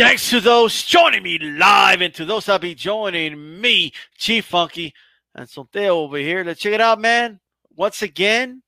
Thanks 0.00 0.30
to 0.30 0.40
those 0.40 0.82
joining 0.82 1.22
me 1.22 1.38
live 1.38 2.00
and 2.00 2.14
to 2.14 2.24
those 2.24 2.46
that'll 2.46 2.58
be 2.58 2.74
joining 2.74 3.60
me, 3.60 3.92
Chief 4.16 4.46
Funky 4.46 4.94
and 5.34 5.46
Sonteo 5.46 5.90
over 5.90 6.16
here. 6.16 6.42
Let's 6.42 6.58
check 6.58 6.72
it 6.72 6.80
out, 6.80 6.98
man. 6.98 7.38
Once 7.76 8.00
again, 8.00 8.62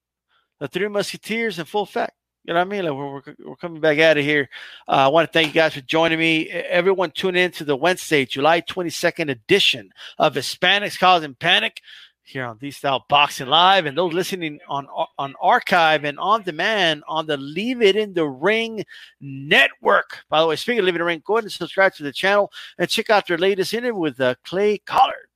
the 0.61 0.69
Three 0.69 0.89
Musketeers 0.89 1.59
in 1.59 1.65
full 1.65 1.85
effect. 1.85 2.13
You 2.45 2.53
know 2.53 2.61
what 2.61 2.67
I 2.67 2.71
mean? 2.71 2.85
Like 2.85 2.93
we're, 2.93 3.13
we're, 3.15 3.23
we're 3.47 3.57
coming 3.57 3.81
back 3.81 3.99
out 3.99 4.19
of 4.19 4.25
here. 4.25 4.47
Uh, 4.87 4.91
I 4.91 5.09
want 5.09 5.27
to 5.27 5.33
thank 5.33 5.49
you 5.49 5.55
guys 5.55 5.73
for 5.73 5.81
joining 5.81 6.19
me. 6.19 6.51
Everyone 6.51 7.11
tune 7.11 7.35
in 7.35 7.51
to 7.53 7.65
the 7.65 7.77
Wednesday, 7.77 8.27
July 8.27 8.61
22nd 8.61 9.31
edition 9.31 9.89
of 10.19 10.35
Hispanics 10.35 10.99
Causing 10.99 11.35
Panic 11.35 11.81
here 12.25 12.45
on 12.45 12.59
the 12.59 12.71
Style 12.71 13.05
Boxing 13.09 13.49
Live, 13.49 13.87
and 13.87 13.97
those 13.97 14.13
listening 14.13 14.61
on 14.69 14.87
on 15.19 15.35
archive 15.41 16.05
and 16.05 16.19
on 16.19 16.43
demand 16.43 17.03
on 17.09 17.27
the 17.27 17.37
Leave 17.37 17.83
It 17.83 17.97
in 17.97 18.15
the 18.15 18.27
Ring 18.27 18.85
network. 19.21 20.19
By 20.29 20.41
the 20.41 20.47
way, 20.47 20.57
speaking 20.57 20.81
of 20.81 20.85
Leave 20.85 20.95
It 20.95 20.99
in 20.99 21.03
the 21.03 21.07
Ring, 21.07 21.23
go 21.25 21.35
ahead 21.35 21.45
and 21.45 21.53
subscribe 21.53 21.95
to 21.95 22.03
the 22.03 22.13
channel 22.13 22.51
and 22.79 22.89
check 22.89 23.11
out 23.11 23.27
their 23.27 23.39
latest 23.39 23.75
interview 23.75 24.01
with 24.01 24.21
uh, 24.21 24.35
Clay 24.45 24.79
Collard. 24.79 25.29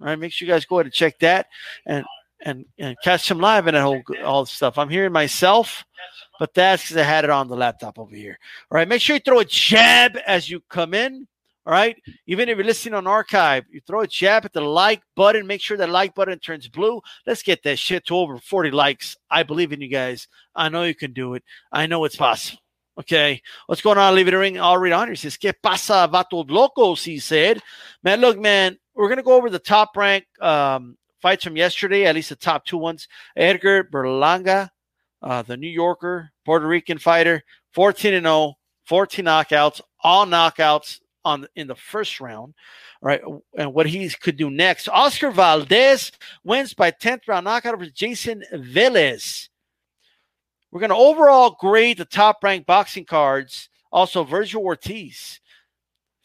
All 0.00 0.06
right, 0.06 0.18
make 0.18 0.32
sure 0.32 0.46
you 0.46 0.54
guys 0.54 0.64
go 0.64 0.76
ahead 0.76 0.86
and 0.86 0.94
check 0.94 1.18
that 1.18 1.46
and 1.86 2.04
and 2.42 2.64
and 2.78 2.96
catch 3.04 3.30
him 3.30 3.38
live 3.38 3.66
and 3.66 3.76
that 3.76 3.82
whole 3.82 4.02
all 4.24 4.44
the 4.44 4.50
stuff. 4.50 4.78
I'm 4.78 4.88
hearing 4.88 5.12
myself, 5.12 5.84
but 6.38 6.54
that's 6.54 6.84
because 6.84 6.96
I 6.96 7.02
had 7.02 7.24
it 7.24 7.30
on 7.30 7.48
the 7.48 7.56
laptop 7.56 7.98
over 7.98 8.14
here. 8.14 8.38
All 8.70 8.76
right, 8.76 8.88
make 8.88 9.02
sure 9.02 9.16
you 9.16 9.20
throw 9.20 9.40
a 9.40 9.44
jab 9.44 10.18
as 10.26 10.48
you 10.48 10.60
come 10.68 10.94
in. 10.94 11.26
All 11.70 11.76
right. 11.76 11.96
Even 12.26 12.48
if 12.48 12.56
you're 12.56 12.66
listening 12.66 12.94
on 12.94 13.06
archive, 13.06 13.64
you 13.70 13.80
throw 13.86 14.00
a 14.00 14.06
jab 14.08 14.44
at 14.44 14.52
the 14.52 14.60
like 14.60 15.02
button. 15.14 15.46
Make 15.46 15.60
sure 15.60 15.76
that 15.76 15.88
like 15.88 16.16
button 16.16 16.36
turns 16.40 16.66
blue. 16.66 17.00
Let's 17.28 17.44
get 17.44 17.62
that 17.62 17.78
shit 17.78 18.04
to 18.06 18.16
over 18.16 18.38
40 18.38 18.72
likes. 18.72 19.16
I 19.30 19.44
believe 19.44 19.72
in 19.72 19.80
you 19.80 19.86
guys. 19.86 20.26
I 20.52 20.68
know 20.68 20.82
you 20.82 20.96
can 20.96 21.12
do 21.12 21.34
it. 21.34 21.44
I 21.70 21.86
know 21.86 22.04
it's 22.04 22.16
possible. 22.16 22.60
Okay. 22.98 23.40
What's 23.66 23.82
going 23.82 23.98
on? 23.98 24.16
Leave 24.16 24.26
it 24.26 24.34
a 24.34 24.38
ring. 24.38 24.58
I'll 24.58 24.78
read 24.78 24.92
on 24.92 25.06
here. 25.06 25.14
Says, 25.14 25.38
¿Qué 25.38 25.54
pasa, 25.62 26.10
vato 26.12 26.44
locos? 26.50 27.04
He 27.04 27.20
said. 27.20 27.60
Man, 28.02 28.20
look, 28.20 28.36
man, 28.36 28.76
we're 28.96 29.06
going 29.06 29.18
to 29.18 29.22
go 29.22 29.34
over 29.34 29.48
the 29.48 29.60
top 29.60 29.96
rank 29.96 30.24
um, 30.40 30.96
fights 31.22 31.44
from 31.44 31.56
yesterday, 31.56 32.04
at 32.04 32.16
least 32.16 32.30
the 32.30 32.34
top 32.34 32.64
two 32.64 32.78
ones. 32.78 33.06
Edgar 33.36 33.84
Berlanga, 33.84 34.70
uh, 35.22 35.42
the 35.42 35.56
New 35.56 35.68
Yorker, 35.68 36.32
Puerto 36.44 36.66
Rican 36.66 36.98
fighter, 36.98 37.44
14 37.74 38.14
and 38.14 38.26
0, 38.26 38.54
14 38.86 39.24
knockouts, 39.24 39.80
all 40.02 40.26
knockouts 40.26 40.98
on 41.24 41.46
in 41.56 41.66
the 41.66 41.74
first 41.74 42.20
round, 42.20 42.54
right? 43.00 43.20
And 43.56 43.74
what 43.74 43.86
he 43.86 44.08
could 44.08 44.36
do 44.36 44.50
next. 44.50 44.88
Oscar 44.88 45.30
Valdez 45.30 46.12
wins 46.44 46.74
by 46.74 46.90
10th 46.90 47.28
round 47.28 47.44
knockout 47.44 47.74
over 47.74 47.86
Jayson 47.86 48.42
Velez. 48.52 49.48
We're 50.70 50.80
going 50.80 50.90
to 50.90 50.96
overall 50.96 51.56
grade 51.58 51.98
the 51.98 52.04
top 52.04 52.42
ranked 52.42 52.66
boxing 52.66 53.04
cards. 53.04 53.68
Also, 53.92 54.24
Vergil 54.24 54.62
Ortiz 54.62 55.40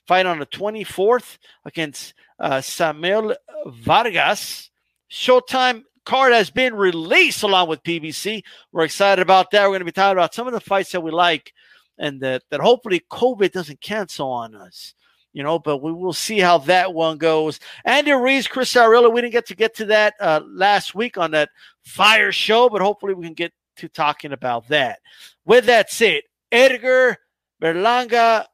fight 0.06 0.26
on 0.26 0.40
the 0.40 0.46
24th 0.46 1.38
against 1.66 2.14
uh, 2.40 2.62
Samuel 2.62 3.36
Vargas. 3.66 4.70
Showtime 5.12 5.84
card 6.06 6.34
has 6.34 6.50
been 6.50 6.76
released 6.76 7.44
along 7.44 7.70
with 7.70 7.84
PBC. 7.84 8.44
We're 8.72 8.86
excited 8.86 9.22
about 9.22 9.52
that. 9.52 9.64
We're 9.64 9.70
going 9.70 9.80
to 9.80 9.86
be 9.86 9.92
talking 9.92 10.18
about 10.18 10.34
some 10.34 10.48
of 10.48 10.54
the 10.54 10.60
fights 10.60 10.92
that 10.92 11.02
we 11.02 11.12
like 11.12 11.54
and 11.98 12.20
that, 12.22 12.44
that 12.50 12.60
hopefully 12.60 13.04
COVID 13.12 13.52
doesn't 13.52 13.82
cancel 13.82 14.30
on 14.30 14.56
us. 14.56 14.94
You 15.34 15.44
know, 15.44 15.60
but 15.60 15.80
we 15.80 15.92
will 15.92 16.14
see 16.14 16.40
how 16.40 16.60
that 16.60 16.94
one 16.94 17.18
goes. 17.18 17.60
Andy 17.84 18.14
Ruiz, 18.14 18.48
Chris 18.48 18.74
Arreola, 18.74 19.12
we 19.12 19.20
didn't 19.20 19.34
get 19.34 19.46
to 19.48 19.56
get 19.56 19.76
to 19.76 19.86
that 19.88 20.14
uh, 20.22 20.40
last 20.48 20.96
week 20.96 21.18
on 21.18 21.32
that 21.32 21.50
fire 21.84 22.32
show, 22.32 22.70
but 22.70 22.82
hopefully 22.82 23.14
we 23.14 23.26
can 23.26 23.34
get 23.34 23.52
to 23.76 23.90
talking 23.90 24.32
about 24.32 24.66
that. 24.70 25.00
With 25.46 25.66
that 25.66 25.92
said, 25.92 26.22
Edgar 26.54 27.18
Berlanga, 27.62 28.46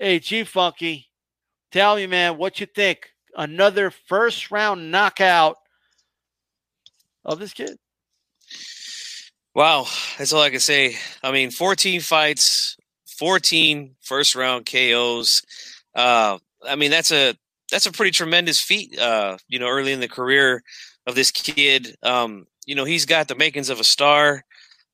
hey, 0.00 0.18
G 0.18 0.42
Funky, 0.42 1.08
tell 1.70 1.94
me, 1.94 2.08
man, 2.08 2.36
what 2.36 2.58
you 2.58 2.66
think? 2.66 3.12
Another 3.36 3.92
first 3.92 4.50
round 4.50 4.90
knockout 4.90 5.56
of 7.24 7.38
this 7.38 7.52
kid. 7.52 7.78
Wow, 9.56 9.86
that's 10.18 10.34
all 10.34 10.42
I 10.42 10.50
can 10.50 10.60
say. 10.60 10.96
I 11.22 11.32
mean, 11.32 11.50
14 11.50 12.02
fights, 12.02 12.76
14 13.06 13.96
first 14.02 14.34
round 14.34 14.66
KOs. 14.66 15.40
Uh, 15.94 16.36
I 16.68 16.76
mean, 16.76 16.90
that's 16.90 17.10
a 17.10 17.34
that's 17.72 17.86
a 17.86 17.90
pretty 17.90 18.10
tremendous 18.10 18.60
feat. 18.60 18.98
Uh, 18.98 19.38
you 19.48 19.58
know, 19.58 19.68
early 19.68 19.92
in 19.92 20.00
the 20.00 20.08
career 20.08 20.62
of 21.06 21.14
this 21.14 21.30
kid. 21.30 21.96
Um, 22.02 22.46
you 22.66 22.74
know, 22.74 22.84
he's 22.84 23.06
got 23.06 23.28
the 23.28 23.34
makings 23.34 23.70
of 23.70 23.80
a 23.80 23.84
star. 23.84 24.42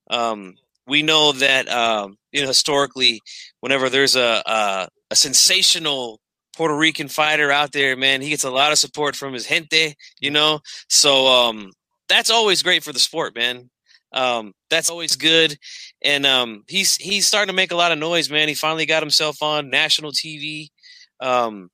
Um, 0.09 0.55
we 0.87 1.03
know 1.03 1.33
that 1.33 1.69
um, 1.69 2.17
you 2.31 2.43
know 2.43 2.47
historically, 2.47 3.21
whenever 3.63 3.91
there's 3.91 4.15
a, 4.15 4.45
a 4.47 4.89
a 5.11 5.17
sensational 5.17 6.21
Puerto 6.57 6.77
Rican 6.77 7.09
fighter 7.09 7.51
out 7.51 7.73
there, 7.73 7.97
man, 7.97 8.23
he 8.23 8.31
gets 8.31 8.45
a 8.45 8.51
lot 8.51 8.71
of 8.71 8.79
support 8.79 9.17
from 9.17 9.33
his 9.33 9.49
gente. 9.49 9.97
You 10.21 10.31
know, 10.31 10.61
so 10.89 11.27
um, 11.27 11.73
that's 12.09 12.31
always 12.31 12.63
great 12.63 12.85
for 12.85 12.93
the 12.93 13.01
sport, 13.01 13.35
man. 13.35 13.69
Um, 14.13 14.53
that's 14.71 14.91
always 14.91 15.17
good. 15.17 15.57
And 16.03 16.27
um, 16.27 16.65
he's 16.69 16.97
he's 16.97 17.27
starting 17.27 17.53
to 17.53 17.57
make 17.57 17.73
a 17.73 17.77
lot 17.77 17.93
of 17.93 17.99
noise, 17.99 18.31
man. 18.31 18.49
He 18.49 18.55
finally 18.55 18.87
got 18.87 19.03
himself 19.03 19.43
on 19.43 19.71
national 19.71 20.13
TV. 20.13 20.69
Um, 21.21 21.71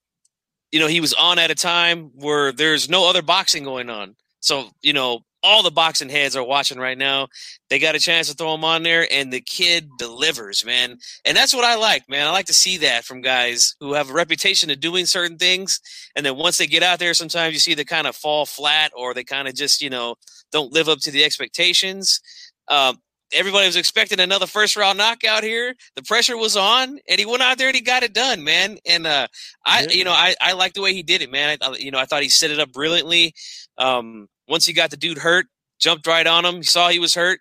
you 0.70 0.80
know, 0.80 0.86
he 0.86 1.00
was 1.00 1.14
on 1.14 1.38
at 1.38 1.50
a 1.50 1.54
time 1.54 2.10
where 2.14 2.52
there's 2.52 2.88
no 2.88 3.08
other 3.08 3.22
boxing 3.22 3.64
going 3.64 3.88
on. 3.88 4.14
So, 4.40 4.68
you 4.82 4.92
know, 4.92 5.20
all 5.42 5.62
the 5.62 5.70
boxing 5.70 6.08
heads 6.08 6.36
are 6.36 6.44
watching 6.44 6.78
right 6.78 6.98
now. 6.98 7.28
They 7.70 7.78
got 7.78 7.94
a 7.94 8.00
chance 8.00 8.28
to 8.28 8.34
throw 8.34 8.54
him 8.54 8.64
on 8.64 8.82
there, 8.82 9.06
and 9.10 9.32
the 9.32 9.40
kid 9.40 9.88
delivers, 9.98 10.64
man. 10.64 10.98
And 11.24 11.36
that's 11.36 11.54
what 11.54 11.64
I 11.64 11.76
like, 11.76 12.08
man. 12.08 12.26
I 12.26 12.30
like 12.30 12.46
to 12.46 12.54
see 12.54 12.78
that 12.78 13.04
from 13.04 13.20
guys 13.20 13.74
who 13.80 13.92
have 13.92 14.10
a 14.10 14.14
reputation 14.14 14.70
of 14.70 14.80
doing 14.80 15.06
certain 15.06 15.38
things, 15.38 15.80
and 16.16 16.24
then 16.24 16.36
once 16.36 16.58
they 16.58 16.66
get 16.66 16.82
out 16.82 16.98
there, 16.98 17.14
sometimes 17.14 17.54
you 17.54 17.60
see 17.60 17.74
they 17.74 17.84
kind 17.84 18.06
of 18.06 18.16
fall 18.16 18.46
flat, 18.46 18.92
or 18.96 19.14
they 19.14 19.24
kind 19.24 19.48
of 19.48 19.54
just, 19.54 19.80
you 19.80 19.90
know, 19.90 20.16
don't 20.52 20.72
live 20.72 20.88
up 20.88 20.98
to 21.00 21.10
the 21.10 21.24
expectations. 21.24 22.20
Um, 22.68 22.98
everybody 23.32 23.66
was 23.66 23.76
expecting 23.76 24.20
another 24.20 24.46
first 24.46 24.76
round 24.76 24.98
knockout 24.98 25.42
here. 25.42 25.74
The 25.96 26.02
pressure 26.02 26.36
was 26.36 26.56
on, 26.56 26.98
and 27.08 27.18
he 27.18 27.26
went 27.26 27.42
out 27.42 27.58
there 27.58 27.68
and 27.68 27.76
he 27.76 27.82
got 27.82 28.02
it 28.02 28.12
done, 28.12 28.44
man. 28.44 28.78
And 28.86 29.06
uh, 29.06 29.28
I, 29.64 29.86
you 29.90 30.04
know, 30.04 30.12
I, 30.12 30.34
I 30.40 30.52
like 30.52 30.74
the 30.74 30.82
way 30.82 30.94
he 30.94 31.02
did 31.02 31.22
it, 31.22 31.30
man. 31.30 31.58
I, 31.60 31.76
you 31.76 31.90
know, 31.90 31.98
I 31.98 32.06
thought 32.06 32.22
he 32.22 32.28
set 32.28 32.50
it 32.50 32.60
up 32.60 32.72
brilliantly. 32.72 33.34
Um, 33.76 34.28
once 34.48 34.66
he 34.66 34.72
got 34.72 34.90
the 34.90 34.96
dude 34.96 35.18
hurt, 35.18 35.46
jumped 35.78 36.06
right 36.06 36.26
on 36.26 36.44
him. 36.44 36.56
He 36.56 36.62
saw 36.62 36.88
he 36.88 36.98
was 36.98 37.14
hurt, 37.14 37.40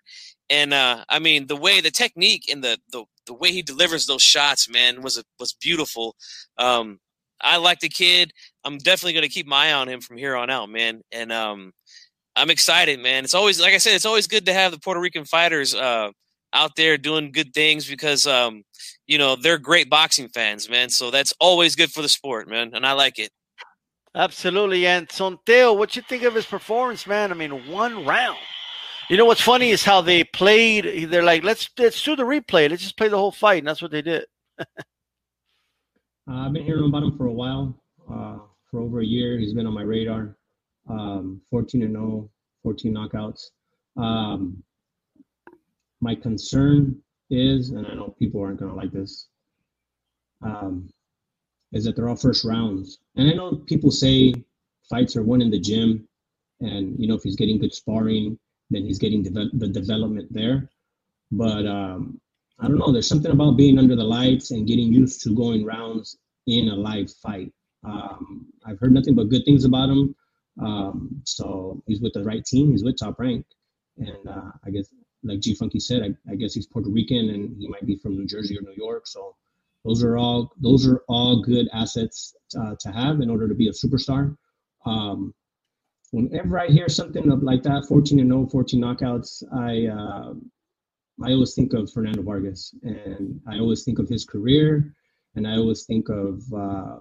and 0.50 0.72
uh, 0.72 1.04
I 1.08 1.18
mean 1.18 1.46
the 1.46 1.56
way 1.56 1.80
the 1.80 1.90
technique 1.90 2.44
and 2.50 2.62
the, 2.62 2.78
the 2.92 3.04
the 3.26 3.34
way 3.34 3.52
he 3.52 3.62
delivers 3.62 4.06
those 4.06 4.22
shots, 4.22 4.68
man, 4.68 5.02
was 5.02 5.18
a, 5.18 5.24
was 5.38 5.52
beautiful. 5.52 6.16
Um, 6.56 6.98
I 7.40 7.58
like 7.58 7.80
the 7.80 7.88
kid. 7.88 8.32
I'm 8.64 8.78
definitely 8.78 9.12
going 9.12 9.22
to 9.22 9.28
keep 9.28 9.46
my 9.46 9.68
eye 9.68 9.72
on 9.72 9.88
him 9.88 10.00
from 10.00 10.16
here 10.16 10.34
on 10.34 10.50
out, 10.50 10.68
man. 10.70 11.02
And 11.12 11.30
um, 11.30 11.72
I'm 12.34 12.50
excited, 12.50 13.00
man. 13.00 13.24
It's 13.24 13.34
always 13.34 13.60
like 13.60 13.74
I 13.74 13.78
said, 13.78 13.94
it's 13.94 14.06
always 14.06 14.26
good 14.26 14.46
to 14.46 14.52
have 14.52 14.72
the 14.72 14.78
Puerto 14.78 15.00
Rican 15.00 15.24
fighters 15.24 15.74
uh, 15.74 16.10
out 16.52 16.76
there 16.76 16.96
doing 16.96 17.32
good 17.32 17.52
things 17.52 17.88
because 17.88 18.26
um, 18.26 18.64
you 19.06 19.18
know 19.18 19.36
they're 19.36 19.58
great 19.58 19.90
boxing 19.90 20.28
fans, 20.28 20.68
man. 20.68 20.88
So 20.88 21.10
that's 21.10 21.34
always 21.40 21.76
good 21.76 21.92
for 21.92 22.02
the 22.02 22.08
sport, 22.08 22.48
man, 22.48 22.72
and 22.74 22.86
I 22.86 22.92
like 22.92 23.18
it. 23.18 23.30
Absolutely. 24.18 24.84
And 24.84 25.08
Sonteo, 25.08 25.78
what 25.78 25.94
you 25.94 26.02
think 26.02 26.24
of 26.24 26.34
his 26.34 26.44
performance, 26.44 27.06
man? 27.06 27.30
I 27.30 27.34
mean, 27.34 27.68
one 27.68 28.04
round. 28.04 28.36
You 29.08 29.16
know 29.16 29.24
what's 29.24 29.40
funny 29.40 29.70
is 29.70 29.84
how 29.84 30.00
they 30.00 30.24
played. 30.24 31.08
They're 31.08 31.22
like, 31.22 31.44
let's 31.44 31.70
let's 31.78 32.02
do 32.02 32.16
the 32.16 32.24
replay. 32.24 32.68
Let's 32.68 32.82
just 32.82 32.98
play 32.98 33.08
the 33.08 33.16
whole 33.16 33.30
fight, 33.30 33.58
and 33.58 33.68
that's 33.68 33.80
what 33.80 33.92
they 33.92 34.02
did. 34.02 34.24
uh, 34.58 34.64
I've 36.28 36.52
been 36.52 36.64
hearing 36.64 36.88
about 36.88 37.04
him 37.04 37.16
for 37.16 37.26
a 37.26 37.32
while, 37.32 37.80
uh, 38.12 38.38
for 38.70 38.80
over 38.80 39.00
a 39.00 39.06
year. 39.06 39.38
He's 39.38 39.54
been 39.54 39.66
on 39.66 39.72
my 39.72 39.82
radar. 39.82 40.36
Um, 40.90 41.40
14 41.50 41.82
and 41.82 41.92
0, 41.92 42.30
14 42.64 42.94
knockouts. 42.94 43.42
Um, 43.96 44.62
my 46.00 46.14
concern 46.14 46.96
is, 47.30 47.70
and 47.70 47.86
I 47.86 47.94
know 47.94 48.14
people 48.18 48.42
aren't 48.42 48.58
going 48.58 48.72
to 48.72 48.76
like 48.76 48.92
this, 48.92 49.28
um, 50.42 50.88
is 51.72 51.84
that 51.84 51.96
they're 51.96 52.08
all 52.08 52.16
first 52.16 52.44
rounds. 52.44 52.98
And 53.16 53.30
I 53.30 53.34
know 53.34 53.56
people 53.66 53.90
say 53.90 54.34
fights 54.88 55.16
are 55.16 55.22
won 55.22 55.42
in 55.42 55.50
the 55.50 55.60
gym, 55.60 56.08
and 56.60 56.98
you 56.98 57.06
know 57.06 57.14
if 57.14 57.22
he's 57.22 57.36
getting 57.36 57.58
good 57.58 57.74
sparring, 57.74 58.38
then 58.70 58.84
he's 58.84 58.98
getting 58.98 59.22
de- 59.22 59.50
the 59.52 59.68
development 59.68 60.32
there. 60.32 60.68
But 61.30 61.66
um, 61.66 62.20
I 62.58 62.68
don't 62.68 62.78
know. 62.78 62.92
There's 62.92 63.08
something 63.08 63.32
about 63.32 63.56
being 63.56 63.78
under 63.78 63.96
the 63.96 64.04
lights 64.04 64.50
and 64.50 64.66
getting 64.66 64.92
used 64.92 65.22
to 65.22 65.34
going 65.34 65.64
rounds 65.64 66.18
in 66.46 66.68
a 66.68 66.74
live 66.74 67.10
fight. 67.22 67.52
Um, 67.84 68.46
I've 68.64 68.80
heard 68.80 68.92
nothing 68.92 69.14
but 69.14 69.28
good 69.28 69.44
things 69.44 69.64
about 69.64 69.90
him. 69.90 70.14
Um, 70.60 71.22
so 71.24 71.82
he's 71.86 72.00
with 72.00 72.14
the 72.14 72.24
right 72.24 72.44
team. 72.44 72.72
He's 72.72 72.82
with 72.82 72.98
Top 72.98 73.20
Rank, 73.20 73.46
and 73.98 74.28
uh, 74.28 74.50
I 74.64 74.70
guess 74.70 74.88
like 75.24 75.40
G 75.40 75.54
Funky 75.54 75.80
said, 75.80 76.02
I, 76.02 76.32
I, 76.32 76.36
guess 76.36 76.54
he's 76.54 76.66
Puerto 76.66 76.88
Rican 76.88 77.30
and 77.30 77.56
he 77.58 77.68
might 77.68 77.86
be 77.86 77.96
from 77.96 78.16
New 78.16 78.26
Jersey 78.26 78.56
or 78.56 78.62
New 78.62 78.74
York. 78.76 79.06
So 79.06 79.34
those 79.84 80.02
are 80.02 80.16
all 80.16 80.52
those 80.60 80.86
are 80.86 81.02
all 81.08 81.42
good 81.42 81.68
assets 81.72 82.34
uh, 82.58 82.74
to 82.80 82.90
have 82.90 83.20
in 83.20 83.30
order 83.30 83.48
to 83.48 83.54
be 83.54 83.68
a 83.68 83.72
superstar. 83.72 84.36
Um, 84.84 85.34
whenever 86.10 86.58
I 86.58 86.66
hear 86.66 86.88
something 86.88 87.28
like 87.40 87.62
that, 87.64 87.86
14 87.86 88.20
and 88.20 88.30
0, 88.30 88.46
14 88.46 88.80
knockouts, 88.80 89.42
I 89.52 89.86
uh, 89.86 90.34
I 91.22 91.32
always 91.32 91.54
think 91.54 91.72
of 91.72 91.92
Fernando 91.92 92.22
Vargas, 92.22 92.74
and 92.82 93.40
I 93.48 93.58
always 93.58 93.84
think 93.84 93.98
of 93.98 94.08
his 94.08 94.24
career, 94.24 94.94
and 95.34 95.46
I 95.46 95.56
always 95.56 95.84
think 95.84 96.08
of, 96.08 96.42
uh, 96.52 96.98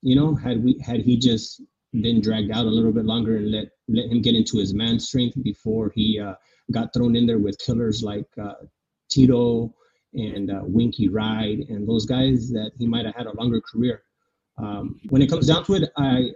you 0.00 0.16
know, 0.16 0.34
had 0.34 0.62
we 0.64 0.78
had 0.84 1.00
he 1.00 1.16
just 1.16 1.62
been 2.00 2.22
dragged 2.22 2.50
out 2.50 2.64
a 2.64 2.70
little 2.70 2.92
bit 2.92 3.04
longer 3.04 3.36
and 3.36 3.50
let 3.50 3.68
let 3.88 4.06
him 4.06 4.22
get 4.22 4.34
into 4.34 4.58
his 4.58 4.72
man 4.72 4.98
strength 4.98 5.36
before 5.42 5.92
he 5.94 6.18
uh, 6.18 6.34
got 6.70 6.92
thrown 6.94 7.14
in 7.14 7.26
there 7.26 7.38
with 7.38 7.58
killers 7.58 8.02
like 8.02 8.26
uh, 8.42 8.54
Tito 9.10 9.74
and 10.14 10.50
uh, 10.50 10.60
Winky 10.62 11.08
Wright 11.08 11.58
and 11.68 11.88
those 11.88 12.06
guys 12.06 12.50
that 12.50 12.72
he 12.78 12.86
might 12.86 13.06
have 13.06 13.14
had 13.14 13.26
a 13.26 13.36
longer 13.36 13.60
career. 13.60 14.02
Um, 14.58 15.00
when 15.08 15.22
it 15.22 15.30
comes 15.30 15.46
down 15.46 15.64
to 15.64 15.74
it, 15.74 15.90
I 15.96 16.30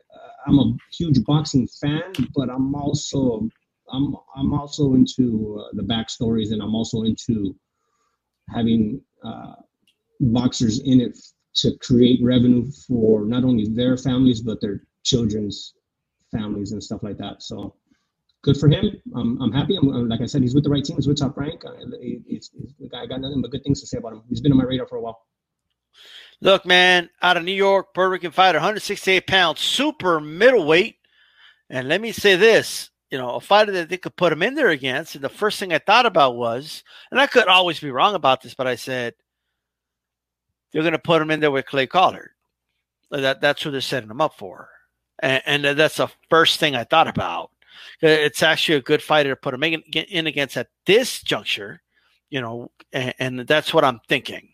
I'm 0.47 0.59
a 0.59 0.77
huge 0.93 1.25
boxing 1.25 1.67
fan, 1.67 2.13
but 2.35 2.49
I'm 2.49 2.75
also 2.75 3.49
I'm 3.93 4.17
I'm 4.35 4.53
also 4.55 4.95
into 4.95 5.61
uh, 5.61 5.71
the 5.75 5.83
backstories, 5.83 6.53
and 6.53 6.63
I'm 6.63 6.75
also 6.75 7.03
into 7.03 7.57
having 8.55 9.01
uh, 9.25 9.55
boxers 10.21 10.81
in 10.81 11.01
it 11.01 11.19
to 11.57 11.77
create 11.79 12.21
revenue 12.23 12.71
for 12.87 13.25
not 13.25 13.43
only 13.43 13.67
their 13.67 13.97
families 13.97 14.41
but 14.41 14.61
their 14.61 14.83
children's 15.05 15.75
families 16.31 16.73
and 16.73 16.83
stuff 16.83 17.03
like 17.03 17.17
that. 17.17 17.43
So 17.43 17.75
good 18.47 18.57
for 18.57 18.69
him. 18.69 19.01
I'm, 19.15 19.41
I'm 19.43 19.53
happy. 19.53 19.77
I'm, 19.77 20.09
like 20.09 20.23
I 20.23 20.27
said, 20.27 20.41
he's 20.41 20.55
with 20.55 20.65
the 20.65 20.71
right 20.71 20.85
team. 20.85 20.97
He's 20.97 21.07
with 21.07 21.19
Top 21.19 21.37
Rank. 21.37 21.65
Uh, 21.65 21.73
I 22.97 23.07
got 23.07 23.21
nothing 23.21 23.43
but 23.43 23.51
good 23.51 23.63
things 23.63 23.81
to 23.81 23.87
say 23.87 23.99
about 23.99 24.15
him. 24.15 24.23
He's 24.29 24.41
been 24.41 24.53
on 24.53 24.59
my 24.59 24.65
radar 24.65 24.87
for 24.87 24.97
a 24.97 25.01
while. 25.03 25.27
Look, 26.41 26.65
man, 26.65 27.11
out 27.23 27.37
of 27.37 27.45
New 27.45 27.53
York, 27.53 27.95
Puerto 27.95 28.11
Rican 28.11 28.31
fighter, 28.31 28.59
168 28.59 29.27
pounds, 29.27 29.61
super 29.61 30.21
middleweight. 30.21 30.97
And 31.69 31.89
let 31.89 32.01
me 32.01 32.13
say 32.13 32.37
this 32.37 32.91
you 33.11 33.19
know, 33.19 33.31
a 33.37 33.41
fighter 33.41 33.73
that 33.73 33.89
they 33.89 33.97
could 33.97 34.17
put 34.17 34.33
him 34.33 34.43
in 34.43 34.55
there 34.55 34.69
against. 34.69 35.15
And 35.15 35.23
the 35.23 35.29
first 35.29 35.59
thing 35.59 35.73
I 35.73 35.79
thought 35.79 36.07
about 36.07 36.37
was, 36.37 36.83
and 37.11 37.21
I 37.21 37.27
could 37.27 37.47
always 37.47 37.79
be 37.79 37.91
wrong 37.91 38.15
about 38.15 38.43
this, 38.43 38.55
but 38.55 38.67
I 38.67 38.75
said, 38.75 39.15
they're 40.73 40.83
going 40.83 40.93
to 40.93 40.99
put 40.99 41.23
him 41.23 41.31
in 41.31 41.41
there 41.41 41.51
with 41.51 41.67
Clay 41.67 41.87
Collard. 41.87 42.31
That, 43.11 43.41
that's 43.41 43.63
who 43.63 43.71
they're 43.71 43.81
setting 43.81 44.11
him 44.11 44.21
up 44.21 44.37
for. 44.37 44.69
And, 45.21 45.43
and 45.47 45.79
that's 45.79 45.97
the 45.97 46.09
first 46.29 46.59
thing 46.59 46.75
I 46.75 46.85
thought 46.85 47.09
about. 47.09 47.51
Uh, 48.03 48.09
it's 48.09 48.43
actually 48.43 48.77
a 48.77 48.83
good 48.83 49.03
fighter 49.03 49.31
to 49.31 49.37
put 49.37 49.55
him 49.55 49.63
in, 49.63 49.83
in 49.93 50.27
against 50.27 50.57
at 50.57 50.69
this 50.85 51.23
juncture, 51.23 51.83
you 52.31 52.41
know, 52.41 52.71
and, 52.93 53.15
and 53.19 53.41
that's 53.41 53.73
what 53.73 53.85
I'm 53.85 54.01
thinking. 54.09 54.49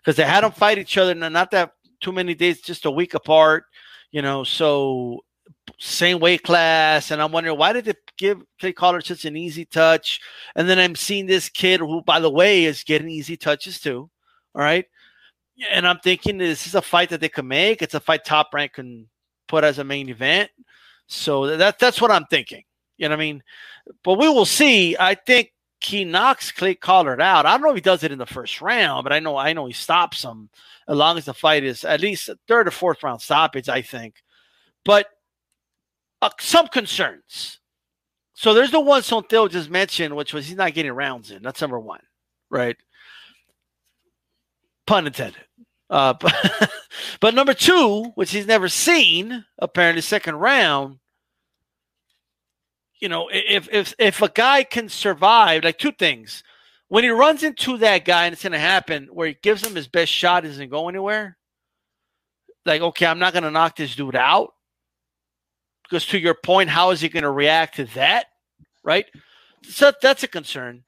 Because 0.00 0.16
they 0.16 0.24
had 0.24 0.44
them 0.44 0.52
fight 0.52 0.78
each 0.78 0.96
other, 0.96 1.14
not 1.14 1.50
that 1.50 1.72
too 2.00 2.12
many 2.12 2.34
days, 2.34 2.60
just 2.60 2.86
a 2.86 2.90
week 2.90 3.14
apart, 3.14 3.64
you 4.10 4.22
know, 4.22 4.44
so 4.44 5.20
same 5.78 6.18
weight 6.18 6.42
class, 6.42 7.10
and 7.10 7.20
I'm 7.20 7.32
wondering 7.32 7.58
why 7.58 7.72
did 7.72 7.84
they 7.84 7.94
give 8.16 8.42
Clay 8.58 8.72
Collard 8.72 9.04
such 9.04 9.24
an 9.24 9.36
easy 9.36 9.64
touch? 9.64 10.20
And 10.56 10.68
then 10.68 10.78
I'm 10.78 10.94
seeing 10.94 11.26
this 11.26 11.48
kid 11.48 11.80
who, 11.80 12.02
by 12.02 12.20
the 12.20 12.30
way, 12.30 12.64
is 12.64 12.84
getting 12.84 13.08
easy 13.08 13.36
touches 13.36 13.80
too. 13.80 14.10
All 14.54 14.62
right, 14.62 14.86
and 15.70 15.86
I'm 15.86 15.98
thinking 15.98 16.38
this 16.38 16.66
is 16.66 16.74
a 16.74 16.82
fight 16.82 17.10
that 17.10 17.20
they 17.20 17.28
can 17.28 17.46
make. 17.46 17.82
It's 17.82 17.94
a 17.94 18.00
fight 18.00 18.24
Top 18.24 18.52
Rank 18.52 18.74
can 18.74 19.08
put 19.46 19.64
as 19.64 19.78
a 19.78 19.84
main 19.84 20.08
event. 20.08 20.50
So 21.08 21.56
that 21.56 21.78
that's 21.78 22.00
what 22.00 22.10
I'm 22.10 22.26
thinking. 22.26 22.62
You 22.98 23.08
know 23.08 23.14
what 23.14 23.22
I 23.22 23.24
mean? 23.24 23.42
But 24.04 24.18
we 24.18 24.28
will 24.28 24.44
see. 24.44 24.96
I 24.98 25.14
think 25.14 25.52
he 25.80 26.04
knocks 26.04 26.52
Clay 26.52 26.74
Collard 26.74 27.20
out. 27.20 27.46
I 27.46 27.52
don't 27.52 27.62
know 27.62 27.70
if 27.70 27.76
he 27.76 27.80
does 27.80 28.02
it 28.02 28.12
in 28.12 28.18
the 28.18 28.26
first 28.26 28.60
round, 28.60 29.04
but 29.04 29.12
I 29.12 29.18
know 29.18 29.36
I 29.36 29.52
know 29.52 29.66
he 29.66 29.72
stops 29.72 30.22
him 30.22 30.50
as 30.86 30.96
long 30.96 31.16
as 31.16 31.24
the 31.24 31.34
fight 31.34 31.64
is 31.64 31.84
at 31.84 32.00
least 32.00 32.30
third 32.46 32.68
or 32.68 32.70
fourth 32.70 33.02
round 33.02 33.22
stoppage. 33.22 33.68
I 33.68 33.82
think, 33.82 34.22
but 34.84 35.06
uh, 36.20 36.30
some 36.38 36.68
concerns. 36.68 37.58
So 38.34 38.54
there's 38.54 38.70
the 38.70 38.80
one 38.80 39.02
Sonteo 39.02 39.50
just 39.50 39.70
mentioned, 39.70 40.14
which 40.14 40.32
was 40.32 40.46
he's 40.46 40.56
not 40.56 40.74
getting 40.74 40.92
rounds 40.92 41.30
in. 41.30 41.42
That's 41.42 41.60
number 41.60 41.80
one, 41.80 42.00
right? 42.50 42.76
Pun 44.86 45.06
intended. 45.06 45.47
Uh, 45.90 46.14
but, 46.14 46.70
but 47.20 47.34
number 47.34 47.54
two, 47.54 48.04
which 48.14 48.30
he's 48.30 48.46
never 48.46 48.68
seen, 48.68 49.44
apparently 49.58 50.02
second 50.02 50.36
round. 50.36 50.98
You 53.00 53.08
know, 53.08 53.28
if 53.32 53.68
if 53.70 53.94
if 53.98 54.22
a 54.22 54.28
guy 54.28 54.64
can 54.64 54.88
survive, 54.88 55.62
like 55.62 55.78
two 55.78 55.92
things, 55.92 56.42
when 56.88 57.04
he 57.04 57.10
runs 57.10 57.44
into 57.44 57.78
that 57.78 58.04
guy 58.04 58.24
and 58.24 58.32
it's 58.32 58.42
going 58.42 58.52
to 58.52 58.58
happen, 58.58 59.08
where 59.12 59.28
he 59.28 59.36
gives 59.40 59.64
him 59.64 59.76
his 59.76 59.86
best 59.86 60.10
shot, 60.10 60.42
doesn't 60.42 60.70
go 60.70 60.88
anywhere. 60.88 61.36
Like, 62.66 62.82
okay, 62.82 63.06
I'm 63.06 63.20
not 63.20 63.32
going 63.32 63.44
to 63.44 63.50
knock 63.50 63.76
this 63.76 63.94
dude 63.94 64.16
out 64.16 64.52
because 65.84 66.06
to 66.06 66.18
your 66.18 66.34
point, 66.34 66.70
how 66.70 66.90
is 66.90 67.00
he 67.00 67.08
going 67.08 67.22
to 67.22 67.30
react 67.30 67.76
to 67.76 67.84
that? 67.94 68.26
Right. 68.82 69.06
So 69.62 69.92
that's 70.02 70.22
a 70.22 70.28
concern. 70.28 70.84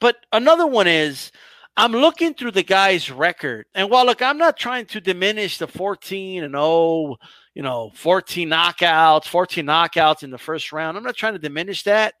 But 0.00 0.16
another 0.32 0.66
one 0.66 0.86
is 0.86 1.32
I'm 1.78 1.92
looking 1.92 2.34
through 2.34 2.50
the 2.50 2.64
guy's 2.64 3.08
record. 3.08 3.66
And 3.72 3.88
while 3.88 4.04
look, 4.04 4.20
I'm 4.20 4.36
not 4.36 4.56
trying 4.56 4.86
to 4.86 5.00
diminish 5.00 5.58
the 5.58 5.68
14 5.68 6.42
and 6.42 6.54
0, 6.54 7.16
you 7.54 7.62
know, 7.62 7.92
14 7.94 8.48
knockouts, 8.48 9.26
14 9.26 9.64
knockouts 9.64 10.24
in 10.24 10.30
the 10.30 10.38
first 10.38 10.72
round. 10.72 10.96
I'm 10.96 11.04
not 11.04 11.14
trying 11.14 11.34
to 11.34 11.38
diminish 11.38 11.84
that. 11.84 12.14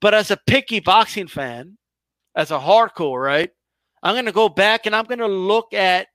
But 0.00 0.14
as 0.14 0.32
a 0.32 0.36
picky 0.48 0.80
boxing 0.80 1.28
fan, 1.28 1.78
as 2.34 2.50
a 2.50 2.58
hardcore, 2.58 3.22
right? 3.22 3.50
I'm 4.02 4.24
to 4.24 4.32
go 4.32 4.48
back 4.48 4.84
and 4.84 4.96
I'm 4.96 5.04
to 5.04 5.28
look 5.28 5.72
at 5.74 6.08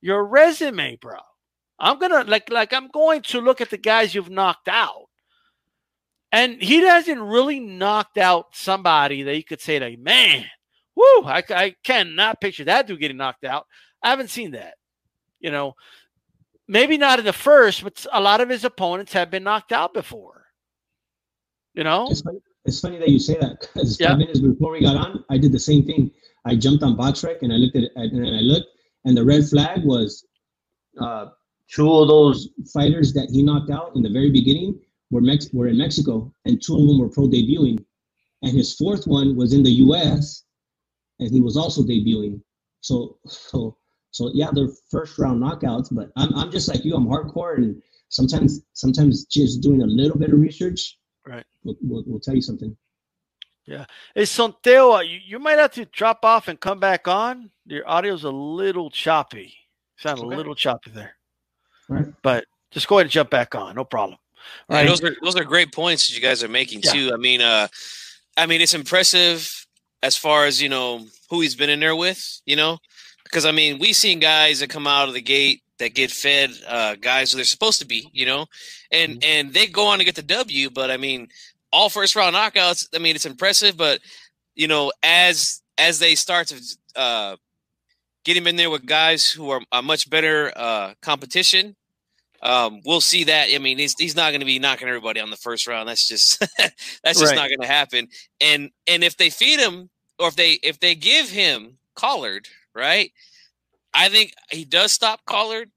your 0.00 0.26
resume, 0.26 0.96
bro. 0.96 1.18
I'm 1.78 2.00
gonna 2.00 2.24
like 2.24 2.50
like 2.50 2.72
I'm 2.72 2.88
going 2.88 3.22
to 3.22 3.40
look 3.40 3.60
at 3.60 3.70
the 3.70 3.78
guys 3.78 4.12
you've 4.12 4.28
knocked 4.28 4.66
out. 4.66 5.04
And 6.32 6.60
he 6.60 6.80
hasn't 6.80 7.20
really 7.20 7.60
knocked 7.60 8.18
out 8.18 8.56
somebody 8.56 9.22
that 9.22 9.36
you 9.36 9.44
could 9.44 9.60
say 9.60 9.78
like, 9.78 10.00
man, 10.00 10.46
whoo, 10.98 11.24
I, 11.24 11.42
I 11.50 11.74
cannot 11.84 12.40
picture 12.40 12.64
that 12.64 12.86
dude 12.86 13.00
getting 13.00 13.16
knocked 13.16 13.44
out. 13.44 13.66
I 14.02 14.10
haven't 14.10 14.30
seen 14.30 14.52
that. 14.52 14.74
You 15.40 15.50
know, 15.50 15.74
maybe 16.66 16.98
not 16.98 17.18
in 17.18 17.24
the 17.24 17.32
first, 17.32 17.84
but 17.84 18.04
a 18.12 18.20
lot 18.20 18.40
of 18.40 18.48
his 18.48 18.64
opponents 18.64 19.12
have 19.12 19.30
been 19.30 19.44
knocked 19.44 19.72
out 19.72 19.94
before. 19.94 20.46
You 21.74 21.84
know? 21.84 22.08
It's 22.10 22.22
funny, 22.22 22.40
it's 22.64 22.80
funny 22.80 22.98
that 22.98 23.08
you 23.08 23.20
say 23.20 23.38
that 23.40 23.60
because 23.60 24.00
yeah. 24.00 24.08
five 24.08 24.18
minutes 24.18 24.40
before 24.40 24.72
we 24.72 24.80
got 24.80 24.96
on, 24.96 25.24
I 25.30 25.38
did 25.38 25.52
the 25.52 25.60
same 25.60 25.84
thing. 25.84 26.10
I 26.44 26.56
jumped 26.56 26.82
on 26.82 26.96
BoxRec 26.96 27.42
and 27.42 27.52
I 27.52 27.56
looked 27.56 27.76
at 27.76 27.84
it 27.84 27.92
and 27.94 28.26
I 28.26 28.40
looked, 28.40 28.68
and 29.04 29.16
the 29.16 29.24
red 29.24 29.44
flag 29.48 29.84
was 29.84 30.26
uh, 31.00 31.26
two 31.70 31.92
of 31.92 32.08
those 32.08 32.48
fighters 32.72 33.12
that 33.14 33.28
he 33.30 33.42
knocked 33.42 33.70
out 33.70 33.92
in 33.94 34.02
the 34.02 34.10
very 34.10 34.30
beginning 34.30 34.80
were 35.10 35.20
Mex- 35.20 35.52
were 35.52 35.68
in 35.68 35.78
Mexico, 35.78 36.32
and 36.44 36.60
two 36.60 36.74
of 36.74 36.86
them 36.86 36.98
were 36.98 37.08
pro 37.08 37.28
debuting, 37.28 37.82
and 38.42 38.52
his 38.52 38.74
fourth 38.74 39.06
one 39.06 39.36
was 39.36 39.52
in 39.52 39.62
the 39.62 39.70
U.S. 39.86 40.44
and 41.18 41.30
he 41.30 41.40
was 41.40 41.56
also 41.56 41.82
debuting. 41.82 42.40
So 42.80 43.18
so 43.26 43.76
so 44.10 44.30
yeah, 44.34 44.50
they're 44.52 44.68
first 44.90 45.18
round 45.18 45.42
knockouts. 45.42 45.88
But 45.90 46.10
I'm 46.16 46.34
I'm 46.34 46.50
just 46.50 46.68
like 46.68 46.84
you. 46.84 46.94
I'm 46.94 47.06
hardcore, 47.06 47.56
and 47.56 47.80
sometimes 48.08 48.60
sometimes 48.72 49.24
just 49.26 49.62
doing 49.62 49.82
a 49.82 49.86
little 49.86 50.18
bit 50.18 50.32
of 50.32 50.38
research, 50.38 50.98
right, 51.26 51.44
will 51.64 51.76
will, 51.82 52.04
will 52.06 52.20
tell 52.20 52.34
you 52.34 52.42
something. 52.42 52.76
Yeah. 53.66 53.84
Hey, 54.14 54.22
Sonteo, 54.22 55.06
you, 55.06 55.18
you 55.22 55.38
might 55.38 55.58
have 55.58 55.72
to 55.72 55.84
drop 55.84 56.24
off 56.24 56.48
and 56.48 56.58
come 56.58 56.80
back 56.80 57.06
on. 57.06 57.50
Your 57.66 57.84
audio's 57.84 58.24
a 58.24 58.30
little 58.30 58.88
choppy. 58.88 59.54
Sound 59.98 60.20
okay. 60.20 60.34
a 60.34 60.36
little 60.38 60.54
choppy 60.54 60.90
there. 60.90 61.16
Right. 61.86 62.06
But 62.22 62.46
just 62.70 62.88
go 62.88 62.96
ahead 62.96 63.06
and 63.06 63.10
jump 63.10 63.28
back 63.28 63.54
on. 63.54 63.74
No 63.74 63.84
problem. 63.84 64.18
Right. 64.70 64.86
those 64.86 65.02
are 65.04 65.14
those 65.22 65.36
are 65.36 65.44
great 65.44 65.72
points 65.72 66.08
that 66.08 66.14
you 66.14 66.22
guys 66.22 66.42
are 66.42 66.48
making 66.48 66.80
yeah. 66.82 66.92
too. 66.92 67.10
I 67.12 67.18
mean, 67.18 67.42
uh, 67.42 67.68
I 68.38 68.46
mean, 68.46 68.62
it's 68.62 68.72
impressive 68.72 69.66
as 70.02 70.16
far 70.16 70.46
as 70.46 70.62
you 70.62 70.68
know 70.68 71.04
who 71.30 71.40
he's 71.40 71.54
been 71.56 71.70
in 71.70 71.80
there 71.80 71.96
with. 71.96 72.40
You 72.46 72.56
know, 72.56 72.78
because 73.24 73.44
I 73.44 73.52
mean, 73.52 73.78
we've 73.78 73.96
seen 73.96 74.18
guys 74.18 74.60
that 74.60 74.70
come 74.70 74.86
out 74.86 75.08
of 75.08 75.14
the 75.14 75.22
gate 75.22 75.62
that 75.78 75.94
get 75.94 76.10
fed 76.10 76.50
uh, 76.66 76.96
guys 77.00 77.30
who 77.30 77.36
they're 77.36 77.44
supposed 77.44 77.80
to 77.80 77.86
be. 77.86 78.08
You 78.12 78.26
know, 78.26 78.46
and 78.90 79.12
mm-hmm. 79.12 79.24
and 79.24 79.54
they 79.54 79.66
go 79.66 79.86
on 79.86 79.98
to 79.98 80.04
get 80.04 80.16
the 80.16 80.22
W. 80.22 80.70
But 80.70 80.90
I 80.90 80.96
mean, 80.96 81.28
all 81.72 81.88
first 81.88 82.16
round 82.16 82.36
knockouts. 82.36 82.88
I 82.94 82.98
mean, 82.98 83.14
it's 83.14 83.26
impressive. 83.26 83.76
But 83.76 84.00
you 84.54 84.68
know, 84.68 84.92
as 85.02 85.62
as 85.76 85.98
they 85.98 86.14
start 86.14 86.48
to 86.48 86.62
uh, 86.96 87.36
get 88.24 88.36
him 88.36 88.46
in 88.46 88.56
there 88.56 88.70
with 88.70 88.84
guys 88.84 89.30
who 89.30 89.50
are 89.50 89.60
a 89.72 89.82
much 89.82 90.10
better 90.10 90.52
uh, 90.56 90.94
competition 91.00 91.76
um, 92.42 92.80
we'll 92.84 93.00
see 93.00 93.24
that. 93.24 93.48
I 93.52 93.58
mean, 93.58 93.78
he's 93.78 93.94
he's 93.98 94.16
not 94.16 94.30
going 94.30 94.40
to 94.40 94.46
be 94.46 94.58
knocking 94.58 94.88
everybody 94.88 95.20
on 95.20 95.30
the 95.30 95.36
first 95.36 95.66
round. 95.66 95.88
That's 95.88 96.06
just 96.06 96.38
that's 96.58 97.18
just 97.18 97.26
right. 97.26 97.36
not 97.36 97.48
going 97.48 97.60
to 97.60 97.66
happen. 97.66 98.08
And 98.40 98.70
and 98.86 99.02
if 99.02 99.16
they 99.16 99.30
feed 99.30 99.58
him, 99.58 99.90
or 100.18 100.28
if 100.28 100.36
they 100.36 100.52
if 100.62 100.80
they 100.80 100.94
give 100.94 101.28
him 101.30 101.78
Collard, 101.96 102.48
right? 102.74 103.10
I 103.92 104.08
think 104.08 104.32
he 104.50 104.64
does 104.64 104.92
stop 104.92 105.24
Collard. 105.24 105.70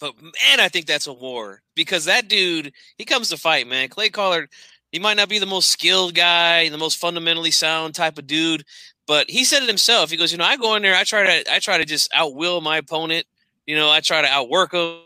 But 0.00 0.20
man, 0.20 0.58
I 0.58 0.68
think 0.68 0.86
that's 0.86 1.06
a 1.06 1.12
war 1.12 1.62
because 1.76 2.06
that 2.06 2.28
dude, 2.28 2.72
he 2.98 3.04
comes 3.04 3.28
to 3.28 3.36
fight, 3.36 3.68
man. 3.68 3.88
Clay 3.88 4.08
Collard, 4.08 4.50
he 4.90 4.98
might 4.98 5.16
not 5.16 5.28
be 5.28 5.38
the 5.38 5.46
most 5.46 5.70
skilled 5.70 6.14
guy, 6.14 6.68
the 6.68 6.76
most 6.76 6.98
fundamentally 6.98 7.52
sound 7.52 7.94
type 7.94 8.18
of 8.18 8.26
dude, 8.26 8.64
but 9.06 9.30
he 9.30 9.44
said 9.44 9.62
it 9.62 9.68
himself. 9.68 10.10
He 10.10 10.16
goes, 10.16 10.32
you 10.32 10.38
know, 10.38 10.44
I 10.44 10.56
go 10.56 10.74
in 10.74 10.82
there, 10.82 10.96
I 10.96 11.04
try 11.04 11.42
to, 11.42 11.54
I 11.54 11.58
try 11.60 11.78
to 11.78 11.84
just 11.84 12.10
outwill 12.12 12.60
my 12.60 12.78
opponent. 12.78 13.26
You 13.66 13.76
know, 13.76 13.88
I 13.88 14.00
try 14.00 14.20
to 14.20 14.28
outwork 14.28 14.72
him 14.72 14.98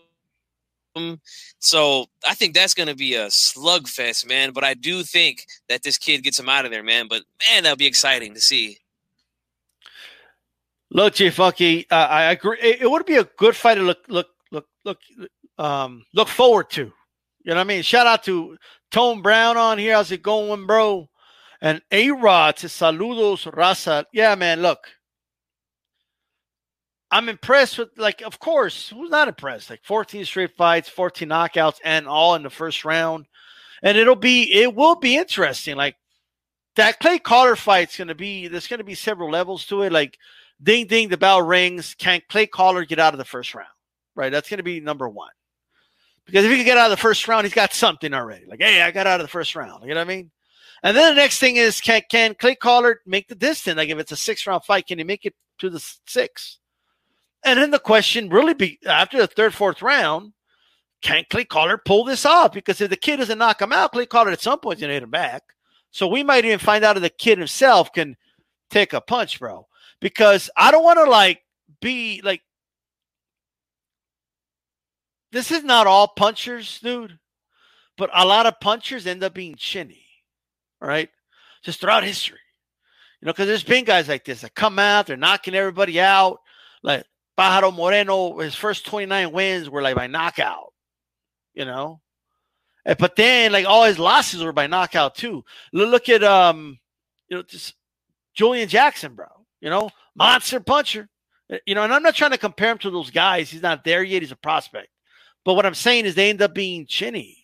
so 1.59 2.07
I 2.27 2.35
think 2.35 2.55
that's 2.55 2.75
going 2.75 2.89
to 2.89 2.95
be 2.97 3.15
a 3.15 3.27
slugfest, 3.27 4.27
man. 4.27 4.53
But 4.53 4.65
I 4.65 4.75
do 4.75 5.03
think 5.03 5.47
that 5.69 5.83
this 5.83 5.99
kid 5.99 6.23
gets 6.23 6.39
him 6.39 6.49
out 6.49 6.65
of 6.65 6.71
there, 6.71 6.83
man. 6.83 7.07
But 7.09 7.23
man, 7.49 7.63
that'll 7.63 7.77
be 7.77 7.87
exciting 7.87 8.35
to 8.35 8.41
see. 8.41 8.79
Look, 10.91 11.15
J 11.15 11.31
Funky, 11.31 11.87
uh, 11.91 12.07
I 12.07 12.23
agree. 12.33 12.59
It, 12.63 12.83
it 12.83 12.91
would 12.91 13.05
be 13.05 13.17
a 13.17 13.25
good 13.25 13.55
fight 13.55 13.75
to 13.75 13.83
look, 13.83 13.99
look, 14.09 14.29
look, 14.51 14.67
look, 14.85 14.99
um, 15.59 16.05
look 16.15 16.29
forward 16.29 16.71
to. 16.71 16.93
You 17.45 17.55
know 17.55 17.57
what 17.57 17.61
I 17.61 17.65
mean? 17.65 17.83
Shout 17.83 18.07
out 18.07 18.25
to 18.25 18.57
Tone 18.91 19.23
Brown 19.23 19.57
on 19.57 19.79
here. 19.79 19.95
How's 19.95 20.13
it 20.13 20.23
going, 20.23 20.67
bro? 20.67 21.09
And 21.61 21.83
A 21.91 22.11
Rod 22.11 22.57
to 22.59 22.69
saludos, 22.69 23.51
raza. 23.53 24.05
Yeah, 24.13 24.35
man. 24.35 24.63
Look, 24.63 24.79
I'm 27.11 27.29
impressed 27.29 27.79
with, 27.79 27.91
like, 27.97 28.21
of 28.23 28.39
course, 28.39 28.91
who's 28.91 29.11
not 29.11 29.29
impressed? 29.29 29.71
Like 29.71 29.83
14 29.85 30.25
straight 30.25 30.57
fights, 30.57 30.89
14 30.89 31.29
knockouts, 31.29 31.79
and 31.85 32.07
all 32.07 32.35
in 32.35 32.43
the 32.43 32.51
first 32.51 32.85
round. 32.85 33.27
And 33.83 33.97
it'll 33.97 34.17
be, 34.17 34.53
it 34.53 34.75
will 34.75 34.97
be 34.97 35.17
interesting. 35.17 35.77
Like, 35.77 35.97
that 36.77 37.01
Clay 37.01 37.19
Collard 37.19 37.59
fight's 37.59 37.97
going 37.97 38.09
to 38.09 38.15
be, 38.15 38.49
there's 38.49 38.67
going 38.67 38.79
to 38.79 38.85
be 38.85 38.95
several 38.95 39.31
levels 39.31 39.67
to 39.67 39.83
it. 39.83 39.93
Like, 39.93 40.19
ding, 40.63 40.87
ding, 40.87 41.09
the 41.09 41.17
bell 41.17 41.41
rings. 41.43 41.95
Can 41.95 42.21
Clay 42.29 42.47
Collard 42.47 42.89
get 42.89 42.99
out 42.99 43.15
of 43.15 43.19
the 43.19 43.25
first 43.25 43.55
round? 43.55 43.69
Right. 44.15 44.31
That's 44.31 44.51
going 44.51 44.59
to 44.59 44.65
be 44.65 44.81
number 44.81 45.09
one. 45.09 45.31
Because 46.27 46.45
if 46.45 46.51
he 46.51 46.59
can 46.59 46.67
get 46.67 46.77
out 46.77 46.91
of 46.91 46.91
the 46.91 47.03
first 47.03 47.27
round, 47.27 47.47
he's 47.47 47.55
got 47.55 47.73
something 47.73 48.13
already. 48.13 48.45
Like, 48.47 48.61
hey, 48.61 48.83
I 48.83 48.91
got 48.91 49.07
out 49.07 49.21
of 49.21 49.25
the 49.25 49.31
first 49.31 49.57
round. 49.57 49.83
You 49.85 49.91
know 49.91 50.01
what 50.01 50.11
I 50.11 50.17
mean? 50.17 50.31
And 50.83 50.97
then 50.97 51.15
the 51.15 51.21
next 51.21 51.39
thing 51.39 51.57
is, 51.57 51.81
can 51.81 52.03
can 52.09 52.35
Clay 52.35 52.55
Collard 52.55 52.99
make 53.07 53.29
the 53.29 53.35
distance? 53.35 53.77
Like, 53.77 53.89
if 53.89 53.99
it's 53.99 54.13
a 54.13 54.17
six 54.17 54.47
round 54.47 54.63
fight, 54.65 54.87
can 54.87 54.99
he 54.99 55.05
make 55.05 55.25
it 55.25 55.35
to 55.59 55.71
the 55.71 55.81
six? 56.07 56.59
And 57.45 57.59
then 57.59 57.71
the 57.71 57.79
question 57.79 58.29
really 58.29 58.55
be 58.55 58.79
after 58.87 59.19
the 59.19 59.27
third, 59.27 59.55
fourth 59.55 59.83
round, 59.83 60.33
can 61.03 61.25
Clay 61.31 61.45
Collard 61.45 61.85
pull 61.85 62.05
this 62.05 62.27
off? 62.27 62.53
Because 62.53 62.81
if 62.81 62.91
the 62.91 62.97
kid 62.97 63.19
doesn't 63.19 63.39
knock 63.39 63.63
him 63.63 63.73
out, 63.73 63.93
Clay 63.93 64.07
Collard 64.07 64.33
at 64.33 64.41
some 64.41 64.59
point 64.59 64.79
is 64.79 64.81
going 64.81 64.89
to 64.89 64.95
hit 64.95 65.03
him 65.03 65.11
back. 65.11 65.43
So 65.91 66.07
we 66.09 66.23
might 66.23 66.45
even 66.45 66.59
find 66.59 66.85
out 66.85 66.97
if 66.97 67.03
the 67.03 67.11
kid 67.11 67.39
himself 67.39 67.93
can 67.93 68.17
take 68.71 68.93
a 68.93 69.01
punch, 69.01 69.39
bro. 69.39 69.67
Because 70.01 70.51
I 70.57 70.71
don't 70.71 70.85
want 70.85 70.99
to 70.99 71.11
like 71.11 71.43
be 71.81 72.21
like 72.25 72.43
this 75.33 75.51
is 75.51 75.63
not 75.63 75.87
all 75.87 76.09
punchers, 76.09 76.81
dude, 76.81 77.19
but 77.97 78.11
a 78.15 78.25
lot 78.25 78.47
of 78.47 78.61
punchers 78.61 79.07
end 79.07 79.23
up 79.23 79.35
being 79.35 79.57
chinny, 79.57 80.05
right? 80.81 81.11
Just 81.63 81.81
throughout 81.81 82.05
history. 82.05 82.39
You 83.21 83.27
know, 83.27 83.33
because 83.33 83.49
there's 83.49 83.65
been 83.65 83.85
guys 83.85 84.09
like 84.09 84.25
this 84.25 84.43
that 84.43 84.55
come 84.55 84.79
out, 84.79 85.07
they're 85.07 85.17
knocking 85.17 85.55
everybody 85.55 86.01
out. 86.01 86.39
Like 86.83 87.05
Pajaro 87.39 87.73
Moreno, 87.73 88.39
his 88.39 88.55
first 88.55 88.85
29 88.87 89.33
wins 89.33 89.71
were 89.71 89.83
like 89.83 89.95
by 89.95 90.09
knockout, 90.09 90.73
you 91.55 91.65
know? 91.65 92.01
But 92.99 93.17
then, 93.17 93.53
like, 93.53 93.67
all 93.67 93.85
his 93.85 93.99
losses 93.99 94.43
were 94.43 94.53
by 94.53 94.67
knockout, 94.67 95.15
too. 95.15 95.45
Look 95.73 96.09
at, 96.09 96.25
um, 96.25 96.79
you 97.29 97.37
know, 97.37 97.43
just 97.43 97.75
Julian 98.35 98.69
Jackson, 98.69 99.15
bro, 99.15 99.27
you 99.61 99.69
know, 99.69 99.91
monster 100.17 100.59
puncher. 100.59 101.09
You 101.67 101.75
know, 101.75 101.83
and 101.83 101.93
I'm 101.93 102.03
not 102.03 102.15
trying 102.15 102.33
to 102.33 102.39
compare 102.39 102.73
him 102.73 102.79
to 102.79 102.91
those 102.91 103.11
guys. 103.11 103.51
He's 103.51 103.63
not 103.63 103.85
there 103.85 104.03
yet. 104.03 104.23
He's 104.23 104.33
a 104.33 104.37
prospect. 104.37 104.89
But 105.45 105.55
what 105.55 105.65
I'm 105.65 105.75
saying 105.75 106.05
is 106.05 106.15
they 106.15 106.29
end 106.29 106.43
up 106.43 106.55
being 106.55 106.87
chinny. 106.87 107.39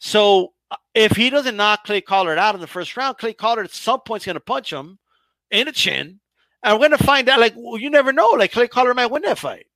So 0.00 0.52
uh, 0.70 0.76
if 0.94 1.12
he 1.12 1.30
doesn't 1.30 1.56
knock 1.56 1.84
Clay 1.84 2.00
Collard 2.00 2.38
out 2.38 2.56
in 2.56 2.60
the 2.60 2.66
first 2.66 2.96
round, 2.96 3.18
Clay 3.18 3.32
Collard 3.32 3.66
at 3.66 3.72
some 3.72 4.00
point 4.00 4.22
is 4.22 4.26
going 4.26 4.34
to 4.34 4.40
punch 4.40 4.72
him 4.72 4.98
in 5.50 5.66
the 5.66 5.72
chin. 5.72 6.20
We're 6.64 6.78
going 6.78 6.90
to 6.90 6.98
find 6.98 7.28
out, 7.28 7.40
like, 7.40 7.54
well, 7.56 7.78
you 7.78 7.90
never 7.90 8.12
know. 8.12 8.30
Like, 8.30 8.52
Clay 8.52 8.68
Collard 8.68 8.96
might 8.96 9.10
win 9.10 9.22
that 9.22 9.38
fight. 9.38 9.66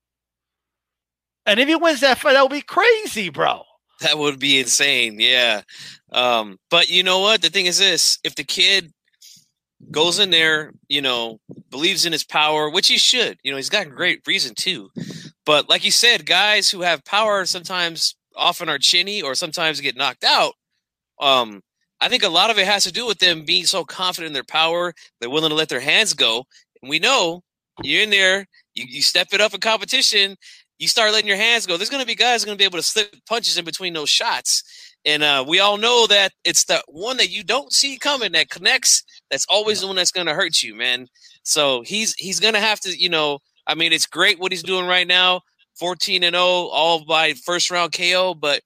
And 1.46 1.60
if 1.60 1.68
he 1.68 1.76
wins 1.76 2.00
that 2.00 2.18
fight, 2.18 2.34
that 2.34 2.42
would 2.42 2.50
be 2.50 2.62
crazy, 2.62 3.28
bro. 3.28 3.62
That 4.00 4.18
would 4.18 4.38
be 4.38 4.58
insane. 4.60 5.18
Yeah. 5.20 5.62
Um, 6.12 6.58
but 6.70 6.88
you 6.88 7.02
know 7.02 7.20
what? 7.20 7.42
The 7.42 7.50
thing 7.50 7.66
is 7.66 7.78
this 7.78 8.18
if 8.24 8.34
the 8.34 8.44
kid 8.44 8.92
goes 9.90 10.18
in 10.18 10.30
there, 10.30 10.72
you 10.88 11.02
know, 11.02 11.38
believes 11.70 12.06
in 12.06 12.12
his 12.12 12.24
power, 12.24 12.70
which 12.70 12.88
he 12.88 12.98
should, 12.98 13.38
you 13.42 13.50
know, 13.50 13.56
he's 13.56 13.68
got 13.68 13.88
great 13.90 14.20
reason 14.26 14.54
too. 14.54 14.90
But 15.44 15.68
like 15.68 15.84
you 15.84 15.90
said, 15.90 16.26
guys 16.26 16.70
who 16.70 16.82
have 16.82 17.04
power 17.04 17.44
sometimes 17.44 18.16
often 18.36 18.68
are 18.68 18.78
chinny 18.78 19.22
or 19.22 19.34
sometimes 19.34 19.80
get 19.80 19.96
knocked 19.96 20.24
out. 20.24 20.54
Um, 21.20 21.62
I 22.00 22.08
think 22.08 22.22
a 22.22 22.28
lot 22.28 22.50
of 22.50 22.58
it 22.58 22.66
has 22.66 22.84
to 22.84 22.92
do 22.92 23.06
with 23.06 23.18
them 23.18 23.44
being 23.44 23.64
so 23.64 23.84
confident 23.84 24.28
in 24.28 24.32
their 24.32 24.44
power, 24.44 24.92
they're 25.20 25.30
willing 25.30 25.50
to 25.50 25.56
let 25.56 25.68
their 25.68 25.80
hands 25.80 26.14
go. 26.14 26.44
We 26.88 26.98
know 26.98 27.42
you're 27.82 28.02
in 28.02 28.10
there, 28.10 28.46
you, 28.74 28.84
you 28.88 29.02
step 29.02 29.28
it 29.32 29.40
up 29.40 29.54
in 29.54 29.60
competition, 29.60 30.36
you 30.78 30.88
start 30.88 31.12
letting 31.12 31.28
your 31.28 31.36
hands 31.36 31.66
go. 31.66 31.76
There's 31.76 31.90
going 31.90 32.02
to 32.02 32.06
be 32.06 32.14
guys 32.14 32.44
going 32.44 32.56
to 32.56 32.60
be 32.60 32.64
able 32.64 32.78
to 32.78 32.82
slip 32.82 33.14
punches 33.28 33.58
in 33.58 33.64
between 33.64 33.92
those 33.94 34.10
shots. 34.10 34.62
And 35.04 35.22
uh, 35.22 35.44
we 35.46 35.60
all 35.60 35.76
know 35.76 36.06
that 36.06 36.32
it's 36.44 36.64
the 36.64 36.82
one 36.88 37.16
that 37.18 37.30
you 37.30 37.44
don't 37.44 37.72
see 37.72 37.98
coming 37.98 38.32
that 38.32 38.50
connects. 38.50 39.02
That's 39.30 39.46
always 39.48 39.80
the 39.80 39.86
one 39.86 39.96
that's 39.96 40.10
going 40.10 40.26
to 40.26 40.34
hurt 40.34 40.62
you, 40.62 40.74
man. 40.74 41.08
So 41.42 41.82
he's 41.82 42.14
he's 42.14 42.40
going 42.40 42.54
to 42.54 42.60
have 42.60 42.80
to, 42.80 42.98
you 42.98 43.10
know, 43.10 43.40
I 43.66 43.74
mean, 43.74 43.92
it's 43.92 44.06
great 44.06 44.38
what 44.38 44.52
he's 44.52 44.62
doing 44.62 44.86
right 44.86 45.06
now, 45.06 45.42
14 45.78 46.22
and 46.22 46.34
0, 46.34 46.42
all 46.42 47.04
by 47.04 47.34
first 47.34 47.70
round 47.70 47.92
KO, 47.92 48.34
but 48.34 48.62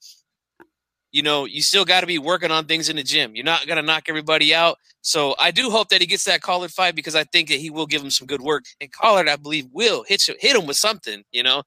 you 1.11 1.23
know, 1.23 1.47
you 1.47 1.63
still 1.63 1.85
got 1.85 2.01
to 2.01 2.07
be 2.07 2.19
working 2.19 2.51
on 2.51 2.67
things 2.67 2.89
in 2.89 2.97
the 2.97 3.03
gym. 3.03 3.35
You're 3.35 3.45
not 3.45 3.67
going 3.67 3.77
to 3.77 3.83
knock 3.83 4.05
everybody 4.09 4.55
out. 4.55 4.79
So 5.01 5.35
I 5.39 5.51
do 5.51 5.71
hope 5.71 5.89
that 5.89 6.01
he 6.01 6.07
gets 6.07 6.25
that 6.25 6.43
Collard 6.43 6.71
fight 6.71 6.95
because 6.95 7.15
I 7.15 7.25
think 7.25 7.49
that 7.49 7.61
he 7.61 7.71
will 7.71 7.87
give 7.87 8.03
him 8.03 8.11
some 8.11 8.27
good 8.27 8.43
work. 8.43 8.65
And 8.81 8.93
Collard, 8.93 9.29
I 9.29 9.37
believe, 9.37 9.67
will 9.73 10.05
hit 10.05 10.23
hit 10.39 10.57
him 10.57 10.67
with 10.67 10.77
something, 10.77 11.25
you 11.33 11.43
know. 11.43 11.63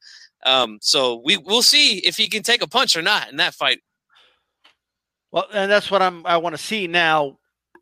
Um, 0.45 0.79
so 0.81 1.21
we 1.23 1.37
we'll 1.37 1.63
see 1.63 1.99
if 1.99 2.17
he 2.17 2.27
can 2.27 2.43
take 2.43 2.61
a 2.61 2.67
punch 2.67 2.95
or 2.95 3.01
not 3.01 3.29
in 3.31 3.37
that 3.37 3.53
fight. 3.53 3.79
Well, 5.31 5.45
and 5.53 5.71
that's 5.71 5.89
what 5.89 6.01
I'm 6.01 6.25
I 6.25 6.37
want 6.37 6.55
to 6.55 6.61
see 6.61 6.87
now. 6.87 7.39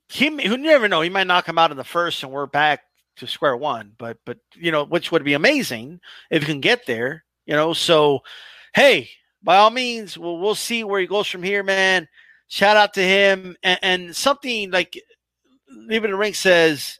He 0.07 0.27
who 0.47 0.57
never 0.57 0.87
know, 0.87 1.01
he 1.01 1.09
might 1.09 1.27
knock 1.27 1.47
him 1.47 1.57
out 1.57 1.71
in 1.71 1.77
the 1.77 1.83
first 1.83 2.23
and 2.23 2.31
we're 2.31 2.45
back 2.45 2.81
to 3.17 3.27
square 3.27 3.57
one. 3.57 3.93
But 3.97 4.17
but 4.25 4.37
you 4.55 4.71
know, 4.71 4.85
which 4.85 5.11
would 5.11 5.23
be 5.23 5.33
amazing 5.33 5.99
if 6.31 6.41
you 6.41 6.47
can 6.47 6.61
get 6.61 6.85
there. 6.85 7.25
You 7.45 7.55
know, 7.55 7.73
so 7.73 8.21
hey, 8.73 9.09
by 9.43 9.57
all 9.57 9.69
means, 9.69 10.17
we'll 10.17 10.37
we'll 10.37 10.55
see 10.55 10.83
where 10.83 10.99
he 10.99 11.07
goes 11.07 11.27
from 11.27 11.43
here, 11.43 11.63
man. 11.63 12.07
Shout 12.47 12.77
out 12.77 12.93
to 12.95 13.01
him 13.01 13.55
and, 13.63 13.79
and 13.81 14.15
something 14.15 14.71
like 14.71 14.99
Leaving 15.69 16.11
the 16.11 16.17
Ring 16.17 16.33
says, 16.33 16.99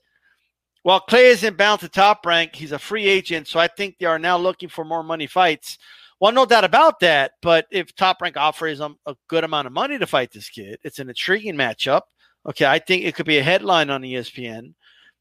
while 0.84 1.00
Clay 1.00 1.28
isn't 1.28 1.58
bound 1.58 1.80
to 1.82 1.90
top 1.90 2.26
rank, 2.26 2.56
he's 2.56 2.72
a 2.72 2.80
free 2.80 3.08
agent, 3.08 3.48
so 3.48 3.60
I 3.60 3.68
think 3.68 3.98
they 3.98 4.06
are 4.06 4.20
now 4.20 4.38
looking 4.38 4.70
for 4.70 4.86
more 4.86 5.04
money 5.04 5.28
fights. 5.28 5.78
Well, 6.20 6.32
no 6.32 6.46
doubt 6.46 6.66
about 6.66 7.00
that. 7.00 7.32
But 7.42 7.66
if 7.72 7.96
Top 7.96 8.22
Rank 8.22 8.36
offers 8.36 8.82
him 8.82 8.98
a 9.06 9.16
good 9.30 9.46
amount 9.46 9.68
of 9.68 9.74
money 9.74 9.98
to 9.98 10.06
fight 10.06 10.32
this 10.32 10.50
kid, 10.50 10.78
it's 10.84 11.00
an 11.00 11.08
intriguing 11.08 11.56
matchup. 11.56 12.02
Okay, 12.46 12.66
I 12.66 12.78
think 12.80 13.06
it 13.06 13.16
could 13.16 13.26
be 13.26 13.38
a 13.38 13.44
headline 13.44 13.90
on 13.90 14.02
ESPN 14.02 14.74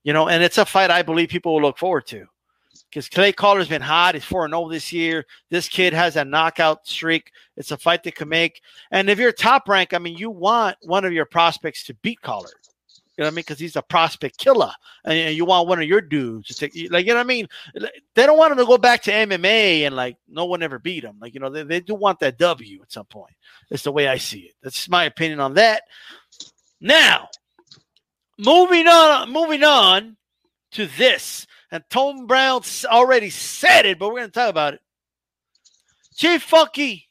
you 0.08 0.12
know, 0.12 0.28
and 0.28 0.42
it's 0.42 0.58
a 0.58 0.64
fight 0.64 0.90
I 0.90 1.02
believe 1.02 1.28
people 1.28 1.54
will 1.54 1.62
look 1.62 1.78
forward 1.78 2.06
to 2.06 2.26
because 2.90 3.09
Clay 3.09 3.33
Collard's 3.33 3.68
been 3.68 3.83
hot. 3.83 4.14
He's 4.14 4.25
4 4.25 4.49
0 4.49 4.68
this 4.68 4.92
year. 4.92 5.26
This 5.50 5.68
kid 5.68 5.92
has 5.92 6.16
a 6.16 6.25
knockout 6.25 6.87
streak. 6.87 7.33
It's 7.57 7.71
a 7.71 7.76
fight 7.76 8.02
they 8.02 8.11
can 8.11 8.28
make. 8.28 8.62
And 8.90 9.11
if 9.11 9.18
you're 9.18 9.33
top 9.33 9.68
rank, 9.68 9.92
I 9.95 9.99
mean, 9.99 10.16
you 10.16 10.30
want 10.30 10.76
one 10.83 11.04
of 11.04 11.12
your 11.12 11.26
prospects 11.26 11.85
to 11.85 11.95
beat 11.95 12.21
Collard. 12.23 12.52
You 13.18 13.23
know 13.23 13.26
what 13.26 13.33
I 13.33 13.35
mean? 13.35 13.42
Because 13.42 13.59
he's 13.59 13.75
a 13.75 13.83
prospect 13.83 14.38
killer, 14.38 14.71
and 15.04 15.35
you 15.35 15.45
want 15.45 15.66
one 15.66 15.83
of 15.83 15.88
your 15.88 16.00
dudes 16.00 16.47
to 16.49 16.54
take, 16.54 16.92
like, 16.92 17.04
you 17.04 17.12
know 17.12 17.18
what 17.18 17.25
I 17.25 17.26
mean? 17.26 17.49
They 18.14 18.26
don't 18.26 18.38
want 18.38 18.52
him 18.52 18.59
to 18.59 18.64
go 18.64 18.78
back 18.78 19.02
to 19.02 19.11
MMA 19.11 19.80
and 19.80 19.97
like 19.97 20.18
no 20.28 20.45
one 20.45 20.62
ever 20.62 20.78
beat 20.78 21.02
him. 21.02 21.16
Like, 21.21 21.35
you 21.35 21.40
know, 21.40 21.50
they, 21.50 21.64
they 21.64 21.80
do 21.80 21.97
want 21.97 22.21
that 22.21 22.38
W 22.38 22.80
at 22.80 22.92
some 22.92 23.07
point. 23.07 23.35
That's 23.71 23.83
the 23.83 23.90
way 23.90 24.07
I 24.07 24.18
see 24.18 24.42
it. 24.42 24.54
That's 24.62 24.88
my 24.88 25.02
opinion 25.02 25.40
on 25.40 25.54
that. 25.54 25.83
Now, 26.80 27.28
moving 28.38 28.87
on, 28.87 29.33
moving 29.33 29.64
on 29.64 30.16
to 30.73 30.87
this. 30.87 31.47
And 31.70 31.84
Tone 31.90 32.26
Brown 32.26 32.62
already 32.87 33.30
said 33.30 33.84
it, 33.84 33.98
but 33.98 34.08
we're 34.08 34.20
going 34.20 34.28
to 34.28 34.32
talk 34.32 34.50
about 34.50 34.75
it. 34.75 34.80
Chief 36.16 36.42
Funky, 36.42 37.08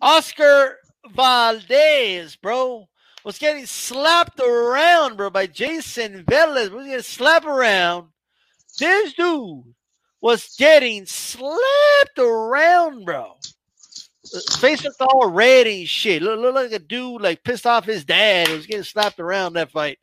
Oscar 0.00 0.76
Valdez, 1.14 2.36
bro, 2.36 2.88
was 3.24 3.38
getting 3.38 3.66
slapped 3.66 4.40
around, 4.40 5.16
bro, 5.16 5.30
by 5.30 5.46
Jayson 5.46 6.24
Velez. 6.24 6.70
Was 6.70 6.86
getting 6.86 7.02
slapped 7.02 7.46
around. 7.46 8.08
This 8.78 9.14
dude 9.14 9.74
was 10.20 10.54
getting 10.58 11.06
slapped 11.06 12.18
around, 12.18 13.04
bro 13.04 13.36
face 14.58 14.84
looked 14.84 15.00
all 15.00 15.30
red 15.30 15.66
and 15.66 15.88
shit. 15.88 16.22
Look, 16.22 16.40
look 16.40 16.54
like 16.54 16.72
a 16.72 16.78
dude 16.78 17.22
like 17.22 17.44
pissed 17.44 17.66
off 17.66 17.84
his 17.84 18.04
dad. 18.04 18.48
He 18.48 18.54
was 18.54 18.66
getting 18.66 18.84
slapped 18.84 19.20
around 19.20 19.54
that 19.54 19.70
fight. 19.70 19.98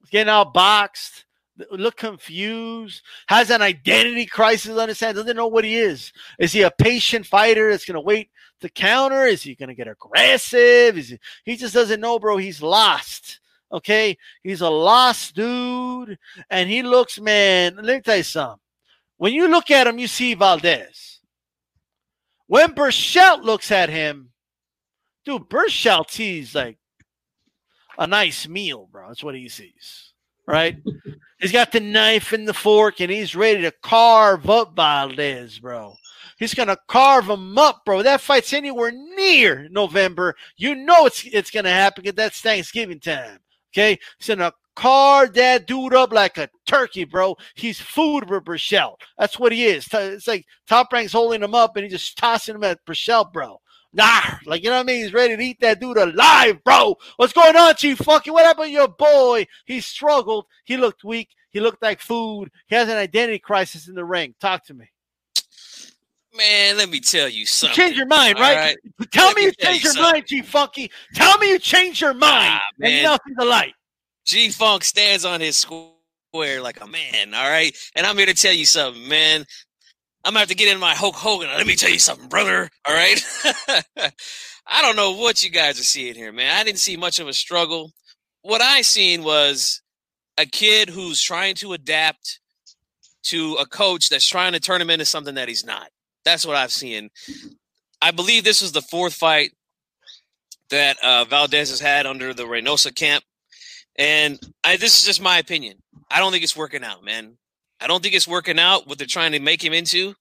He's 0.00 0.10
getting 0.10 0.30
all 0.30 0.50
boxed. 0.50 1.24
Look 1.70 1.96
confused. 1.96 3.02
Has 3.28 3.50
an 3.50 3.62
identity 3.62 4.26
crisis 4.26 4.76
on 4.76 4.88
his 4.88 5.00
hands. 5.00 5.16
Doesn't 5.16 5.36
know 5.36 5.46
what 5.46 5.64
he 5.64 5.76
is. 5.76 6.12
Is 6.38 6.52
he 6.52 6.62
a 6.62 6.70
patient 6.70 7.26
fighter 7.26 7.70
that's 7.70 7.84
gonna 7.84 8.00
wait 8.00 8.30
to 8.60 8.68
counter? 8.68 9.24
Is 9.26 9.42
he 9.42 9.54
gonna 9.54 9.74
get 9.74 9.88
aggressive? 9.88 10.98
Is 10.98 11.08
he, 11.10 11.18
he 11.44 11.56
just 11.56 11.74
doesn't 11.74 12.00
know, 12.00 12.18
bro. 12.18 12.36
He's 12.36 12.62
lost. 12.62 13.40
Okay, 13.72 14.16
he's 14.44 14.60
a 14.60 14.70
lost 14.70 15.34
dude, 15.34 16.18
and 16.50 16.70
he 16.70 16.82
looks, 16.82 17.18
man. 17.18 17.76
Let 17.76 17.96
me 17.96 18.00
tell 18.00 18.16
you 18.18 18.22
something. 18.22 18.60
When 19.16 19.32
you 19.32 19.48
look 19.48 19.70
at 19.70 19.86
him, 19.86 19.98
you 19.98 20.06
see 20.06 20.34
Valdez. 20.34 21.20
When 22.46 22.74
Berchelt 22.74 23.42
looks 23.42 23.72
at 23.72 23.88
him, 23.88 24.30
dude, 25.24 25.48
Berchelt 25.48 26.10
sees 26.10 26.54
like 26.54 26.78
a 27.98 28.06
nice 28.06 28.46
meal, 28.46 28.88
bro. 28.90 29.08
That's 29.08 29.24
what 29.24 29.34
he 29.34 29.48
sees, 29.48 30.12
right? 30.46 30.76
He's 31.38 31.52
got 31.52 31.72
the 31.72 31.80
knife 31.80 32.32
and 32.32 32.48
the 32.48 32.54
fork, 32.54 33.00
and 33.00 33.10
he's 33.10 33.36
ready 33.36 33.62
to 33.62 33.72
carve 33.82 34.48
up 34.48 34.74
Valdez, 34.74 35.58
bro. 35.58 35.94
He's 36.38 36.54
gonna 36.54 36.76
carve 36.86 37.28
him 37.28 37.56
up, 37.58 37.84
bro. 37.84 38.02
That 38.02 38.20
fight's 38.20 38.52
anywhere 38.52 38.92
near 38.92 39.68
November. 39.70 40.34
You 40.56 40.74
know 40.74 41.06
it's 41.06 41.24
it's 41.24 41.50
gonna 41.50 41.70
happen 41.70 42.02
because 42.02 42.16
that's 42.16 42.40
Thanksgiving 42.40 43.00
time. 43.00 43.38
Okay, 43.72 43.98
he's 44.18 44.28
gonna 44.28 44.52
carve 44.74 45.32
that 45.34 45.66
dude 45.66 45.94
up 45.94 46.12
like 46.12 46.36
a 46.38 46.48
turkey, 46.66 47.04
bro. 47.04 47.36
He's 47.54 47.80
food 47.80 48.28
for 48.28 48.40
Berchelt. 48.40 48.96
That's 49.18 49.38
what 49.38 49.52
he 49.52 49.64
is. 49.64 49.88
It's 49.92 50.26
like 50.28 50.44
Top 50.66 50.92
Rank's 50.92 51.12
holding 51.12 51.42
him 51.42 51.54
up 51.54 51.76
and 51.76 51.84
he's 51.84 51.92
just 51.92 52.18
tossing 52.18 52.54
him 52.54 52.64
at 52.64 52.84
Berchelt, 52.84 53.32
bro. 53.32 53.60
Nah, 53.92 54.20
like 54.44 54.62
you 54.62 54.68
know 54.68 54.76
what 54.76 54.82
I 54.82 54.84
mean? 54.84 55.02
He's 55.02 55.12
ready 55.12 55.36
to 55.36 55.42
eat 55.42 55.60
that 55.60 55.80
dude 55.80 55.96
alive, 55.96 56.62
bro. 56.64 56.96
What's 57.16 57.32
going 57.32 57.56
on, 57.56 57.74
Chief 57.76 57.98
Funky? 57.98 58.30
What 58.30 58.44
happened 58.44 58.66
to 58.66 58.72
your 58.72 58.88
boy? 58.88 59.46
He 59.64 59.80
struggled. 59.80 60.46
He 60.64 60.76
looked 60.76 61.04
weak. 61.04 61.30
He 61.50 61.60
looked 61.60 61.82
like 61.82 62.00
food. 62.00 62.50
He 62.66 62.74
has 62.74 62.88
an 62.88 62.98
identity 62.98 63.38
crisis 63.38 63.88
in 63.88 63.94
the 63.94 64.04
ring. 64.04 64.34
Talk 64.40 64.64
to 64.66 64.74
me. 64.74 64.90
Man, 66.36 66.76
let 66.76 66.90
me 66.90 67.00
tell 67.00 67.28
you 67.28 67.46
something. 67.46 67.74
change 67.74 67.96
your 67.96 68.06
mind, 68.06 68.38
right? 68.38 68.56
right? 68.56 68.76
Tell 69.10 69.28
let 69.28 69.36
me 69.36 69.44
you 69.44 69.52
change 69.52 69.82
you 69.82 69.88
your 69.88 69.92
something. 69.94 70.12
mind, 70.12 70.24
G 70.26 70.42
Funky. 70.42 70.90
Tell 71.14 71.38
me 71.38 71.48
you 71.48 71.58
change 71.58 72.00
your 72.00 72.12
mind. 72.12 72.60
Ah, 72.60 72.62
and 72.82 73.02
nothing 73.02 73.34
the 73.38 73.44
light. 73.44 73.72
G 74.26 74.50
Funk 74.50 74.84
stands 74.84 75.24
on 75.24 75.40
his 75.40 75.56
square 75.56 76.60
like 76.60 76.82
a 76.82 76.86
man, 76.86 77.32
all 77.32 77.48
right? 77.48 77.74
And 77.94 78.06
I'm 78.06 78.18
here 78.18 78.26
to 78.26 78.34
tell 78.34 78.52
you 78.52 78.66
something, 78.66 79.08
man. 79.08 79.46
I'm 80.26 80.32
gonna 80.32 80.40
have 80.40 80.48
to 80.48 80.56
get 80.56 80.74
in 80.74 80.80
my 80.80 80.92
Hulk 80.92 81.14
Hogan. 81.14 81.50
Let 81.50 81.68
me 81.68 81.76
tell 81.76 81.88
you 81.88 82.00
something, 82.00 82.28
brother. 82.28 82.68
All 82.84 82.94
right. 82.94 83.22
I 84.66 84.82
don't 84.82 84.96
know 84.96 85.12
what 85.12 85.44
you 85.44 85.50
guys 85.50 85.78
are 85.78 85.84
seeing 85.84 86.16
here, 86.16 86.32
man. 86.32 86.52
I 86.52 86.64
didn't 86.64 86.80
see 86.80 86.96
much 86.96 87.20
of 87.20 87.28
a 87.28 87.32
struggle. 87.32 87.92
What 88.42 88.60
I 88.60 88.82
seen 88.82 89.22
was 89.22 89.82
a 90.36 90.44
kid 90.44 90.88
who's 90.90 91.22
trying 91.22 91.54
to 91.56 91.74
adapt 91.74 92.40
to 93.26 93.54
a 93.60 93.66
coach 93.66 94.08
that's 94.08 94.26
trying 94.26 94.52
to 94.54 94.58
turn 94.58 94.80
him 94.80 94.90
into 94.90 95.04
something 95.04 95.36
that 95.36 95.46
he's 95.46 95.64
not. 95.64 95.90
That's 96.24 96.44
what 96.44 96.56
I've 96.56 96.72
seen. 96.72 97.10
I 98.02 98.10
believe 98.10 98.42
this 98.42 98.62
was 98.62 98.72
the 98.72 98.82
fourth 98.82 99.14
fight 99.14 99.52
that 100.70 100.96
uh, 101.04 101.24
Valdez 101.26 101.70
has 101.70 101.78
had 101.78 102.04
under 102.04 102.34
the 102.34 102.46
Reynoso 102.46 102.92
camp, 102.92 103.22
and 103.96 104.40
I, 104.64 104.76
this 104.76 104.98
is 104.98 105.04
just 105.04 105.22
my 105.22 105.38
opinion. 105.38 105.78
I 106.10 106.18
don't 106.18 106.32
think 106.32 106.42
it's 106.42 106.56
working 106.56 106.82
out, 106.82 107.04
man. 107.04 107.38
I 107.80 107.86
don't 107.86 108.02
think 108.02 108.14
it's 108.14 108.28
working 108.28 108.58
out 108.58 108.86
what 108.86 108.98
they're 108.98 109.06
trying 109.06 109.32
to 109.32 109.40
make 109.40 109.64
him 109.64 109.72
into. 109.72 110.14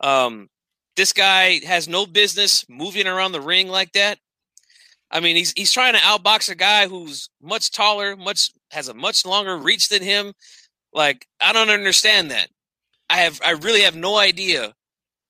Um, 0.00 0.48
this 0.96 1.12
guy 1.12 1.60
has 1.66 1.88
no 1.88 2.06
business 2.06 2.64
moving 2.68 3.06
around 3.06 3.32
the 3.32 3.40
ring 3.40 3.68
like 3.68 3.92
that. 3.92 4.18
I 5.10 5.20
mean, 5.20 5.36
he's 5.36 5.52
he's 5.52 5.72
trying 5.72 5.94
to 5.94 6.00
outbox 6.00 6.50
a 6.50 6.54
guy 6.54 6.86
who's 6.86 7.30
much 7.42 7.72
taller, 7.72 8.16
much 8.16 8.52
has 8.70 8.88
a 8.88 8.94
much 8.94 9.26
longer 9.26 9.56
reach 9.56 9.88
than 9.88 10.02
him. 10.02 10.32
Like, 10.92 11.26
I 11.40 11.52
don't 11.52 11.70
understand 11.70 12.30
that. 12.30 12.48
I 13.08 13.18
have 13.18 13.40
I 13.44 13.52
really 13.52 13.82
have 13.82 13.96
no 13.96 14.16
idea. 14.16 14.72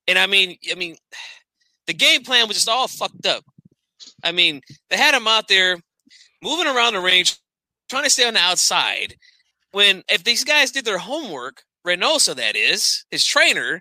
And 0.06 0.18
I 0.18 0.26
mean, 0.26 0.56
I 0.70 0.74
mean, 0.74 0.96
the 1.86 1.94
game 1.94 2.22
plan 2.22 2.46
was 2.46 2.56
just 2.56 2.68
all 2.68 2.88
fucked 2.88 3.26
up. 3.26 3.44
I 4.22 4.32
mean, 4.32 4.60
they 4.90 4.96
had 4.96 5.14
him 5.14 5.26
out 5.26 5.48
there 5.48 5.78
moving 6.42 6.66
around 6.66 6.94
the 6.94 7.00
ring, 7.00 7.24
trying 7.88 8.04
to 8.04 8.10
stay 8.10 8.26
on 8.26 8.34
the 8.34 8.40
outside, 8.40 9.14
when 9.72 10.02
if 10.08 10.24
these 10.24 10.44
guys 10.44 10.70
did 10.70 10.84
their 10.84 10.98
homework, 10.98 11.62
Reynoso 11.86 12.34
that 12.36 12.56
is, 12.56 13.04
his 13.10 13.24
trainer, 13.24 13.80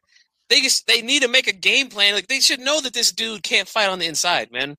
they 0.49 0.61
just 0.61 0.87
they 0.87 1.01
need 1.01 1.21
to 1.21 1.27
make 1.27 1.47
a 1.47 1.53
game 1.53 1.89
plan. 1.89 2.13
Like 2.13 2.27
they 2.27 2.39
should 2.39 2.59
know 2.59 2.81
that 2.81 2.93
this 2.93 3.11
dude 3.11 3.43
can't 3.43 3.67
fight 3.67 3.89
on 3.89 3.99
the 3.99 4.07
inside, 4.07 4.51
man. 4.51 4.75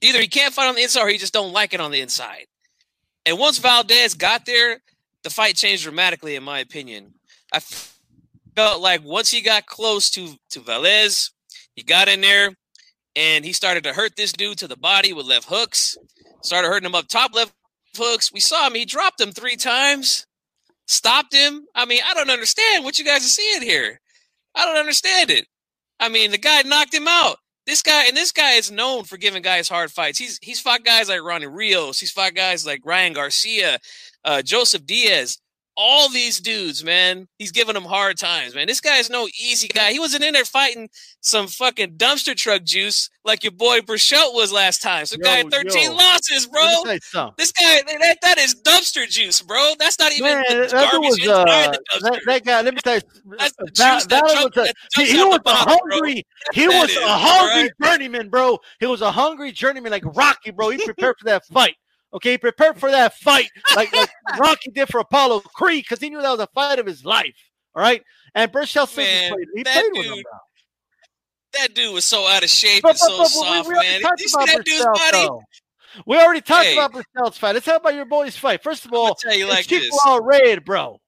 Either 0.00 0.20
he 0.20 0.28
can't 0.28 0.54
fight 0.54 0.68
on 0.68 0.74
the 0.74 0.82
inside 0.82 1.02
or 1.02 1.08
he 1.08 1.18
just 1.18 1.32
don't 1.32 1.52
like 1.52 1.74
it 1.74 1.80
on 1.80 1.90
the 1.90 2.00
inside. 2.00 2.46
And 3.26 3.38
once 3.38 3.58
Valdez 3.58 4.14
got 4.14 4.46
there, 4.46 4.80
the 5.22 5.30
fight 5.30 5.56
changed 5.56 5.82
dramatically, 5.82 6.36
in 6.36 6.42
my 6.42 6.58
opinion. 6.60 7.14
I 7.52 7.60
felt 8.56 8.80
like 8.80 9.04
once 9.04 9.30
he 9.30 9.42
got 9.42 9.66
close 9.66 10.10
to 10.10 10.36
to 10.50 10.60
Velez, 10.60 11.30
he 11.74 11.82
got 11.82 12.08
in 12.08 12.20
there 12.20 12.50
and 13.14 13.44
he 13.44 13.52
started 13.52 13.84
to 13.84 13.92
hurt 13.92 14.16
this 14.16 14.32
dude 14.32 14.58
to 14.58 14.68
the 14.68 14.76
body 14.76 15.12
with 15.12 15.26
left 15.26 15.48
hooks. 15.48 15.96
Started 16.42 16.68
hurting 16.68 16.86
him 16.86 16.94
up 16.94 17.08
top 17.08 17.34
left 17.34 17.52
hooks. 17.96 18.32
We 18.32 18.40
saw 18.40 18.66
him. 18.66 18.74
He 18.74 18.84
dropped 18.84 19.20
him 19.20 19.32
three 19.32 19.56
times, 19.56 20.26
stopped 20.86 21.34
him. 21.34 21.66
I 21.74 21.84
mean, 21.84 22.00
I 22.06 22.14
don't 22.14 22.30
understand 22.30 22.84
what 22.84 22.98
you 22.98 23.04
guys 23.04 23.24
are 23.24 23.28
seeing 23.28 23.62
here. 23.62 24.00
I 24.54 24.64
don't 24.64 24.78
understand 24.78 25.30
it. 25.30 25.46
I 25.98 26.08
mean, 26.08 26.30
the 26.30 26.38
guy 26.38 26.62
knocked 26.62 26.94
him 26.94 27.08
out. 27.08 27.36
This 27.66 27.82
guy 27.82 28.06
and 28.06 28.16
this 28.16 28.32
guy 28.32 28.52
is 28.52 28.70
known 28.70 29.04
for 29.04 29.16
giving 29.16 29.42
guys 29.42 29.68
hard 29.68 29.92
fights. 29.92 30.18
He's 30.18 30.38
he's 30.42 30.60
fought 30.60 30.84
guys 30.84 31.08
like 31.08 31.22
Ronnie 31.22 31.46
Rios. 31.46 32.00
He's 32.00 32.10
fought 32.10 32.34
guys 32.34 32.66
like 32.66 32.80
Ryan 32.84 33.12
Garcia, 33.12 33.78
uh, 34.24 34.42
Joseph 34.42 34.86
Diaz 34.86 35.38
all 35.80 36.10
these 36.10 36.40
dudes, 36.40 36.84
man. 36.84 37.26
He's 37.38 37.52
giving 37.52 37.72
them 37.72 37.84
hard 37.84 38.18
times, 38.18 38.54
man. 38.54 38.66
This 38.66 38.82
guy's 38.82 39.08
no 39.08 39.26
easy 39.28 39.66
guy. 39.66 39.92
He 39.92 39.98
wasn't 39.98 40.24
in 40.24 40.34
there 40.34 40.44
fighting 40.44 40.90
some 41.20 41.46
fucking 41.46 41.96
dumpster 41.96 42.36
truck 42.36 42.64
juice 42.64 43.08
like 43.24 43.44
your 43.44 43.52
boy 43.52 43.80
Berchelt 43.80 44.34
was 44.34 44.52
last 44.52 44.82
time. 44.82 45.06
Some 45.06 45.20
yo, 45.22 45.30
guy 45.30 45.36
had 45.38 45.50
13 45.50 45.90
yo. 45.90 45.96
losses, 45.96 46.46
bro. 46.46 46.82
This 47.38 47.52
guy, 47.52 47.80
that, 47.86 48.18
that 48.20 48.38
is 48.38 48.54
dumpster 48.56 49.08
juice, 49.08 49.40
bro. 49.40 49.72
That's 49.78 49.98
not 49.98 50.12
even 50.12 50.34
man, 50.34 50.44
that 50.48 50.70
garbage 50.70 51.00
was, 51.00 51.28
uh, 51.28 51.44
that, 51.44 52.20
that, 52.26 52.44
guy, 52.44 52.60
let 52.60 52.74
me 52.74 52.80
tell 52.82 52.96
you, 52.96 53.00
That's 53.38 53.54
the 53.56 53.70
that, 53.76 54.08
that 54.10 54.22
was 54.22 54.68
a, 54.68 55.00
he, 55.00 55.12
he 55.12 55.24
was 55.24 55.40
a 55.46 55.54
hungry, 55.54 56.26
he 56.52 56.68
was 56.68 56.94
a 56.94 57.08
hungry 57.08 57.72
right? 57.80 57.98
journeyman, 57.98 58.28
bro. 58.28 58.58
He 58.80 58.86
was 58.86 59.00
a 59.00 59.10
hungry 59.10 59.50
journeyman 59.50 59.92
like 59.92 60.04
Rocky, 60.04 60.50
bro. 60.50 60.68
He 60.68 60.84
prepared 60.84 61.16
for 61.18 61.24
that 61.24 61.46
fight. 61.46 61.76
Okay, 62.12 62.36
prepare 62.36 62.74
for 62.74 62.90
that 62.90 63.14
fight 63.14 63.48
like, 63.76 63.94
like 63.94 64.10
Rocky 64.38 64.70
did 64.70 64.88
for 64.88 64.98
Apollo 64.98 65.40
Creed 65.54 65.84
because 65.84 66.00
he 66.00 66.10
knew 66.10 66.20
that 66.20 66.30
was 66.30 66.40
a 66.40 66.48
fight 66.48 66.78
of 66.78 66.86
his 66.86 67.04
life. 67.04 67.36
All 67.74 67.82
right, 67.82 68.02
and 68.34 68.50
Berchelt 68.50 68.96
Man, 68.96 69.32
played. 69.32 69.46
He 69.54 69.64
played 69.64 69.82
dude, 69.82 69.92
with 69.96 70.06
him. 70.06 70.24
Now. 70.32 70.40
That 71.60 71.74
dude 71.74 71.94
was 71.94 72.04
so 72.04 72.26
out 72.26 72.42
of 72.42 72.50
shape 72.50 72.82
but, 72.82 72.90
and 72.90 72.98
so 72.98 73.18
but, 73.18 73.28
soft, 73.28 73.68
we, 73.68 73.74
we 73.74 73.80
man. 73.80 74.00
Did 74.00 74.20
you 74.20 74.28
see 74.28 74.44
that 74.44 74.64
dude's 74.64 74.84
body? 74.84 75.26
Though. 75.26 75.42
We 76.06 76.16
already 76.16 76.40
talked 76.40 76.66
hey. 76.66 76.74
about 76.74 76.92
Berchelt's 76.92 77.38
fight. 77.38 77.54
Let's 77.54 77.66
talk 77.66 77.80
about 77.80 77.94
your 77.94 78.04
boy's 78.04 78.36
fight. 78.36 78.62
First 78.62 78.84
of 78.84 78.92
all, 78.92 79.14
tell 79.14 79.34
you 79.34 79.48
like 79.48 79.66
this. 79.66 79.90
all 80.06 80.22
red, 80.22 80.64
bro. 80.64 81.00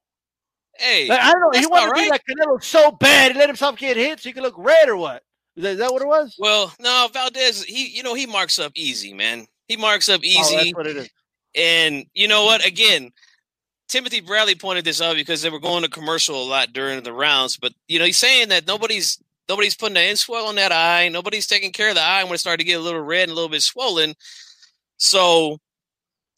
Hey, 0.76 1.08
like, 1.08 1.20
I 1.20 1.32
don't 1.32 1.40
know. 1.40 1.60
He 1.60 1.66
wanted 1.66 1.86
to 1.86 1.92
right. 1.92 2.04
be 2.04 2.10
like 2.10 2.22
Canelo 2.28 2.62
so 2.62 2.90
bad, 2.92 3.32
he 3.32 3.38
let 3.38 3.48
himself 3.48 3.76
get 3.76 3.96
hit 3.96 4.20
so 4.20 4.28
he 4.28 4.32
could 4.32 4.42
look 4.42 4.56
red 4.56 4.88
or 4.88 4.96
what? 4.96 5.22
Is 5.56 5.62
that, 5.62 5.70
is 5.72 5.78
that 5.78 5.92
what 5.92 6.02
it 6.02 6.08
was? 6.08 6.34
Well, 6.38 6.72
no, 6.80 7.08
Valdez. 7.12 7.62
He, 7.64 7.88
you 7.88 8.02
know, 8.02 8.14
he 8.14 8.26
marks 8.26 8.58
up 8.58 8.72
easy, 8.74 9.12
man. 9.12 9.46
He 9.72 9.78
marks 9.78 10.10
up 10.10 10.22
easy. 10.22 10.54
Oh, 10.54 10.58
that's 10.58 10.74
what 10.74 10.86
it 10.86 10.96
is. 10.98 11.10
And 11.54 12.04
you 12.12 12.28
know 12.28 12.44
what? 12.44 12.62
Again, 12.66 13.10
Timothy 13.88 14.20
Bradley 14.20 14.54
pointed 14.54 14.84
this 14.84 15.00
out 15.00 15.16
because 15.16 15.40
they 15.40 15.48
were 15.48 15.58
going 15.58 15.82
to 15.82 15.88
commercial 15.88 16.42
a 16.42 16.44
lot 16.44 16.74
during 16.74 17.02
the 17.02 17.12
rounds. 17.12 17.56
But 17.56 17.72
you 17.88 17.98
know, 17.98 18.04
he's 18.04 18.18
saying 18.18 18.50
that 18.50 18.66
nobody's 18.66 19.18
nobody's 19.48 19.74
putting 19.74 19.96
an 19.96 20.16
swell 20.16 20.46
on 20.46 20.56
that 20.56 20.72
eye. 20.72 21.08
Nobody's 21.08 21.46
taking 21.46 21.72
care 21.72 21.88
of 21.88 21.94
the 21.94 22.02
eye 22.02 22.22
when 22.22 22.34
it 22.34 22.38
started 22.38 22.58
to 22.58 22.64
get 22.64 22.80
a 22.80 22.82
little 22.82 23.00
red 23.00 23.22
and 23.22 23.32
a 23.32 23.34
little 23.34 23.48
bit 23.48 23.62
swollen. 23.62 24.12
So, 24.98 25.56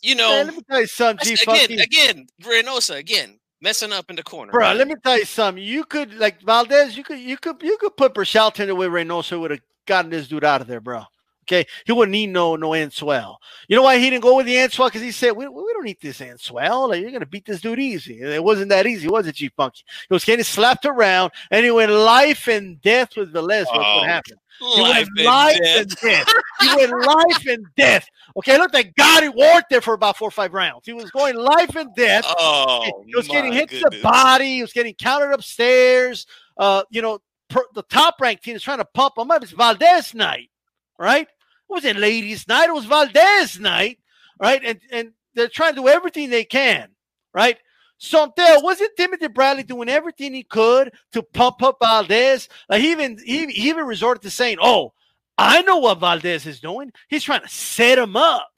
you 0.00 0.14
know, 0.14 0.30
Man, 0.30 0.46
let 0.46 0.56
me 0.56 0.62
tell 0.70 0.80
you 0.80 0.86
something. 0.86 1.32
Again, 1.32 1.80
again, 1.80 2.26
Reynoso 2.40 2.96
again 2.96 3.40
messing 3.60 3.92
up 3.92 4.10
in 4.10 4.16
the 4.16 4.22
corner. 4.22 4.52
Bro, 4.52 4.60
right? 4.60 4.76
let 4.76 4.86
me 4.86 4.94
tell 5.02 5.18
you 5.18 5.24
something. 5.24 5.60
You 5.60 5.82
could 5.82 6.14
like 6.14 6.40
Valdez. 6.42 6.96
You 6.96 7.02
could 7.02 7.18
you 7.18 7.36
could 7.36 7.60
you 7.62 7.78
could 7.78 7.96
put 7.96 8.14
Berchelt 8.14 8.60
in 8.60 8.68
the 8.68 8.76
way 8.76 8.86
Reynoso 8.86 9.40
would 9.40 9.50
have 9.50 9.60
gotten 9.86 10.12
this 10.12 10.28
dude 10.28 10.44
out 10.44 10.60
of 10.60 10.68
there, 10.68 10.80
bro. 10.80 11.02
Okay, 11.44 11.66
he 11.84 11.92
wouldn't 11.92 12.12
need 12.12 12.28
no 12.28 12.56
no 12.56 12.70
Enswell. 12.70 13.36
You 13.68 13.76
know 13.76 13.82
why 13.82 13.98
he 13.98 14.10
didn't 14.10 14.22
go 14.22 14.36
with 14.36 14.46
the 14.46 14.56
Enswell? 14.56 14.86
Because 14.86 15.02
he 15.02 15.10
said 15.10 15.32
we, 15.32 15.46
we 15.46 15.72
don't 15.74 15.84
need 15.84 16.00
this 16.00 16.20
Enswell. 16.20 16.88
Like, 16.88 17.02
you're 17.02 17.10
gonna 17.10 17.26
beat 17.26 17.44
this 17.44 17.60
dude 17.60 17.78
easy. 17.78 18.20
It 18.20 18.42
wasn't 18.42 18.70
that 18.70 18.86
easy, 18.86 19.08
was 19.08 19.26
it, 19.26 19.34
G 19.34 19.50
Funky? 19.56 19.84
He 20.08 20.14
was 20.14 20.24
getting 20.24 20.44
slapped 20.44 20.86
around, 20.86 21.32
and 21.50 21.64
he 21.64 21.70
went 21.70 21.92
life 21.92 22.48
and 22.48 22.80
death 22.80 23.16
with 23.16 23.32
Velez. 23.32 23.66
What's 23.66 23.70
oh, 23.72 23.96
what 23.98 24.08
happened? 24.08 24.38
He 24.60 24.80
life 24.80 25.08
went 25.16 25.26
life 25.26 25.58
death. 25.60 25.80
and 25.80 25.90
death. 25.96 26.28
he 26.60 26.76
went 26.76 27.06
life 27.06 27.46
and 27.46 27.66
death. 27.76 28.08
Okay, 28.36 28.56
look, 28.56 28.72
that 28.72 28.94
God 28.94 29.22
he 29.22 29.28
worked 29.28 29.70
there 29.70 29.80
for 29.80 29.94
about 29.94 30.16
four 30.16 30.28
or 30.28 30.30
five 30.30 30.54
rounds. 30.54 30.86
He 30.86 30.92
was 30.92 31.10
going 31.10 31.36
life 31.36 31.74
and 31.76 31.94
death. 31.94 32.24
Oh, 32.26 33.02
he 33.06 33.14
was 33.14 33.28
getting 33.28 33.52
hit 33.52 33.70
goodness. 33.70 33.90
to 33.90 33.96
the 33.96 34.02
body. 34.02 34.56
He 34.56 34.62
was 34.62 34.72
getting 34.72 34.94
counted 34.94 35.32
upstairs. 35.32 36.26
Uh, 36.56 36.84
you 36.90 37.02
know, 37.02 37.18
per, 37.48 37.64
the 37.74 37.82
top 37.82 38.20
ranked 38.20 38.44
team 38.44 38.56
is 38.56 38.62
trying 38.62 38.78
to 38.78 38.84
pump 38.84 39.14
him 39.18 39.30
up. 39.30 39.42
It's 39.42 39.52
Valdez 39.52 40.14
night, 40.14 40.50
right? 40.98 41.28
It 41.68 41.72
wasn't 41.72 41.98
ladies' 41.98 42.46
night. 42.48 42.68
It 42.68 42.74
was 42.74 42.84
Valdez 42.84 43.58
night, 43.58 43.98
right? 44.40 44.62
And 44.64 44.80
and 44.90 45.12
they're 45.34 45.48
trying 45.48 45.74
to 45.74 45.82
do 45.82 45.88
everything 45.88 46.30
they 46.30 46.44
can, 46.44 46.88
right? 47.32 47.58
Sonteo 48.00 48.62
wasn't 48.62 48.96
Timothy 48.96 49.28
Bradley 49.28 49.62
doing 49.62 49.88
everything 49.88 50.34
he 50.34 50.42
could 50.42 50.92
to 51.12 51.22
pump 51.22 51.62
up 51.62 51.78
Valdez? 51.80 52.48
Like 52.68 52.82
he 52.82 52.92
even 52.92 53.18
he, 53.24 53.46
he 53.46 53.68
even 53.70 53.86
resorted 53.86 54.22
to 54.22 54.30
saying, 54.30 54.58
"Oh, 54.60 54.92
I 55.38 55.62
know 55.62 55.78
what 55.78 56.00
Valdez 56.00 56.46
is 56.46 56.60
doing. 56.60 56.92
He's 57.08 57.24
trying 57.24 57.42
to 57.42 57.48
set 57.48 57.98
him 57.98 58.16
up, 58.16 58.48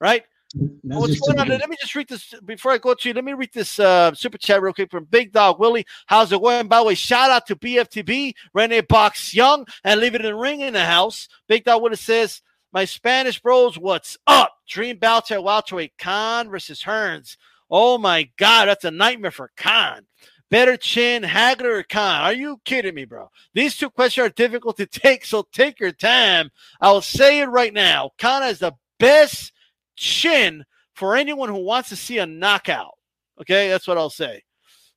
right?" 0.00 0.24
That's 0.54 1.00
What's 1.00 1.20
going 1.20 1.38
on? 1.38 1.48
Let 1.48 1.68
me 1.68 1.76
just 1.78 1.94
read 1.94 2.08
this 2.08 2.32
before 2.44 2.72
I 2.72 2.78
go 2.78 2.94
to 2.94 3.08
you. 3.08 3.14
Let 3.14 3.24
me 3.24 3.34
read 3.34 3.50
this 3.52 3.78
uh, 3.78 4.14
super 4.14 4.38
chat 4.38 4.62
real 4.62 4.72
quick 4.72 4.90
from 4.90 5.04
Big 5.04 5.32
Dog 5.32 5.60
Willie. 5.60 5.84
How's 6.06 6.32
it 6.32 6.40
going? 6.40 6.68
By 6.68 6.78
the 6.78 6.84
way, 6.84 6.94
shout 6.94 7.30
out 7.30 7.46
to 7.48 7.56
BFTB, 7.56 8.32
Rene 8.54 8.80
Box 8.82 9.34
Young, 9.34 9.66
and 9.84 10.00
Leave 10.00 10.14
It 10.14 10.22
in 10.22 10.28
the 10.28 10.34
Ring 10.34 10.60
in 10.60 10.72
the 10.72 10.84
house. 10.84 11.28
Big 11.48 11.64
Dog 11.64 11.82
Willie 11.82 11.96
says, 11.96 12.40
my 12.72 12.84
Spanish 12.84 13.40
bros, 13.40 13.78
what's 13.78 14.18
up? 14.26 14.52
Dream 14.68 14.98
at 15.02 15.42
welterweight 15.42 15.96
Khan 15.98 16.50
versus 16.50 16.82
Hearns. 16.82 17.36
Oh 17.70 17.98
my 17.98 18.28
God, 18.36 18.66
that's 18.66 18.84
a 18.84 18.90
nightmare 18.90 19.30
for 19.30 19.50
Khan. 19.56 20.06
Better 20.50 20.76
chin, 20.76 21.22
Hagler 21.22 21.80
or 21.80 21.82
Khan? 21.82 22.22
Are 22.22 22.32
you 22.32 22.60
kidding 22.64 22.94
me, 22.94 23.04
bro? 23.04 23.30
These 23.54 23.76
two 23.76 23.90
questions 23.90 24.26
are 24.26 24.30
difficult 24.30 24.76
to 24.78 24.86
take, 24.86 25.24
so 25.24 25.46
take 25.52 25.80
your 25.80 25.92
time. 25.92 26.50
I'll 26.80 27.02
say 27.02 27.40
it 27.40 27.46
right 27.46 27.72
now. 27.72 28.10
Khan 28.18 28.42
has 28.42 28.58
the 28.58 28.72
best 28.98 29.52
chin 29.96 30.64
for 30.94 31.16
anyone 31.16 31.48
who 31.48 31.62
wants 31.64 31.90
to 31.90 31.96
see 31.96 32.18
a 32.18 32.26
knockout. 32.26 32.94
Okay, 33.40 33.68
that's 33.68 33.86
what 33.86 33.98
I'll 33.98 34.10
say. 34.10 34.42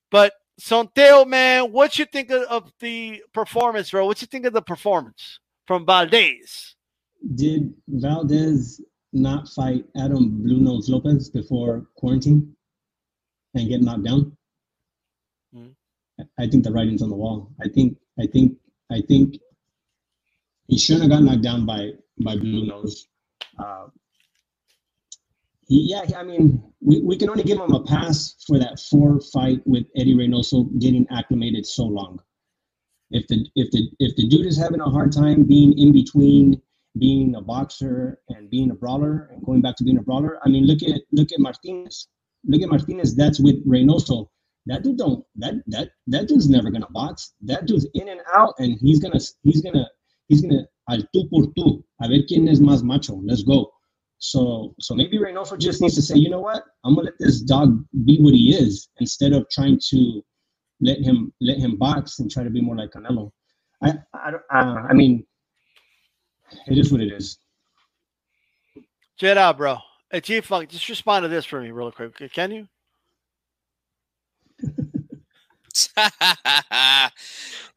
But 0.09 0.33
Sonteo, 0.59 1.27
man, 1.27 1.71
what 1.71 1.97
you 1.99 2.05
think 2.05 2.31
of, 2.31 2.43
of 2.43 2.71
the 2.79 3.23
performance, 3.33 3.91
bro? 3.91 4.05
What 4.05 4.21
you 4.21 4.27
think 4.27 4.45
of 4.45 4.53
the 4.53 4.61
performance 4.61 5.39
from 5.65 5.85
Valdez? 5.85 6.75
Did 7.35 7.73
Valdez 7.87 8.81
not 9.13 9.47
fight 9.49 9.85
Adam 9.95 10.41
Blue 10.41 10.59
Nose 10.59 10.89
Lopez 10.89 11.29
before 11.29 11.87
quarantine 11.95 12.55
and 13.53 13.69
get 13.69 13.81
knocked 13.81 14.03
down? 14.03 14.37
Mm-hmm. 15.55 16.23
I 16.39 16.47
think 16.47 16.63
the 16.63 16.71
writing's 16.71 17.01
on 17.01 17.09
the 17.09 17.15
wall. 17.15 17.51
I 17.61 17.67
think 17.67 17.97
I 18.19 18.25
think 18.25 18.57
I 18.91 19.01
think 19.01 19.37
he 20.67 20.77
shouldn't 20.77 21.03
have 21.03 21.11
got 21.11 21.23
knocked 21.23 21.43
down 21.43 21.65
by 21.65 21.91
by 22.19 22.35
Blue 22.37 22.65
Nose. 22.65 23.07
Uh, 23.59 23.87
yeah, 25.67 26.03
I 26.17 26.23
mean, 26.23 26.61
we, 26.81 26.99
we 27.01 27.15
can 27.15 27.29
only 27.29 27.43
give 27.43 27.59
him 27.59 27.73
a 27.73 27.83
pass 27.83 28.35
for 28.45 28.59
that 28.59 28.79
four 28.79 29.21
fight 29.21 29.61
with 29.65 29.85
Eddie 29.95 30.15
Reynoso 30.15 30.67
getting 30.79 31.07
acclimated 31.09 31.65
so 31.65 31.85
long. 31.85 32.21
If 33.11 33.27
the 33.27 33.45
if 33.55 33.71
the 33.71 33.89
if 33.99 34.15
the 34.15 34.27
dude 34.27 34.47
is 34.47 34.57
having 34.57 34.81
a 34.81 34.89
hard 34.89 35.11
time 35.11 35.43
being 35.43 35.77
in 35.77 35.93
between 35.93 36.61
being 36.97 37.35
a 37.35 37.41
boxer 37.41 38.19
and 38.29 38.49
being 38.49 38.71
a 38.71 38.75
brawler 38.75 39.29
and 39.31 39.43
going 39.45 39.61
back 39.61 39.75
to 39.77 39.83
being 39.83 39.97
a 39.97 40.01
brawler, 40.01 40.39
I 40.43 40.49
mean, 40.49 40.65
look 40.65 40.83
at 40.83 41.01
look 41.11 41.31
at 41.31 41.39
Martinez. 41.39 42.07
Look 42.45 42.61
at 42.61 42.69
Martinez. 42.69 43.15
That's 43.15 43.39
with 43.39 43.65
Reynoso. 43.67 44.27
That 44.65 44.83
dude 44.83 44.97
don't 44.97 45.25
that 45.35 45.55
that 45.67 45.91
that 46.07 46.27
dude's 46.27 46.49
never 46.49 46.69
gonna 46.69 46.89
box. 46.91 47.33
That 47.41 47.65
dude's 47.65 47.87
in 47.93 48.09
and 48.09 48.21
out, 48.33 48.53
and 48.59 48.77
he's 48.79 48.99
gonna 48.99 49.19
he's 49.43 49.61
gonna 49.61 49.87
he's 50.27 50.41
gonna 50.41 50.67
al 50.89 50.99
tú 51.15 51.29
por 51.29 51.47
tú. 51.57 51.83
A 52.01 52.07
ver 52.07 52.23
quién 52.29 52.49
es 52.49 52.59
más 52.59 52.83
macho. 52.83 53.21
Let's 53.23 53.43
go. 53.43 53.71
So 54.19 54.75
so 54.79 54.93
maybe 54.93 55.17
Reynoso 55.17 55.57
just 55.57 55.81
needs 55.81 55.95
to 55.95 56.01
say, 56.01 56.15
you 56.15 56.29
know 56.29 56.41
what? 56.41 56.63
I'm 56.83 56.95
gonna 56.95 57.05
let 57.05 57.19
this 57.19 57.41
dog 57.41 57.83
be 58.05 58.19
what 58.19 58.33
he 58.33 58.53
is 58.53 58.89
instead 58.99 59.33
of 59.33 59.49
trying 59.49 59.79
to 59.89 60.21
let 60.79 60.99
him 60.99 61.33
let 61.41 61.57
him 61.57 61.77
box 61.77 62.19
and 62.19 62.29
try 62.29 62.43
to 62.43 62.49
be 62.49 62.61
more 62.61 62.75
like 62.75 62.91
Canelo. 62.91 63.31
I 63.83 63.93
I, 64.13 64.33
uh, 64.53 64.83
I 64.89 64.93
mean, 64.93 65.25
it 66.67 66.77
is 66.77 66.91
what 66.91 67.01
it 67.01 67.11
is. 67.11 67.37
Jet 69.17 69.37
out, 69.37 69.57
bro. 69.57 69.77
Hey, 70.11 70.21
Chief 70.21 70.45
Funk, 70.45 70.69
just 70.69 70.89
respond 70.89 71.23
to 71.23 71.29
this 71.29 71.45
for 71.45 71.61
me 71.61 71.71
real 71.71 71.91
quick. 71.91 72.17
Can 72.33 72.51
you? 72.51 72.67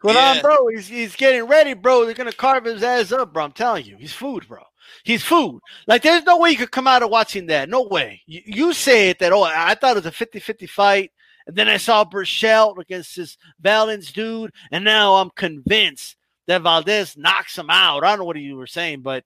What 0.04 0.16
yeah. 0.16 0.32
on, 0.32 0.40
bro? 0.42 0.68
He's, 0.68 0.86
he's 0.86 1.16
getting 1.16 1.44
ready, 1.44 1.72
bro. 1.72 2.04
They're 2.04 2.12
gonna 2.12 2.30
carve 2.30 2.66
his 2.66 2.82
ass 2.82 3.10
up, 3.10 3.32
bro. 3.32 3.42
I'm 3.42 3.52
telling 3.52 3.86
you, 3.86 3.96
he's 3.96 4.12
food, 4.12 4.46
bro. 4.46 4.62
He's 5.02 5.22
food. 5.22 5.60
Like, 5.86 6.02
there's 6.02 6.24
no 6.24 6.36
way 6.36 6.50
you 6.50 6.58
could 6.58 6.70
come 6.70 6.86
out 6.86 7.02
of 7.02 7.08
watching 7.08 7.46
that. 7.46 7.70
No 7.70 7.84
way. 7.84 8.20
You, 8.26 8.42
you 8.44 8.72
say 8.74 9.08
it 9.08 9.18
that, 9.20 9.32
oh, 9.32 9.44
I 9.44 9.74
thought 9.74 9.92
it 9.92 10.00
was 10.00 10.06
a 10.06 10.12
50 10.12 10.40
50 10.40 10.66
fight. 10.66 11.10
And 11.46 11.56
then 11.56 11.70
I 11.70 11.78
saw 11.78 12.04
Berchelt 12.04 12.76
against 12.76 13.16
this 13.16 13.38
Valens 13.58 14.12
dude. 14.12 14.52
And 14.70 14.84
now 14.84 15.14
I'm 15.14 15.30
convinced 15.30 16.16
that 16.46 16.62
Valdez 16.62 17.16
knocks 17.16 17.56
him 17.56 17.70
out. 17.70 18.04
I 18.04 18.10
don't 18.10 18.20
know 18.20 18.24
what 18.24 18.36
you 18.36 18.56
were 18.56 18.66
saying, 18.66 19.00
but 19.00 19.24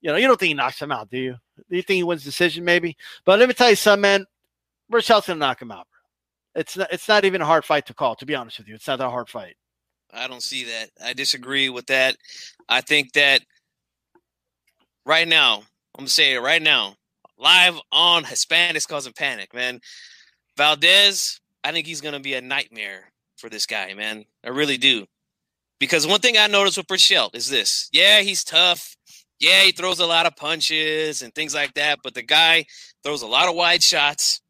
you 0.00 0.10
know, 0.10 0.16
you 0.16 0.26
don't 0.26 0.38
think 0.38 0.48
he 0.48 0.54
knocks 0.54 0.80
him 0.80 0.92
out, 0.92 1.10
do 1.10 1.18
you? 1.18 1.36
Do 1.68 1.76
you 1.76 1.82
think 1.82 1.96
he 1.96 2.02
wins 2.02 2.24
decision, 2.24 2.64
maybe? 2.64 2.96
But 3.24 3.38
let 3.38 3.48
me 3.48 3.54
tell 3.54 3.70
you 3.70 3.76
something, 3.76 4.02
man. 4.02 4.26
Berchelt's 4.88 5.26
gonna 5.26 5.40
knock 5.40 5.60
him 5.60 5.72
out. 5.72 5.86
It's 6.54 6.76
not, 6.76 6.92
it's 6.92 7.08
not 7.08 7.24
even 7.24 7.40
a 7.40 7.46
hard 7.46 7.64
fight 7.64 7.86
to 7.86 7.94
call, 7.94 8.14
to 8.16 8.26
be 8.26 8.34
honest 8.34 8.58
with 8.58 8.68
you. 8.68 8.74
It's 8.74 8.86
not 8.86 8.98
that 8.98 9.10
hard 9.10 9.28
fight. 9.28 9.56
I 10.12 10.28
don't 10.28 10.42
see 10.42 10.64
that. 10.64 10.90
I 11.04 11.12
disagree 11.12 11.68
with 11.68 11.86
that. 11.86 12.16
I 12.68 12.80
think 12.80 13.12
that 13.12 13.42
right 15.04 15.26
now, 15.26 15.56
I'm 15.94 16.02
gonna 16.02 16.08
say 16.08 16.34
it 16.34 16.40
right 16.40 16.62
now, 16.62 16.94
live 17.38 17.78
on 17.90 18.24
Hispanics 18.24 18.88
causing 18.88 19.12
panic, 19.12 19.52
man. 19.54 19.80
Valdez, 20.56 21.40
I 21.64 21.72
think 21.72 21.86
he's 21.86 22.00
gonna 22.00 22.20
be 22.20 22.34
a 22.34 22.40
nightmare 22.40 23.12
for 23.36 23.48
this 23.50 23.66
guy, 23.66 23.92
man. 23.94 24.24
I 24.44 24.50
really 24.50 24.78
do. 24.78 25.06
Because 25.78 26.06
one 26.06 26.20
thing 26.20 26.38
I 26.38 26.46
noticed 26.46 26.78
with 26.78 26.86
Berchelt 26.86 27.34
is 27.34 27.48
this: 27.48 27.88
yeah, 27.92 28.20
he's 28.20 28.44
tough. 28.44 28.96
Yeah, 29.38 29.62
he 29.62 29.72
throws 29.72 30.00
a 30.00 30.06
lot 30.06 30.26
of 30.26 30.34
punches 30.36 31.20
and 31.20 31.34
things 31.34 31.54
like 31.54 31.74
that, 31.74 31.98
but 32.02 32.14
the 32.14 32.22
guy 32.22 32.64
throws 33.02 33.22
a 33.22 33.26
lot 33.26 33.48
of 33.48 33.54
wide 33.54 33.82
shots. 33.82 34.40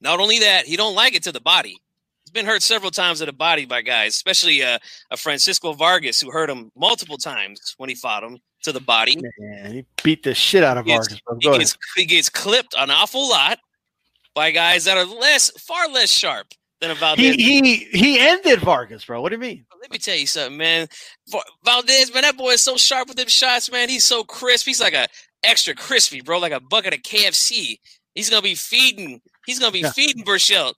Not 0.00 0.18
only 0.18 0.40
that, 0.40 0.66
he 0.66 0.76
don't 0.76 0.96
like 0.96 1.14
it 1.14 1.22
to 1.24 1.32
the 1.32 1.40
body. 1.40 1.76
He's 2.24 2.32
been 2.32 2.46
hurt 2.46 2.62
several 2.62 2.90
times 2.90 3.20
to 3.20 3.26
the 3.26 3.32
body 3.32 3.66
by 3.66 3.82
guys, 3.82 4.14
especially 4.14 4.62
uh, 4.62 4.78
a 5.10 5.16
Francisco 5.16 5.72
Vargas 5.74 6.20
who 6.20 6.30
hurt 6.30 6.50
him 6.50 6.72
multiple 6.76 7.18
times 7.18 7.74
when 7.76 7.88
he 7.88 7.94
fought 7.94 8.24
him 8.24 8.38
to 8.64 8.72
the 8.72 8.80
body. 8.80 9.16
Man, 9.38 9.72
he 9.72 9.84
beat 10.02 10.22
the 10.24 10.34
shit 10.34 10.64
out 10.64 10.76
of 10.76 10.86
he 10.86 10.92
Vargas. 10.92 11.20
He, 11.40 11.50
gets, 11.50 11.76
he 11.96 12.04
gets 12.04 12.28
clipped 12.28 12.74
an 12.76 12.90
awful 12.90 13.28
lot 13.28 13.58
by 14.34 14.50
guys 14.50 14.84
that 14.84 14.96
are 14.96 15.04
less, 15.04 15.50
far 15.60 15.88
less 15.88 16.10
sharp 16.10 16.48
than 16.80 16.94
Valdez. 16.96 17.34
He 17.34 17.60
he 17.60 17.76
he 17.92 18.18
ended 18.18 18.60
Vargas, 18.60 19.04
bro. 19.04 19.20
What 19.20 19.30
do 19.30 19.36
you 19.36 19.40
mean? 19.40 19.64
Let 19.80 19.90
me 19.90 19.98
tell 19.98 20.16
you 20.16 20.26
something, 20.26 20.58
man. 20.58 20.88
Valdez, 21.64 22.12
man, 22.12 22.22
that 22.22 22.36
boy 22.36 22.50
is 22.50 22.60
so 22.60 22.76
sharp 22.76 23.08
with 23.08 23.16
them 23.16 23.28
shots, 23.28 23.70
man. 23.70 23.88
He's 23.88 24.04
so 24.04 24.24
crisp. 24.24 24.66
He's 24.66 24.80
like 24.80 24.94
a 24.94 25.06
extra 25.42 25.74
crispy, 25.74 26.20
bro, 26.20 26.38
like 26.38 26.52
a 26.52 26.60
bucket 26.60 26.94
of 26.94 27.00
KFC. 27.00 27.78
He's 28.14 28.30
gonna 28.30 28.42
be 28.42 28.54
feeding. 28.54 29.20
He's 29.46 29.58
gonna 29.58 29.72
be 29.72 29.80
yeah. 29.80 29.92
feeding 29.92 30.24
Berchelt 30.24 30.74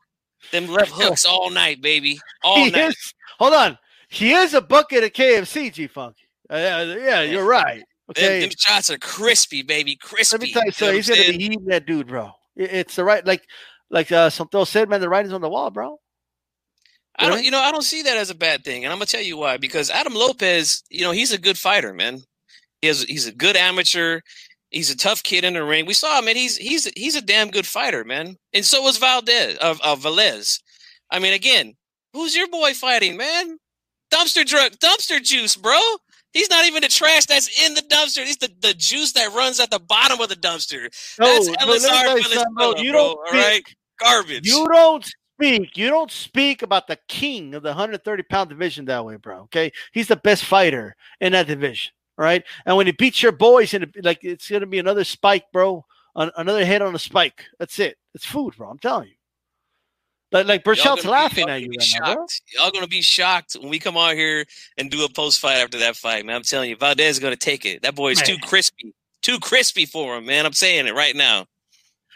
them 0.50 0.66
left 0.66 0.90
hooks 0.94 1.24
all 1.24 1.50
night, 1.50 1.80
baby. 1.80 2.18
All 2.42 2.64
he 2.64 2.70
night. 2.70 2.88
Is, 2.88 3.14
hold 3.38 3.54
on. 3.54 3.78
He 4.08 4.32
is 4.32 4.54
a 4.54 4.60
bucket 4.60 5.04
of 5.04 5.12
KFC, 5.12 5.72
G 5.72 5.86
Funk. 5.86 6.16
Uh, 6.50 6.96
yeah, 6.98 7.22
you're 7.22 7.46
right. 7.46 7.82
Okay. 8.10 8.40
Them, 8.40 8.48
them, 8.48 8.50
shots 8.58 8.90
are 8.90 8.98
crispy, 8.98 9.62
baby. 9.62 9.96
Crispy. 9.96 10.36
Let 10.36 10.42
me 10.42 10.52
tell 10.52 10.64
you, 10.66 10.72
so 10.72 10.92
he's 10.92 11.08
gonna 11.08 11.38
be 11.38 11.44
eating 11.44 11.64
that 11.66 11.86
dude, 11.86 12.08
bro. 12.08 12.32
It's 12.54 12.96
the 12.96 13.04
right, 13.04 13.24
like, 13.24 13.46
like 13.92 14.10
uh, 14.10 14.30
Santos 14.30 14.70
said, 14.70 14.88
man. 14.88 15.00
The 15.00 15.08
writing's 15.08 15.34
on 15.34 15.40
the 15.40 15.48
wall, 15.48 15.70
bro. 15.70 15.98
I 17.16 17.28
don't, 17.28 17.44
you 17.44 17.50
know, 17.50 17.60
I 17.60 17.70
don't 17.70 17.82
see 17.82 18.02
that 18.02 18.16
as 18.16 18.30
a 18.30 18.34
bad 18.34 18.64
thing, 18.64 18.84
and 18.84 18.92
I'm 18.92 18.98
gonna 18.98 19.06
tell 19.06 19.22
you 19.22 19.36
why. 19.36 19.58
Because 19.58 19.90
Adam 19.90 20.14
Lopez, 20.14 20.82
you 20.90 21.02
know, 21.02 21.12
he's 21.12 21.32
a 21.32 21.38
good 21.38 21.58
fighter, 21.58 21.92
man. 21.92 22.20
He 22.80 22.88
has, 22.88 23.02
he's 23.02 23.26
a 23.26 23.32
good 23.32 23.54
amateur. 23.54 24.20
He's 24.70 24.90
a 24.90 24.96
tough 24.96 25.22
kid 25.22 25.44
in 25.44 25.52
the 25.52 25.62
ring. 25.62 25.84
We 25.84 25.92
saw 25.92 26.18
him, 26.18 26.24
man. 26.24 26.36
He's 26.36 26.56
he's 26.56 26.90
he's 26.96 27.14
a 27.14 27.22
damn 27.22 27.50
good 27.50 27.66
fighter, 27.66 28.04
man. 28.04 28.36
And 28.54 28.64
so 28.64 28.82
was 28.82 28.96
Valdez 28.96 29.56
of 29.58 29.78
uh, 29.82 29.92
uh, 29.92 29.96
Velez. 29.96 30.60
I 31.10 31.18
mean, 31.18 31.34
again, 31.34 31.74
who's 32.14 32.34
your 32.34 32.48
boy 32.48 32.72
fighting, 32.72 33.18
man? 33.18 33.58
Dumpster 34.12 34.46
drug, 34.46 34.72
dumpster 34.78 35.22
juice, 35.22 35.56
bro. 35.56 35.78
He's 36.32 36.48
not 36.48 36.64
even 36.64 36.80
the 36.80 36.88
trash 36.88 37.26
that's 37.26 37.62
in 37.66 37.74
the 37.74 37.82
dumpster. 37.82 38.24
He's 38.24 38.38
the, 38.38 38.50
the 38.60 38.72
juice 38.72 39.12
that 39.12 39.34
runs 39.34 39.60
at 39.60 39.70
the 39.70 39.78
bottom 39.78 40.20
of 40.20 40.30
the 40.30 40.36
dumpster. 40.36 40.84
That's 41.18 41.46
no, 41.46 41.54
Eleazar 41.60 41.88
Valenzuela, 41.88 42.82
you 42.82 42.92
don't 42.92 43.16
bro, 43.16 43.24
all 43.26 43.32
right? 43.32 43.62
Garbage. 44.02 44.46
You 44.46 44.68
don't 44.68 45.04
speak. 45.04 45.76
You 45.76 45.88
don't 45.88 46.10
speak 46.10 46.62
about 46.62 46.86
the 46.86 46.98
king 47.08 47.54
of 47.54 47.62
the 47.62 47.70
130 47.70 48.22
pound 48.24 48.50
division 48.50 48.84
that 48.86 49.04
way, 49.04 49.16
bro. 49.16 49.40
Okay. 49.42 49.72
He's 49.92 50.08
the 50.08 50.16
best 50.16 50.44
fighter 50.44 50.96
in 51.20 51.32
that 51.32 51.46
division. 51.46 51.92
Right. 52.18 52.44
And 52.66 52.76
when 52.76 52.86
he 52.86 52.92
beats 52.92 53.22
your 53.22 53.32
boys, 53.32 53.74
and 53.74 53.92
like 54.02 54.22
it's 54.22 54.50
gonna 54.50 54.66
be 54.66 54.78
another 54.78 55.04
spike, 55.04 55.44
bro. 55.52 55.84
another 56.14 56.64
head 56.64 56.82
on 56.82 56.94
a 56.94 56.98
spike. 56.98 57.44
That's 57.58 57.78
it. 57.78 57.96
It's 58.14 58.26
food, 58.26 58.54
bro. 58.56 58.68
I'm 58.68 58.78
telling 58.78 59.08
you. 59.08 59.14
Like, 60.32 60.46
like 60.46 60.64
Berchelt's 60.64 61.04
laughing 61.04 61.46
be, 61.46 61.52
at 61.52 61.60
you 61.60 61.68
right 61.78 62.16
now, 62.16 62.26
Y'all 62.54 62.70
gonna 62.70 62.86
be 62.86 63.02
shocked 63.02 63.54
when 63.54 63.68
we 63.68 63.78
come 63.78 63.98
out 63.98 64.14
here 64.14 64.46
and 64.78 64.90
do 64.90 65.04
a 65.04 65.08
post 65.08 65.40
fight 65.40 65.58
after 65.58 65.78
that 65.80 65.94
fight, 65.94 66.24
man. 66.24 66.36
I'm 66.36 66.42
telling 66.42 66.70
you, 66.70 66.76
Valdez 66.76 67.16
is 67.16 67.18
gonna 67.18 67.36
take 67.36 67.66
it. 67.66 67.82
That 67.82 67.94
boy 67.94 68.12
is 68.12 68.22
too 68.22 68.38
crispy, 68.42 68.94
too 69.20 69.38
crispy 69.38 69.84
for 69.84 70.16
him, 70.16 70.24
man. 70.24 70.46
I'm 70.46 70.54
saying 70.54 70.86
it 70.86 70.94
right 70.94 71.14
now. 71.14 71.46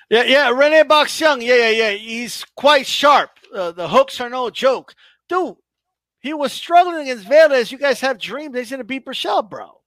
Yeah, 0.08 0.24
yeah. 0.24 0.50
Rene 0.50 0.84
Box 0.84 1.20
Young, 1.20 1.42
yeah, 1.42 1.68
yeah, 1.68 1.70
yeah. 1.70 1.90
He's 1.90 2.44
quite 2.56 2.86
sharp. 2.86 3.30
Uh, 3.54 3.72
the 3.72 3.88
hooks 3.88 4.20
are 4.20 4.30
no 4.30 4.50
joke, 4.50 4.94
dude. 5.28 5.56
He 6.20 6.34
was 6.34 6.52
struggling 6.52 7.02
against 7.02 7.28
Velez. 7.28 7.70
You 7.70 7.78
guys 7.78 8.00
have 8.00 8.18
dreams 8.18 8.56
he's 8.56 8.70
gonna 8.70 8.84
beat 8.84 9.04
Berchelt, 9.04 9.48
bro. 9.48 9.80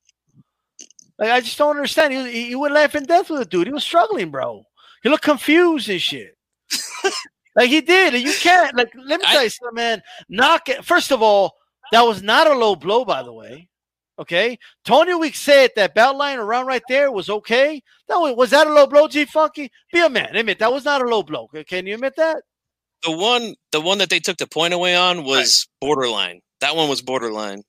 Like 1.17 1.31
I 1.31 1.41
just 1.41 1.57
don't 1.57 1.75
understand. 1.75 2.13
He, 2.13 2.47
he 2.47 2.55
would 2.55 2.71
laugh 2.71 2.95
in 2.95 3.05
death 3.05 3.29
with 3.29 3.39
the 3.39 3.45
dude. 3.45 3.67
He 3.67 3.73
was 3.73 3.83
struggling, 3.83 4.31
bro. 4.31 4.63
He 5.03 5.09
looked 5.09 5.23
confused 5.23 5.89
and 5.89 6.01
shit. 6.01 6.37
like 7.55 7.69
he 7.69 7.81
did. 7.81 8.13
You 8.13 8.33
can't. 8.33 8.75
Like 8.75 8.91
let 8.95 9.19
me 9.19 9.25
tell 9.25 9.43
you 9.43 9.49
something, 9.49 9.75
man. 9.75 10.01
Knock 10.29 10.69
it. 10.69 10.85
First 10.85 11.11
of 11.11 11.21
all, 11.21 11.55
that 11.91 12.01
was 12.01 12.21
not 12.21 12.47
a 12.47 12.53
low 12.53 12.75
blow, 12.75 13.05
by 13.05 13.23
the 13.23 13.33
way. 13.33 13.68
Okay, 14.19 14.59
Tony 14.83 15.15
Weeks 15.15 15.39
said 15.39 15.71
that 15.75 15.95
belt 15.95 16.17
line 16.17 16.39
around 16.39 16.65
right 16.65 16.81
there 16.89 17.09
was 17.11 17.29
okay. 17.29 17.81
That 18.09 18.17
was, 18.17 18.35
was 18.35 18.49
that 18.49 18.67
a 18.67 18.73
low 18.73 18.85
blow, 18.85 19.07
G 19.07 19.23
Funky? 19.25 19.71
Be 19.93 20.01
a 20.01 20.09
man, 20.09 20.35
admit 20.35 20.59
that 20.59 20.73
was 20.73 20.83
not 20.83 21.01
a 21.01 21.05
low 21.05 21.23
blow. 21.23 21.47
Can 21.67 21.87
you 21.87 21.95
admit 21.95 22.15
that? 22.17 22.43
The 23.03 23.11
one, 23.11 23.55
the 23.71 23.79
one 23.79 23.99
that 23.99 24.09
they 24.09 24.19
took 24.19 24.37
the 24.37 24.47
point 24.47 24.73
away 24.73 24.93
on 24.93 25.23
was 25.23 25.67
right. 25.81 25.87
borderline. 25.87 26.41
That 26.59 26.75
one 26.75 26.89
was 26.89 27.01
borderline, 27.01 27.63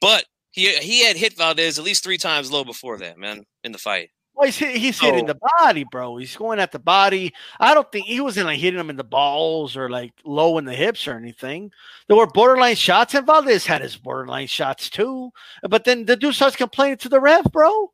but 0.00 0.24
he 0.50 0.76
he 0.76 1.04
had 1.04 1.16
hit 1.16 1.38
Valdez 1.38 1.78
at 1.78 1.84
least 1.84 2.04
three 2.04 2.18
times 2.18 2.52
low 2.52 2.64
before 2.64 2.98
that, 2.98 3.16
man, 3.16 3.44
in 3.64 3.72
the 3.72 3.78
fight. 3.78 4.10
Well, 4.34 4.46
he's, 4.46 4.58
hit, 4.58 4.76
he's 4.76 5.00
hitting 5.00 5.24
oh. 5.24 5.32
the 5.32 5.40
body, 5.60 5.84
bro. 5.84 6.16
He's 6.16 6.36
going 6.36 6.58
at 6.58 6.72
the 6.72 6.78
body. 6.78 7.32
I 7.60 7.72
don't 7.72 7.90
think 7.92 8.06
he 8.06 8.20
wasn't 8.20 8.46
like 8.46 8.58
hitting 8.58 8.80
him 8.80 8.90
in 8.90 8.96
the 8.96 9.04
balls 9.04 9.76
or 9.76 9.88
like 9.88 10.12
low 10.24 10.58
in 10.58 10.64
the 10.64 10.74
hips 10.74 11.06
or 11.06 11.16
anything. 11.16 11.70
There 12.08 12.16
were 12.16 12.26
borderline 12.26 12.76
shots, 12.76 13.14
and 13.14 13.26
Valdez 13.26 13.66
had 13.66 13.82
his 13.82 13.96
borderline 13.96 14.48
shots 14.48 14.90
too. 14.90 15.30
But 15.62 15.84
then 15.84 16.06
the 16.06 16.16
dude 16.16 16.34
starts 16.34 16.56
complaining 16.56 16.98
to 16.98 17.08
the 17.08 17.20
ref, 17.20 17.44
bro. 17.52 17.92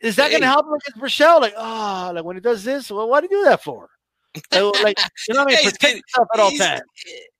Is 0.00 0.16
that 0.16 0.24
hey. 0.24 0.30
going 0.30 0.42
to 0.42 0.48
help 0.48 0.66
him 0.66 0.74
against 0.74 0.98
Berchelt? 0.98 1.40
Like, 1.40 1.54
oh, 1.56 2.12
like 2.14 2.24
when 2.24 2.36
he 2.36 2.40
does 2.40 2.64
this, 2.64 2.90
well, 2.90 3.08
why 3.08 3.20
do 3.20 3.28
you 3.30 3.42
do 3.42 3.48
that 3.48 3.62
for? 3.62 3.88
like, 4.52 4.98
you 5.28 5.34
know 5.34 5.44
what 5.44 5.44
I 5.44 5.44
mean? 5.44 5.56
Hey, 5.56 5.70
Protect 5.70 5.94
yourself 5.94 6.28
at 6.34 6.40
all 6.40 6.50
times 6.52 6.82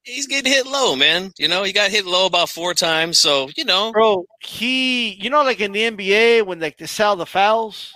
he's 0.05 0.27
getting 0.27 0.53
hit 0.53 0.67
low, 0.67 0.97
man. 0.97 1.33
You 1.39 1.49
know, 1.49 1.63
he 1.63 1.73
got 1.73 1.91
hit 1.91 2.07
low 2.07 2.27
about 2.27 2.49
four 2.49 2.75
times. 2.75 3.21
So, 3.21 3.49
you 3.57 3.65
know. 3.65 3.93
Bro, 3.93 4.27
he, 4.41 5.15
you 5.15 5.31
know, 5.31 5.43
like 5.43 5.61
in 5.61 5.73
the 5.73 5.91
NBA 5.91 6.47
when 6.47 6.61
like 6.61 6.79
they 6.79 6.87
sell 6.87 7.17
the 7.17 7.27
fouls, 7.27 7.95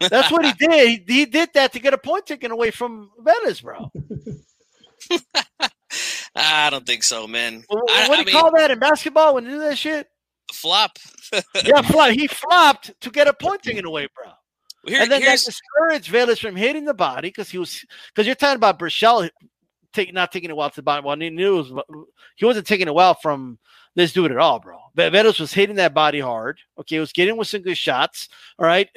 that's 0.00 0.30
what 0.30 0.44
he 0.44 0.52
did. 0.58 0.88
He, 0.88 1.14
he, 1.14 1.26
did 1.26 1.50
that 1.54 1.72
to 1.72 1.80
get 1.80 1.94
a 1.94 1.98
point 1.98 2.26
taken 2.26 2.50
away 2.50 2.70
from 2.70 3.10
Venice, 3.20 3.60
bro. 3.60 3.90
I 6.34 6.70
don't 6.70 6.86
think 6.86 7.02
so, 7.02 7.26
man. 7.26 7.64
What, 7.68 7.84
what 7.86 8.14
do 8.14 8.18
you 8.20 8.26
mean, 8.26 8.34
call 8.34 8.52
that 8.52 8.70
in 8.70 8.78
basketball 8.78 9.34
when 9.34 9.44
you 9.44 9.50
do 9.50 9.58
that 9.60 9.78
shit? 9.78 10.08
Flop. 10.52 10.98
yeah, 11.64 11.82
flop. 11.82 12.10
He 12.10 12.26
flopped 12.26 12.92
to 13.00 13.10
get 13.10 13.26
a 13.26 13.32
point 13.32 13.62
taken 13.62 13.84
away, 13.84 14.08
bro. 14.14 14.26
Well, 14.26 14.34
here, 14.86 15.02
and 15.02 15.10
then 15.10 15.22
that 15.22 15.38
discouraged 15.38 16.10
Vélez 16.12 16.40
from 16.40 16.56
hitting 16.56 16.84
the 16.84 16.94
body 16.94 17.28
because 17.28 17.50
he 17.50 17.58
was 17.58 17.84
because 18.08 18.26
you're 18.26 18.36
talking 18.36 18.56
about 18.56 18.78
Berchelt 18.78 19.30
take, 19.92 20.12
not 20.14 20.32
taking 20.32 20.50
a 20.50 20.54
while 20.54 20.70
to 20.70 20.76
the 20.76 20.82
body. 20.82 21.04
Well, 21.04 21.18
he 21.18 21.30
knew 21.30 21.56
was, 21.56 21.72
he 22.36 22.44
wasn't 22.44 22.66
taking 22.66 22.88
a 22.88 22.92
while 22.92 23.14
from 23.14 23.58
this 23.94 24.12
dude 24.12 24.30
at 24.30 24.38
all, 24.38 24.60
bro. 24.60 24.78
Vélez 24.96 25.40
was 25.40 25.52
hitting 25.52 25.76
that 25.76 25.94
body 25.94 26.20
hard. 26.20 26.60
Okay, 26.78 26.96
he 26.96 27.00
was 27.00 27.12
getting 27.12 27.36
with 27.36 27.48
some 27.48 27.62
good 27.62 27.76
shots. 27.76 28.28
All 28.58 28.66
right. 28.66 28.88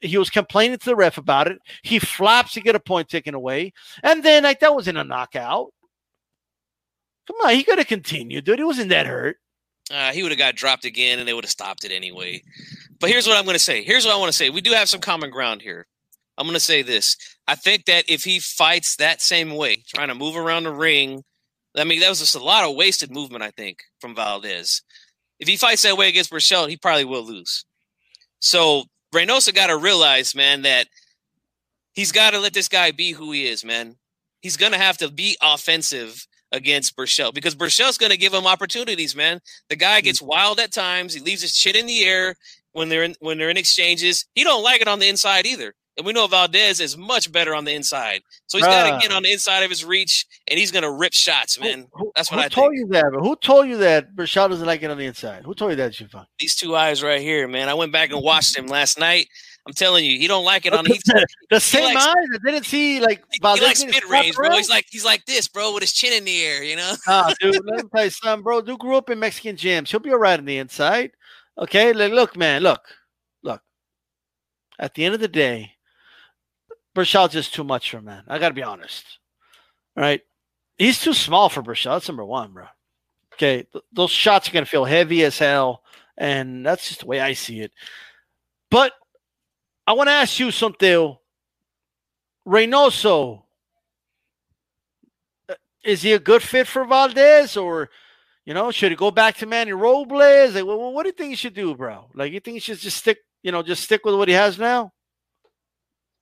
He 0.00 0.16
was 0.16 0.30
complaining 0.30 0.78
to 0.78 0.84
the 0.84 0.96
ref 0.96 1.18
about 1.18 1.48
it. 1.48 1.58
He 1.82 1.98
flaps 1.98 2.52
to 2.54 2.60
get 2.60 2.74
a 2.74 2.80
point 2.80 3.08
taken 3.08 3.34
away. 3.34 3.72
And 4.02 4.22
then 4.22 4.44
like 4.44 4.60
that 4.60 4.74
wasn't 4.74 4.98
a 4.98 5.04
knockout. 5.04 5.72
Come 7.26 7.36
on, 7.44 7.54
he 7.54 7.62
could 7.62 7.78
have 7.78 7.86
continued, 7.86 8.44
dude. 8.44 8.58
He 8.58 8.64
wasn't 8.64 8.90
that 8.90 9.06
hurt. 9.06 9.36
Uh, 9.90 10.12
he 10.12 10.22
would 10.22 10.32
have 10.32 10.38
got 10.38 10.56
dropped 10.56 10.84
again 10.84 11.18
and 11.18 11.28
they 11.28 11.34
would 11.34 11.44
have 11.44 11.50
stopped 11.50 11.84
it 11.84 11.92
anyway. 11.92 12.42
But 12.98 13.10
here's 13.10 13.26
what 13.26 13.36
I'm 13.36 13.44
going 13.44 13.54
to 13.54 13.58
say. 13.58 13.82
Here's 13.82 14.04
what 14.04 14.14
I 14.14 14.18
want 14.18 14.30
to 14.30 14.36
say. 14.36 14.50
We 14.50 14.60
do 14.60 14.72
have 14.72 14.88
some 14.88 15.00
common 15.00 15.30
ground 15.30 15.62
here. 15.62 15.86
I'm 16.38 16.46
going 16.46 16.54
to 16.54 16.60
say 16.60 16.82
this. 16.82 17.16
I 17.46 17.54
think 17.54 17.84
that 17.86 18.04
if 18.08 18.24
he 18.24 18.38
fights 18.38 18.96
that 18.96 19.20
same 19.20 19.54
way, 19.54 19.82
trying 19.86 20.08
to 20.08 20.14
move 20.14 20.36
around 20.36 20.64
the 20.64 20.72
ring, 20.72 21.22
I 21.76 21.84
mean, 21.84 22.00
that 22.00 22.08
was 22.08 22.20
just 22.20 22.34
a 22.34 22.42
lot 22.42 22.68
of 22.68 22.76
wasted 22.76 23.10
movement, 23.10 23.42
I 23.42 23.50
think, 23.50 23.78
from 24.00 24.14
Valdez. 24.14 24.82
If 25.38 25.48
he 25.48 25.56
fights 25.56 25.82
that 25.82 25.96
way 25.96 26.08
against 26.08 26.30
Berchelt, 26.30 26.68
he 26.68 26.76
probably 26.76 27.04
will 27.04 27.24
lose. 27.24 27.64
So 28.40 28.84
Reynoso 29.14 29.54
got 29.54 29.68
to 29.68 29.76
realize, 29.76 30.34
man, 30.34 30.62
that 30.62 30.86
he's 31.92 32.12
got 32.12 32.30
to 32.30 32.38
let 32.38 32.52
this 32.52 32.68
guy 32.68 32.92
be 32.92 33.12
who 33.12 33.32
he 33.32 33.46
is, 33.46 33.64
man. 33.64 33.96
He's 34.40 34.56
going 34.56 34.72
to 34.72 34.78
have 34.78 34.98
to 34.98 35.10
be 35.10 35.36
offensive 35.42 36.26
against 36.52 36.96
Berchelt 36.96 37.34
because 37.34 37.54
Berchelt's 37.54 37.98
going 37.98 38.12
to 38.12 38.18
give 38.18 38.34
him 38.34 38.46
opportunities, 38.46 39.14
man. 39.14 39.40
The 39.68 39.76
guy 39.76 40.00
hmm. 40.00 40.04
gets 40.04 40.22
wild 40.22 40.60
at 40.60 40.72
times. 40.72 41.14
He 41.14 41.20
leaves 41.20 41.42
his 41.42 41.56
shit 41.56 41.76
in 41.76 41.86
the 41.86 42.04
air 42.04 42.34
when 42.72 42.88
they're 42.88 43.04
in, 43.04 43.14
when 43.20 43.38
they're 43.38 43.50
in 43.50 43.56
exchanges. 43.56 44.26
He 44.34 44.44
don't 44.44 44.62
like 44.62 44.80
it 44.80 44.88
on 44.88 44.98
the 44.98 45.08
inside 45.08 45.46
either. 45.46 45.74
And 45.96 46.06
we 46.06 46.12
know 46.12 46.26
Valdez 46.26 46.80
is 46.80 46.96
much 46.96 47.30
better 47.30 47.54
on 47.54 47.64
the 47.64 47.74
inside. 47.74 48.22
So 48.46 48.58
he's 48.58 48.66
got 48.66 49.00
to 49.00 49.06
get 49.06 49.14
on 49.14 49.22
the 49.22 49.32
inside 49.32 49.62
of 49.62 49.70
his 49.70 49.84
reach 49.84 50.26
and 50.48 50.58
he's 50.58 50.70
going 50.70 50.84
to 50.84 50.90
rip 50.90 51.12
shots, 51.12 51.60
man. 51.60 51.88
Who, 51.92 52.12
That's 52.16 52.30
what 52.30 52.38
who 52.38 52.44
I 52.44 52.48
told 52.48 52.74
you 52.74 52.86
that? 52.88 53.12
Who 53.12 53.36
told 53.36 53.68
you 53.68 53.76
that 53.78 54.14
Berchelt 54.14 54.50
doesn't 54.50 54.66
like 54.66 54.82
it 54.82 54.90
on 54.90 54.96
the 54.96 55.04
inside? 55.04 55.44
Who 55.44 55.54
told 55.54 55.72
you 55.72 55.76
that, 55.76 55.92
Shifan? 55.92 56.26
These 56.38 56.54
two 56.54 56.74
eyes 56.74 57.02
right 57.02 57.20
here, 57.20 57.46
man. 57.48 57.68
I 57.68 57.74
went 57.74 57.92
back 57.92 58.10
and 58.12 58.22
watched 58.22 58.56
him 58.56 58.66
last 58.66 58.98
night. 58.98 59.28
I'm 59.66 59.74
telling 59.74 60.04
you, 60.06 60.18
he 60.18 60.26
don't 60.26 60.44
like 60.44 60.64
it 60.64 60.72
on 60.72 60.84
the, 60.84 60.98
the, 61.04 61.26
the 61.50 61.60
same 61.60 61.84
likes, 61.84 62.06
eyes. 62.06 62.14
I 62.16 62.50
didn't 62.50 62.64
see 62.64 62.98
like 62.98 63.22
Valdez. 63.42 63.60
He 63.60 63.66
likes 63.66 63.84
mid 63.84 64.10
range, 64.10 64.34
bro. 64.34 64.50
He's 64.52 64.70
like 64.70 64.86
he's 64.88 65.04
like 65.04 65.26
this, 65.26 65.48
bro, 65.48 65.74
with 65.74 65.82
his 65.82 65.92
chin 65.92 66.14
in 66.14 66.24
the 66.24 66.42
air, 66.42 66.62
you 66.64 66.76
know. 66.76 66.94
Ah, 67.06 67.32
dude, 67.40 67.62
let 67.66 67.84
me 67.84 67.90
tell 67.94 68.04
you 68.04 68.10
something, 68.10 68.42
bro. 68.42 68.62
Dude 68.62 68.78
grew 68.78 68.96
up 68.96 69.10
in 69.10 69.18
Mexican 69.18 69.56
gyms. 69.56 69.90
He'll 69.90 70.00
be 70.00 70.12
all 70.12 70.18
right 70.18 70.38
on 70.38 70.46
the 70.46 70.56
inside. 70.56 71.12
Okay, 71.58 71.92
like, 71.92 72.12
look, 72.12 72.38
man, 72.38 72.62
look, 72.62 72.80
look. 73.42 73.60
At 74.78 74.94
the 74.94 75.04
end 75.04 75.14
of 75.14 75.20
the 75.20 75.28
day, 75.28 75.74
Berchelt's 77.00 77.32
just 77.32 77.54
too 77.54 77.64
much 77.64 77.90
for 77.90 78.02
man. 78.02 78.24
I 78.28 78.38
got 78.38 78.48
to 78.48 78.54
be 78.54 78.62
honest. 78.62 79.18
All 79.96 80.02
right. 80.02 80.20
He's 80.76 81.00
too 81.00 81.14
small 81.14 81.48
for 81.48 81.62
Berchelt. 81.62 81.94
That's 81.94 82.08
number 82.08 82.24
one, 82.24 82.52
bro. 82.52 82.66
Okay. 83.34 83.62
Th- 83.72 83.84
those 83.90 84.10
shots 84.10 84.48
are 84.48 84.52
going 84.52 84.64
to 84.66 84.70
feel 84.70 84.84
heavy 84.84 85.24
as 85.24 85.38
hell. 85.38 85.82
And 86.18 86.64
that's 86.66 86.88
just 86.88 87.00
the 87.00 87.06
way 87.06 87.20
I 87.20 87.32
see 87.32 87.60
it. 87.60 87.72
But 88.70 88.92
I 89.86 89.94
want 89.94 90.08
to 90.08 90.12
ask 90.12 90.38
you 90.38 90.50
something. 90.50 91.16
Reynoso, 92.46 93.44
uh, 95.48 95.54
is 95.82 96.02
he 96.02 96.12
a 96.12 96.18
good 96.18 96.42
fit 96.42 96.66
for 96.66 96.84
Valdez 96.84 97.56
or, 97.56 97.88
you 98.44 98.52
know, 98.52 98.70
should 98.70 98.92
he 98.92 98.96
go 98.96 99.10
back 99.10 99.36
to 99.36 99.46
Manny 99.46 99.72
Robles? 99.72 100.54
Like, 100.54 100.66
well, 100.66 100.92
what 100.92 101.04
do 101.04 101.08
you 101.08 101.14
think 101.14 101.30
he 101.30 101.36
should 101.36 101.54
do, 101.54 101.74
bro? 101.74 102.10
Like, 102.14 102.32
you 102.32 102.40
think 102.40 102.54
he 102.54 102.60
should 102.60 102.78
just 102.78 102.98
stick, 102.98 103.18
you 103.42 103.52
know, 103.52 103.62
just 103.62 103.84
stick 103.84 104.04
with 104.04 104.14
what 104.16 104.28
he 104.28 104.34
has 104.34 104.58
now? 104.58 104.92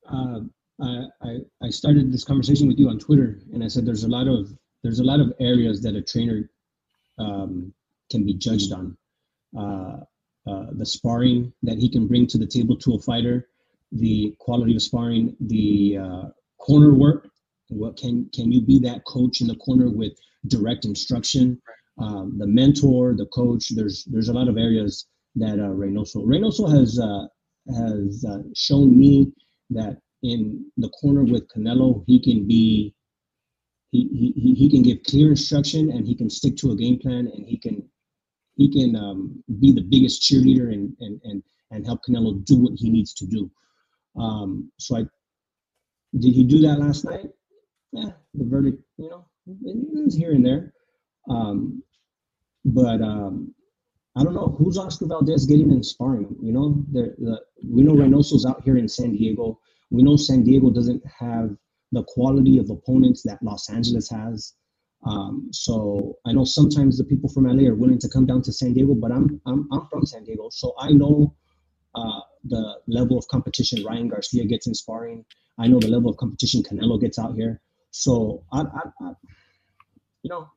Uh, 0.08 0.40
I, 0.80 1.38
I 1.62 1.70
started 1.70 2.12
this 2.12 2.24
conversation 2.24 2.68
with 2.68 2.78
you 2.78 2.88
on 2.88 2.98
Twitter, 2.98 3.40
and 3.52 3.64
I 3.64 3.68
said 3.68 3.84
there's 3.84 4.04
a 4.04 4.08
lot 4.08 4.28
of 4.28 4.56
there's 4.82 5.00
a 5.00 5.04
lot 5.04 5.20
of 5.20 5.32
areas 5.40 5.82
that 5.82 5.96
a 5.96 6.02
trainer 6.02 6.48
um, 7.18 7.72
can 8.10 8.24
be 8.24 8.34
judged 8.34 8.72
on. 8.72 8.96
Uh, 9.58 10.04
uh, 10.48 10.66
the 10.72 10.86
sparring 10.86 11.52
that 11.62 11.78
he 11.78 11.90
can 11.90 12.06
bring 12.06 12.26
to 12.26 12.38
the 12.38 12.46
table 12.46 12.76
to 12.76 12.94
a 12.94 12.98
fighter, 12.98 13.48
the 13.92 14.34
quality 14.38 14.74
of 14.74 14.82
sparring, 14.82 15.36
the 15.40 15.98
uh, 15.98 16.28
corner 16.58 16.94
work. 16.94 17.28
What 17.68 17.98
can 17.98 18.30
can 18.32 18.50
you 18.50 18.62
be 18.62 18.78
that 18.80 19.04
coach 19.04 19.42
in 19.42 19.46
the 19.46 19.56
corner 19.56 19.90
with 19.90 20.12
direct 20.46 20.86
instruction? 20.86 21.60
Um, 21.98 22.38
the 22.38 22.46
mentor, 22.46 23.14
the 23.14 23.26
coach. 23.26 23.68
There's 23.70 24.04
there's 24.04 24.28
a 24.28 24.32
lot 24.32 24.48
of 24.48 24.56
areas 24.56 25.06
that 25.36 25.58
uh, 25.58 25.72
Reynoso 25.80 26.24
Reynoso 26.24 26.70
has 26.70 26.98
uh, 26.98 27.26
has 27.74 28.24
uh, 28.24 28.42
shown 28.54 28.98
me 28.98 29.32
that 29.70 29.98
in 30.22 30.66
the 30.76 30.88
corner 30.90 31.24
with 31.24 31.48
Canelo, 31.48 32.04
he 32.06 32.20
can 32.20 32.46
be 32.46 32.94
he, 33.90 34.34
he, 34.36 34.54
he 34.54 34.70
can 34.70 34.82
give 34.82 35.02
clear 35.04 35.30
instruction 35.30 35.90
and 35.90 36.06
he 36.06 36.14
can 36.14 36.28
stick 36.28 36.56
to 36.58 36.72
a 36.72 36.76
game 36.76 36.98
plan 36.98 37.30
and 37.34 37.46
he 37.46 37.56
can 37.56 37.88
he 38.56 38.70
can 38.70 38.96
um, 38.96 39.42
be 39.60 39.72
the 39.72 39.80
biggest 39.80 40.22
cheerleader 40.22 40.72
and, 40.72 40.94
and 41.00 41.20
and 41.24 41.42
and 41.70 41.86
help 41.86 42.00
Canelo 42.04 42.44
do 42.44 42.56
what 42.58 42.72
he 42.76 42.90
needs 42.90 43.14
to 43.14 43.26
do. 43.26 43.50
Um, 44.18 44.70
so 44.78 44.96
I 44.96 45.00
did 46.18 46.34
he 46.34 46.44
do 46.44 46.60
that 46.60 46.78
last 46.78 47.04
night? 47.04 47.30
Yeah, 47.92 48.10
the 48.34 48.44
verdict, 48.44 48.82
you 48.98 49.08
know, 49.08 49.26
it 49.46 50.04
was 50.04 50.14
here 50.14 50.32
and 50.32 50.44
there. 50.44 50.72
Um, 51.30 51.82
but 52.64 53.00
um, 53.00 53.54
I 54.16 54.24
don't 54.24 54.34
know 54.34 54.56
who's 54.58 54.78
Oscar 54.78 55.06
Valdez 55.06 55.46
getting 55.46 55.70
in 55.70 55.82
sparring. 55.82 56.34
You 56.42 56.52
know, 56.52 56.84
the, 56.92 57.14
the 57.18 57.40
we 57.64 57.82
know 57.82 57.94
Reynoso's 57.94 58.44
out 58.44 58.62
here 58.64 58.76
in 58.76 58.88
San 58.88 59.12
Diego. 59.12 59.60
We 59.90 60.02
know 60.02 60.16
San 60.16 60.44
Diego 60.44 60.70
doesn't 60.70 61.02
have 61.18 61.56
the 61.92 62.04
quality 62.04 62.58
of 62.58 62.70
opponents 62.70 63.22
that 63.22 63.42
Los 63.42 63.70
Angeles 63.70 64.10
has. 64.10 64.54
Um, 65.06 65.48
so 65.52 66.16
I 66.26 66.32
know 66.32 66.44
sometimes 66.44 66.98
the 66.98 67.04
people 67.04 67.28
from 67.28 67.44
LA 67.44 67.68
are 67.68 67.74
willing 67.74 67.98
to 68.00 68.08
come 68.08 68.26
down 68.26 68.42
to 68.42 68.52
San 68.52 68.74
Diego, 68.74 68.94
but 68.94 69.12
I'm 69.12 69.40
I'm, 69.46 69.68
I'm 69.72 69.86
from 69.90 70.04
San 70.04 70.24
Diego, 70.24 70.48
so 70.50 70.74
I 70.78 70.90
know 70.90 71.34
uh, 71.94 72.20
the 72.44 72.80
level 72.86 73.16
of 73.16 73.26
competition 73.28 73.84
Ryan 73.84 74.08
Garcia 74.08 74.44
gets 74.44 74.66
in 74.66 74.74
sparring. 74.74 75.24
I 75.58 75.68
know 75.68 75.78
the 75.78 75.88
level 75.88 76.10
of 76.10 76.16
competition 76.16 76.62
Canelo 76.62 77.00
gets 77.00 77.18
out 77.18 77.34
here. 77.34 77.60
So 77.90 78.44
I, 78.52 78.60
I, 78.60 78.82
I 79.02 79.12
you 80.22 80.30
know, 80.30 80.48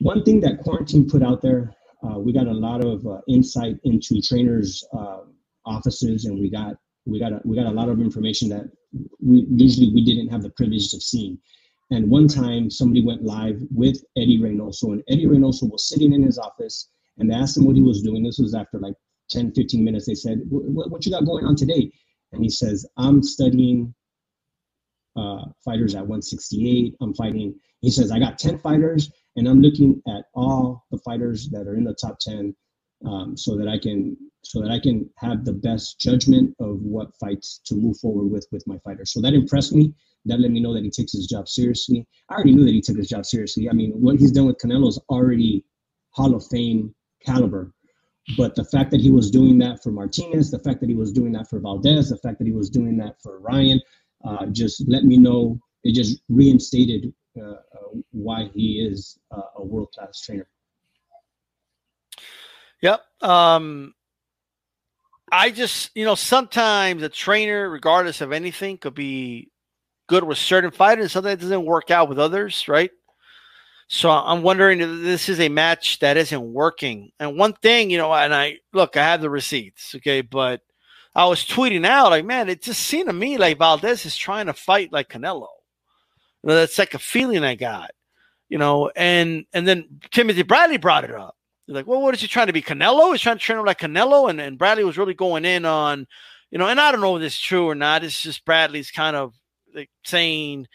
one 0.00 0.24
thing 0.24 0.40
that 0.40 0.58
quarantine 0.58 1.08
put 1.08 1.22
out 1.22 1.42
there, 1.42 1.74
uh, 2.02 2.18
we 2.18 2.32
got 2.32 2.48
a 2.48 2.52
lot 2.52 2.84
of 2.84 3.06
uh, 3.06 3.20
insight 3.28 3.76
into 3.84 4.20
trainers' 4.20 4.84
uh, 4.92 5.20
offices, 5.64 6.24
and 6.24 6.38
we 6.40 6.50
got 6.50 6.74
we 7.06 7.18
got 7.18 7.32
a, 7.32 7.40
we 7.44 7.56
got 7.56 7.66
a 7.66 7.70
lot 7.70 7.88
of 7.88 8.00
information 8.00 8.48
that 8.50 8.70
we 9.20 9.46
usually 9.50 9.92
we 9.92 10.04
didn't 10.04 10.28
have 10.28 10.42
the 10.42 10.50
privilege 10.50 10.92
of 10.92 11.02
seeing. 11.02 11.38
And 11.90 12.08
one 12.08 12.28
time 12.28 12.70
somebody 12.70 13.04
went 13.04 13.22
live 13.22 13.60
with 13.70 14.02
Eddie 14.16 14.38
Reynoso, 14.38 14.92
and 14.92 15.02
Eddie 15.08 15.26
Reynoso 15.26 15.70
was 15.70 15.88
sitting 15.88 16.12
in 16.12 16.22
his 16.22 16.38
office, 16.38 16.88
and 17.18 17.30
they 17.30 17.34
asked 17.34 17.56
him 17.56 17.66
what 17.66 17.76
he 17.76 17.82
was 17.82 18.02
doing. 18.02 18.22
This 18.22 18.38
was 18.38 18.54
after 18.54 18.78
like 18.78 18.94
10, 19.30 19.52
15 19.52 19.84
minutes. 19.84 20.06
They 20.06 20.14
said, 20.14 20.40
"What 20.48 21.04
you 21.04 21.12
got 21.12 21.26
going 21.26 21.44
on 21.44 21.56
today?" 21.56 21.90
And 22.32 22.42
he 22.42 22.48
says, 22.48 22.86
"I'm 22.96 23.22
studying 23.22 23.94
uh, 25.16 25.44
fighters 25.64 25.94
at 25.94 26.02
168. 26.02 26.96
I'm 27.00 27.14
fighting." 27.14 27.54
He 27.80 27.90
says, 27.90 28.10
"I 28.10 28.18
got 28.18 28.38
10 28.38 28.58
fighters, 28.58 29.10
and 29.36 29.48
I'm 29.48 29.60
looking 29.60 30.00
at 30.06 30.24
all 30.34 30.84
the 30.90 30.98
fighters 30.98 31.48
that 31.50 31.66
are 31.66 31.74
in 31.74 31.84
the 31.84 31.94
top 31.94 32.18
10, 32.20 32.54
um, 33.06 33.36
so 33.36 33.56
that 33.56 33.68
I 33.68 33.78
can 33.78 34.16
so 34.44 34.60
that 34.60 34.70
I 34.70 34.80
can 34.80 35.08
have 35.16 35.44
the 35.44 35.52
best 35.52 36.00
judgment 36.00 36.54
of 36.58 36.80
what 36.82 37.16
fights 37.16 37.60
to 37.66 37.76
move 37.76 37.96
forward 37.98 38.30
with 38.30 38.46
with 38.50 38.66
my 38.66 38.78
fighter. 38.78 39.04
So 39.04 39.20
that 39.20 39.34
impressed 39.34 39.72
me. 39.74 39.94
That 40.24 40.40
let 40.40 40.50
me 40.50 40.60
know 40.60 40.74
that 40.74 40.84
he 40.84 40.90
takes 40.90 41.12
his 41.12 41.26
job 41.26 41.48
seriously. 41.48 42.06
I 42.28 42.34
already 42.34 42.54
knew 42.54 42.64
that 42.64 42.72
he 42.72 42.80
took 42.80 42.96
his 42.96 43.08
job 43.08 43.26
seriously. 43.26 43.68
I 43.68 43.72
mean, 43.72 43.92
what 43.92 44.18
he's 44.20 44.32
done 44.32 44.46
with 44.46 44.58
Canelo 44.58 44.88
is 44.88 45.00
already 45.08 45.64
Hall 46.10 46.34
of 46.34 46.46
Fame 46.46 46.94
caliber. 47.24 47.72
but 48.36 48.54
the 48.54 48.64
fact 48.64 48.90
that 48.92 49.00
he 49.00 49.10
was 49.10 49.30
doing 49.30 49.58
that 49.58 49.82
for 49.82 49.90
Martinez, 49.90 50.50
the 50.50 50.58
fact 50.60 50.80
that 50.80 50.88
he 50.88 50.94
was 50.94 51.12
doing 51.12 51.32
that 51.32 51.48
for 51.50 51.58
Valdez, 51.58 52.10
the 52.10 52.16
fact 52.18 52.38
that 52.38 52.46
he 52.46 52.52
was 52.52 52.70
doing 52.70 52.96
that 52.96 53.16
for 53.20 53.40
Ryan, 53.40 53.80
uh, 54.24 54.46
just 54.46 54.84
let 54.88 55.04
me 55.04 55.16
know. 55.16 55.58
It 55.82 55.94
just 55.94 56.22
reinstated 56.28 57.12
uh, 57.36 57.50
uh, 57.50 57.98
why 58.12 58.50
he 58.54 58.80
is 58.80 59.18
a 59.32 59.64
world 59.64 59.90
class 59.92 60.20
trainer. 60.20 60.46
Yep. 62.82 63.00
Um, 63.22 63.94
I 65.30 65.50
just, 65.50 65.90
you 65.94 66.04
know, 66.04 66.14
sometimes 66.14 67.02
a 67.02 67.08
trainer, 67.08 67.68
regardless 67.70 68.20
of 68.20 68.32
anything, 68.32 68.76
could 68.78 68.94
be 68.94 69.50
good 70.08 70.24
with 70.24 70.38
certain 70.38 70.70
fighters. 70.70 71.12
Sometimes 71.12 71.40
it 71.40 71.42
doesn't 71.42 71.64
work 71.66 71.90
out 71.90 72.08
with 72.08 72.18
others, 72.18 72.68
right? 72.68 72.90
So 73.88 74.10
I'm 74.10 74.42
wondering 74.42 74.80
if 74.80 74.88
this 75.02 75.28
is 75.28 75.40
a 75.40 75.48
match 75.48 75.98
that 76.00 76.16
isn't 76.16 76.52
working. 76.52 77.10
And 77.20 77.36
one 77.36 77.52
thing, 77.54 77.90
you 77.90 77.98
know, 77.98 78.12
and 78.12 78.34
I 78.34 78.58
look, 78.72 78.96
I 78.96 79.04
have 79.04 79.20
the 79.20 79.30
receipts, 79.30 79.94
okay, 79.96 80.22
but 80.22 80.62
I 81.14 81.26
was 81.26 81.44
tweeting 81.44 81.86
out 81.86 82.10
like, 82.10 82.24
man, 82.24 82.48
it 82.48 82.62
just 82.62 82.80
seemed 82.80 83.08
to 83.08 83.12
me 83.12 83.36
like 83.38 83.58
Valdez 83.58 84.06
is 84.06 84.16
trying 84.16 84.46
to 84.46 84.54
fight 84.54 84.92
like 84.92 85.10
Canelo. 85.10 85.48
You 86.42 86.48
know, 86.50 86.54
that's 86.56 86.78
like 86.78 86.94
a 86.94 86.98
feeling 86.98 87.44
I 87.44 87.54
got, 87.54 87.90
you 88.48 88.58
know, 88.58 88.90
and 88.96 89.46
and 89.52 89.68
then 89.68 90.00
Timothy 90.10 90.42
Bradley 90.42 90.78
brought 90.78 91.04
it 91.04 91.12
up. 91.14 91.36
He's 91.66 91.74
like, 91.74 91.86
well, 91.86 92.02
what 92.02 92.14
is 92.14 92.20
he 92.20 92.28
trying 92.28 92.48
to 92.48 92.52
be? 92.52 92.62
Canelo? 92.62 93.12
He's 93.12 93.20
trying 93.20 93.38
to 93.38 93.44
train 93.44 93.58
him 93.58 93.64
like 93.64 93.80
Canelo, 93.80 94.28
and, 94.28 94.40
and 94.40 94.58
Bradley 94.58 94.84
was 94.84 94.98
really 94.98 95.14
going 95.14 95.44
in 95.44 95.64
on, 95.64 96.06
you 96.50 96.58
know, 96.58 96.66
and 96.68 96.80
I 96.80 96.92
don't 96.92 97.00
know 97.00 97.16
if 97.16 97.22
is 97.22 97.38
true 97.38 97.68
or 97.68 97.74
not. 97.74 98.04
It's 98.04 98.20
just 98.20 98.44
Bradley's 98.44 98.90
kind 98.90 99.16
of 99.16 99.34
like 99.74 99.90
saying 100.04 100.66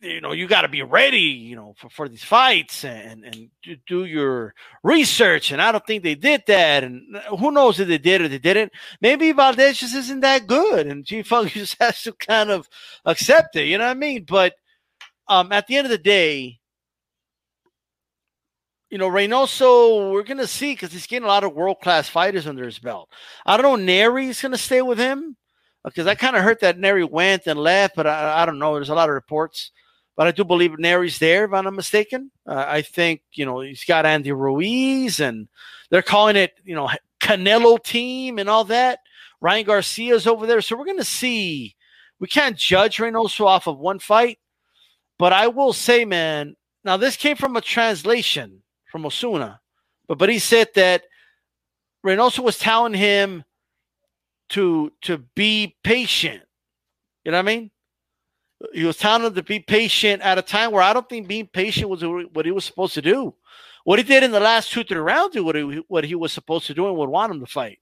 you 0.00 0.20
know 0.20 0.32
you 0.32 0.46
got 0.46 0.62
to 0.62 0.68
be 0.68 0.82
ready 0.82 1.18
you 1.20 1.56
know 1.56 1.74
for, 1.76 1.88
for 1.88 2.08
these 2.08 2.22
fights 2.22 2.84
and 2.84 3.24
and 3.24 3.48
do 3.86 4.04
your 4.04 4.54
research 4.82 5.50
and 5.50 5.62
i 5.62 5.72
don't 5.72 5.86
think 5.86 6.02
they 6.02 6.14
did 6.14 6.42
that 6.46 6.84
and 6.84 7.02
who 7.38 7.50
knows 7.50 7.80
if 7.80 7.88
they 7.88 7.98
did 7.98 8.20
or 8.20 8.28
they 8.28 8.38
didn't 8.38 8.72
maybe 9.00 9.32
valdez 9.32 9.78
just 9.78 9.94
isn't 9.94 10.20
that 10.20 10.46
good 10.46 10.86
and 10.86 11.04
g 11.04 11.22
funk 11.22 11.50
just 11.52 11.76
has 11.80 12.02
to 12.02 12.12
kind 12.12 12.50
of 12.50 12.68
accept 13.06 13.56
it 13.56 13.66
you 13.66 13.78
know 13.78 13.84
what 13.84 13.90
i 13.90 13.94
mean 13.94 14.24
but 14.24 14.54
um 15.28 15.50
at 15.50 15.66
the 15.66 15.76
end 15.76 15.86
of 15.86 15.90
the 15.90 15.98
day 15.98 16.58
you 18.90 18.98
know 18.98 19.08
Reynoso, 19.08 20.12
we're 20.12 20.22
gonna 20.22 20.46
see 20.46 20.72
because 20.72 20.92
he's 20.92 21.06
getting 21.06 21.24
a 21.24 21.28
lot 21.28 21.44
of 21.44 21.54
world 21.54 21.78
class 21.82 22.08
fighters 22.08 22.46
under 22.46 22.64
his 22.64 22.78
belt. 22.78 23.10
I 23.44 23.56
don't 23.56 23.84
know. 23.84 23.92
Nery's 23.92 24.40
gonna 24.40 24.56
stay 24.56 24.82
with 24.82 24.98
him 24.98 25.36
because 25.84 26.06
I 26.06 26.14
kind 26.14 26.36
of 26.36 26.42
heard 26.42 26.60
that 26.60 26.78
Nery 26.78 27.08
went 27.08 27.46
and 27.46 27.58
left, 27.58 27.96
but 27.96 28.06
I, 28.06 28.42
I 28.42 28.46
don't 28.46 28.58
know. 28.58 28.74
There's 28.74 28.90
a 28.90 28.94
lot 28.94 29.08
of 29.08 29.14
reports 29.14 29.70
but 30.16 30.26
I 30.26 30.30
do 30.30 30.44
believe 30.44 30.72
Nery's 30.72 31.18
there, 31.18 31.44
if 31.44 31.52
I'm 31.52 31.64
not 31.64 31.74
mistaken. 31.74 32.30
Uh, 32.46 32.64
I 32.66 32.82
think, 32.82 33.20
you 33.32 33.44
know, 33.44 33.60
he's 33.60 33.84
got 33.84 34.06
Andy 34.06 34.32
Ruiz 34.32 35.20
and 35.20 35.46
they're 35.90 36.02
calling 36.02 36.36
it, 36.36 36.52
you 36.64 36.74
know, 36.74 36.88
Canelo 37.20 37.82
team 37.82 38.38
and 38.38 38.48
all 38.48 38.64
that. 38.64 39.00
Ryan 39.42 39.66
Garcia's 39.66 40.26
over 40.26 40.46
there. 40.46 40.62
So 40.62 40.76
we're 40.76 40.86
going 40.86 40.96
to 40.96 41.04
see. 41.04 41.76
We 42.18 42.28
can't 42.28 42.56
judge 42.56 42.96
Reynoso 42.96 43.44
off 43.44 43.66
of 43.66 43.78
one 43.78 43.98
fight, 43.98 44.38
but 45.18 45.34
I 45.34 45.48
will 45.48 45.74
say, 45.74 46.06
man, 46.06 46.56
now 46.82 46.96
this 46.96 47.16
came 47.16 47.36
from 47.36 47.56
a 47.56 47.60
translation 47.60 48.62
from 48.96 49.04
Osuna, 49.04 49.60
but 50.08 50.16
but 50.16 50.30
he 50.30 50.38
said 50.38 50.68
that 50.74 51.02
Reynoso 52.04 52.38
was 52.38 52.58
telling 52.58 52.94
him 52.94 53.44
to 54.50 54.90
to 55.02 55.18
be 55.34 55.76
patient. 55.84 56.42
You 57.24 57.32
know 57.32 57.38
what 57.38 57.50
I 57.50 57.56
mean? 57.56 57.70
He 58.72 58.84
was 58.84 58.96
telling 58.96 59.26
him 59.26 59.34
to 59.34 59.42
be 59.42 59.60
patient 59.60 60.22
at 60.22 60.38
a 60.38 60.42
time 60.42 60.70
where 60.70 60.82
I 60.82 60.94
don't 60.94 61.06
think 61.06 61.28
being 61.28 61.46
patient 61.46 61.90
was 61.90 62.02
what 62.32 62.46
he 62.46 62.52
was 62.52 62.64
supposed 62.64 62.94
to 62.94 63.02
do. 63.02 63.34
What 63.84 63.98
he 63.98 64.02
did 64.02 64.22
in 64.22 64.30
the 64.30 64.40
last 64.40 64.72
two, 64.72 64.82
three 64.82 64.96
rounds, 64.96 65.38
what 65.38 65.56
he, 65.56 65.84
what 65.88 66.04
he 66.04 66.14
was 66.14 66.32
supposed 66.32 66.66
to 66.68 66.74
do 66.74 66.88
and 66.88 66.96
would 66.96 67.10
want 67.10 67.32
him 67.32 67.40
to 67.40 67.46
fight. 67.46 67.78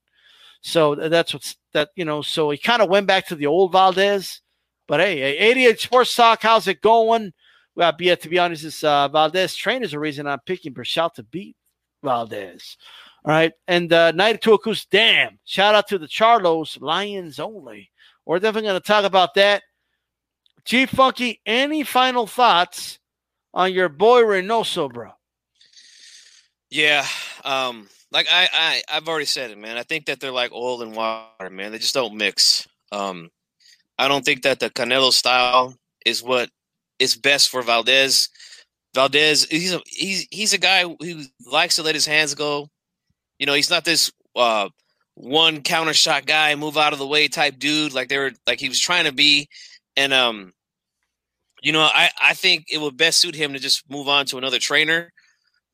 So 0.63 0.97
that's 0.97 1.33
what's 1.33 1.57
that, 1.75 1.91
you 1.95 2.05
know. 2.05 2.23
So 2.23 2.51
he 2.51 2.59
kind 2.59 2.83
of 2.83 2.89
went 2.89 3.07
back 3.07 3.29
to 3.29 3.37
the 3.37 3.47
old 3.47 3.71
Valdez. 3.71 4.41
But 4.89 5.01
hey, 5.01 5.39
88 5.39 5.81
Sports 5.81 6.17
Talk, 6.17 6.43
how's 6.43 6.67
it 6.67 6.81
going? 6.81 7.33
Well, 7.77 7.93
yeah, 7.99 8.15
to 8.15 8.29
be 8.29 8.39
honest, 8.39 8.63
this 8.63 8.85
uh, 8.85 9.09
Valdez 9.09 9.57
train 9.57 9.83
is 9.83 9.91
the 9.91 9.99
reason 9.99 10.27
I'm 10.27 10.41
picking 10.47 10.73
Berchelt 10.73 11.15
to 11.15 11.23
beat 11.25 11.57
Valdez. 12.03 12.77
All 13.25 13.33
right. 13.33 13.53
And 13.67 13.93
uh, 13.93 14.13
92 14.13 14.55
Acus, 14.55 14.87
damn. 14.87 15.39
Shout 15.45 15.75
out 15.75 15.89
to 15.89 15.99
the 15.99 16.07
Charlos, 16.07 16.81
Lions 16.81 17.41
only. 17.41 17.91
We're 18.27 18.39
definitely 18.39 18.69
going 18.69 18.81
to 18.81 18.87
talk 18.87 19.05
about 19.05 19.35
that. 19.35 19.63
Chief 20.65 20.89
Funky, 20.89 21.41
any 21.45 21.83
final 21.83 22.27
thoughts 22.27 22.99
on 23.53 23.73
your 23.73 23.89
boy 23.89 24.23
Reynoso, 24.23 24.93
bro? 24.93 25.11
Yeah, 26.71 27.07
um, 27.45 27.89
like 28.11 28.27
I, 28.31 28.49
I, 28.53 28.83
I've 28.89 29.09
already 29.09 29.27
said 29.27 29.51
it, 29.51 29.59
man. 29.59 29.77
I 29.77 29.83
think 29.83 30.07
that 30.07 30.21
they're 30.21 30.33
like 30.33 30.53
oil 30.53 30.83
and 30.83 30.97
water, 30.97 31.51
man. 31.51 31.71
They 31.71 31.79
just 31.79 31.95
don't 31.95 32.17
mix. 32.17 32.67
Um, 32.91 33.31
I 33.99 34.09
don't 34.09 34.25
think 34.25 34.43
that 34.43 34.59
the 34.59 34.71
Canelo 34.71 35.13
style 35.13 35.77
is 36.07 36.23
what 36.23 36.51
is 36.99 37.17
best 37.17 37.51
for 37.51 37.63
Valdez. 37.63 38.29
Valdez, 38.95 39.45
he's 39.45 39.75
a 39.75 39.81
he's 39.87 40.27
he's 40.31 40.53
a 40.53 40.59
guy 40.59 40.83
who 40.83 41.23
likes 41.51 41.77
to 41.77 41.83
let 41.83 41.95
his 41.95 42.07
hands 42.07 42.35
go. 42.35 42.69
You 43.39 43.47
know, 43.47 43.55
he's 43.55 43.71
not 43.71 43.85
this 43.85 44.13
uh, 44.37 44.69
one 45.15 45.63
counter 45.63 45.95
shot 45.95 46.27
guy, 46.27 46.55
move 46.55 46.77
out 46.77 46.93
of 46.93 46.99
the 46.99 47.07
way 47.07 47.29
type 47.29 47.59
dude 47.59 47.93
like 47.93 48.09
they 48.09 48.19
were 48.19 48.33
like 48.47 48.61
he 48.61 48.69
was 48.69 48.81
trying 48.81 49.05
to 49.05 49.13
be. 49.13 49.49
And 49.97 50.13
um, 50.13 50.53
you 51.63 51.73
know, 51.73 51.83
I 51.83 52.11
I 52.23 52.35
think 52.35 52.67
it 52.71 52.81
would 52.81 52.97
best 52.97 53.21
suit 53.21 53.35
him 53.35 53.53
to 53.53 53.59
just 53.59 53.89
move 53.91 54.09
on 54.09 54.27
to 54.27 54.39
another 54.39 54.59
trainer. 54.59 55.13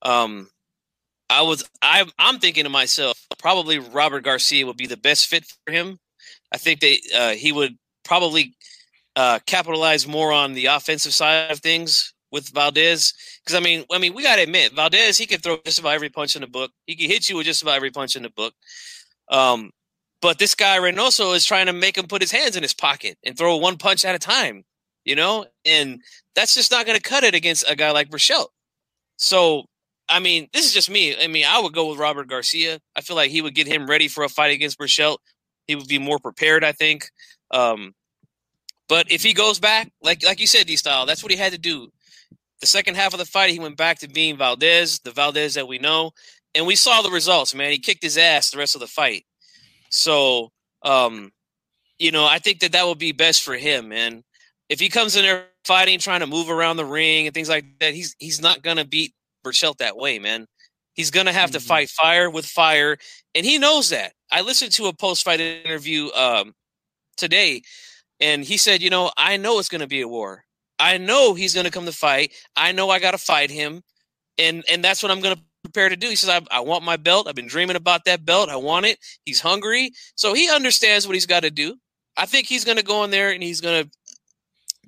Um, 0.03 0.49
I 1.29 1.43
was 1.43 1.69
I 1.83 2.05
I'm 2.19 2.39
thinking 2.39 2.65
to 2.65 2.71
myself, 2.71 3.19
probably 3.39 3.79
Robert 3.79 4.25
Garcia 4.25 4.67
would 4.67 4.77
be 4.77 4.87
the 4.87 4.97
best 4.97 5.27
fit 5.27 5.45
for 5.65 5.73
him. 5.73 5.99
I 6.53 6.59
think 6.59 6.81
they 6.81 7.01
uh, 7.15 7.31
he 7.31 7.53
would 7.53 7.77
probably 8.05 8.55
uh, 9.17 9.39
capitalize 9.47 10.07
more 10.07 10.33
on 10.33 10.55
the 10.55 10.67
offensive 10.67 11.13
side 11.13 11.51
of 11.51 11.61
things 11.61 12.15
with 12.31 12.49
Valdez. 12.51 13.13
Because 13.45 13.57
I 13.57 13.61
mean, 13.61 13.85
I 13.91 13.99
mean, 13.99 14.15
we 14.15 14.23
got 14.23 14.37
to 14.37 14.43
admit, 14.43 14.73
Valdez 14.73 15.19
he 15.19 15.27
can 15.27 15.41
throw 15.41 15.59
just 15.65 15.79
about 15.79 15.95
every 15.95 16.11
punch 16.11 16.37
in 16.37 16.43
the 16.43 16.49
book. 16.49 16.71
He 16.87 16.97
can 16.97 17.11
hit 17.11 17.29
you 17.29 17.37
with 17.37 17.47
just 17.47 17.63
about 17.63 17.77
every 17.77 17.91
punch 17.91 18.17
in 18.17 18.23
the 18.23 18.31
book. 18.31 18.55
Um, 19.31 19.71
but 20.23 20.39
this 20.39 20.55
guy 20.55 20.79
Reynoso 20.79 21.35
is 21.35 21.45
trying 21.45 21.67
to 21.67 21.73
make 21.73 21.97
him 21.97 22.07
put 22.07 22.23
his 22.23 22.33
hands 22.33 22.57
in 22.57 22.63
his 22.63 22.75
pocket 22.75 23.17
and 23.25 23.37
throw 23.37 23.57
one 23.57 23.79
punch 23.79 24.05
at 24.05 24.15
a 24.15 24.19
time, 24.19 24.65
you 25.05 25.17
know, 25.17 25.47
and 25.65 26.01
that's 26.35 26.55
just 26.55 26.71
not 26.71 26.85
going 26.85 26.97
to 26.97 27.03
cut 27.03 27.25
it 27.25 27.35
against 27.35 27.69
a 27.69 27.77
guy 27.77 27.91
like 27.91 28.11
Berchelt. 28.11 28.49
So, 29.17 29.65
I 30.09 30.19
mean, 30.19 30.49
this 30.53 30.67
is 30.67 30.75
just 30.75 30.91
me. 30.91 31.17
I 31.17 31.27
mean, 31.27 31.47
I 31.49 31.61
would 31.61 31.73
go 31.73 31.89
with 31.89 31.99
Robert 31.99 32.29
Garcia. 32.29 32.81
I 32.97 33.01
feel 33.01 33.17
like 33.17 33.31
he 33.31 33.43
would 33.43 33.55
get 33.55 33.67
him 33.67 33.89
ready 33.89 34.09
for 34.09 34.25
a 34.25 34.29
fight 34.29 34.53
against 34.53 34.79
Berchelt. 34.79 35.19
He 35.67 35.75
would 35.75 35.89
be 35.89 35.99
more 35.99 36.19
prepared, 36.19 36.65
I 36.65 36.73
think. 36.73 37.09
Um, 37.51 37.95
but 38.91 39.11
if 39.11 39.23
he 39.23 39.33
goes 39.33 39.61
back, 39.61 39.89
like 40.03 40.25
like 40.25 40.41
you 40.41 40.49
said, 40.49 40.67
D 40.67 40.75
style, 40.75 41.07
that's 41.07 41.23
what 41.23 41.31
he 41.31 41.39
had 41.39 41.53
to 41.53 41.59
do. 41.59 41.89
The 42.61 42.67
second 42.67 42.97
half 42.97 43.15
of 43.15 43.21
the 43.21 43.25
fight, 43.25 43.53
he 43.53 43.61
went 43.61 43.77
back 43.77 44.01
to 44.01 44.09
being 44.09 44.37
Valdez, 44.37 44.99
the 44.99 45.13
Valdez 45.13 45.55
that 45.55 45.69
we 45.69 45.79
know, 45.79 46.11
and 46.57 46.67
we 46.67 46.75
saw 46.75 47.01
the 47.01 47.11
results. 47.11 47.55
Man, 47.55 47.71
he 47.71 47.79
kicked 47.79 48.03
his 48.03 48.19
ass 48.19 48.51
the 48.51 48.59
rest 48.59 48.75
of 48.75 48.81
the 48.81 48.89
fight. 48.89 49.25
So, 49.91 50.51
um, 50.83 51.31
you 52.01 52.11
know, 52.11 52.27
I 52.27 52.41
think 52.41 52.59
that 52.61 52.73
that 52.73 52.85
will 52.85 52.97
be 52.97 53.13
best 53.13 53.45
for 53.45 53.55
him, 53.55 53.91
man. 53.91 54.25
If 54.69 54.81
he 54.81 54.89
comes 54.89 55.15
in 55.15 55.23
there 55.23 55.45
fighting, 55.65 56.01
trying 56.01 56.21
to 56.21 56.27
move 56.27 56.51
around 56.51 56.77
the 56.77 56.85
ring 56.85 57.27
and 57.27 57.33
things 57.33 57.49
like 57.49 57.65
that, 57.79 57.95
he's 57.95 58.17
he's 58.19 58.43
not 58.43 58.61
gonna 58.61 58.85
beat 58.85 59.15
Berchelt 59.47 59.79
that 59.79 59.97
way, 59.97 60.19
man. 60.19 60.49
He's 60.95 61.13
gonna 61.13 61.33
have 61.33 61.51
mm-hmm. 61.51 61.61
to 61.61 61.65
fight 61.65 61.91
fire 61.91 62.29
with 62.29 62.45
fire, 62.45 62.99
and 63.37 63.47
he 63.47 63.57
knows 63.57 63.91
that. 63.91 64.15
I 64.33 64.41
listened 64.41 64.73
to 64.73 64.87
a 64.87 64.93
post-fight 64.93 65.39
interview 65.39 66.11
um, 66.11 66.55
today, 67.17 67.63
and 68.21 68.45
he 68.45 68.57
said, 68.57 68.83
"You 68.83 68.91
know, 68.91 69.11
I 69.17 69.37
know 69.37 69.59
it's 69.59 69.69
gonna 69.69 69.87
be 69.87 70.01
a 70.01 70.09
war. 70.09 70.45
I 70.79 70.99
know 70.99 71.35
he's 71.35 71.55
gonna 71.55 71.71
come 71.71 71.87
to 71.87 71.93
fight. 71.93 72.33
I 72.57 72.73
know 72.73 72.91
I 72.91 72.99
gotta 72.99 73.19
fight 73.19 73.51
him, 73.51 73.83
and 74.39 74.65
and 74.69 74.85
that's 74.85 75.03
what 75.03 75.13
I'm 75.13 75.21
gonna 75.21 75.41
prepare 75.63 75.89
to 75.89 75.97
do. 75.97 76.09
He 76.09 76.17
says, 76.17 76.31
I, 76.31 76.57
I 76.57 76.61
want 76.61 76.85
my 76.85 76.97
belt. 76.97 77.29
I've 77.29 77.35
been 77.35 77.47
dreaming 77.47 77.77
about 77.77 78.05
that 78.07 78.25
belt. 78.25 78.49
I 78.49 78.57
want 78.57 78.87
it. 78.87 78.99
He's 79.25 79.41
hungry. 79.41 79.93
So 80.15 80.35
he 80.35 80.51
understands 80.51 81.07
what 81.07 81.15
he's 81.15 81.27
got 81.27 81.43
to 81.43 81.51
do. 81.51 81.77
I 82.17 82.27
think 82.27 82.47
he's 82.47 82.65
going 82.65 82.79
to 82.79 82.85
go 82.85 83.05
in 83.05 83.11
there 83.11 83.31
and 83.31 83.43
he's 83.43 83.61
going 83.61 83.85
to 83.85 83.91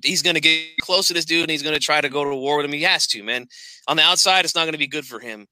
he's 0.03 0.21
going 0.21 0.35
to 0.35 0.41
get 0.41 0.77
close 0.81 1.07
to 1.07 1.13
this 1.13 1.25
dude 1.25 1.43
and 1.43 1.51
he's 1.51 1.63
going 1.63 1.75
to 1.75 1.79
try 1.79 2.01
to 2.01 2.09
go 2.09 2.23
to 2.23 2.35
war 2.35 2.57
with 2.57 2.65
him. 2.65 2.73
He 2.73 2.81
has 2.81 3.07
to, 3.07 3.23
man. 3.23 3.47
On 3.87 3.95
the 3.95 4.03
outside, 4.03 4.43
it's 4.43 4.55
not 4.55 4.63
going 4.63 4.73
to 4.73 4.77
be 4.77 4.87
good 4.87 5.05
for 5.05 5.19
him. 5.19 5.47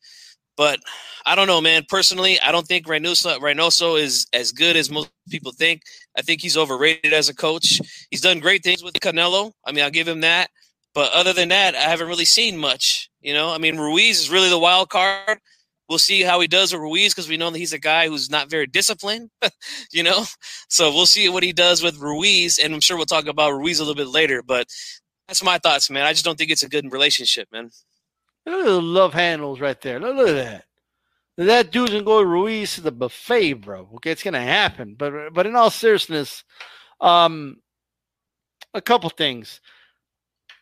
But 0.62 0.80
I 1.26 1.34
don't 1.34 1.48
know, 1.48 1.60
man. 1.60 1.86
Personally, 1.90 2.40
I 2.40 2.52
don't 2.52 2.68
think 2.68 2.86
Reynoso, 2.86 3.40
Reynoso 3.40 4.00
is 4.00 4.28
as 4.32 4.52
good 4.52 4.76
as 4.76 4.92
most 4.92 5.10
people 5.28 5.52
think. 5.52 5.82
I 6.16 6.22
think 6.22 6.40
he's 6.40 6.56
overrated 6.56 7.14
as 7.14 7.30
a 7.30 7.36
coach. 7.36 7.82
He's 8.12 8.22
done 8.22 8.40
great 8.40 8.64
things 8.64 8.84
with 8.84 8.94
Canelo. 8.94 9.54
I 9.66 9.72
mean, 9.72 9.84
I'll 9.84 9.90
give 9.90 10.08
him 10.08 10.22
that. 10.22 10.52
But 10.94 11.14
other 11.14 11.34
than 11.34 11.50
that, 11.50 11.74
I 11.74 11.90
haven't 11.90 12.10
really 12.10 12.26
seen 12.26 12.60
much. 12.60 13.10
You 13.22 13.34
know, 13.34 13.50
I 13.50 13.58
mean, 13.58 13.80
Ruiz 13.80 14.20
is 14.20 14.30
really 14.30 14.50
the 14.50 14.60
wild 14.60 14.90
card. 14.90 15.40
We'll 15.90 15.98
see 15.98 16.22
how 16.22 16.40
he 16.40 16.48
does 16.48 16.74
with 16.74 16.82
Ruiz 16.84 17.16
because 17.16 17.28
we 17.28 17.38
know 17.38 17.50
that 17.50 17.58
he's 17.58 17.74
a 17.74 17.80
guy 17.80 18.08
who's 18.08 18.30
not 18.30 18.52
very 18.52 18.68
disciplined, 18.68 19.32
you 19.92 20.04
know? 20.04 20.26
So 20.70 20.92
we'll 20.94 21.08
see 21.08 21.28
what 21.28 21.42
he 21.42 21.54
does 21.54 21.82
with 21.82 21.98
Ruiz. 21.98 22.60
And 22.60 22.72
I'm 22.72 22.82
sure 22.82 22.98
we'll 22.98 23.08
talk 23.08 23.26
about 23.26 23.58
Ruiz 23.58 23.80
a 23.80 23.82
little 23.82 23.96
bit 23.96 24.14
later. 24.14 24.44
But 24.44 24.68
that's 25.28 25.44
my 25.44 25.58
thoughts, 25.58 25.90
man. 25.90 26.06
I 26.06 26.14
just 26.14 26.24
don't 26.24 26.38
think 26.38 26.52
it's 26.52 26.62
a 26.62 26.70
good 26.70 26.92
relationship, 26.92 27.48
man. 27.52 27.72
Look 28.46 28.62
at 28.62 28.66
the 28.66 28.82
love 28.82 29.14
handles 29.14 29.60
right 29.60 29.80
there. 29.82 30.00
Look, 30.00 30.16
look 30.16 30.30
at 30.30 30.36
that. 30.36 30.66
that 31.38 31.72
dude's 31.72 31.92
gonna 31.92 32.04
go 32.04 32.22
Ruiz 32.22 32.76
to 32.76 32.82
the 32.82 32.92
buffet, 32.92 33.54
bro. 33.54 33.90
Okay, 33.96 34.12
it's 34.12 34.24
gonna 34.24 34.42
happen. 34.42 34.96
But 34.98 35.34
but 35.34 35.46
in 35.46 35.56
all 35.56 35.70
seriousness, 35.70 36.44
um, 37.00 37.58
a 38.74 38.82
couple 38.82 39.10
things. 39.10 39.62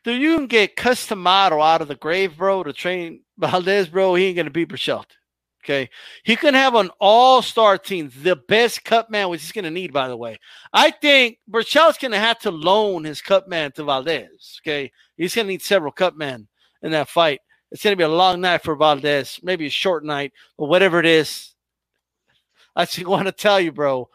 Do 0.03 0.13
you 0.13 0.37
can 0.37 0.47
get 0.47 0.75
Cus 0.77 1.07
D'Amato 1.07 1.61
out 1.61 1.81
of 1.81 1.89
the 1.89 1.95
grave, 1.95 2.37
bro, 2.37 2.63
to 2.63 2.73
train 2.73 3.21
Valdez, 3.37 3.87
bro? 3.87 4.15
He 4.15 4.25
ain't 4.25 4.37
gonna 4.37 4.49
beat 4.49 4.69
Berchelt. 4.69 5.05
Okay. 5.63 5.89
He 6.23 6.35
can 6.35 6.53
have 6.53 6.75
an 6.75 6.89
all 6.99 7.41
star 7.41 7.77
team, 7.77 8.11
the 8.23 8.35
best 8.35 8.83
cut 8.83 9.11
man, 9.11 9.29
which 9.29 9.41
he's 9.41 9.51
to 9.51 9.69
need, 9.69 9.91
by 9.91 10.07
the 10.07 10.17
way. 10.17 10.39
I 10.71 10.91
think 10.91 11.37
Berchelt's 11.49 11.97
going 11.97 12.11
to 12.11 12.17
have 12.17 12.39
to 12.39 12.51
loan 12.51 13.03
his 13.03 13.21
cut 13.21 13.49
man 13.49 13.71
to 13.73 13.83
Valdez. 13.83 14.59
Okay. 14.63 14.91
He's 15.17 15.33
to 15.33 15.43
need 15.43 15.61
several 15.61 15.91
cut 15.91 16.17
men 16.17 16.47
in 16.81 16.91
that 16.91 17.09
fight. 17.09 17.41
It's 17.71 17.83
going 17.83 17.91
to 17.91 17.97
be 17.97 18.03
a 18.03 18.09
long 18.09 18.41
night 18.41 18.63
for 18.63 18.75
Valdez, 18.75 19.39
maybe 19.43 19.67
a 19.67 19.69
short 19.71 20.03
night, 20.03 20.33
but 20.57 20.65
whatever 20.65 20.99
it 20.99 21.05
is, 21.05 21.53
I 22.75 22.85
just 22.85 23.05
want 23.05 23.27
to 23.27 23.31
tell 23.31 23.59
you, 23.59 23.71
bro, 23.71 24.09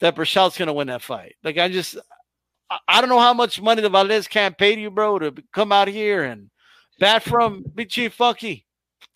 that 0.00 0.16
Berchelt's 0.16 0.58
going 0.58 0.66
to 0.66 0.72
win 0.72 0.88
that 0.88 1.02
fight. 1.02 1.36
Like, 1.44 1.58
I 1.58 1.68
just, 1.68 1.96
I 2.88 3.00
don't 3.00 3.10
know 3.10 3.20
how 3.20 3.34
much 3.34 3.60
money 3.60 3.82
the 3.82 3.88
Valdez 3.88 4.26
can't 4.26 4.58
pay 4.58 4.76
you, 4.78 4.90
bro, 4.90 5.18
to 5.18 5.34
come 5.52 5.72
out 5.72 5.88
here 5.88 6.24
and 6.24 6.50
bat 6.98 7.22
from 7.22 7.64
Big 7.74 7.88
Chief 7.88 8.12
Funky, 8.12 8.66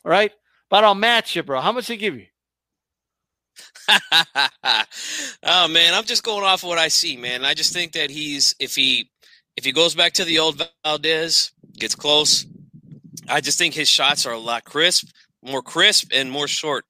right? 0.05 0.33
But 0.69 0.85
I'll 0.85 0.95
match 0.95 1.35
you, 1.35 1.43
bro. 1.43 1.61
How 1.61 1.73
much 1.73 1.89
they 1.89 1.97
give 1.97 2.15
you? 2.15 2.27
oh 5.43 5.69
man, 5.69 5.93
I'm 5.93 6.05
just 6.05 6.23
going 6.23 6.45
off 6.45 6.63
of 6.63 6.69
what 6.69 6.79
I 6.79 6.89
see, 6.89 7.17
man. 7.17 7.45
I 7.45 7.55
just 7.55 7.73
think 7.73 7.93
that 7.93 8.09
he's 8.09 8.55
if 8.61 8.75
he 8.75 9.11
if 9.57 9.65
he 9.65 9.73
goes 9.73 9.95
back 9.95 10.13
to 10.15 10.25
the 10.25 10.39
old 10.39 10.63
Valdez, 10.85 11.51
gets 11.79 11.95
close, 11.95 12.47
I 13.31 13.41
just 13.41 13.59
think 13.59 13.75
his 13.75 13.89
shots 13.89 14.27
are 14.27 14.33
a 14.33 14.39
lot 14.39 14.65
crisp, 14.65 15.09
more 15.43 15.63
crisp 15.63 16.11
and 16.15 16.31
more 16.31 16.49
short 16.49 16.85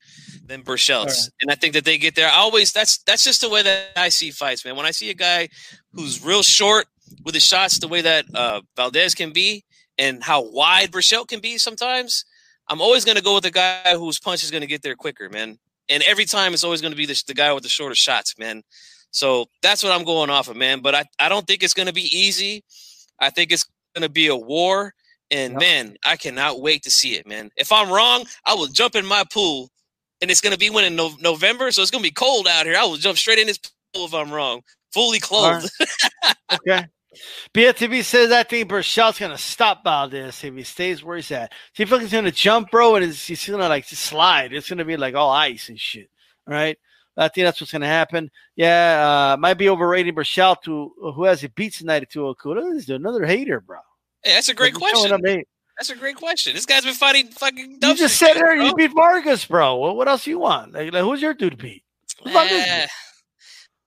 than 0.45 0.63
Berchelt's. 0.63 1.27
Right. 1.27 1.33
And 1.43 1.51
I 1.51 1.55
think 1.55 1.75
that 1.75 1.85
they 1.85 1.99
get 1.99 2.15
there. 2.15 2.29
I 2.29 2.37
always 2.37 2.73
that's 2.73 2.99
that's 2.99 3.25
just 3.25 3.41
the 3.41 3.49
way 3.49 3.63
that 3.63 3.91
I 3.97 4.09
see 4.09 4.31
fights, 4.31 4.65
man. 4.65 4.77
When 4.77 4.87
I 4.87 4.91
see 4.91 5.11
a 5.11 5.15
guy 5.15 5.49
who's 5.93 6.25
real 6.25 6.43
short 6.43 6.87
with 7.25 7.35
his 7.35 7.45
shots, 7.45 7.79
the 7.79 7.89
way 7.89 8.03
that 8.03 8.25
uh, 8.35 8.61
Valdez 8.77 9.15
can 9.15 9.33
be, 9.33 9.65
and 9.99 10.23
how 10.23 10.43
wide 10.51 10.91
Berchelt 10.91 11.29
can 11.29 11.41
be 11.41 11.59
sometimes, 11.59 12.25
I'm 12.69 12.81
always 12.81 13.05
going 13.05 13.17
to 13.17 13.23
go 13.23 13.35
with 13.35 13.45
the 13.45 13.51
guy 13.51 13.95
whose 13.97 14.19
punch 14.19 14.43
is 14.43 14.51
going 14.51 14.63
to 14.63 14.67
get 14.67 14.83
there 14.83 14.95
quicker, 14.95 15.29
man. 15.29 15.59
And 15.89 16.03
every 16.05 16.25
time 16.25 16.55
it's 16.55 16.65
always 16.65 16.81
going 16.81 16.93
to 16.93 16.97
be 16.97 17.07
the, 17.07 17.23
the 17.27 17.35
guy 17.35 17.53
with 17.53 17.65
the 17.65 17.69
shorter 17.69 17.97
shots, 17.97 18.39
man. 18.39 18.63
So 19.11 19.47
that's 19.61 19.83
what 19.83 19.93
I'm 19.93 20.05
going 20.05 20.31
off 20.31 20.49
of, 20.49 20.57
man. 20.57 20.81
But 20.81 20.95
I, 20.95 21.05
I 21.19 21.29
don't 21.29 21.47
think 21.47 21.63
it's 21.63 21.75
going 21.75 21.89
to 21.89 21.93
be 21.93 22.17
easy. 22.17 22.65
I 23.19 23.31
think 23.31 23.53
it's 23.53 23.67
going 23.95 24.03
to 24.03 24.09
be 24.09 24.29
a 24.29 24.37
war. 24.37 24.95
And 25.31 25.53
yep. 25.55 25.61
man, 25.61 25.97
I 26.05 26.17
cannot 26.17 26.61
wait 26.61 26.83
to 26.83 26.91
see 26.91 27.15
it, 27.15 27.27
man. 27.27 27.51
If 27.57 27.73
I'm 27.73 27.91
wrong, 27.91 28.25
I 28.45 28.55
will 28.55 28.67
jump 28.67 28.97
in 28.97 29.07
my 29.07 29.25
pool. 29.33 29.71
And 30.21 30.31
it's 30.31 30.41
going 30.41 30.53
to 30.53 30.59
be 30.59 30.71
when 30.71 30.85
in 30.85 30.97
no- 30.97 31.17
November. 31.21 31.71
So 31.71 31.83
it's 31.83 31.91
going 31.91 32.03
to 32.03 32.09
be 32.09 32.15
cold 32.15 32.47
out 32.47 32.67
here. 32.67 32.77
I 32.77 32.85
will 32.85 32.97
jump 32.97 33.17
straight 33.17 33.39
in 33.39 33.47
this 33.47 33.59
pool 33.95 34.07
if 34.07 34.15
I'm 34.15 34.33
wrong, 34.33 34.63
fully 34.93 35.21
clothed. 35.21 35.71
Right. 36.23 36.37
okay. 36.55 36.87
BFTV 37.55 38.05
says 38.05 38.31
I 38.31 38.45
think 38.45 38.71
Berchelt's 38.71 39.19
gonna 39.19 39.37
stop 39.37 39.83
Valdez 39.83 40.45
if 40.45 40.55
he 40.55 40.63
stays 40.63 41.03
where 41.03 41.17
he's 41.17 41.31
at. 41.33 41.53
See 41.75 41.83
if 41.83 41.91
he's 41.91 42.13
gonna 42.13 42.31
jump, 42.31 42.71
bro, 42.71 42.95
and 42.95 43.05
he's 43.05 43.49
gonna 43.49 43.69
like 43.69 43.85
slide. 43.85 44.53
It's 44.53 44.69
gonna 44.69 44.85
be 44.85 44.97
like 44.97 45.17
all 45.17 45.31
ice 45.31 45.69
and 45.69 45.79
shit. 45.79 46.09
All 46.47 46.55
right. 46.55 46.79
I 47.17 47.29
think 47.29 47.45
that's 47.45 47.61
what's 47.61 47.73
gonna 47.73 47.87
happen. 47.87 48.31
Yeah, 48.55 49.33
uh, 49.35 49.37
might 49.37 49.55
be 49.55 49.69
overrating 49.69 50.15
Berchelt 50.15 50.63
to 50.63 50.93
who 51.15 51.25
has 51.25 51.41
he 51.41 51.49
beats 51.49 51.79
tonight 51.79 52.03
at 52.03 52.11
202. 52.11 52.75
This 52.75 52.85
is 52.85 52.91
another 52.91 53.27
hater, 53.27 53.61
bro. 53.61 53.79
Hey, 54.23 54.33
that's 54.33 54.49
a 54.49 54.55
great 54.55 54.75
question. 54.75 55.11
That's 55.77 55.91
a 55.91 55.97
great 55.97 56.17
question. 56.17 56.55
This 56.55 56.67
guy's 56.67 56.85
been 56.85 56.93
fighting 56.93 57.29
fucking. 57.29 57.79
You 57.81 57.95
just 57.95 58.19
said 58.19 58.35
there 58.35 58.55
you 58.55 58.75
beat 58.75 58.93
Vargas, 58.95 59.47
bro. 59.47 59.79
Well, 59.79 59.97
what 59.97 60.09
else 60.09 60.27
you 60.27 60.39
want? 60.39 60.73
Like, 60.75 60.93
like 60.93 61.03
who's 61.03 61.23
your 61.23 61.33
dude 61.33 61.53
to 61.53 61.57
beat? 61.57 61.83
Uh, 62.23 62.87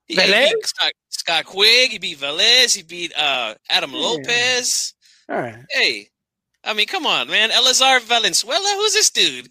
he, 0.07 0.15
he, 0.15 0.55
Scott, 0.63 0.91
Scott 1.09 1.45
Quigg. 1.45 1.91
He 1.91 1.99
beat 1.99 2.17
Velez. 2.17 2.75
He 2.75 2.81
beat 2.81 3.13
uh, 3.15 3.53
Adam 3.69 3.91
yeah. 3.91 3.99
Lopez. 3.99 4.95
All 5.29 5.37
right. 5.37 5.63
Hey, 5.69 6.07
I 6.63 6.73
mean, 6.73 6.87
come 6.87 7.05
on, 7.05 7.27
man. 7.27 7.51
Eleazar 7.51 7.99
Valenzuela. 7.99 8.73
Who's 8.77 8.93
this 8.93 9.11
dude? 9.11 9.49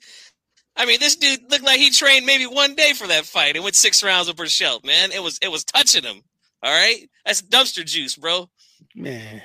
I 0.76 0.86
mean, 0.86 1.00
this 1.00 1.16
dude 1.16 1.50
looked 1.50 1.64
like 1.64 1.78
he 1.78 1.90
trained 1.90 2.26
maybe 2.26 2.46
one 2.46 2.74
day 2.74 2.92
for 2.94 3.06
that 3.06 3.24
fight 3.24 3.54
and 3.54 3.62
went 3.62 3.76
six 3.76 4.02
rounds 4.02 4.28
with 4.28 4.36
Berchelt, 4.36 4.84
man. 4.84 5.12
It 5.12 5.22
was 5.22 5.38
it 5.42 5.50
was 5.50 5.64
touching 5.64 6.04
him. 6.04 6.22
All 6.62 6.72
right, 6.72 7.08
that's 7.26 7.42
dumpster 7.42 7.84
juice, 7.84 8.16
bro. 8.16 8.48
Man, 8.94 9.42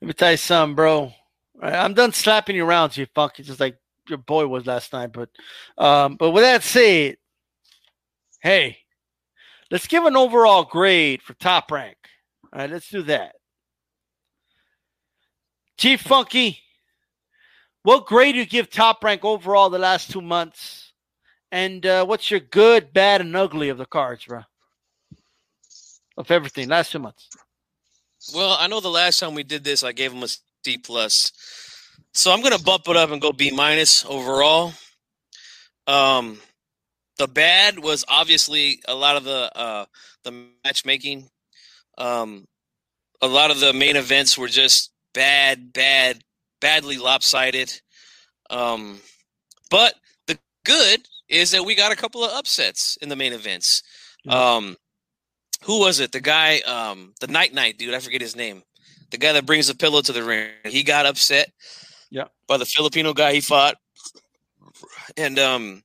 let 0.00 0.06
me 0.06 0.12
tell 0.12 0.32
you 0.32 0.36
something, 0.36 0.74
bro. 0.74 1.12
Right, 1.60 1.74
I'm 1.74 1.94
done 1.94 2.12
slapping 2.12 2.56
you 2.56 2.64
around, 2.64 2.96
you 2.96 3.06
funky, 3.14 3.42
just 3.42 3.60
like 3.60 3.76
your 4.08 4.18
boy 4.18 4.46
was 4.46 4.66
last 4.66 4.92
night. 4.92 5.12
But, 5.12 5.30
um, 5.78 6.16
but 6.16 6.30
with 6.30 6.42
that 6.42 6.62
said, 6.62 7.16
hey, 8.40 8.78
Let's 9.70 9.86
give 9.86 10.04
an 10.04 10.16
overall 10.16 10.64
grade 10.64 11.22
for 11.22 11.34
top 11.34 11.70
rank. 11.70 11.96
All 12.52 12.60
right, 12.60 12.70
let's 12.70 12.90
do 12.90 13.02
that. 13.02 13.36
Chief 15.78 16.00
Funky, 16.00 16.58
what 17.84 18.06
grade 18.06 18.34
do 18.34 18.40
you 18.40 18.46
give 18.46 18.68
top 18.68 19.02
rank 19.04 19.24
overall 19.24 19.70
the 19.70 19.78
last 19.78 20.10
two 20.10 20.20
months? 20.20 20.92
And 21.52 21.86
uh, 21.86 22.04
what's 22.04 22.30
your 22.30 22.40
good, 22.40 22.92
bad, 22.92 23.20
and 23.20 23.34
ugly 23.36 23.68
of 23.68 23.78
the 23.78 23.86
cards, 23.86 24.24
bro? 24.24 24.42
Of 26.16 26.30
everything, 26.30 26.68
last 26.68 26.92
two 26.92 26.98
months. 26.98 27.28
Well, 28.34 28.56
I 28.58 28.66
know 28.66 28.80
the 28.80 28.88
last 28.88 29.18
time 29.18 29.34
we 29.34 29.42
did 29.42 29.64
this, 29.64 29.82
I 29.82 29.92
gave 29.92 30.12
him 30.12 30.22
a 30.22 30.28
C 30.28 30.78
plus. 30.78 31.32
So 32.12 32.32
I'm 32.32 32.42
gonna 32.42 32.58
bump 32.58 32.88
it 32.88 32.96
up 32.96 33.10
and 33.10 33.20
go 33.20 33.32
B 33.32 33.50
minus 33.50 34.04
overall. 34.04 34.72
Um, 35.86 36.38
the 37.18 37.28
bad 37.28 37.78
was 37.78 38.04
obviously 38.08 38.80
a 38.86 38.94
lot 38.94 39.16
of 39.16 39.24
the 39.24 39.50
uh, 39.56 39.84
the 40.24 40.46
matchmaking. 40.64 41.28
Um, 41.98 42.46
a 43.20 43.28
lot 43.28 43.50
of 43.50 43.60
the 43.60 43.72
main 43.72 43.96
events 43.96 44.38
were 44.38 44.48
just 44.48 44.90
bad, 45.12 45.72
bad, 45.72 46.22
badly 46.60 46.96
lopsided. 46.96 47.80
Um, 48.48 49.00
but 49.70 49.94
the 50.26 50.38
good 50.64 51.06
is 51.28 51.50
that 51.52 51.64
we 51.64 51.74
got 51.74 51.92
a 51.92 51.96
couple 51.96 52.24
of 52.24 52.32
upsets 52.32 52.96
in 53.02 53.08
the 53.08 53.16
main 53.16 53.32
events. 53.32 53.82
Mm-hmm. 54.26 54.36
Um, 54.36 54.76
who 55.64 55.80
was 55.80 56.00
it? 56.00 56.12
The 56.12 56.20
guy, 56.20 56.60
um, 56.60 57.14
the 57.20 57.26
night 57.26 57.52
night 57.52 57.78
dude. 57.78 57.94
I 57.94 58.00
forget 58.00 58.20
his 58.20 58.36
name. 58.36 58.62
The 59.10 59.18
guy 59.18 59.32
that 59.32 59.46
brings 59.46 59.68
the 59.68 59.74
pillow 59.74 60.00
to 60.02 60.12
the 60.12 60.22
ring. 60.22 60.50
He 60.64 60.82
got 60.82 61.06
upset. 61.06 61.50
Yeah. 62.10 62.26
By 62.46 62.56
the 62.56 62.66
Filipino 62.66 63.12
guy 63.12 63.34
he 63.34 63.40
fought, 63.40 63.76
and 65.16 65.38
um, 65.38 65.82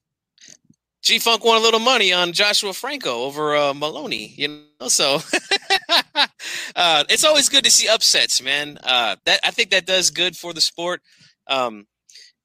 G 1.06 1.20
Funk 1.20 1.46
won 1.46 1.58
a 1.58 1.60
little 1.60 1.80
money 1.80 2.14
on 2.14 2.34
Joshua 2.34 2.74
Franco 2.74 3.24
over 3.24 3.56
uh, 3.56 3.74
Moloney, 3.76 4.34
you 4.38 4.48
know. 4.80 4.88
So 4.88 5.20
uh, 6.76 7.04
it's 7.10 7.24
always 7.24 7.48
good 7.48 7.64
to 7.64 7.72
see 7.72 7.88
upsets, 7.88 8.42
man. 8.42 8.80
Uh, 8.84 9.16
that 9.26 9.40
I 9.44 9.52
think 9.52 9.70
that 9.70 9.86
does 9.86 10.10
good 10.10 10.36
for 10.36 10.52
the 10.52 10.62
sport. 10.62 11.02
Um, 11.48 11.86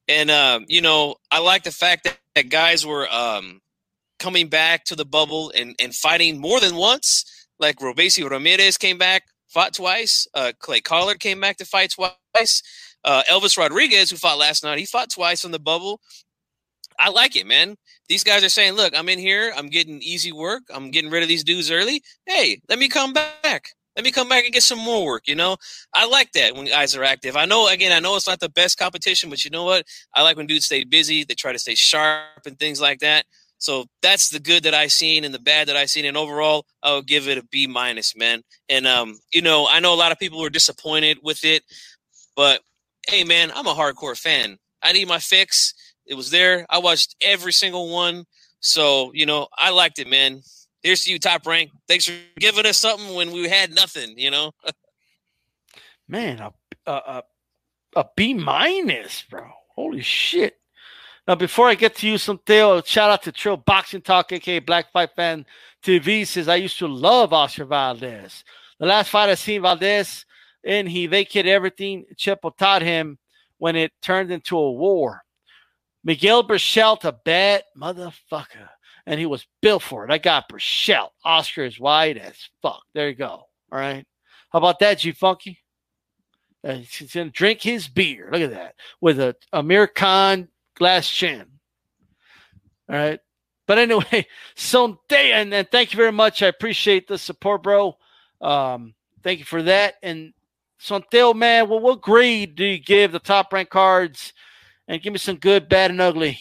and 0.07 0.29
uh, 0.29 0.59
you 0.67 0.81
know, 0.81 1.15
I 1.31 1.39
like 1.39 1.63
the 1.63 1.71
fact 1.71 2.03
that, 2.03 2.19
that 2.35 2.49
guys 2.49 2.85
were 2.85 3.11
um, 3.11 3.61
coming 4.21 4.47
back 4.47 4.85
to 4.85 4.95
the 4.95 5.03
bubble 5.03 5.51
and, 5.57 5.75
and 5.79 5.93
fighting 5.93 6.39
more 6.39 6.59
than 6.59 6.75
once. 6.75 7.25
Like 7.59 7.79
Robeisy 7.79 8.27
Ramirez 8.29 8.77
came 8.77 8.97
back, 8.97 9.23
fought 9.49 9.73
twice. 9.73 10.27
Uh, 10.33 10.53
Clay 10.59 10.79
Collard 10.79 11.19
came 11.19 11.41
back 11.41 11.57
to 11.57 11.65
fight 11.65 11.91
twice. 11.91 12.61
Uh, 13.03 13.23
Elvis 13.29 13.57
Rodriguez, 13.57 14.11
who 14.11 14.15
fought 14.17 14.37
last 14.37 14.63
night, 14.63 14.77
he 14.77 14.85
fought 14.85 15.09
twice 15.09 15.43
on 15.43 15.51
the 15.51 15.59
bubble. 15.59 15.99
I 16.99 17.09
like 17.09 17.35
it, 17.35 17.47
man. 17.47 17.77
These 18.09 18.23
guys 18.23 18.43
are 18.43 18.49
saying, 18.49 18.73
look, 18.73 18.97
I'm 18.97 19.09
in 19.09 19.17
here. 19.17 19.53
I'm 19.57 19.69
getting 19.69 20.01
easy 20.01 20.31
work. 20.31 20.63
I'm 20.71 20.91
getting 20.91 21.09
rid 21.09 21.23
of 21.23 21.29
these 21.29 21.43
dudes 21.43 21.71
early. 21.71 22.03
Hey, 22.27 22.61
let 22.69 22.77
me 22.77 22.89
come 22.89 23.13
back. 23.13 23.69
Let 23.95 24.05
me 24.05 24.11
come 24.11 24.29
back 24.29 24.45
and 24.45 24.53
get 24.53 24.63
some 24.63 24.79
more 24.79 25.05
work. 25.05 25.27
You 25.27 25.35
know, 25.35 25.57
I 25.93 26.05
like 26.05 26.31
that 26.33 26.55
when 26.55 26.65
guys 26.65 26.95
are 26.95 27.03
active. 27.03 27.35
I 27.35 27.45
know, 27.45 27.67
again, 27.67 27.91
I 27.91 27.99
know 27.99 28.15
it's 28.15 28.27
not 28.27 28.39
the 28.39 28.49
best 28.49 28.77
competition, 28.77 29.29
but 29.29 29.43
you 29.43 29.49
know 29.49 29.63
what? 29.63 29.85
I 30.13 30.21
like 30.21 30.37
when 30.37 30.47
dudes 30.47 30.65
stay 30.65 30.83
busy. 30.83 31.23
They 31.23 31.33
try 31.33 31.51
to 31.51 31.59
stay 31.59 31.75
sharp 31.75 32.45
and 32.45 32.57
things 32.57 32.79
like 32.79 32.99
that. 32.99 33.25
So 33.61 33.85
that's 34.01 34.29
the 34.29 34.39
good 34.39 34.63
that 34.63 34.73
I've 34.73 34.91
seen 34.91 35.23
and 35.23 35.31
the 35.31 35.39
bad 35.39 35.67
that 35.67 35.77
I've 35.77 35.91
seen. 35.91 36.05
And 36.05 36.17
overall, 36.17 36.65
I'll 36.81 37.03
give 37.03 37.27
it 37.27 37.37
a 37.37 37.43
B 37.43 37.67
minus, 37.67 38.15
man. 38.15 38.41
And 38.67 38.87
um, 38.87 39.19
you 39.31 39.43
know, 39.43 39.67
I 39.69 39.79
know 39.79 39.93
a 39.93 39.95
lot 39.95 40.11
of 40.11 40.17
people 40.17 40.41
were 40.41 40.49
disappointed 40.49 41.19
with 41.21 41.45
it, 41.45 41.63
but 42.35 42.61
hey, 43.07 43.23
man, 43.23 43.51
I'm 43.53 43.67
a 43.67 43.75
hardcore 43.75 44.19
fan. 44.19 44.57
I 44.81 44.93
need 44.93 45.07
my 45.07 45.19
fix. 45.19 45.75
It 46.07 46.15
was 46.15 46.31
there. 46.31 46.65
I 46.71 46.79
watched 46.79 47.15
every 47.21 47.53
single 47.53 47.91
one. 47.91 48.25
So, 48.61 49.11
you 49.13 49.27
know, 49.27 49.47
I 49.55 49.69
liked 49.69 49.99
it, 49.99 50.07
man. 50.07 50.41
Here's 50.81 51.03
to 51.03 51.11
you, 51.11 51.19
top 51.19 51.45
rank. 51.45 51.69
Thanks 51.87 52.05
for 52.05 52.13
giving 52.39 52.65
us 52.65 52.79
something 52.79 53.13
when 53.13 53.31
we 53.31 53.47
had 53.47 53.75
nothing, 53.75 54.17
you 54.17 54.31
know? 54.31 54.53
man, 56.07 56.39
a, 56.39 56.91
a, 56.91 57.23
a 57.95 58.05
B 58.15 58.33
minus, 58.33 59.23
bro. 59.29 59.47
Holy 59.75 60.01
shit. 60.01 60.60
Now, 61.27 61.35
before 61.35 61.67
I 61.67 61.75
get 61.75 61.95
to 61.97 62.07
you, 62.07 62.15
Sonteo, 62.15 62.85
shout 62.85 63.11
out 63.11 63.23
to 63.23 63.31
Trill 63.31 63.57
Boxing 63.57 64.01
Talk, 64.01 64.31
aka 64.31 64.59
Black 64.59 64.91
Fight 64.91 65.11
Fan 65.15 65.45
TV, 65.83 66.25
says 66.25 66.47
I 66.47 66.55
used 66.55 66.79
to 66.79 66.87
love 66.87 67.31
Oscar 67.31 67.65
Valdez. 67.65 68.43
The 68.79 68.87
last 68.87 69.09
fight 69.09 69.29
I 69.29 69.35
seen 69.35 69.61
Valdez 69.61 70.25
and 70.63 70.87
he 70.87 71.07
vacated 71.07 71.51
everything 71.51 72.05
Chepo 72.15 72.55
taught 72.55 72.81
him 72.81 73.17
when 73.57 73.75
it 73.75 73.91
turned 74.01 74.31
into 74.31 74.57
a 74.57 74.71
war. 74.71 75.23
Miguel 76.03 76.43
Berchelt, 76.43 77.05
a 77.05 77.11
bad 77.11 77.63
motherfucker. 77.77 78.69
And 79.05 79.19
he 79.19 79.25
was 79.25 79.47
built 79.61 79.81
for 79.83 80.05
it. 80.05 80.11
I 80.11 80.17
got 80.19 80.49
Berchelt. 80.49 81.09
Oscar 81.23 81.63
is 81.63 81.79
white 81.79 82.17
as 82.17 82.35
fuck. 82.61 82.83
There 82.93 83.09
you 83.09 83.15
go. 83.15 83.27
All 83.71 83.79
right. 83.79 84.05
How 84.51 84.59
about 84.59 84.79
that, 84.79 84.99
G 84.99 85.11
Funky? 85.11 85.59
Uh, 86.63 86.75
he's 86.75 87.11
to 87.11 87.29
drink 87.29 87.61
his 87.61 87.87
beer. 87.87 88.29
Look 88.31 88.41
at 88.41 88.51
that. 88.51 88.75
With 88.99 89.19
a 89.19 89.35
Amir 89.53 89.87
Khan 89.87 90.47
glass 90.81 91.07
Chan. 91.07 91.45
All 92.89 92.95
right. 92.95 93.19
But 93.67 93.77
anyway, 93.77 94.25
so 94.55 94.99
and, 95.11 95.53
and 95.53 95.67
thank 95.71 95.93
you 95.93 95.97
very 95.97 96.11
much. 96.11 96.41
I 96.41 96.47
appreciate 96.47 97.07
the 97.07 97.19
support, 97.19 97.61
bro. 97.61 97.97
Um, 98.41 98.95
thank 99.21 99.37
you 99.37 99.45
for 99.45 99.61
that. 99.61 99.93
And 100.01 100.33
Sonteo, 100.79 101.35
man, 101.35 101.69
well, 101.69 101.81
what 101.81 102.01
grade 102.01 102.55
do 102.55 102.65
you 102.65 102.79
give 102.79 103.11
the 103.11 103.19
top 103.19 103.53
ranked 103.53 103.71
cards? 103.71 104.33
And 104.87 104.99
give 105.03 105.13
me 105.13 105.19
some 105.19 105.35
good, 105.35 105.69
bad, 105.69 105.91
and 105.91 106.01
ugly. 106.01 106.39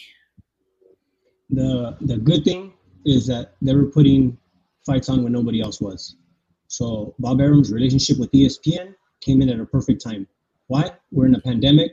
The 1.51 1.99
the 2.01 2.17
good 2.17 2.43
thing 2.43 2.73
is 3.05 3.27
that 3.27 3.57
they 3.61 3.75
were 3.75 3.91
putting 3.91 4.39
fights 4.87 5.11
on 5.11 5.23
when 5.23 5.33
nobody 5.35 5.61
else 5.61 5.83
was. 5.83 6.17
So 6.69 7.15
Bob 7.19 7.43
Arum's 7.43 7.71
relationship 7.71 8.19
with 8.19 8.33
ESPN 8.33 8.95
came 9.21 9.43
in 9.43 9.51
at 9.51 9.61
a 9.61 9.67
perfect 9.67 10.03
time. 10.03 10.27
Why? 10.69 10.93
We're 11.13 11.27
in 11.27 11.35
a 11.35 11.41
pandemic. 11.43 11.93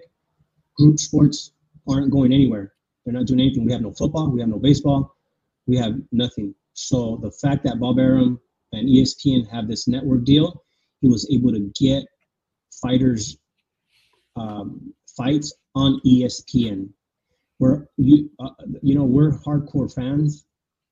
Group 0.78 0.98
sports 1.00 1.52
aren't 1.90 2.12
going 2.12 2.34
anywhere. 2.34 2.74
They're 3.06 3.14
not 3.14 3.26
doing 3.26 3.40
anything. 3.40 3.66
We 3.66 3.72
have 3.72 3.82
no 3.82 3.94
football. 3.94 4.30
We 4.30 4.42
have 4.42 4.50
no 4.50 4.60
baseball. 4.60 5.16
We 5.66 5.78
have 5.78 5.96
nothing. 6.12 6.54
So 6.74 7.20
the 7.22 7.32
fact 7.32 7.64
that 7.64 7.80
Bob 7.80 8.00
Arum 8.00 8.40
and 8.74 8.88
ESPN 8.88 9.50
have 9.50 9.68
this 9.68 9.88
network 9.88 10.24
deal, 10.26 10.64
he 11.02 11.08
was 11.08 11.28
able 11.32 11.52
to 11.52 11.72
get 11.80 12.06
fighters 12.82 13.38
um, 14.36 14.94
fights 15.16 15.54
on 15.76 16.00
ESPN. 16.06 16.90
We're 17.60 17.88
you 17.98 18.30
uh, 18.40 18.50
you 18.84 18.94
know 18.94 19.04
we're 19.04 19.32
hardcore 19.32 19.92
fans, 19.92 20.46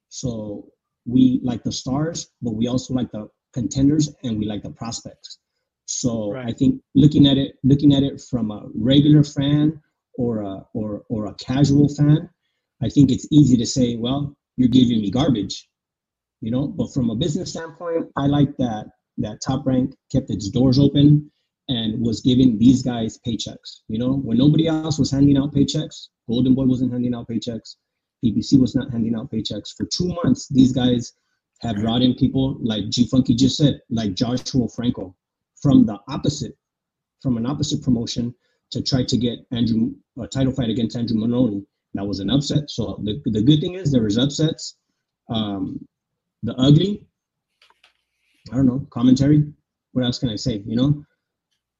so 0.10 0.68
we 1.06 1.40
like 1.44 1.64
the 1.64 1.72
stars, 1.72 2.32
but 2.42 2.56
we 2.56 2.68
also 2.68 2.94
like 2.94 3.12
the 3.12 3.30
contenders 3.54 4.14
and 4.24 4.40
we 4.40 4.46
like 4.46 4.64
the 4.64 4.72
prospects. 4.72 5.40
So 5.86 6.32
right. 6.34 6.48
I 6.48 6.52
think 6.52 6.82
looking 6.96 7.28
at 7.28 7.38
it, 7.38 7.58
looking 7.64 7.94
at 7.94 8.02
it 8.02 8.20
from 8.20 8.50
a 8.50 8.66
regular 8.74 9.24
fan 9.24 9.80
or 10.18 10.42
a 10.42 10.66
or 10.74 11.04
or 11.10 11.28
a 11.28 11.34
casual 11.36 11.90
fan, 11.90 12.30
I 12.82 12.90
think 12.90 13.12
it's 13.12 13.28
easy 13.32 13.58
to 13.58 13.66
say, 13.66 13.96
well, 13.96 14.36
you're 14.58 14.70
giving 14.70 15.02
me 15.02 15.12
garbage, 15.12 15.68
you 16.42 16.52
know. 16.52 16.68
But 16.68 16.94
from 16.94 17.10
a 17.10 17.16
business 17.16 17.52
standpoint, 17.52 18.08
I 18.18 18.28
like 18.28 18.56
that 18.58 18.88
that 19.18 19.40
Top 19.46 19.66
Rank 19.66 19.96
kept 20.12 20.30
its 20.30 20.50
doors 20.50 20.80
open 20.80 21.32
and 21.68 22.00
was 22.00 22.22
giving 22.22 22.58
these 22.58 22.84
guys 22.84 23.20
paychecks. 23.26 23.82
You 23.88 23.98
know, 23.98 24.18
when 24.18 24.38
nobody 24.38 24.68
else 24.68 25.00
was 25.00 25.12
handing 25.12 25.38
out 25.38 25.54
paychecks, 25.54 26.10
Golden 26.30 26.54
Boy 26.54 26.66
wasn't 26.66 26.92
handing 26.92 27.16
out 27.16 27.28
paychecks, 27.28 27.76
PBC 28.24 28.60
was 28.60 28.76
not 28.76 28.92
handing 28.92 29.16
out 29.16 29.32
paychecks 29.32 29.76
for 29.76 29.86
two 29.86 30.08
months. 30.24 30.48
These 30.50 30.72
guys 30.72 31.14
have 31.62 31.78
brought 31.78 32.02
in 32.02 32.14
people 32.16 32.58
like 32.62 32.90
G 32.90 33.08
Funky 33.08 33.36
just 33.36 33.58
said, 33.58 33.82
like 33.90 34.14
Joshua 34.14 34.68
Franco, 34.70 35.16
from 35.62 35.86
the 35.86 35.98
opposite, 36.08 36.54
from 37.22 37.38
an 37.38 37.46
opposite 37.46 37.82
promotion 37.82 38.34
to 38.72 38.82
try 38.82 39.04
to 39.04 39.18
get 39.18 39.40
Andrew 39.52 39.92
a 40.20 40.28
title 40.28 40.54
fight 40.54 40.70
against 40.70 40.96
Andrew 40.96 41.18
Moloney. 41.18 41.64
That 41.94 42.06
was 42.06 42.20
an 42.20 42.30
upset. 42.30 42.70
So 42.70 43.00
the, 43.04 43.22
the 43.26 43.42
good 43.42 43.62
thing 43.62 43.76
is 43.76 43.92
there 43.92 44.04
was 44.04 44.18
upsets. 44.18 44.78
Um, 45.30 45.86
the 46.44 46.54
ugly, 46.56 47.06
I 48.52 48.56
don't 48.56 48.68
know, 48.68 48.86
commentary. 48.92 49.46
What 49.94 50.06
else 50.06 50.20
can 50.20 50.30
I 50.30 50.36
say? 50.36 50.62
You 50.66 50.76
know, 50.76 51.06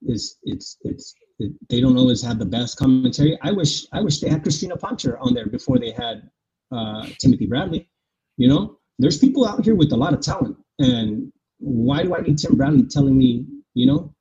is 0.08 0.38
it's 0.44 0.78
it's 0.82 1.14
it, 1.40 1.52
they 1.70 1.82
don't 1.82 1.98
always 1.98 2.22
have 2.24 2.40
the 2.40 2.46
best 2.46 2.78
commentary. 2.78 3.38
I 3.42 3.52
wish 3.52 3.86
I 3.92 4.02
wish 4.02 4.20
they 4.20 4.30
had 4.30 4.44
Crystina 4.44 4.80
Poncher 4.80 5.18
on 5.20 5.34
there 5.34 5.48
before 5.48 5.78
they 5.80 5.92
had 5.92 6.30
uh, 6.72 7.06
Timothy 7.20 7.46
Bradley. 7.46 7.90
You 8.38 8.48
know, 8.48 8.80
there's 9.00 9.20
people 9.20 9.46
out 9.46 9.64
here 9.64 9.76
with 9.76 9.92
a 9.92 9.98
lot 9.98 10.14
of 10.14 10.22
talent, 10.22 10.58
and 10.80 11.32
why 11.60 12.04
do 12.04 12.16
I 12.16 12.22
need 12.22 12.38
Tim 12.38 12.56
Bradley 12.56 12.84
telling 12.84 13.18
me, 13.18 13.46
you 13.74 13.86
know, 13.86 14.15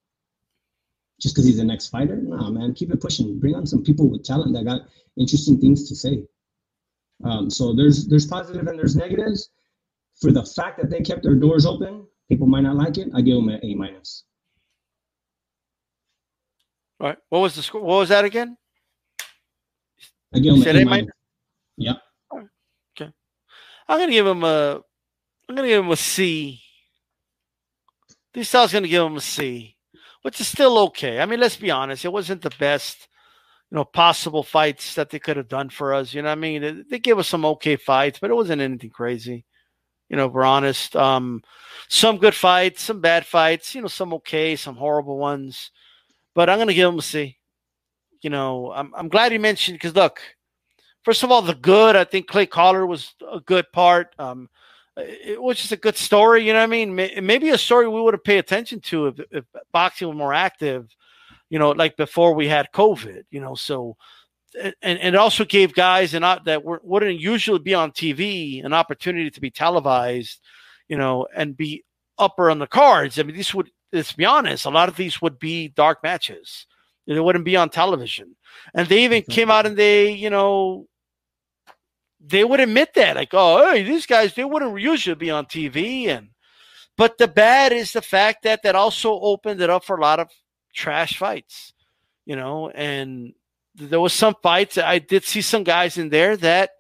just 1.21 1.35
because 1.35 1.47
he's 1.47 1.59
the 1.59 1.65
next 1.65 1.89
fighter? 1.89 2.17
Nah, 2.17 2.51
man, 2.51 2.75
keep 2.75 2.93
it 2.93 3.01
pushing. 3.01 3.39
Bring 3.39 3.55
on 3.55 3.67
some 3.67 3.83
people 3.83 4.09
with 4.09 4.25
talent 4.25 4.55
that 4.55 4.65
got 4.65 4.83
interesting 5.17 5.61
things 5.61 5.89
to 5.89 5.95
say. 5.95 6.25
Um, 7.23 7.49
so 7.51 7.73
there's 7.73 8.07
there's 8.07 8.27
positive 8.27 8.67
and 8.67 8.79
there's 8.79 8.97
negatives. 8.97 9.51
For 10.21 10.31
the 10.31 10.45
fact 10.45 10.79
that 10.79 10.91
they 10.91 11.01
kept 11.01 11.23
their 11.23 11.35
doors 11.35 11.67
open, 11.67 12.07
people 12.29 12.47
might 12.47 12.63
not 12.63 12.77
like 12.77 12.99
it. 12.99 13.09
I 13.15 13.21
give 13.21 13.37
them 13.37 13.49
an 13.49 13.61
A 13.63 13.75
minus. 13.75 14.25
All 17.01 17.09
right. 17.09 17.19
What 17.29 17.41
was 17.41 17.55
the 17.55 17.63
score? 17.63 17.81
What 17.81 17.99
was 17.99 18.09
that 18.11 18.25
again? 18.25 18.57
I 20.35 20.39
give 20.39 20.55
them 20.55 20.63
an 20.69 20.83
A 20.83 20.85
minus. 20.85 21.11
Yep. 21.77 21.97
Okay. 22.97 23.13
I'm 23.89 23.99
gonna 23.99 24.13
give 24.13 24.27
him 24.27 24.45
a. 24.45 24.83
I'm 25.49 25.55
gonna 25.57 25.69
give 25.69 25.85
him 25.85 25.91
a 25.91 25.97
C. 25.97 26.61
This 28.33 28.49
style's 28.49 28.73
gonna 28.73 28.89
give 28.89 29.05
him 29.05 29.17
a 29.17 29.21
C, 29.21 29.74
which 30.25 30.41
is 30.41 30.49
still 30.49 30.79
okay. 30.79 31.21
I 31.21 31.27
mean, 31.27 31.39
let's 31.39 31.57
be 31.57 31.71
honest. 31.71 32.07
It 32.07 32.13
wasn't 32.13 32.41
the 32.41 32.53
best 32.59 33.09
you 33.71 33.77
know, 33.77 33.85
possible 33.85 34.43
fights 34.43 34.95
that 34.95 35.11
they 35.11 35.19
could 35.19 35.37
have 35.37 35.49
done 35.49 35.69
for 35.69 35.93
us. 35.93 36.15
You 36.15 36.23
know 36.23 36.31
I 36.31 36.35
mean? 36.35 36.63
They, 36.63 36.73
they 36.89 36.99
gave 36.99 37.19
us 37.19 37.29
some 37.29 37.45
okay 37.45 37.77
fights, 37.77 38.19
but 38.19 38.31
it 38.31 38.35
wasn't 38.35 38.63
anything 38.63 38.89
crazy. 38.89 39.45
You 40.09 40.17
know, 40.17 40.27
we're 40.29 40.45
honest. 40.47 40.97
Um, 40.97 41.43
some 41.89 42.17
good 42.17 42.35
fights, 42.35 42.83
some 42.83 43.03
bad 43.03 43.27
fights, 43.27 43.75
you 43.75 43.83
know, 43.83 43.89
some 43.89 44.15
okay, 44.15 44.57
some 44.57 44.77
horrible 44.77 45.19
ones. 45.19 45.71
But 46.35 46.49
I'm 46.49 46.67
to 46.67 46.73
give 46.73 46.89
them 46.89 47.01
a 47.01 47.03
C. 47.03 47.37
You 48.23 48.31
know, 48.31 48.73
I'm, 48.75 48.95
I'm 48.97 49.09
glad 49.09 49.35
you 49.35 49.41
mentioned 49.41 49.75
because 49.75 49.95
look, 49.95 50.21
first 51.03 51.23
of 51.23 51.31
all, 51.31 51.43
the 51.43 51.55
good, 51.55 51.97
I 51.97 52.05
think 52.05 52.29
Clay 52.29 52.47
Collard 52.47 52.89
was 52.89 53.13
a 53.31 53.41
good 53.41 53.67
part. 53.73 54.15
Um, 54.19 54.49
it 54.97 55.43
was 55.43 55.59
just 55.59 55.73
a 55.73 55.77
good 55.77 55.97
story. 55.97 56.47
You 56.47 56.53
know 56.53 56.61
what 56.61 56.65
I 56.65 56.85
mean? 56.85 56.95
Maybe 56.95 57.51
a 57.51 57.59
story 57.59 57.89
we 57.89 58.01
would 58.01 58.15
have 58.15 58.25
paid 58.25 58.39
attention 58.39 58.81
to 58.83 59.09
if, 59.09 59.21
if 59.31 59.45
boxing 59.73 60.09
was 60.09 60.17
more 60.17 60.35
active 60.35 60.89
you 61.55 61.59
know, 61.61 61.71
like 61.71 61.97
before 61.97 62.35
we 62.35 62.49
had 62.49 62.73
COVID, 62.73 63.25
you 63.31 63.41
know, 63.41 63.55
so 63.55 63.97
and, 64.61 64.75
and 64.83 65.15
it 65.15 65.17
also 65.17 65.45
gave 65.45 65.73
guys 65.73 66.15
and 66.15 66.25
that 66.25 66.63
wouldn't 66.65 67.21
usually 67.21 67.61
be 67.61 67.75
on 67.75 67.93
TV 67.93 68.65
an 68.65 68.73
opportunity 68.73 69.31
to 69.31 69.41
be 69.41 69.53
televised, 69.53 70.41
you 70.89 70.97
know, 70.97 71.27
and 71.37 71.57
be 71.57 71.85
upper 72.19 72.51
on 72.51 72.59
the 72.59 72.67
cards. 72.67 73.19
I 73.19 73.23
mean, 73.23 73.37
these 73.37 73.55
would 73.55 73.71
let's 73.93 74.13
be 74.13 74.25
honest, 74.25 74.67
a 74.67 74.71
lot 74.71 74.89
of 74.89 74.97
these 74.97 75.23
would 75.23 75.39
be 75.39 75.69
dark 75.69 76.03
matches. 76.03 76.67
They 77.07 77.21
wouldn't 77.21 77.45
be 77.45 77.57
on 77.57 77.69
television. 77.69 78.35
And 78.75 78.89
they 78.89 79.05
even 79.05 79.23
mm-hmm. 79.23 79.31
came 79.31 79.51
out 79.51 79.67
and 79.67 79.77
they, 79.77 80.11
you 80.11 80.31
know, 80.31 80.89
they 82.27 82.45
would 82.45 82.61
admit 82.61 82.95
that, 82.95 83.17
like, 83.17 83.31
oh, 83.33 83.71
hey, 83.71 83.83
these 83.83 84.07
guys, 84.07 84.35
they 84.35 84.45
wouldn't 84.45 84.81
usually 84.81 85.15
be 85.15 85.31
on 85.31 85.47
TV. 85.47 86.07
And 86.07 86.29
but 86.97 87.19
the 87.19 87.29
bad 87.29 87.73
is 87.73 87.93
the 87.93 88.03
fact 88.03 88.45
that 88.45 88.63
that 88.63 88.77
also 88.77 89.19
opened 89.21 89.61
it 89.61 89.71
up 89.71 89.85
for 89.85 89.97
a 89.97 90.01
lot 90.01 90.21
of 90.21 90.29
trash 90.75 91.19
fights, 91.19 91.73
you 92.25 92.37
know, 92.37 92.71
and 92.71 93.35
there 93.75 94.01
was 94.01 94.13
some 94.13 94.37
fights. 94.43 94.79
I 94.79 95.01
did 95.01 95.25
see 95.25 95.43
some 95.43 95.65
guys 95.65 95.99
in 95.99 96.09
there 96.09 96.37
that 96.39 96.71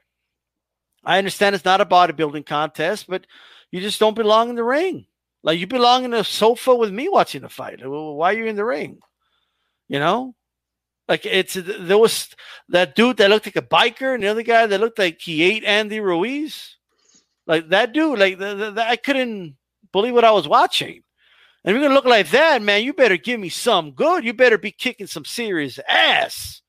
I 1.04 1.18
understand 1.18 1.54
it's 1.54 1.64
not 1.64 1.80
a 1.80 1.86
bodybuilding 1.86 2.46
contest, 2.46 3.06
but 3.08 3.26
you 3.70 3.80
just 3.80 4.00
don't 4.00 4.14
belong 4.14 4.50
in 4.50 4.56
the 4.56 4.64
ring. 4.64 5.06
Like 5.42 5.58
you 5.58 5.66
belong 5.66 6.04
in 6.04 6.14
a 6.14 6.24
sofa 6.24 6.74
with 6.74 6.92
me 6.92 7.08
watching 7.08 7.44
a 7.44 7.48
fight. 7.48 7.80
Why 7.84 8.32
are 8.32 8.36
you 8.36 8.46
in 8.46 8.56
the 8.56 8.64
ring? 8.64 9.00
You 9.88 9.98
know, 9.98 10.34
like 11.08 11.26
it's 11.26 11.54
there 11.54 11.98
was 11.98 12.28
that 12.68 12.94
dude 12.94 13.18
that 13.18 13.30
looked 13.30 13.46
like 13.46 13.56
a 13.56 13.62
biker, 13.62 14.14
and 14.14 14.22
the 14.22 14.28
other 14.28 14.42
guy 14.42 14.66
that 14.66 14.80
looked 14.80 14.98
like 14.98 15.20
he 15.20 15.42
ate 15.42 15.64
Andy 15.64 16.00
Ruiz. 16.00 16.76
Like 17.46 17.68
that 17.68 17.92
dude, 17.92 18.18
like 18.18 18.38
the, 18.38 18.54
the, 18.54 18.70
the, 18.70 18.88
I 18.88 18.96
couldn't 18.96 19.56
believe 19.92 20.14
what 20.14 20.24
I 20.24 20.30
was 20.30 20.48
watching. 20.48 21.02
And 21.62 21.70
if 21.70 21.72
you're 21.74 21.82
gonna 21.82 21.94
look 21.94 22.06
like 22.06 22.30
that, 22.30 22.62
man, 22.62 22.82
you 22.82 22.94
better 22.94 23.18
give 23.18 23.38
me 23.38 23.50
some 23.50 23.92
good. 23.92 24.24
You 24.24 24.32
better 24.32 24.58
be 24.58 24.70
kicking 24.70 25.06
some 25.06 25.24
serious 25.26 25.78
ass 25.88 26.62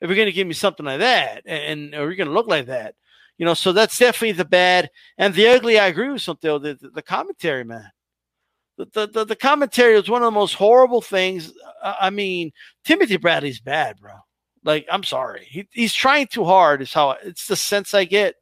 if 0.00 0.08
you're 0.08 0.16
gonna 0.16 0.32
give 0.32 0.46
me 0.46 0.54
something 0.54 0.86
like 0.86 1.00
that, 1.00 1.42
and, 1.44 1.94
or 1.94 2.06
you're 2.06 2.16
gonna 2.16 2.30
look 2.30 2.48
like 2.48 2.66
that. 2.66 2.94
You 3.36 3.44
know, 3.46 3.54
so 3.54 3.72
that's 3.72 3.98
definitely 3.98 4.32
the 4.32 4.44
bad 4.44 4.90
and 5.16 5.34
the 5.34 5.46
ugly. 5.46 5.78
I 5.78 5.86
agree 5.86 6.10
with 6.10 6.22
something. 6.22 6.50
The, 6.60 6.78
the 6.94 7.02
commentary, 7.02 7.64
man. 7.64 7.90
The, 8.78 9.08
the, 9.08 9.24
the 9.24 9.36
commentary 9.36 9.96
is 9.96 10.08
one 10.08 10.22
of 10.22 10.26
the 10.26 10.38
most 10.38 10.54
horrible 10.54 11.02
things. 11.02 11.52
I 11.82 12.10
mean, 12.10 12.52
Timothy 12.84 13.16
Bradley's 13.16 13.58
bad, 13.60 13.98
bro. 13.98 14.12
Like, 14.62 14.86
I'm 14.90 15.02
sorry. 15.02 15.46
He, 15.50 15.66
he's 15.72 15.92
trying 15.92 16.28
too 16.28 16.44
hard, 16.44 16.80
is 16.80 16.92
how 16.92 17.16
it's 17.22 17.48
the 17.48 17.56
sense 17.56 17.92
I 17.92 18.04
get. 18.04 18.36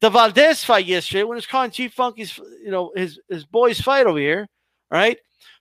The 0.00 0.10
Valdez 0.10 0.64
fight 0.64 0.86
yesterday, 0.86 1.22
when 1.22 1.38
it's 1.38 1.46
calling 1.46 1.70
Chief 1.70 1.92
Funky's, 1.92 2.36
you 2.62 2.70
know, 2.70 2.92
his, 2.96 3.20
his 3.28 3.44
boys 3.44 3.80
fight 3.80 4.06
over 4.06 4.18
here, 4.18 4.48
right? 4.90 5.18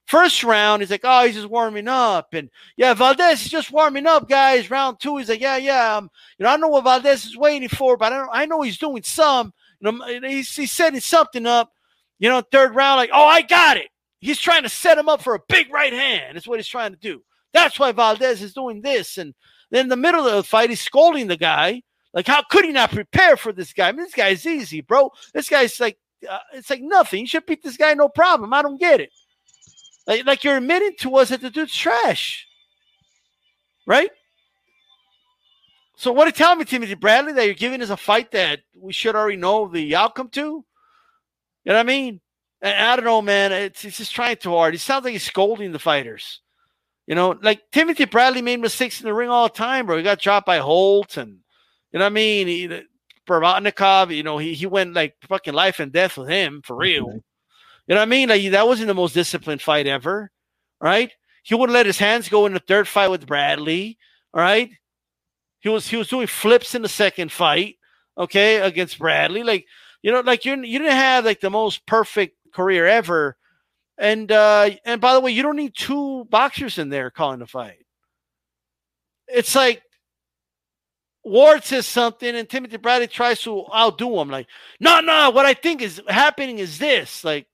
First 0.08 0.44
round, 0.44 0.82
he's 0.82 0.92
like, 0.92 1.02
oh, 1.04 1.26
he's 1.26 1.36
just 1.36 1.50
warming 1.50 1.88
up. 1.88 2.34
And 2.34 2.50
yeah, 2.78 2.94
Valdez 2.94 3.46
is 3.46 3.52
just 3.52 3.72
warming 3.72 4.08
up, 4.08 4.28
guys. 4.28 4.70
Round 4.70 5.00
two, 5.00 5.18
he's 5.18 5.30
like, 5.30 5.42
yeah, 5.42 5.58
yeah. 5.58 5.96
Um, 5.96 6.10
you 6.38 6.44
know, 6.44 6.52
I 6.52 6.58
know 6.58 6.68
what 6.68 6.84
Valdez 6.84 7.26
is 7.26 7.38
waiting 7.38 7.70
for, 7.70 7.98
but 7.98 8.12
I 8.14 8.18
don't 8.18 8.30
I 8.32 8.46
know 8.46 8.62
he's 8.62 8.78
doing 8.78 9.04
some. 9.04 9.54
You 9.80 9.92
know, 9.92 10.06
he's, 10.28 10.56
he's 10.56 10.72
setting 10.72 11.00
something 11.00 11.46
up. 11.46 11.72
You 12.20 12.30
know, 12.30 12.42
third 12.42 12.76
round, 12.76 12.98
like, 12.98 13.10
oh, 13.14 13.28
I 13.28 13.42
got 13.42 13.78
it. 13.78 13.88
He's 14.20 14.40
trying 14.40 14.64
to 14.64 14.70
set 14.70 14.98
him 14.98 15.10
up 15.10 15.22
for 15.22 15.36
a 15.36 15.42
big 15.50 15.72
right 15.72 15.94
hand. 15.94 16.36
That's 16.36 16.48
what 16.48 16.60
he's 16.60 16.68
trying 16.68 16.92
to 16.92 17.00
do. 17.00 17.22
That's 17.54 17.80
why 17.80 17.92
Valdez 17.92 18.42
is 18.42 18.54
doing 18.54 18.82
this. 18.82 19.18
And 19.18 19.34
Then 19.70 19.86
in 19.86 19.90
the 19.90 19.96
middle 19.96 20.26
of 20.28 20.34
the 20.34 20.44
fight, 20.44 20.70
he's 20.70 20.82
scolding 20.82 21.28
the 21.28 21.38
guy. 21.38 21.82
Like, 22.14 22.28
how 22.28 22.44
could 22.50 22.66
he 22.66 22.72
not 22.72 22.92
prepare 22.92 23.36
for 23.36 23.52
this 23.52 23.74
guy? 23.74 23.90
I 23.90 23.92
mean, 23.92 24.06
this 24.06 24.14
guy's 24.14 24.46
easy, 24.46 24.82
bro. 24.82 25.12
This 25.34 25.50
guy's 25.50 25.80
like, 25.80 25.98
uh, 26.30 26.40
it's 26.54 26.70
like 26.70 26.82
nothing. 26.82 27.22
You 27.22 27.28
should 27.28 27.46
beat 27.46 27.62
this 27.62 27.78
guy, 27.78 27.94
no 27.94 28.08
problem. 28.08 28.54
I 28.54 28.62
don't 28.62 28.80
get 28.80 29.02
it. 29.02 29.10
Like, 30.08 30.26
like 30.26 30.44
you're 30.44 30.58
admitting 30.58 30.96
to 31.00 31.18
us 31.18 31.30
that 31.30 31.42
the 31.42 31.50
dude's 31.50 31.76
trash, 31.76 32.48
right? 33.86 34.12
So 35.98 36.12
what 36.12 36.26
are 36.26 36.30
you 36.30 36.34
telling 36.34 36.60
me, 36.60 36.66
Timothy 36.66 36.94
Bradley, 36.94 37.34
that 37.34 37.46
you're 37.46 37.54
giving 37.54 37.82
us 37.82 37.90
a 37.90 37.98
fight 37.98 38.32
that 38.32 38.62
we 38.80 38.94
should 38.94 39.16
already 39.16 39.38
know 39.38 39.68
the 39.68 39.96
outcome 39.96 40.30
to? 40.30 40.64
You 41.66 41.72
know 41.72 41.80
what 41.80 41.86
I 41.86 41.88
mean? 41.88 42.22
And 42.62 42.76
I 42.76 42.96
don't 42.96 43.06
know, 43.06 43.22
man. 43.22 43.52
It's, 43.52 43.84
it's 43.84 43.98
just 43.98 44.14
trying 44.14 44.38
too 44.38 44.52
hard. 44.52 44.74
He 44.74 44.78
sounds 44.78 45.04
like 45.04 45.14
he's 45.14 45.24
scolding 45.24 45.72
the 45.72 45.80
fighters. 45.80 46.42
You 47.08 47.16
know, 47.16 47.38
like 47.42 47.62
Timothy 47.72 48.06
Bradley 48.06 48.42
made 48.42 48.60
mistakes 48.60 49.00
in 49.00 49.06
the 49.06 49.14
ring 49.14 49.30
all 49.30 49.48
the 49.48 49.54
time, 49.54 49.86
bro. 49.86 49.98
He 49.98 50.04
got 50.04 50.20
dropped 50.20 50.48
by 50.48 50.58
Holt 50.58 51.18
and 51.18 51.40
you 51.92 52.00
know 52.00 52.06
what 52.06 52.12
I 52.12 52.14
mean? 52.14 52.48
He, 52.48 52.82
Provodnikov, 53.28 54.16
you 54.16 54.24
know, 54.24 54.38
he, 54.38 54.54
he 54.54 54.66
went 54.66 54.94
like 54.94 55.16
fucking 55.28 55.54
life 55.54 55.80
and 55.80 55.92
death 55.92 56.18
with 56.18 56.30
him 56.30 56.62
for 56.64 56.76
real. 56.76 57.06
Okay. 57.06 57.22
You 57.88 57.94
know 57.94 58.02
what 58.02 58.02
I 58.02 58.06
mean? 58.06 58.30
Like 58.30 58.52
that 58.52 58.68
wasn't 58.68 58.88
the 58.88 58.94
most 58.94 59.14
disciplined 59.14 59.62
fight 59.62 59.88
ever, 59.88 60.32
right? 60.82 61.12
He 61.44 61.54
wouldn't 61.54 61.74
let 61.74 61.86
his 61.86 62.00
hands 62.00 62.28
go 62.28 62.48
in 62.48 62.54
the 62.54 62.60
third 62.60 62.88
fight 62.88 63.10
with 63.10 63.28
Bradley, 63.28 63.98
all 64.34 64.42
right? 64.42 64.72
He 65.60 65.70
was 65.70 65.88
he 65.88 65.96
was 65.96 66.08
doing 66.08 66.28
flips 66.28 66.74
in 66.76 66.82
the 66.82 66.90
second 66.90 67.32
fight, 67.32 67.76
okay, 68.18 68.58
against 68.58 69.00
Bradley. 69.00 69.44
Like, 69.44 69.66
you 70.06 70.12
know, 70.12 70.20
like 70.20 70.46
you 70.46 70.54
you 70.62 70.78
didn't 70.78 70.92
have 70.92 71.26
like 71.26 71.40
the 71.40 71.50
most 71.50 71.84
perfect 71.88 72.38
career 72.54 72.86
ever. 72.86 73.36
And 73.98 74.32
uh 74.32 74.70
and 74.86 75.02
by 75.02 75.16
the 75.16 75.20
way, 75.20 75.32
you 75.32 75.42
don't 75.42 75.56
need 75.56 75.74
two 75.76 76.26
boxers 76.26 76.78
in 76.78 76.90
there 76.90 77.10
calling 77.10 77.40
the 77.40 77.48
fight. 77.48 77.88
It's 79.28 79.56
like 79.56 79.82
Ward 81.24 81.64
says 81.64 81.88
something 81.88 82.36
and 82.36 82.48
Timothy 82.48 82.78
Bradley 82.78 83.08
tries 83.08 83.42
to 83.42 83.66
outdo 83.74 84.20
him. 84.20 84.30
Like, 84.30 84.46
no, 84.80 85.00
no, 85.00 85.32
what 85.32 85.48
I 85.48 85.56
think 85.56 85.82
is 85.82 86.00
happening 86.08 86.60
is 86.60 86.78
this. 86.78 87.24
Like, 87.24 87.48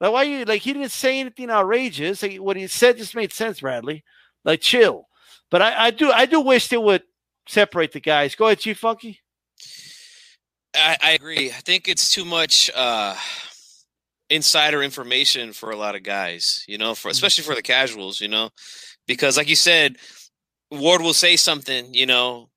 like 0.00 0.12
why 0.12 0.22
you 0.22 0.44
like 0.44 0.62
he 0.62 0.72
didn't 0.72 0.92
say 0.92 1.18
anything 1.18 1.50
outrageous. 1.50 2.22
Like 2.22 2.36
what 2.36 2.56
he 2.56 2.68
said 2.68 2.98
just 2.98 3.16
made 3.16 3.32
sense, 3.32 3.62
Bradley. 3.62 4.04
Like 4.44 4.60
chill. 4.60 5.08
But 5.50 5.60
I, 5.60 5.86
I 5.86 5.90
do 5.90 6.12
I 6.12 6.26
do 6.26 6.40
wish 6.40 6.68
they 6.68 6.76
would 6.76 7.02
separate 7.48 7.90
the 7.90 7.98
guys. 7.98 8.36
Go 8.36 8.46
ahead, 8.46 8.60
Chief 8.60 8.78
Funky. 8.78 9.22
I, 10.74 10.96
I 11.02 11.10
agree. 11.12 11.50
I 11.50 11.54
think 11.54 11.88
it's 11.88 12.10
too 12.10 12.24
much 12.24 12.70
uh 12.74 13.16
insider 14.30 14.82
information 14.82 15.52
for 15.52 15.70
a 15.70 15.76
lot 15.76 15.96
of 15.96 16.04
guys, 16.04 16.64
you 16.68 16.78
know, 16.78 16.94
for 16.94 17.08
mm-hmm. 17.08 17.12
especially 17.12 17.44
for 17.44 17.54
the 17.54 17.62
casuals, 17.62 18.20
you 18.20 18.28
know, 18.28 18.50
because 19.06 19.36
like 19.36 19.48
you 19.48 19.56
said, 19.56 19.96
Ward 20.70 21.02
will 21.02 21.14
say 21.14 21.36
something, 21.36 21.92
you 21.92 22.06
know, 22.06 22.48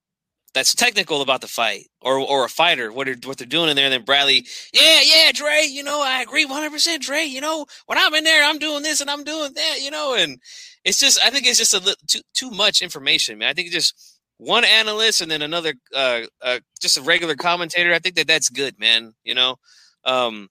that's 0.54 0.76
technical 0.76 1.24
about 1.24 1.42
the 1.42 1.48
fight 1.48 1.88
or 2.00 2.20
or 2.20 2.46
a 2.46 2.50
fighter, 2.50 2.92
what 2.92 3.06
they're 3.06 3.18
what 3.26 3.38
they're 3.38 3.48
doing 3.48 3.70
in 3.70 3.76
there, 3.76 3.86
and 3.86 3.94
then 3.94 4.04
Bradley, 4.04 4.46
yeah, 4.72 5.02
yeah, 5.04 5.32
Dre, 5.34 5.66
you 5.68 5.84
know, 5.84 6.02
I 6.04 6.22
agree 6.22 6.46
100 6.46 6.72
percent 6.72 7.02
Dre, 7.02 7.24
you 7.24 7.42
know, 7.42 7.66
when 7.88 7.98
I'm 7.98 8.14
in 8.14 8.24
there, 8.24 8.44
I'm 8.44 8.60
doing 8.60 8.84
this 8.84 9.02
and 9.02 9.10
I'm 9.10 9.24
doing 9.24 9.54
that, 9.56 9.82
you 9.82 9.90
know, 9.90 10.16
and 10.16 10.38
it's 10.86 11.00
just 11.00 11.20
I 11.26 11.32
think 11.32 11.48
it's 11.48 11.58
just 11.58 11.74
a 11.74 11.80
little 11.80 11.96
too 12.08 12.22
too 12.36 12.52
much 12.52 12.82
information, 12.84 13.40
man. 13.40 13.50
I 13.50 13.54
think 13.54 13.70
it 13.70 13.74
just 13.74 14.13
one 14.38 14.66
analyst 14.66 15.22
and 15.22 15.32
then 15.32 15.42
another 15.42 15.74
uh, 15.96 16.22
uh 16.42 16.60
just 16.82 16.98
a 16.98 17.02
regular 17.02 17.36
commentator. 17.36 17.94
I 17.94 18.00
think 18.00 18.16
that 18.16 18.28
that's 18.28 18.50
good, 18.50 18.80
man. 18.80 19.14
You 19.24 19.36
know, 19.36 19.58
um, 20.06 20.50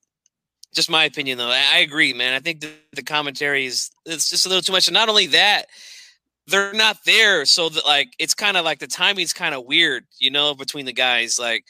just 0.75 0.91
my 0.91 1.05
opinion 1.05 1.39
though. 1.39 1.49
I, 1.49 1.63
I 1.75 1.79
agree, 1.79 2.13
man. 2.13 2.35
I 2.35 2.41
think 2.41 2.61
the, 2.61 2.71
the 2.93 3.03
commentary 3.03 3.67
is 3.67 3.91
it's 4.07 4.31
just 4.31 4.47
a 4.47 4.49
little 4.49 4.63
too 4.63 4.73
much, 4.73 4.89
and 4.89 4.95
not 4.95 5.09
only 5.09 5.27
that 5.29 5.67
they're 6.47 6.73
not 6.73 6.99
there. 7.05 7.45
So 7.45 7.69
that 7.69 7.85
like 7.85 8.15
it's 8.19 8.35
kind 8.35 8.57
of 8.57 8.65
like 8.65 8.79
the 8.79 8.87
timing's 8.87 9.33
kind 9.33 9.55
of 9.55 9.65
weird, 9.65 10.05
you 10.19 10.31
know, 10.31 10.55
between 10.55 10.87
the 10.87 10.93
guys. 10.93 11.39
Like 11.39 11.65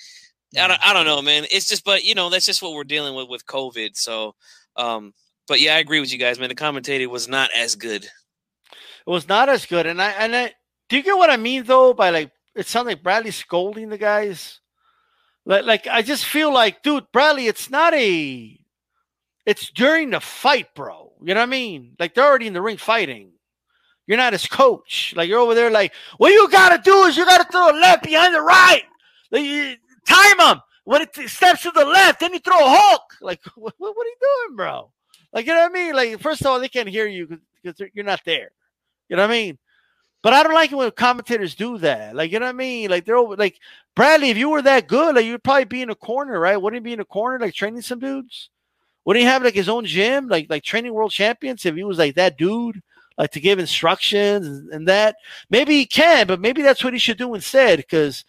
I 0.59 0.69
don't, 0.69 0.81
I 0.85 0.93
don't 0.93 1.07
know, 1.07 1.23
man. 1.23 1.45
It's 1.51 1.67
just, 1.67 1.85
but 1.85 2.05
you 2.05 2.15
know, 2.15 2.29
that's 2.29 2.47
just 2.47 2.63
what 2.63 2.75
we're 2.75 2.85
dealing 2.85 3.15
with 3.15 3.29
with 3.29 3.47
COVID. 3.47 3.97
So, 3.97 4.35
um, 4.77 5.15
but 5.49 5.61
yeah, 5.61 5.77
I 5.77 5.79
agree 5.79 6.01
with 6.01 6.13
you 6.13 6.19
guys, 6.19 6.39
man. 6.39 6.49
The 6.49 6.55
commentator 6.55 7.09
was 7.09 7.29
not 7.29 7.51
as 7.57 7.75
good. 7.75 8.05
It 8.05 9.11
was 9.11 9.29
not 9.29 9.49
as 9.49 9.67
good, 9.67 9.87
and 9.87 10.01
I 10.01 10.11
and 10.11 10.37
I 10.37 10.53
do 10.89 10.97
you 10.97 11.03
get 11.03 11.17
what 11.17 11.31
I 11.31 11.37
mean 11.37 11.65
though 11.65 11.95
by 11.95 12.11
like 12.11 12.31
it 12.55 12.67
sounds 12.67 12.87
like 12.87 13.03
Bradley 13.03 13.31
scolding 13.31 13.89
the 13.89 13.99
guys. 13.99 14.61
Like, 15.45 15.65
like 15.65 15.87
I 15.87 16.03
just 16.03 16.25
feel 16.27 16.53
like, 16.53 16.83
dude, 16.83 17.11
Bradley, 17.13 17.47
it's 17.47 17.71
not 17.71 17.95
a. 17.95 18.59
It's 19.45 19.71
during 19.71 20.11
the 20.11 20.21
fight, 20.21 20.75
bro. 20.75 21.13
You 21.23 21.35
know 21.35 21.41
what 21.41 21.47
I 21.49 21.51
mean? 21.51 21.97
Like 21.99 22.15
they're 22.15 22.25
already 22.25 22.47
in 22.47 22.53
the 22.53 22.63
ring 22.63 22.77
fighting. 22.77 23.33
You're 24.07 24.19
not 24.19 24.33
his 24.33 24.47
coach. 24.47 25.15
Like 25.17 25.29
you're 25.29 25.41
over 25.41 25.55
there, 25.55 25.71
like 25.71 25.93
what 26.19 26.33
you 26.33 26.49
gotta 26.51 26.81
do 26.83 27.05
is 27.05 27.17
you 27.17 27.25
gotta 27.25 27.51
throw 27.51 27.71
a 27.71 27.79
left 27.79 28.05
behind 28.05 28.35
the 28.35 28.41
right. 28.41 28.83
Like, 29.31 29.45
you, 29.45 29.77
time 30.07 30.41
him 30.41 30.61
when 30.85 31.03
it 31.03 31.15
steps 31.31 31.63
to 31.63 31.71
the 31.71 31.85
left, 31.85 32.21
then 32.21 32.33
you 32.33 32.41
throw 32.41 32.59
a 32.59 32.77
hook. 32.77 33.03
Like 33.21 33.41
what, 33.57 33.75
what, 33.79 33.91
are 33.91 34.05
you 34.05 34.17
doing, 34.21 34.57
bro? 34.57 34.93
Like 35.33 35.47
you 35.47 35.55
know 35.55 35.61
what 35.61 35.71
I 35.71 35.75
mean? 35.75 35.95
Like 35.95 36.21
first 36.21 36.41
of 36.41 36.49
all, 36.49 36.61
they 36.61 36.69
can't 36.69 36.89
hear 36.89 37.07
you 37.07 37.27
because 37.63 37.81
you're 37.95 38.05
not 38.05 38.21
there. 38.25 38.53
You 39.09 39.17
know 39.17 39.23
what 39.23 39.31
I 39.31 39.35
mean? 39.35 39.59
But 40.23 40.33
I 40.33 40.43
don't 40.43 40.55
like 40.55 40.71
it 40.71 40.77
when 40.77 40.91
commentators 40.93 41.55
do 41.55 41.79
that. 41.79 42.15
Like 42.15 42.31
you 42.31 42.39
know 42.39 42.47
what 42.47 42.55
I 42.55 42.59
mean? 42.59 42.91
Like 42.91 43.05
they're 43.05 43.17
over. 43.17 43.37
Like 43.37 43.59
Bradley, 43.97 44.31
if 44.31 44.39
you 44.39 44.51
were 44.51 44.63
that 44.63 44.89
good, 44.89 45.17
like 45.17 45.25
you'd 45.25 45.43
probably 45.43 45.65
be 45.65 45.83
in 45.83 45.91
a 45.91 45.95
corner, 45.95 46.39
right? 46.39 46.57
Wouldn't 46.57 46.83
he 46.83 46.91
be 46.91 46.93
in 46.93 47.01
a 47.01 47.05
corner, 47.05 47.39
like 47.39 47.55
training 47.55 47.83
some 47.83 47.99
dudes? 47.99 48.51
Wouldn't 49.05 49.21
he 49.23 49.27
have 49.27 49.43
like 49.43 49.55
his 49.55 49.69
own 49.69 49.85
gym, 49.85 50.29
like 50.29 50.47
like 50.49 50.63
training 50.63 50.95
world 50.95 51.11
champions? 51.11 51.67
If 51.67 51.75
he 51.75 51.85
was 51.85 51.99
like 51.99 52.15
that 52.15 52.39
dude 52.39 52.83
like 53.19 53.31
to 53.33 53.41
give 53.41 53.59
instructions 53.59 54.47
and 54.73 54.89
that. 54.89 55.17
Maybe 55.51 55.75
he 55.75 55.87
can, 55.87 56.27
but 56.27 56.41
maybe 56.41 56.63
that's 56.63 56.83
what 56.83 56.93
he 56.93 56.99
should 56.99 57.19
do 57.19 57.35
instead 57.35 57.79
because 57.79 58.25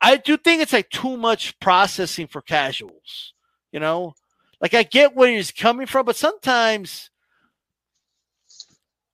I 0.00 0.16
do 0.16 0.36
think 0.36 0.62
it's 0.62 0.72
like 0.72 0.90
too 0.90 1.16
much 1.16 1.58
processing 1.60 2.26
for 2.26 2.42
casuals. 2.42 3.34
You 3.72 3.80
know, 3.80 4.14
like 4.60 4.74
I 4.74 4.82
get 4.82 5.14
where 5.14 5.30
he's 5.30 5.52
coming 5.52 5.86
from, 5.86 6.06
but 6.06 6.16
sometimes 6.16 7.10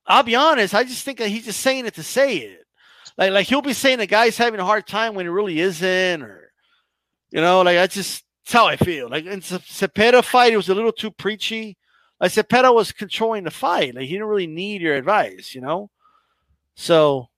I'll 0.06 0.22
be 0.22 0.36
honest, 0.36 0.74
I 0.74 0.84
just 0.84 1.04
think 1.04 1.18
that 1.18 1.28
he's 1.28 1.44
just 1.46 1.60
saying 1.60 1.86
it 1.86 1.94
to 1.94 2.02
say 2.02 2.36
it. 2.36 2.66
Like, 3.18 3.32
like 3.32 3.46
he'll 3.46 3.62
be 3.62 3.72
saying 3.72 3.98
the 3.98 4.06
guy's 4.06 4.36
having 4.36 4.60
a 4.60 4.64
hard 4.64 4.86
time 4.86 5.14
when 5.14 5.24
he 5.24 5.30
really 5.30 5.58
isn't, 5.60 6.22
or 6.22 6.52
you 7.30 7.40
know, 7.40 7.62
like 7.62 7.78
I 7.78 7.86
just 7.86 8.24
that's 8.44 8.52
how 8.52 8.66
I 8.66 8.76
feel. 8.76 9.08
Like 9.08 9.26
in 9.26 9.40
Zepeda 9.40 10.22
fight, 10.22 10.52
it 10.52 10.56
was 10.56 10.68
a 10.68 10.74
little 10.74 10.92
too 10.92 11.10
preachy. 11.10 11.76
Like 12.20 12.30
Zepeda 12.30 12.72
was 12.72 12.92
controlling 12.92 13.42
the 13.44 13.50
fight. 13.50 13.94
Like 13.94 14.04
he 14.04 14.12
didn't 14.12 14.28
really 14.28 14.46
need 14.46 14.82
your 14.82 14.94
advice, 14.94 15.54
you 15.54 15.60
know. 15.60 15.90
So 16.76 17.28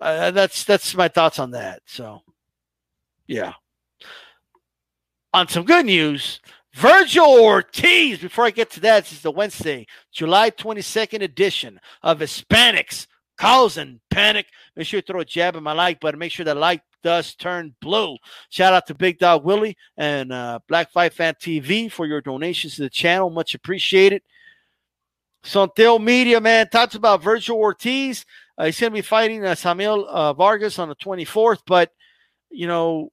uh, 0.00 0.30
that's 0.30 0.64
that's 0.64 0.94
my 0.94 1.08
thoughts 1.08 1.38
on 1.38 1.50
that. 1.50 1.82
So 1.84 2.22
yeah. 3.26 3.52
On 5.34 5.46
some 5.46 5.64
good 5.64 5.84
news, 5.84 6.40
Vergil 6.78 7.40
Ortiz. 7.40 8.20
Before 8.20 8.44
I 8.44 8.50
get 8.50 8.70
to 8.70 8.80
that, 8.80 9.02
this 9.02 9.12
is 9.12 9.22
the 9.22 9.32
Wednesday, 9.32 9.84
July 10.12 10.50
22nd 10.50 11.22
edition 11.22 11.80
of 12.04 12.20
Hispanics 12.20 13.08
causing 13.36 14.00
panic. 14.10 14.46
Make 14.76 14.86
sure 14.86 14.98
you 14.98 15.02
throw 15.02 15.18
a 15.18 15.24
jab 15.24 15.56
at 15.56 15.62
my 15.64 15.72
like 15.72 15.98
button. 15.98 16.20
Make 16.20 16.30
sure 16.30 16.44
that 16.44 16.56
like 16.56 16.82
does 17.02 17.34
turn 17.34 17.74
blue. 17.80 18.16
Shout 18.50 18.74
out 18.74 18.86
to 18.86 18.94
Big 18.94 19.18
Dog 19.18 19.44
Willie 19.44 19.76
and 19.96 20.32
uh, 20.32 20.60
Black 20.68 20.92
Fight 20.92 21.12
Fan 21.12 21.34
TV 21.34 21.90
for 21.90 22.06
your 22.06 22.20
donations 22.20 22.76
to 22.76 22.82
the 22.82 22.90
channel. 22.90 23.28
Much 23.28 23.56
appreciated. 23.56 24.22
Sonteo 25.42 26.00
Media, 26.00 26.40
man, 26.40 26.68
talks 26.68 26.94
about 26.94 27.22
Vergil 27.22 27.56
Ortiz. 27.56 28.24
Uh, 28.56 28.66
he's 28.66 28.78
going 28.78 28.92
to 28.92 28.94
be 28.94 29.02
fighting 29.02 29.44
uh, 29.44 29.56
Samuel 29.56 30.06
uh, 30.08 30.32
Vargas 30.32 30.78
on 30.78 30.88
the 30.88 30.96
24th, 30.96 31.62
but, 31.66 31.90
you 32.50 32.68
know, 32.68 33.10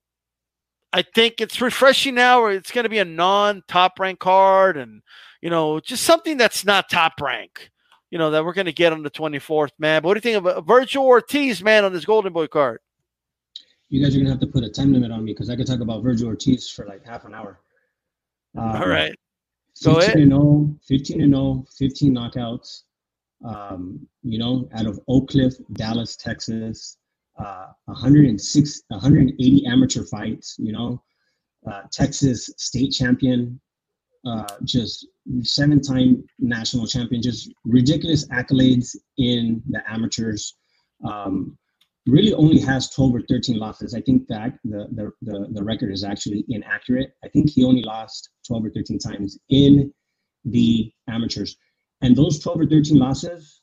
I 0.95 1.03
think 1.13 1.41
it's 1.41 1.61
refreshing 1.61 2.15
now. 2.15 2.45
It's 2.45 2.71
going 2.71 2.83
to 2.83 2.89
be 2.89 2.99
a 2.99 3.05
non 3.05 3.63
top 3.67 3.99
rank 3.99 4.19
card 4.19 4.77
and, 4.77 5.01
you 5.41 5.49
know, 5.49 5.79
just 5.79 6.03
something 6.03 6.37
that's 6.37 6.65
not 6.65 6.89
top 6.89 7.19
rank, 7.21 7.69
you 8.11 8.17
know, 8.17 8.31
that 8.31 8.45
we're 8.45 8.53
going 8.53 8.65
to 8.65 8.73
get 8.73 8.93
on 8.93 9.03
the 9.03 9.11
24th, 9.11 9.71
man. 9.77 10.01
But 10.01 10.07
what 10.07 10.13
do 10.13 10.17
you 10.29 10.35
think 10.35 10.45
of 10.45 10.65
Vergil 10.65 11.03
Ortiz, 11.03 11.61
man, 11.61 11.85
on 11.85 11.93
this 11.93 12.05
Golden 12.05 12.33
Boy 12.33 12.47
card? 12.47 12.79
you 13.89 14.03
guys 14.03 14.15
are 14.15 14.19
gonna 14.19 14.29
have 14.29 14.39
to 14.39 14.47
put 14.47 14.63
a 14.63 14.69
time 14.69 14.93
limit 14.93 15.11
on 15.11 15.23
me 15.23 15.31
because 15.31 15.49
I 15.49 15.55
could 15.55 15.67
talk 15.67 15.79
about 15.79 16.03
Vergil 16.03 16.25
Ortiz 16.25 16.69
for 16.69 16.85
like 16.85 17.05
half 17.05 17.25
an 17.25 17.33
hour. 17.33 17.59
Um, 18.57 18.81
All 18.81 18.87
right. 18.87 19.15
So 19.73 19.99
15 19.99 20.21
and 20.21 20.31
0, 20.31 20.75
15 20.87 21.21
and 21.21 21.33
0, 21.33 21.65
15 21.77 22.13
knockouts. 22.13 22.83
Um, 23.43 24.07
you 24.23 24.39
know, 24.39 24.67
out 24.73 24.85
of 24.85 24.99
Oak 25.07 25.29
Cliff, 25.29 25.53
Dallas, 25.73 26.15
Texas, 26.15 26.97
uh, 27.37 27.67
106, 27.85 28.81
180 28.89 29.65
amateur 29.65 30.03
fights. 30.03 30.55
You 30.57 30.71
know, 30.71 31.03
uh, 31.69 31.83
Texas 31.91 32.49
state 32.57 32.91
champion, 32.91 33.59
uh, 34.25 34.47
just 34.63 35.07
seven-time 35.41 36.23
national 36.39 36.87
champion, 36.87 37.21
just 37.21 37.51
ridiculous 37.65 38.27
accolades 38.29 38.95
in 39.17 39.61
the 39.69 39.81
amateurs. 39.91 40.55
Um, 41.03 41.57
really 42.07 42.33
only 42.33 42.59
has 42.59 42.89
12 42.91 43.15
or 43.15 43.21
13 43.21 43.57
losses. 43.57 43.93
I 43.93 44.01
think 44.01 44.27
that 44.27 44.53
the, 44.63 44.87
the, 44.93 45.11
the, 45.21 45.47
the, 45.51 45.63
record 45.63 45.91
is 45.91 46.03
actually 46.03 46.45
inaccurate. 46.49 47.13
I 47.23 47.29
think 47.29 47.49
he 47.49 47.65
only 47.65 47.81
lost 47.81 48.29
12 48.47 48.65
or 48.65 48.69
13 48.69 48.99
times 48.99 49.39
in 49.49 49.91
the 50.45 50.91
amateurs. 51.09 51.57
And 52.01 52.15
those 52.15 52.39
12 52.39 52.61
or 52.61 52.65
13 52.67 52.97
losses, 52.97 53.61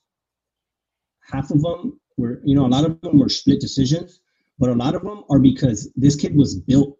half 1.30 1.50
of 1.50 1.62
them 1.62 2.00
were 2.16 2.40
you 2.44 2.54
know 2.54 2.66
a 2.66 2.68
lot 2.68 2.84
of 2.84 3.00
them 3.00 3.18
were 3.18 3.28
split 3.28 3.60
decisions, 3.60 4.20
but 4.58 4.70
a 4.70 4.74
lot 4.74 4.94
of 4.94 5.02
them 5.02 5.24
are 5.30 5.38
because 5.38 5.90
this 5.96 6.16
kid 6.16 6.36
was 6.36 6.56
built 6.60 6.96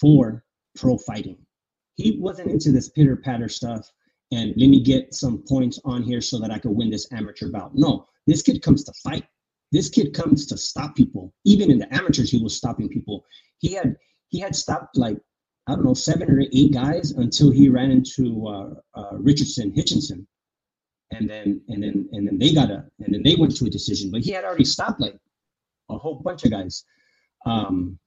for 0.00 0.44
pro 0.76 0.96
fighting. 0.98 1.38
He 1.96 2.18
wasn't 2.18 2.50
into 2.50 2.72
this 2.72 2.88
pitter 2.88 3.16
patter 3.16 3.48
stuff 3.48 3.90
and 4.32 4.54
let 4.56 4.68
me 4.68 4.80
get 4.80 5.14
some 5.14 5.44
points 5.46 5.78
on 5.84 6.02
here 6.02 6.20
so 6.20 6.38
that 6.40 6.50
I 6.50 6.58
could 6.58 6.72
win 6.72 6.90
this 6.90 7.06
amateur 7.12 7.50
bout. 7.50 7.72
No, 7.74 8.08
this 8.26 8.42
kid 8.42 8.62
comes 8.62 8.84
to 8.84 8.92
fight. 9.02 9.24
This 9.70 9.88
kid 9.88 10.12
comes 10.12 10.46
to 10.46 10.56
stop 10.56 10.96
people. 10.96 11.32
Even 11.44 11.70
in 11.70 11.78
the 11.78 11.94
amateurs, 11.94 12.30
he 12.30 12.42
was 12.42 12.56
stopping 12.56 12.88
people. 12.88 13.24
He 13.58 13.74
had 13.74 13.96
he 14.28 14.40
had 14.40 14.56
stopped 14.56 14.96
like 14.96 15.18
I 15.66 15.74
don't 15.74 15.84
know 15.84 15.94
seven 15.94 16.30
or 16.30 16.40
eight 16.40 16.72
guys 16.72 17.12
until 17.12 17.50
he 17.50 17.68
ran 17.68 17.90
into 17.90 18.46
uh, 18.46 18.74
uh, 18.94 19.16
Richardson 19.18 19.72
Hitchinson, 19.72 20.26
and 21.14 21.28
then 21.28 21.60
and 21.68 21.82
then 21.82 22.08
and 22.12 22.26
then 22.26 22.38
they 22.38 22.52
got 22.52 22.70
a 22.70 22.84
and 23.00 23.14
then 23.14 23.22
they 23.22 23.36
went 23.36 23.56
to 23.56 23.66
a 23.66 23.70
decision. 23.70 24.10
But 24.10 24.22
he 24.22 24.30
had 24.30 24.44
already 24.44 24.64
stopped 24.64 25.00
like 25.00 25.16
a 25.90 25.98
whole 25.98 26.16
bunch 26.16 26.44
of 26.44 26.50
guys. 26.50 26.84
Um, 27.46 27.98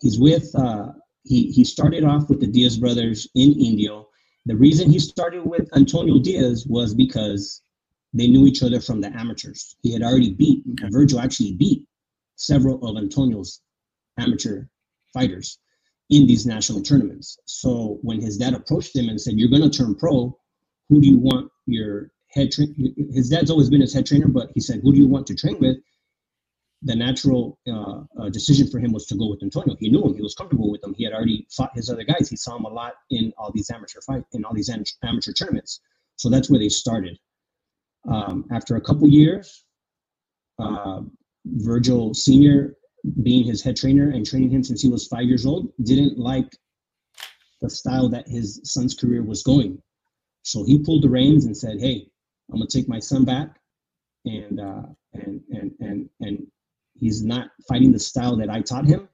he's 0.00 0.18
with 0.18 0.54
uh, 0.54 0.88
he 1.24 1.50
he 1.50 1.64
started 1.64 2.04
off 2.04 2.28
with 2.28 2.40
the 2.40 2.46
Diaz 2.46 2.78
brothers 2.78 3.28
in 3.34 3.52
Indio. 3.52 4.08
The 4.46 4.56
reason 4.56 4.90
he 4.90 4.98
started 4.98 5.44
with 5.44 5.68
Antonio 5.74 6.18
Diaz 6.18 6.66
was 6.68 6.94
because 6.94 7.62
they 8.12 8.28
knew 8.28 8.46
each 8.46 8.62
other 8.62 8.80
from 8.80 9.00
the 9.00 9.08
amateurs. 9.08 9.76
He 9.82 9.92
had 9.92 10.02
already 10.02 10.32
beat 10.32 10.62
okay. 10.72 10.88
Vergil 10.90 11.22
actually 11.22 11.54
beat 11.54 11.84
several 12.36 12.84
of 12.86 12.96
Antonio's 12.96 13.60
amateur 14.18 14.64
fighters 15.12 15.58
in 16.10 16.26
these 16.26 16.46
national 16.46 16.82
tournaments. 16.82 17.38
So 17.46 17.98
when 18.02 18.20
his 18.20 18.38
dad 18.38 18.54
approached 18.54 18.94
him 18.94 19.08
and 19.08 19.20
said, 19.20 19.34
"You're 19.38 19.50
going 19.50 19.68
to 19.68 19.76
turn 19.76 19.94
pro, 19.94 20.38
who 20.88 21.00
do 21.00 21.08
you 21.08 21.18
want 21.18 21.50
your 21.66 22.10
head 22.28 22.52
train?" 22.52 22.94
His 23.12 23.28
dad's 23.28 23.50
always 23.50 23.70
been 23.70 23.80
his 23.80 23.94
head 23.94 24.06
trainer, 24.06 24.28
but 24.28 24.50
he 24.54 24.60
said, 24.60 24.80
"Who 24.82 24.92
do 24.92 24.98
you 24.98 25.08
want 25.08 25.26
to 25.28 25.34
train 25.34 25.58
with?" 25.58 25.78
the 26.82 26.94
natural 26.94 27.58
uh, 27.68 28.02
uh, 28.20 28.28
decision 28.28 28.68
for 28.68 28.78
him 28.78 28.92
was 28.92 29.06
to 29.06 29.16
go 29.16 29.30
with 29.30 29.42
Antonio. 29.42 29.76
He 29.78 29.88
knew 29.88 30.04
him. 30.04 30.14
He 30.14 30.22
was 30.22 30.34
comfortable 30.34 30.70
with 30.70 30.84
him. 30.84 30.94
He 30.94 31.04
had 31.04 31.12
already 31.12 31.46
fought 31.50 31.70
his 31.74 31.88
other 31.90 32.04
guys. 32.04 32.28
He 32.28 32.36
saw 32.36 32.56
him 32.56 32.64
a 32.64 32.68
lot 32.68 32.94
in 33.10 33.32
all 33.38 33.50
these 33.52 33.70
amateur 33.70 34.00
fight 34.00 34.24
in 34.32 34.44
all 34.44 34.54
these 34.54 34.70
amateur 34.70 35.32
tournaments. 35.32 35.80
So 36.16 36.28
that's 36.28 36.50
where 36.50 36.60
they 36.60 36.68
started. 36.68 37.18
Um, 38.08 38.44
after 38.52 38.76
a 38.76 38.80
couple 38.80 39.08
years, 39.08 39.64
uh, 40.58 41.00
Vergil 41.56 42.14
Senior, 42.14 42.76
being 43.22 43.44
his 43.44 43.62
head 43.62 43.76
trainer 43.76 44.10
and 44.10 44.26
training 44.26 44.50
him 44.50 44.62
since 44.62 44.82
he 44.82 44.88
was 44.88 45.06
five 45.06 45.24
years 45.24 45.46
old, 45.46 45.72
didn't 45.82 46.18
like 46.18 46.56
the 47.62 47.70
style 47.70 48.08
that 48.10 48.28
his 48.28 48.60
son's 48.64 48.94
career 48.94 49.22
was 49.22 49.42
going. 49.42 49.82
So 50.42 50.64
he 50.64 50.78
pulled 50.78 51.02
the 51.02 51.08
reins 51.08 51.46
and 51.46 51.56
said, 51.56 51.80
"Hey, 51.80 52.08
I'm 52.50 52.58
gonna 52.58 52.66
take 52.68 52.88
my 52.88 52.98
son 52.98 53.24
back, 53.24 53.56
and 54.24 54.60
uh, 54.60 54.82
and 55.14 55.42
and 55.50 55.72
and 55.80 56.08
and 56.20 56.46
He's 56.98 57.22
not 57.22 57.50
fighting 57.68 57.92
the 57.92 57.98
style 57.98 58.36
that 58.36 58.50
I 58.50 58.60
taught 58.60 58.86
him. 58.86 59.08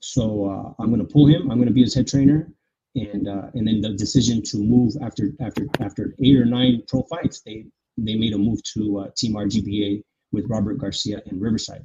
So 0.00 0.46
uh, 0.46 0.82
I'm 0.82 0.96
to 0.96 1.04
pull 1.04 1.26
him. 1.26 1.50
I'm 1.50 1.64
to 1.64 1.72
be 1.72 1.82
his 1.82 1.94
head 1.94 2.06
trainer, 2.06 2.52
and 2.94 3.28
uh, 3.28 3.50
and 3.54 3.66
then 3.66 3.80
the 3.80 3.94
decision 3.94 4.42
to 4.42 4.58
move 4.58 4.94
after 5.02 5.32
after 5.40 5.66
after 5.80 6.14
eight 6.22 6.36
or 6.36 6.44
nine 6.44 6.82
pro 6.88 7.02
fights, 7.02 7.40
they 7.40 7.66
they 7.98 8.14
made 8.14 8.34
a 8.34 8.38
move 8.38 8.62
to 8.74 8.98
uh, 9.00 9.08
Team 9.16 9.34
RGBA 9.34 10.02
with 10.32 10.46
Robert 10.48 10.78
Garcia 10.78 11.22
in 11.26 11.40
Riverside. 11.40 11.84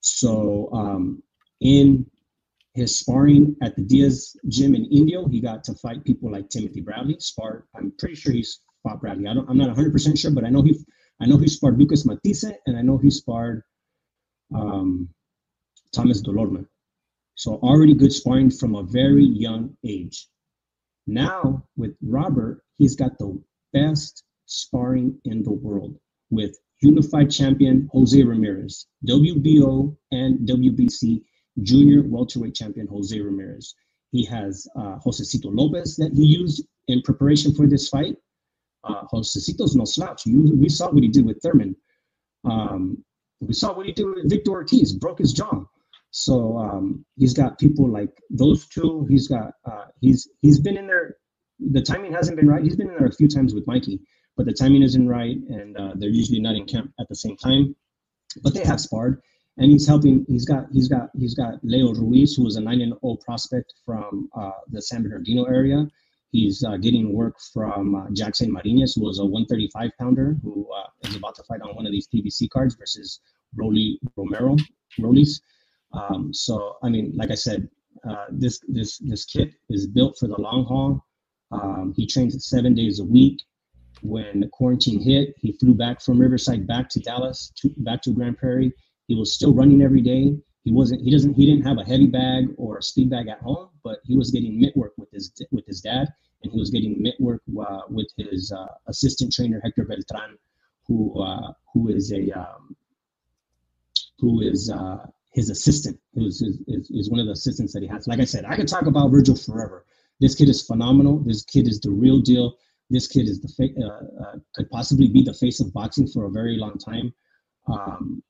So 0.00 0.68
um, 0.72 1.22
in 1.60 2.06
his 2.74 2.98
sparring 2.98 3.56
at 3.62 3.76
the 3.76 3.82
Diaz 3.82 4.36
gym 4.48 4.74
in 4.74 4.86
Indio, 4.86 5.26
he 5.28 5.40
got 5.40 5.64
to 5.64 5.74
fight 5.74 6.04
people 6.04 6.30
like 6.30 6.48
Timothy 6.48 6.80
Bradley. 6.80 7.16
Spar, 7.18 7.66
I'm 7.76 7.92
pretty 7.98 8.14
sure 8.14 8.32
he's 8.32 8.60
fought 8.82 9.00
Bradley. 9.00 9.28
I 9.28 9.34
don't, 9.34 9.48
I'm 9.48 9.58
not 9.58 9.68
100 9.68 9.92
percent 9.92 10.18
sure, 10.18 10.30
but 10.30 10.44
I 10.44 10.50
know 10.50 10.62
he, 10.62 10.78
I 11.20 11.26
know 11.26 11.38
he 11.38 11.48
sparred 11.48 11.78
Lucas 11.78 12.04
Matthysse, 12.04 12.52
and 12.66 12.76
I 12.76 12.82
know 12.82 12.98
he 12.98 13.10
sparred 13.10 13.62
um, 14.54 15.08
Thomas 15.92 16.22
Dulorme. 16.22 16.66
So 17.34 17.54
already 17.56 17.94
good 17.94 18.12
sparring 18.12 18.50
from 18.50 18.74
a 18.74 18.82
very 18.82 19.24
young 19.24 19.76
age. 19.84 20.28
Now 21.06 21.64
with 21.76 21.96
Robert, 22.02 22.62
he's 22.78 22.94
got 22.94 23.18
the 23.18 23.40
best 23.72 24.24
sparring 24.46 25.18
in 25.24 25.42
the 25.42 25.52
world 25.52 25.98
with 26.30 26.56
unified 26.80 27.30
champion 27.30 27.88
Jose 27.92 28.22
Ramirez, 28.22 28.86
WBO 29.06 29.96
and 30.10 30.48
WBC 30.48 31.22
junior 31.62 32.02
welterweight 32.02 32.54
champion 32.54 32.86
Jose 32.86 33.18
Ramirez. 33.18 33.74
He 34.10 34.24
has 34.26 34.66
uh, 34.76 34.98
Josesito 34.98 35.50
Lopez 35.52 35.96
that 35.96 36.12
he 36.12 36.24
used 36.24 36.64
in 36.88 37.02
preparation 37.02 37.54
for 37.54 37.66
this 37.66 37.88
fight. 37.88 38.16
Uh, 38.84 39.02
Josesito's 39.12 39.76
no 39.76 39.84
slouch. 39.84 40.26
You, 40.26 40.52
we 40.56 40.68
saw 40.68 40.90
what 40.90 41.02
he 41.02 41.08
did 41.08 41.24
with 41.24 41.40
Thurman. 41.42 41.76
Um, 42.44 43.04
we 43.40 43.54
saw 43.54 43.72
what 43.72 43.86
he 43.86 43.92
did 43.92 44.06
with 44.06 44.30
Victor 44.30 44.52
Ortiz, 44.52 44.92
broke 44.92 45.18
his 45.18 45.32
jaw. 45.32 45.64
So 46.10 46.58
um, 46.58 47.04
he's 47.16 47.32
got 47.32 47.58
people 47.58 47.88
like 47.88 48.10
those 48.30 48.68
two. 48.68 49.06
He's 49.08 49.28
got 49.28 49.52
uh, 49.64 49.86
he's 50.00 50.28
he's 50.42 50.60
been 50.60 50.76
in 50.76 50.86
there. 50.86 51.16
The 51.58 51.80
timing 51.80 52.12
hasn't 52.12 52.36
been 52.36 52.48
right. 52.48 52.62
He's 52.62 52.76
been 52.76 52.88
in 52.88 52.96
there 52.96 53.08
a 53.08 53.12
few 53.12 53.28
times 53.28 53.54
with 53.54 53.66
Mikey, 53.66 54.00
but 54.36 54.44
the 54.44 54.52
timing 54.52 54.82
isn't 54.82 55.08
right, 55.08 55.36
and 55.48 55.76
uh, 55.76 55.92
they're 55.96 56.10
usually 56.10 56.40
not 56.40 56.54
in 56.54 56.66
camp 56.66 56.92
at 57.00 57.08
the 57.08 57.14
same 57.14 57.36
time. 57.36 57.74
But 58.42 58.52
they 58.52 58.64
have 58.64 58.80
sparred, 58.80 59.22
and 59.56 59.70
he's 59.70 59.86
helping. 59.86 60.26
He's 60.28 60.44
got 60.44 60.66
he's 60.70 60.88
got 60.88 61.08
he's 61.16 61.34
got 61.34 61.54
Leo 61.62 61.94
Ruiz, 61.94 62.34
who 62.34 62.44
was 62.44 62.56
a 62.56 62.60
9 62.60 62.78
0 62.78 63.16
prospect 63.24 63.72
from 63.86 64.28
uh, 64.38 64.50
the 64.70 64.82
San 64.82 65.02
Bernardino 65.02 65.44
area. 65.44 65.86
He's 66.32 66.64
uh, 66.64 66.78
getting 66.78 67.12
work 67.12 67.38
from 67.52 67.94
uh, 67.94 68.06
Jackson 68.12 68.50
Mariñez, 68.50 68.94
who 68.94 69.04
was 69.04 69.18
a 69.18 69.24
135 69.24 69.90
pounder 70.00 70.36
who 70.42 70.66
uh, 70.74 70.88
is 71.06 71.14
about 71.14 71.34
to 71.36 71.42
fight 71.44 71.60
on 71.60 71.76
one 71.76 71.84
of 71.84 71.92
these 71.92 72.08
PBC 72.08 72.48
cards 72.48 72.74
versus 72.74 73.20
Rolly 73.54 74.00
Romero, 74.16 74.56
Rollies. 74.98 75.42
Um, 75.92 76.32
so, 76.32 76.76
I 76.82 76.88
mean, 76.88 77.12
like 77.14 77.30
I 77.30 77.34
said, 77.34 77.68
uh, 78.08 78.24
this 78.30 78.60
this 78.66 78.98
this 78.98 79.26
kit 79.26 79.52
is 79.68 79.86
built 79.86 80.16
for 80.18 80.26
the 80.26 80.40
long 80.40 80.64
haul. 80.64 81.04
Um, 81.52 81.92
he 81.94 82.06
trains 82.06 82.34
seven 82.46 82.74
days 82.74 82.98
a 82.98 83.04
week. 83.04 83.42
When 84.00 84.40
the 84.40 84.48
quarantine 84.48 85.00
hit, 85.00 85.34
he 85.38 85.52
flew 85.52 85.74
back 85.74 86.00
from 86.00 86.18
Riverside 86.18 86.66
back 86.66 86.88
to 86.88 87.00
Dallas, 87.00 87.52
to, 87.58 87.70
back 87.76 88.02
to 88.02 88.10
Grand 88.10 88.38
Prairie. 88.38 88.72
He 89.06 89.14
was 89.14 89.34
still 89.34 89.52
running 89.52 89.82
every 89.82 90.00
day. 90.00 90.34
He 90.64 90.72
wasn't. 90.72 91.02
He 91.02 91.10
doesn't. 91.10 91.34
He 91.34 91.46
didn't 91.46 91.66
have 91.66 91.78
a 91.78 91.84
heavy 91.84 92.06
bag 92.06 92.48
or 92.56 92.78
a 92.78 92.82
speed 92.82 93.10
bag 93.10 93.28
at 93.28 93.40
home, 93.40 93.70
but 93.82 93.98
he 94.04 94.16
was 94.16 94.30
getting 94.30 94.60
mitt 94.60 94.76
work 94.76 94.92
with 94.96 95.10
his 95.10 95.32
with 95.50 95.66
his 95.66 95.80
dad 95.80 96.08
and 96.42 96.52
he 96.52 96.58
was 96.58 96.70
getting 96.70 97.00
mitt 97.00 97.14
work 97.20 97.42
uh, 97.60 97.82
with 97.88 98.08
his 98.16 98.52
uh, 98.52 98.66
assistant 98.86 99.32
trainer 99.32 99.60
Hector 99.62 99.84
Beltran, 99.84 100.36
who 100.86 101.20
uh, 101.20 101.52
who 101.72 101.88
is 101.88 102.12
a 102.12 102.30
um, 102.32 102.76
who 104.18 104.40
is 104.40 104.70
uh, 104.70 105.06
his 105.32 105.50
assistant, 105.50 105.98
who's 106.14 106.42
is, 106.42 106.90
is, 106.90 107.10
one 107.10 107.20
of 107.20 107.26
the 107.26 107.32
assistants 107.32 107.72
that 107.72 107.82
he 107.82 107.88
has. 107.88 108.06
Like 108.06 108.20
I 108.20 108.24
said, 108.24 108.44
I 108.44 108.56
could 108.56 108.68
talk 108.68 108.86
about 108.86 109.10
Vergil 109.10 109.44
forever. 109.44 109.84
This 110.20 110.34
kid 110.34 110.48
is 110.48 110.62
phenomenal. 110.62 111.18
This 111.18 111.44
kid 111.44 111.66
is 111.66 111.80
the 111.80 111.90
real 111.90 112.20
deal. 112.20 112.54
This 112.90 113.08
kid 113.08 113.28
is 113.28 113.40
the 113.40 113.48
fa- 113.48 113.80
uh, 113.82 114.22
uh, 114.22 114.36
could 114.54 114.70
possibly 114.70 115.08
be 115.08 115.22
the 115.22 115.34
face 115.34 115.60
of 115.60 115.72
boxing 115.72 116.06
for 116.06 116.26
a 116.26 116.30
very 116.30 116.56
long 116.56 116.76
time. 116.78 117.12
Um, 117.66 118.22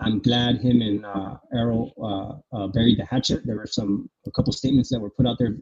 I'm 0.00 0.20
glad 0.20 0.60
him 0.60 0.82
and 0.82 1.06
uh, 1.06 1.36
Errol 1.54 1.92
uh, 2.52 2.56
uh, 2.56 2.66
buried 2.68 2.98
the 2.98 3.04
hatchet. 3.04 3.46
There 3.46 3.56
were 3.56 3.66
some 3.66 4.10
a 4.26 4.30
couple 4.30 4.52
statements 4.52 4.90
that 4.90 5.00
were 5.00 5.10
put 5.10 5.26
out 5.26 5.38
there 5.38 5.56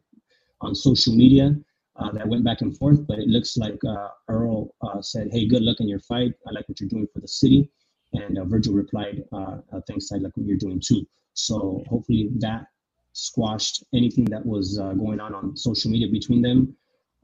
on 0.61 0.75
social 0.75 1.15
media 1.15 1.55
uh, 1.97 2.11
that 2.13 2.27
went 2.27 2.45
back 2.45 2.61
and 2.61 2.77
forth. 2.77 3.07
But 3.07 3.21
it 3.21 3.29
looks 3.29 3.57
like 3.57 3.79
uh, 3.85 4.09
uh, 4.29 5.03
said, 5.03 5.29
"Hey, 5.31 5.47
good 5.47 5.63
luck 5.63 5.79
in 5.81 5.89
your 5.89 6.01
fight. 6.01 6.33
I 6.49 6.51
like 6.51 6.69
what 6.69 6.81
you're 6.81 6.89
doing 6.89 7.07
for 7.13 7.21
the 7.21 7.29
city." 7.29 7.71
And 8.13 8.39
uh, 8.39 8.45
Vergil 8.45 8.75
replied, 8.75 9.25
uh, 9.33 9.59
uh, 9.73 9.81
"Thanks, 9.87 10.11
I 10.13 10.17
like 10.17 10.37
what 10.37 10.47
you're 10.47 10.57
doing 10.57 10.81
too." 10.81 11.07
So 11.35 11.85
hopefully 11.89 12.31
that 12.39 12.67
squashed 13.13 13.85
anything 13.93 14.25
that 14.27 14.45
was 14.45 14.79
going 14.79 15.21
on 15.21 15.35
on 15.35 15.57
social 15.57 15.91
media 15.91 16.09
between 16.09 16.43
them. 16.43 16.77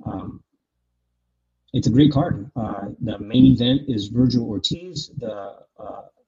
Um, 0.06 0.42
it's 1.72 1.88
a 1.88 1.90
great 1.90 2.12
card. 2.12 2.50
the 2.54 3.18
main 3.18 3.46
event 3.46 3.82
is 3.88 4.10
Vergil 4.10 4.46
Ortiz. 4.46 5.10
The 5.18 5.54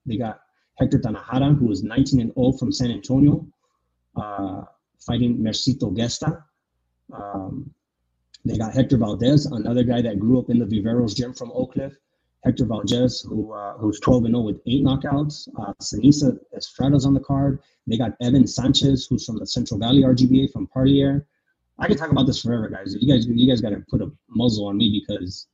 they 0.05 0.17
got 0.17 0.42
Hector 0.79 0.99
Tanajara, 0.99 1.57
who 1.59 1.71
is 1.71 1.83
19 1.83 2.21
and 2.21 2.35
0 2.35 2.53
from 2.53 2.73
San 2.73 2.91
Antonio, 2.91 3.47
fighting 4.15 5.39
Mercito 5.39 5.95
Gesta, 5.97 6.45
um, 7.13 7.73
they 8.45 8.59
got 8.59 8.73
Hector 8.73 8.97
Valdez, 8.97 9.47
another 9.47 9.85
guy 9.85 10.03
that 10.03 10.19
grew 10.19 10.39
up 10.39 10.51
in 10.51 10.59
the 10.59 10.65
Viveros 10.65 11.15
gym 11.15 11.33
from 11.33 11.53
Oak 11.53 11.75
Cliff. 11.75 11.97
Hector 12.45 12.65
Valdez, 12.65 13.21
who 13.21 13.53
uh, 13.53 13.75
who's 13.75 14.01
12 14.01 14.25
and 14.25 14.35
0 14.35 14.43
with 14.43 14.61
eight 14.67 14.83
knockouts. 14.85 15.49
Uh, 15.61 15.73
Seniesa 15.81 16.37
Estrada's 16.57 17.07
on 17.07 17.15
the 17.15 17.21
card. 17.21 17.61
They 17.87 17.97
got 17.97 18.13
Evan 18.21 18.49
Sanchez, 18.49 19.07
who's 19.09 19.25
from 19.25 19.39
the 19.39 19.47
Central 19.47 19.79
Valley 19.79 20.03
RGBA 20.03 20.51
from 20.53 20.67
Parlier. 20.67 21.25
I 21.79 21.87
could 21.87 21.99
talk 21.99 22.11
about 22.11 22.27
this 22.27 22.43
forever, 22.43 22.69
guys. 22.69 22.97
You 22.99 23.13
guys, 23.13 23.27
you 23.27 23.49
guys 23.49 23.61
got 23.61 23.71
to 23.71 23.83
put 23.89 24.03
a 24.03 24.11
muzzle 24.29 24.67
on 24.67 24.77
me 24.77 25.01
because 25.01 25.47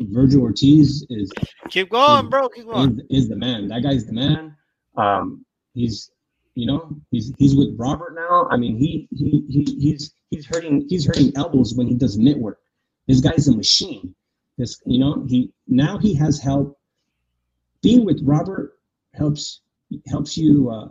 Vergil 0.00 0.40
Ortiz 0.40 1.04
is 1.10 1.32
keep 1.68 1.90
going, 1.90 2.24
is, 2.24 2.30
bro. 2.30 2.48
Keep 2.48 2.66
going. 2.66 3.00
Is, 3.10 3.24
is, 3.24 3.28
the 3.28 3.36
man. 3.36 3.68
That 3.68 3.82
guy's 3.82 4.06
the 4.06 4.12
man. 4.12 4.56
Um, 4.96 5.44
he's 5.74 6.10
you 6.56 6.66
know, 6.66 6.96
he's 7.10 7.32
he's 7.38 7.54
with 7.54 7.74
Robert 7.78 8.14
now. 8.14 8.48
I 8.50 8.56
mean, 8.56 8.76
he 8.76 9.08
he, 9.12 9.44
he 9.48 9.76
he's 9.78 10.12
he's 10.30 10.46
hurting 10.46 10.86
he's 10.88 11.06
hurting 11.06 11.32
elbows 11.36 11.74
when 11.74 11.86
he 11.86 11.94
does 11.94 12.18
mitt 12.18 12.38
work. 12.38 12.60
This 13.06 13.20
guy's 13.20 13.46
a 13.48 13.56
machine. 13.56 14.14
This 14.58 14.80
you 14.86 14.98
know 14.98 15.24
he 15.28 15.52
now 15.68 15.98
he 15.98 16.14
has 16.14 16.40
help. 16.40 16.78
Being 17.82 18.04
with 18.06 18.20
Robert 18.24 18.78
helps 19.14 19.60
helps 20.08 20.36
you 20.36 20.70
uh, 20.70 20.88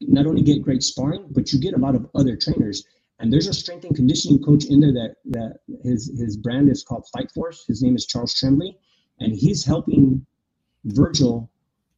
not 0.00 0.26
only 0.26 0.42
get 0.42 0.62
great 0.62 0.82
sparring, 0.82 1.26
but 1.30 1.52
you 1.52 1.60
get 1.60 1.74
a 1.74 1.78
lot 1.78 1.94
of 1.94 2.08
other 2.14 2.36
trainers. 2.36 2.84
And 3.18 3.32
there's 3.32 3.46
a 3.46 3.52
strength 3.54 3.84
and 3.84 3.94
conditioning 3.94 4.42
coach 4.42 4.64
in 4.64 4.80
there 4.80 4.92
that 4.94 5.16
that 5.26 5.58
his 5.82 6.10
his 6.18 6.38
brand 6.38 6.70
is 6.70 6.82
called 6.82 7.06
Fight 7.12 7.30
Force. 7.32 7.66
His 7.68 7.82
name 7.82 7.96
is 7.96 8.06
Charles 8.06 8.34
Tremblay, 8.34 8.76
and 9.20 9.34
he's 9.34 9.62
helping 9.64 10.26
Vergil 10.86 11.48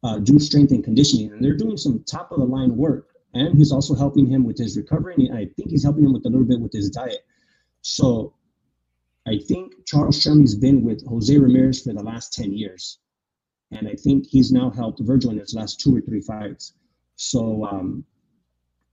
uh, 0.05 0.19
do 0.19 0.37
strength 0.37 0.71
and 0.71 0.83
conditioning. 0.83 1.31
And 1.31 1.43
they're 1.43 1.57
doing 1.57 1.77
some 1.77 2.03
top 2.03 2.31
of 2.31 2.39
the 2.39 2.45
line 2.45 2.77
work. 2.77 3.07
And 3.33 3.57
he's 3.57 3.71
also 3.71 3.95
helping 3.95 4.27
him 4.27 4.43
with 4.43 4.57
his 4.57 4.77
recovery. 4.77 5.15
And 5.17 5.35
I 5.35 5.47
think 5.55 5.71
he's 5.71 5.83
helping 5.83 6.05
him 6.05 6.13
with 6.13 6.25
a 6.25 6.29
little 6.29 6.45
bit 6.45 6.61
with 6.61 6.71
his 6.71 6.89
diet. 6.89 7.25
So 7.81 8.33
I 9.27 9.39
think 9.39 9.73
Charles 9.85 10.23
Tremblay's 10.23 10.55
been 10.55 10.83
with 10.83 11.05
Jose 11.07 11.35
Ramirez 11.35 11.81
for 11.81 11.93
the 11.93 12.03
last 12.03 12.33
10 12.33 12.53
years. 12.53 12.99
And 13.71 13.87
I 13.87 13.93
think 13.93 14.27
he's 14.27 14.51
now 14.51 14.69
helped 14.69 15.01
Vergil 15.03 15.31
in 15.31 15.39
his 15.39 15.55
last 15.55 15.79
two 15.79 15.95
or 15.95 16.01
three 16.01 16.21
fights. 16.21 16.73
So 17.15 17.65
um, 17.65 18.05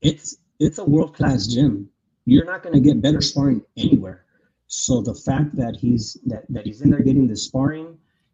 it's 0.00 0.38
it's 0.58 0.78
a 0.78 0.84
world 0.84 1.14
class 1.14 1.46
gym. 1.46 1.88
You're 2.24 2.46
not 2.46 2.62
going 2.62 2.74
to 2.74 2.80
get 2.80 3.02
better 3.02 3.20
sparring 3.20 3.62
anywhere. 3.76 4.24
So 4.68 5.02
the 5.02 5.14
fact 5.14 5.54
that 5.56 5.76
he's 5.78 6.16
that, 6.26 6.44
that 6.48 6.66
he's 6.66 6.80
in 6.80 6.90
there 6.90 7.02
getting 7.02 7.26
the 7.26 7.36
sparring, 7.36 7.91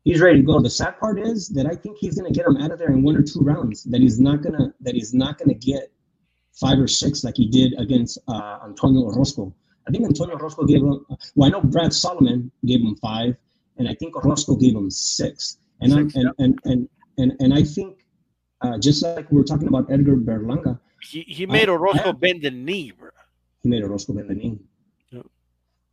he's 0.09 0.21
ready 0.23 0.39
to 0.39 0.43
go. 0.43 0.59
The 0.59 0.71
sad 0.71 0.99
part 0.99 1.21
is 1.21 1.49
that 1.51 1.67
I 1.67 1.75
think 1.75 1.99
he's 1.99 2.19
going 2.19 2.33
to 2.33 2.37
get 2.37 2.47
him 2.47 2.57
out 2.57 2.71
of 2.71 2.79
there 2.79 2.89
in 2.89 3.03
one 3.03 3.15
or 3.15 3.23
two 3.23 3.41
rounds. 3.41 3.85
That 3.85 4.01
he's 4.01 4.19
not 4.19 4.43
gonna 4.43 4.73
that 4.81 4.95
he's 4.95 5.13
not 5.13 5.39
going 5.39 5.51
to 5.51 5.55
get 5.55 5.93
five 6.59 6.79
or 6.79 6.89
six 6.89 7.25
like 7.25 7.37
he 7.37 7.47
did 7.49 7.75
against 7.79 8.19
uh, 8.27 8.59
Antonio 8.65 9.03
Orozco. 9.03 9.55
I 9.87 9.91
think 9.91 10.05
Antonio 10.05 10.37
Orozco 10.37 10.65
gave 10.65 10.83
him. 10.83 11.05
Well, 11.35 11.49
I 11.49 11.51
know 11.51 11.61
Brad 11.61 11.93
Solomon 11.93 12.51
gave 12.65 12.81
him 12.81 12.97
five, 12.97 13.37
and 13.77 13.87
I 13.87 13.95
think 13.95 14.17
Orozco 14.17 14.57
gave 14.57 14.75
him 14.75 14.91
six. 14.91 15.59
And 15.81 15.93
six, 15.93 16.15
and, 16.15 16.25
yeah. 16.25 16.45
and, 16.45 16.59
and 16.65 16.89
and 17.19 17.33
and 17.41 17.55
I 17.55 17.63
think 17.63 18.07
uh, 18.63 18.79
just 18.79 19.05
like 19.05 19.31
we 19.31 19.37
were 19.37 19.45
talking 19.45 19.69
about 19.69 19.91
Edgar 19.93 20.17
Berlanga, 20.17 20.81
he 21.03 21.21
he 21.23 21.45
made 21.45 21.69
Orozco 21.69 22.13
bend 22.13 22.43
the 22.43 22.51
knee, 22.51 22.93
bro. 22.93 23.11
He 23.63 23.69
made 23.69 23.83
Orozco 23.85 24.15
bend 24.15 24.31
the 24.31 24.35
knee. 24.35 24.59
Yep. 25.11 25.27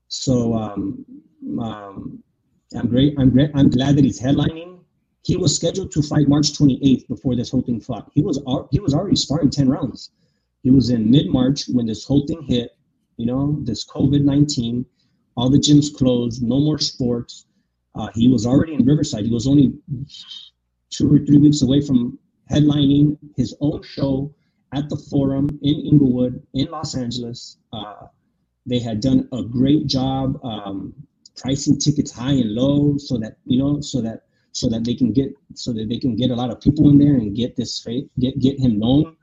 So 0.08 0.54
um, 0.54 1.06
um, 1.60 2.24
I'm 2.76 2.88
great. 2.88 3.16
I'm 3.18 3.30
great. 3.30 3.52
I'm 3.54 3.70
glad 3.70 3.96
that 3.96 4.04
he's 4.04 4.22
headlining. 4.22 4.80
He 5.24 5.38
was 5.38 5.56
scheduled 5.56 5.92
to 5.92 6.02
fight 6.02 6.28
March 6.28 6.54
28th 6.54 7.08
before 7.08 7.36
this 7.36 7.50
whole 7.50 7.62
thing 7.62 7.80
fought. 7.80 8.12
He 8.14 8.22
was 8.22 8.40
he 8.72 8.80
was 8.80 8.94
already 8.94 9.16
sparring 9.16 9.50
10 9.50 9.70
rounds. 9.70 10.12
He 10.62 10.70
was 10.70 10.90
in 10.90 11.10
mid 11.10 11.28
March 11.30 11.66
when 11.68 11.86
this 11.86 12.06
whole 12.06 12.26
thing 12.28 12.44
hit 12.44 12.72
you 13.18 13.26
know, 13.26 13.58
this 13.62 13.86
COVID 13.86 14.24
19, 14.24 14.86
all 15.38 15.50
the 15.50 15.58
gyms 15.58 15.94
closed, 15.94 16.42
no 16.44 16.60
more 16.60 16.80
sports. 16.80 17.46
Uh, 17.96 18.10
he 18.14 18.28
was 18.28 18.46
already 18.46 18.74
in 18.74 18.86
Riverside. 18.86 19.26
He 19.26 19.32
was 19.32 19.48
only 19.48 19.74
two 20.90 21.14
or 21.14 21.20
three 21.20 21.38
weeks 21.38 21.62
away 21.62 21.82
from 21.82 22.20
headlining 22.52 23.18
his 23.36 23.56
own 23.62 23.82
show 23.84 24.34
at 24.74 24.90
the 24.90 24.98
Forum 24.98 25.48
in 25.62 25.76
Inglewood, 25.76 26.46
in 26.54 26.70
Los 26.70 26.96
Angeles. 26.96 27.58
Uh, 27.72 28.08
they 28.66 28.80
had 28.80 29.00
done 29.00 29.30
a 29.32 29.44
great 29.44 29.88
job 29.88 30.40
um, 30.44 30.94
pricing 31.38 31.78
tickets 31.78 32.12
high 32.12 32.32
and 32.32 32.52
low, 32.52 32.98
so 32.98 33.18
that 33.18 33.38
you 33.46 33.58
know, 33.60 33.82
so 33.82 34.02
that 34.02 34.24
so 34.52 34.70
that 34.70 34.86
they 34.86 34.96
can 34.96 35.12
get 35.12 35.34
so 35.54 35.74
that 35.74 35.90
they 35.90 35.98
can 35.98 36.16
get 36.16 36.32
a 36.32 36.36
lot 36.36 36.50
of 36.50 36.62
people 36.62 36.90
in 36.90 36.98
there 36.98 37.16
and 37.16 37.36
get 37.36 37.56
this 37.56 37.80
faith, 37.80 38.10
get 38.20 38.40
get 38.40 38.60
him 38.60 38.80
known. 38.80 39.16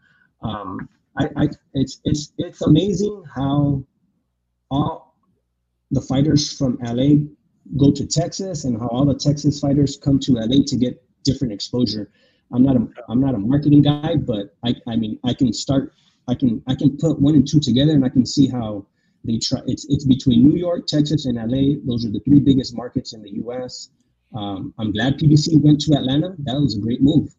Um, 0.43 0.89
I, 1.19 1.29
I 1.37 1.49
it's 1.75 2.01
it's 2.05 2.33
it's 2.39 2.63
amazing 2.63 3.25
how 3.35 3.85
all 4.71 5.17
the 5.91 6.01
fighters 6.01 6.57
from 6.57 6.79
LA 6.83 7.17
go 7.77 7.91
to 7.91 8.07
Texas 8.07 8.65
and 8.65 8.79
how 8.79 8.89
all 8.89 9.05
the 9.05 9.15
Texas 9.15 9.61
fighters 9.61 9.97
come 9.97 10.19
to 10.21 10.33
LA 10.33 10.63
to 10.67 10.77
get 10.77 11.03
different 11.25 11.53
exposure. 11.53 12.11
I'm 12.53 12.63
not 12.63 12.77
a 12.77 12.87
I'm 13.09 13.21
not 13.21 13.35
a 13.35 13.39
marketing 13.39 13.83
guy, 13.83 14.17
but 14.17 14.55
I 14.65 14.75
I 14.87 14.97
mean 14.97 15.19
I 15.25 15.33
can 15.35 15.53
start 15.53 15.95
I 16.29 16.35
can 16.35 16.63
I 16.67 16.75
can 16.75 16.97
put 16.99 17.21
one 17.21 17.35
and 17.35 17.49
two 17.49 17.61
together 17.61 17.93
and 17.93 18.05
I 18.05 18.09
can 18.09 18.27
see 18.27 18.49
how 18.49 18.87
they 19.25 19.39
try 19.39 19.61
it's 19.66 19.87
it's 19.89 20.05
between 20.05 20.49
New 20.49 20.57
York, 20.57 20.87
Texas, 20.87 21.27
and 21.27 21.37
LA. 21.37 21.79
Those 21.85 22.05
are 22.05 22.11
the 22.11 22.20
three 22.25 22.41
biggest 22.41 22.77
markets 22.77 23.12
in 23.12 23.23
the 23.23 23.31
US. 23.45 23.91
Um, 24.35 24.75
I'm 24.79 24.93
glad 24.93 25.18
PBC 25.18 25.61
went 25.61 25.81
to 25.83 25.95
Atlanta. 25.95 26.35
That 26.39 26.61
was 26.61 26.77
a 26.77 26.81
great 26.81 27.03
move. 27.03 27.35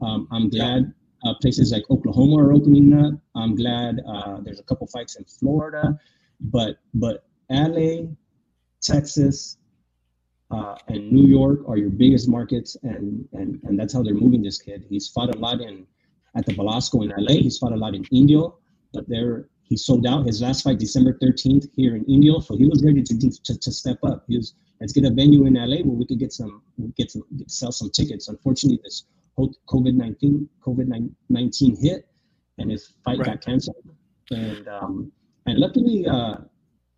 Um, 0.00 0.28
I'm 0.30 0.48
glad 0.48 0.92
uh, 1.24 1.34
places 1.40 1.72
like 1.72 1.84
Oklahoma 1.90 2.36
are 2.42 2.52
opening 2.52 2.92
up. 2.94 3.14
I'm 3.34 3.54
glad 3.54 4.00
uh, 4.06 4.38
there's 4.42 4.60
a 4.60 4.62
couple 4.62 4.86
fights 4.86 5.16
in 5.16 5.24
Florida, 5.24 5.98
but 6.40 6.78
but 6.94 7.24
LA, 7.50 8.08
Texas, 8.80 9.58
uh, 10.50 10.76
and 10.88 11.12
New 11.12 11.26
York 11.26 11.60
are 11.68 11.76
your 11.76 11.90
biggest 11.90 12.28
markets, 12.28 12.76
and 12.82 13.28
and 13.32 13.60
and 13.64 13.78
that's 13.78 13.92
how 13.92 14.02
they're 14.02 14.14
moving 14.14 14.42
this 14.42 14.58
kid. 14.58 14.84
He's 14.88 15.08
fought 15.08 15.34
a 15.34 15.38
lot 15.38 15.60
in 15.60 15.86
at 16.36 16.46
the 16.46 16.54
Belasco 16.54 17.02
in 17.02 17.10
LA. 17.16 17.34
He's 17.34 17.58
fought 17.58 17.72
a 17.72 17.76
lot 17.76 17.94
in 17.94 18.04
Indio, 18.12 18.58
but 18.92 19.08
there 19.08 19.48
he 19.68 19.76
sold 19.76 20.06
out 20.06 20.26
his 20.26 20.40
last 20.40 20.62
fight 20.62 20.78
December 20.78 21.12
13th 21.22 21.68
here 21.76 21.94
in 21.94 22.04
Indio, 22.04 22.40
so 22.40 22.56
he 22.56 22.66
was 22.66 22.82
ready 22.84 23.02
to 23.02 23.14
do 23.14 23.30
to, 23.44 23.58
to 23.58 23.72
step 23.72 23.98
up. 24.02 24.24
He 24.28 24.36
was 24.36 24.54
let's 24.80 24.92
get 24.92 25.04
a 25.04 25.10
venue 25.10 25.46
in 25.46 25.54
LA 25.54 25.78
where 25.82 25.96
we 25.96 26.06
could 26.06 26.18
get 26.18 26.32
some 26.32 26.62
get 26.96 27.10
some 27.10 27.22
get, 27.36 27.50
sell 27.50 27.72
some 27.72 27.90
tickets. 27.90 28.28
Unfortunately, 28.28 28.80
this 28.82 29.04
COVID 29.38 29.94
nineteen 29.94 30.48
COVID 30.64 31.10
nineteen 31.28 31.76
hit, 31.76 32.08
and 32.58 32.70
his 32.70 32.94
fight 33.04 33.18
right. 33.18 33.26
got 33.26 33.44
canceled. 33.44 33.76
And 34.30 34.68
um, 34.68 35.12
and 35.46 35.58
luckily, 35.58 36.06
uh, 36.06 36.36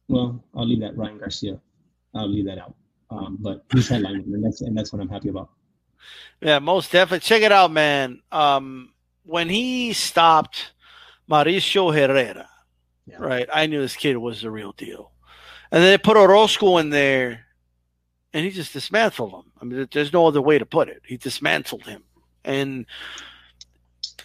well, 0.09 0.45
I'll 0.55 0.67
leave 0.67 0.81
that 0.81 0.97
Ryan 0.97 1.19
Garcia. 1.19 1.61
I'll 2.15 2.29
leave 2.29 2.47
that 2.47 2.59
out. 2.59 2.75
Um, 3.11 3.39
but 3.41 3.65
he's 3.73 3.89
headlining, 3.89 4.25
and 4.33 4.45
that's 4.45 4.61
and 4.61 4.77
that's 4.77 4.93
what 4.93 5.03
I'm 5.03 5.09
happy 5.09 5.29
about. 5.29 5.51
Yeah, 6.41 6.59
most 6.61 6.93
definitely. 6.93 7.21
Check 7.21 7.43
it 7.43 7.53
out, 7.53 7.73
man. 7.73 8.21
Um, 8.33 8.93
when 9.25 9.49
he 9.49 9.93
stopped 9.93 10.73
Mauricio 11.31 11.95
Herrera, 11.95 12.49
yeah. 13.11 13.19
right? 13.19 13.49
I 13.53 13.67
knew 13.67 13.81
this 13.81 13.97
kid 13.97 14.17
was 14.17 14.43
the 14.43 14.51
real 14.51 14.73
deal. 14.73 15.13
And 15.73 15.83
then 15.83 15.91
they 15.91 15.99
put 15.99 16.17
Orozco 16.17 16.79
in 16.79 16.91
there, 16.91 17.47
and 18.33 18.45
he 18.45 18.51
just 18.51 18.73
dismantled 18.73 19.33
him. 19.33 19.53
I 19.61 19.65
mean, 19.65 19.89
there's 19.93 20.13
no 20.13 20.27
other 20.27 20.43
way 20.43 20.59
to 20.59 20.67
put 20.67 20.89
it. 20.89 21.03
He 21.05 21.17
dismantled 21.17 21.85
him. 21.85 22.03
And 22.45 22.87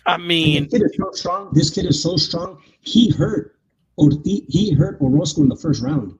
I 0.06 0.18
mean, 0.18 0.64
this 0.70 0.72
kid 0.72 0.86
is 0.86 0.98
so 0.98 1.12
strong. 1.12 1.50
This 1.54 1.70
kid 1.70 1.86
is 1.86 2.02
so 2.02 2.16
strong. 2.18 2.62
He 2.82 3.12
hurt 3.12 3.58
Ortiz. 3.98 4.42
He 4.48 4.74
hurt 4.74 5.00
Orozco 5.02 5.42
in 5.42 5.50
the 5.50 5.56
first 5.56 5.82
round, 5.82 6.18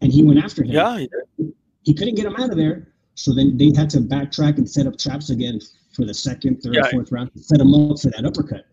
and 0.00 0.12
he 0.12 0.22
went 0.22 0.42
after 0.42 0.62
him. 0.62 0.72
Yeah, 0.72 0.98
he, 0.98 1.52
he 1.82 1.94
couldn't 1.94 2.16
get 2.16 2.26
him 2.26 2.36
out 2.36 2.50
of 2.50 2.56
there. 2.56 2.92
So 3.14 3.32
then 3.32 3.56
they 3.56 3.72
had 3.74 3.88
to 3.90 3.98
backtrack 4.00 4.58
and 4.58 4.68
set 4.68 4.86
up 4.86 4.98
traps 4.98 5.30
again 5.30 5.58
for 5.94 6.04
the 6.04 6.12
second, 6.12 6.60
third, 6.62 6.74
yeah. 6.74 6.90
fourth 6.90 7.10
round 7.10 7.32
to 7.32 7.42
set 7.42 7.60
him 7.60 7.74
up 7.74 7.98
for 7.98 8.10
that 8.10 8.24
uppercut. 8.26 8.66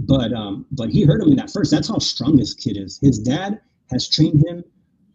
But 0.00 0.32
um, 0.32 0.66
but 0.72 0.88
he 0.90 1.04
hurt 1.04 1.20
him 1.20 1.28
in 1.28 1.36
that 1.36 1.50
first. 1.50 1.70
That's 1.70 1.88
how 1.88 1.98
strong 1.98 2.36
this 2.36 2.54
kid 2.54 2.76
is. 2.76 2.98
His 3.02 3.18
dad 3.18 3.60
has 3.90 4.08
trained 4.08 4.42
him 4.46 4.64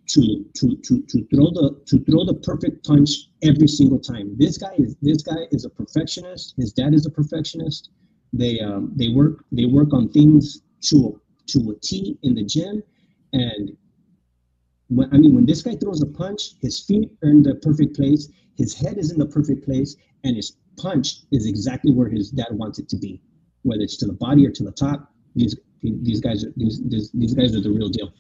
to 0.09 0.45
to 0.53 0.77
to 0.77 1.01
to 1.01 1.25
throw 1.33 1.49
the 1.49 1.81
to 1.88 1.99
throw 2.05 2.23
the 2.23 2.36
perfect 2.36 2.86
punch 2.86 3.09
every 3.41 3.67
single 3.67 3.99
time. 3.99 4.36
This 4.38 4.57
guy 4.57 4.73
is 4.77 4.95
this 5.01 5.23
guy 5.23 5.47
is 5.51 5.65
a 5.65 5.69
perfectionist. 5.69 6.53
His 6.57 6.71
dad 6.71 6.93
is 6.93 7.05
a 7.07 7.09
perfectionist. 7.09 7.89
They 8.31 8.59
um, 8.59 8.91
they 8.95 9.09
work 9.09 9.43
they 9.51 9.65
work 9.65 9.91
on 9.93 10.09
things 10.09 10.61
to 10.89 11.19
to 11.47 11.71
a 11.71 11.79
T 11.79 12.19
in 12.21 12.36
the 12.36 12.43
gym, 12.43 12.83
and 13.33 13.75
when 14.89 15.11
I 15.11 15.17
mean 15.17 15.33
when 15.33 15.47
this 15.47 15.63
guy 15.63 15.75
throws 15.75 16.01
a 16.03 16.07
punch, 16.07 16.55
his 16.61 16.79
feet 16.79 17.11
are 17.23 17.29
in 17.29 17.41
the 17.41 17.55
perfect 17.55 17.95
place, 17.95 18.29
his 18.55 18.75
head 18.75 18.97
is 18.99 19.11
in 19.11 19.17
the 19.17 19.25
perfect 19.25 19.65
place, 19.65 19.95
and 20.23 20.36
his 20.36 20.57
punch 20.77 21.21
is 21.31 21.47
exactly 21.47 21.91
where 21.91 22.09
his 22.09 22.29
dad 22.29 22.49
wants 22.51 22.77
it 22.77 22.88
to 22.89 22.97
be, 22.97 23.21
whether 23.66 23.82
it's 23.82 23.97
to 23.97 24.05
the 24.05 24.13
body 24.13 24.45
or 24.45 24.51
to 24.51 24.63
the 24.63 24.72
top. 24.72 25.11
These 25.36 25.57
these 25.82 26.22
guys 26.22 26.45
are 26.45 26.53
these 26.55 26.82
these, 26.88 27.11
these 27.11 27.34
guys 27.34 27.55
are 27.55 27.61
the 27.61 27.72
real 27.72 27.89
deal. 27.89 28.13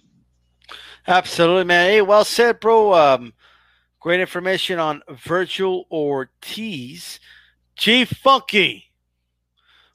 Absolutely, 1.07 1.63
man. 1.63 1.89
Hey, 1.89 2.01
well 2.01 2.25
said, 2.25 2.59
bro. 2.59 2.93
Um, 2.93 3.33
great 3.99 4.19
information 4.19 4.79
on 4.79 5.03
Vergil 5.09 5.85
Ortiz. 5.91 7.19
Chief 7.77 8.09
Funky, 8.09 8.85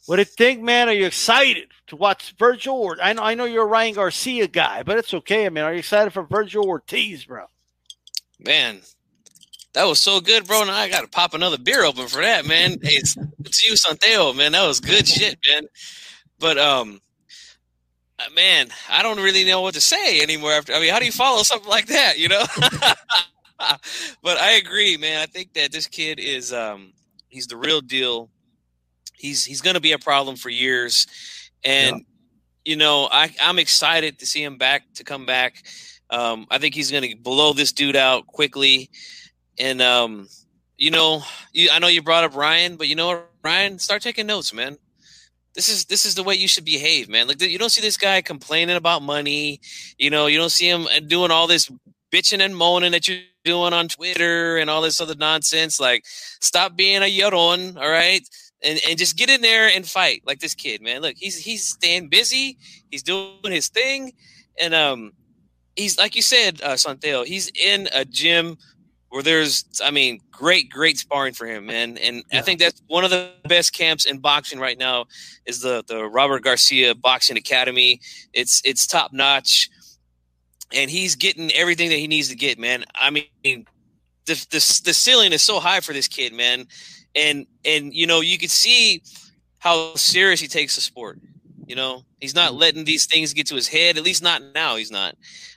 what 0.07 0.17
do 0.17 0.23
you 0.23 0.27
think, 0.27 0.61
man? 0.61 0.89
Are 0.89 0.93
you 0.93 1.07
excited 1.07 1.69
to 1.89 1.97
watch 1.97 2.37
Vergil? 2.37 2.75
Or 2.75 2.97
I 3.03 3.13
know 3.13 3.23
I 3.23 3.35
know 3.35 3.45
you're 3.45 3.65
a 3.65 3.67
Ryan 3.67 3.95
Garcia 3.95 4.49
guy, 4.49 4.83
but 4.83 4.99
it's 4.99 5.15
okay. 5.15 5.47
I 5.47 5.49
mean, 5.49 5.65
are 5.65 5.73
you 5.73 5.79
excited 5.79 6.13
for 6.13 6.25
Vergil 6.25 6.65
Ortiz, 6.65 7.25
bro? 7.25 7.47
Man, 8.39 8.81
that 9.75 9.85
was 9.85 10.01
so 10.01 10.21
good, 10.21 10.47
bro. 10.47 10.65
Now 10.65 10.75
I 10.75 10.89
got 10.89 11.03
to 11.03 11.09
pop 11.09 11.35
another 11.35 11.59
beer 11.59 11.85
open 11.85 12.07
for 12.09 12.21
that, 12.21 12.47
man. 12.47 12.73
Hey, 12.83 12.95
it's, 12.95 13.17
it's 13.45 13.67
you, 13.67 13.77
Santiago, 13.77 14.33
man. 14.33 14.53
That 14.53 14.67
was 14.67 14.81
good 14.81 15.07
shit, 15.07 15.39
man. 15.47 15.67
But 16.39 16.59
um, 16.59 17.01
uh, 18.19 18.31
man, 18.35 18.69
I 18.89 19.03
don't 19.03 19.19
really 19.19 19.45
know 19.45 19.61
what 19.61 19.75
to 19.75 19.81
say 19.81 20.21
anymore. 20.21 20.53
After 20.53 20.73
I 20.73 20.81
mean, 20.81 20.93
how 20.93 20.99
do 20.99 21.07
you 21.07 21.13
follow 21.13 21.43
something 21.43 21.69
like 21.69 21.87
that? 21.87 22.19
You 22.19 22.29
know. 22.29 22.45
but 24.23 24.39
I 24.39 24.53
agree, 24.53 24.97
man. 24.97 25.21
I 25.21 25.27
think 25.27 25.53
that 25.55 25.73
this 25.73 25.87
kid 25.87 26.19
is 26.19 26.53
um 26.53 26.93
he's 27.29 27.47
the 27.47 27.57
real 27.57 27.81
deal. 27.81 28.31
He's 29.15 29.45
he's 29.45 29.61
going 29.61 29.75
to 29.75 29.81
be 29.81 29.93
a 29.93 29.99
problem 29.99 30.37
for 30.37 30.49
years, 30.49 31.07
and 31.65 31.97
yeah. 31.97 32.73
you 32.73 32.77
know 32.77 33.09
I 33.11 33.35
I'm 33.43 33.59
excited 33.59 34.19
to 34.19 34.27
see 34.27 34.43
him 34.43 34.59
back 34.59 34.83
to 34.95 35.05
come 35.05 35.27
back. 35.27 35.63
Um, 36.11 36.47
I 36.51 36.59
think 36.59 36.75
he's 36.75 36.91
going 36.91 37.09
to 37.09 37.17
blow 37.17 37.53
this 37.53 37.71
dude 37.71 37.97
out 37.97 38.27
quickly, 38.27 38.91
and 39.61 39.83
um, 39.83 40.29
you 40.79 40.91
know, 40.91 41.23
you, 41.53 41.69
I 41.71 41.79
know 41.79 41.87
you 41.87 42.03
brought 42.03 42.25
up 42.25 42.35
Ryan, 42.35 42.77
but 42.77 42.89
you 42.89 42.97
know 42.97 43.23
Ryan, 43.45 43.79
start 43.79 44.03
taking 44.03 44.27
notes, 44.27 44.53
man. 44.53 44.79
This 45.55 45.69
is 45.69 45.85
this 45.85 46.07
is 46.07 46.15
the 46.15 46.23
way 46.23 46.35
you 46.35 46.49
should 46.49 46.65
behave, 46.65 47.09
man. 47.09 47.29
Like 47.29 47.43
you 47.43 47.59
don't 47.59 47.71
see 47.71 47.83
this 47.83 47.97
guy 47.97 48.23
complaining 48.23 48.77
about 48.77 49.03
money. 49.03 49.61
You 49.99 50.11
know, 50.11 50.27
you 50.27 50.39
don't 50.39 50.51
see 50.51 50.69
him 50.69 50.87
uh, 50.87 51.01
doing 51.01 51.31
all 51.31 51.47
this 51.47 51.71
bitching 52.11 52.41
and 52.41 52.57
moaning 52.57 52.93
that 52.93 53.07
you're 53.07 53.19
doing 53.45 53.73
on 53.73 53.89
Twitter 53.89 54.57
and 54.57 54.71
all 54.71 54.81
this 54.81 55.01
other 55.01 55.15
nonsense. 55.15 55.79
Like, 55.79 56.05
stop 56.07 56.77
being 56.77 57.03
a 57.03 57.11
yaron, 57.11 57.77
all 57.77 57.91
right? 57.91 58.27
And 58.63 58.81
and 58.89 58.99
just 58.99 59.17
get 59.17 59.29
in 59.29 59.43
there 59.43 59.69
and 59.69 59.87
fight 59.87 60.23
like 60.25 60.39
this 60.39 60.55
kid, 60.55 60.81
man. 60.81 61.03
Look, 61.03 61.17
he's 61.19 61.37
he's 61.37 61.67
staying 61.67 62.09
busy. 62.09 62.57
He's 62.91 63.03
doing 63.03 63.31
his 63.45 63.69
thing, 63.69 64.13
and 64.59 64.73
um, 64.73 65.13
he's 65.77 65.99
like 65.99 66.15
you 66.15 66.23
said, 66.23 66.63
uh, 66.63 66.75
Sonteo. 66.75 67.27
He's 67.27 67.51
in 67.55 67.89
a 67.93 68.05
gym 68.05 68.57
where 69.11 69.23
there's, 69.23 69.65
I 69.85 69.91
mean, 69.91 70.21
great, 70.31 70.71
great 70.71 70.97
sparring 70.97 71.35
for 71.35 71.47
him, 71.47 71.67
man. 71.67 71.99
And 71.99 72.25
yeah. 72.33 72.39
I 72.39 72.43
think 72.43 72.61
that's 72.61 72.81
one 72.87 73.05
of 73.05 73.11
the 73.11 73.31
best 73.45 73.73
camps 73.73 74.07
in 74.07 74.19
boxing 74.19 74.59
right 74.59 74.79
now 74.79 75.07
is 75.47 75.61
the 75.61 75.85
the 75.87 76.07
Robert 76.07 76.43
Garcia 76.43 76.95
Boxing 76.95 77.37
Academy. 77.37 78.01
It's 78.33 78.63
it's 78.65 78.87
top 78.87 79.13
notch, 79.13 79.69
and 80.73 80.91
he's 80.91 81.17
getting 81.17 81.51
everything 81.53 81.91
that 81.91 81.99
he 81.99 82.07
needs 82.07 82.29
to 82.29 82.37
get, 82.37 82.59
man. 82.59 82.85
I 82.95 83.11
mean, 83.11 83.27
the 83.45 84.35
the, 84.51 84.81
the 84.85 84.95
ceiling 84.95 85.33
is 85.33 85.43
so 85.43 85.61
high 85.61 85.81
for 85.81 85.93
this 85.93 86.09
kid, 86.09 86.33
man. 86.33 86.67
And 87.15 87.47
and 87.65 87.93
you 87.93 88.07
know 88.07 88.21
you 88.21 88.39
can 88.39 88.49
see 88.49 89.03
how 89.59 89.95
serious 89.97 90.41
he 90.41 90.47
takes 90.47 90.77
the 90.77 90.81
sport. 90.81 91.19
You 91.67 91.75
know, 91.75 92.05
he's 92.21 92.35
not 92.35 92.51
mm-hmm. 92.51 92.61
letting 92.61 92.85
these 92.85 93.07
things 93.07 93.33
get 93.33 93.49
to 93.49 93.57
his 93.57 93.69
head. 93.69 93.97
At 93.97 94.05
least 94.05 94.23
not 94.23 94.43
now. 94.55 94.77
He's 94.77 94.91
not. 94.91 95.17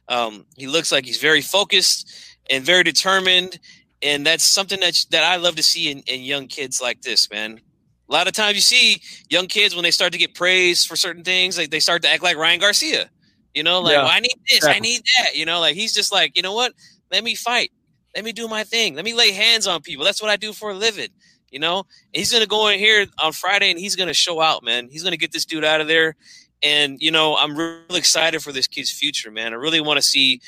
Um, 0.10 0.46
he 0.58 0.68
looks 0.68 0.92
like 0.92 1.06
he's 1.06 1.18
very 1.18 1.42
focused 1.42 2.12
and 2.50 2.64
very 2.64 2.84
determined. 2.84 3.60
And 4.02 4.26
that's 4.26 4.44
something 4.44 4.80
that 4.82 5.06
that 5.12 5.24
I 5.24 5.38
love 5.38 5.56
to 5.56 5.64
see 5.64 5.90
in, 5.90 6.00
in 6.00 6.22
young 6.22 6.48
kids 6.48 6.82
like 6.82 7.02
this, 7.02 7.30
man. 7.32 7.62
A 8.10 8.12
lot 8.12 8.28
of 8.28 8.34
times 8.34 8.56
you 8.56 8.62
see 8.62 9.02
young 9.30 9.48
kids 9.48 9.76
when 9.76 9.84
they 9.84 9.92
start 9.92 10.12
to 10.12 10.20
get 10.20 10.36
praised 10.36 10.88
for 10.88 10.96
certain 10.96 11.24
things, 11.24 11.58
like 11.58 11.72
they 11.72 11.80
start 11.80 12.02
to 12.04 12.10
act 12.10 12.22
like 12.22 12.38
Ryan 12.38 12.60
Garcia. 12.60 13.10
You 13.54 13.64
know, 13.64 13.82
like, 13.82 13.94
yeah. 13.94 14.04
well, 14.04 14.12
I 14.12 14.20
need 14.20 14.36
this, 14.50 14.66
I 14.66 14.80
need 14.80 15.04
that. 15.18 15.36
You 15.36 15.46
know, 15.46 15.60
like 15.60 15.76
he's 15.76 15.94
just 15.94 16.12
like, 16.12 16.36
you 16.36 16.42
know 16.42 16.54
what? 16.54 16.74
Let 17.12 17.24
me 17.24 17.36
fight. 17.36 17.72
Let 18.16 18.26
me 18.26 18.32
do 18.32 18.48
my 18.48 18.64
thing. 18.64 18.96
Let 18.96 19.06
me 19.06 19.14
lay 19.14 19.32
hands 19.32 19.68
on 19.68 19.82
people. 19.82 20.04
That's 20.04 20.22
what 20.22 20.30
I 20.30 20.36
do 20.36 20.54
for 20.54 20.72
a 20.72 20.74
living. 20.74 21.10
You 21.50 21.60
know, 21.60 21.80
and 21.80 21.86
he's 22.14 22.32
gonna 22.32 22.48
go 22.48 22.68
in 22.68 22.80
here 22.80 23.06
on 23.22 23.32
Friday 23.32 23.70
and 23.70 23.80
he's 23.80 23.96
gonna 23.96 24.14
show 24.14 24.42
out, 24.42 24.64
man. 24.64 24.90
He's 24.90 25.04
gonna 25.04 25.18
get 25.18 25.32
this 25.32 25.46
dude 25.46 25.64
out 25.64 25.82
of 25.82 25.88
there. 25.88 26.16
And 26.64 27.00
you 27.00 27.12
know, 27.12 27.38
I'm 27.38 27.56
really 27.56 28.00
excited 28.00 28.42
for 28.42 28.52
this 28.52 28.68
kid's 28.68 28.92
future, 28.92 29.30
man. 29.30 29.54
I 29.54 29.58
really 29.58 29.82
want 29.82 29.98
to 29.98 30.02
see 30.02 30.42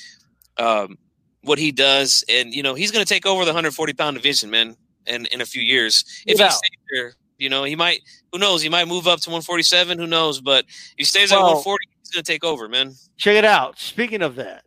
um, 0.58 0.98
what 1.46 1.60
he 1.60 1.72
does, 1.72 2.24
and 2.30 2.54
you 2.54 2.64
know 2.64 2.74
he's 2.74 2.91
going 2.91 3.06
to 3.06 3.12
take 3.12 3.26
over 3.26 3.46
the 3.46 3.50
140 3.50 3.93
pound 3.93 4.16
division, 4.16 4.50
man, 4.50 4.76
in 5.08 5.26
in 5.28 5.41
a 5.41 5.46
few 5.46 5.62
years. 5.62 6.04
If 6.26 6.39
yeah. 6.39 6.46
he 6.46 6.52
stays 6.52 6.80
there, 6.91 7.14
you 7.38 7.50
know 7.50 7.64
he 7.64 7.76
might. 7.76 8.02
Who 8.32 8.39
knows? 8.39 8.62
He 8.62 8.70
might 8.70 8.88
move 8.88 9.08
up 9.08 9.22
to 9.22 9.30
147. 9.30 9.98
Who 9.98 10.08
knows? 10.08 10.41
But 10.41 10.66
if 10.66 10.93
he 10.98 11.04
stays 11.06 11.32
well, 11.32 11.39
at 11.39 11.43
140, 11.43 11.88
he's 12.02 12.12
going 12.12 12.24
to 12.24 12.32
take 12.32 12.43
over, 12.43 12.68
man. 12.68 12.93
Check 13.18 13.38
it 13.38 13.46
out. 13.46 13.80
Speaking 13.80 14.22
of 14.22 14.36
that, 14.36 14.66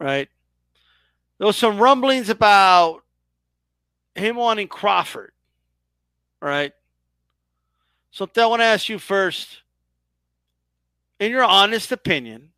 right? 0.00 0.28
There 1.38 1.46
was 1.46 1.56
some 1.56 1.78
rumblings 1.78 2.30
about 2.30 3.02
him 4.14 4.36
wanting 4.36 4.68
Crawford, 4.68 5.32
right? 6.40 6.72
So 8.12 8.28
I 8.36 8.46
want 8.46 8.60
to 8.60 8.64
ask 8.64 8.88
you 8.88 9.00
first, 9.00 9.62
in 11.18 11.32
your 11.32 11.42
honest 11.42 11.90
opinion, 11.90 12.50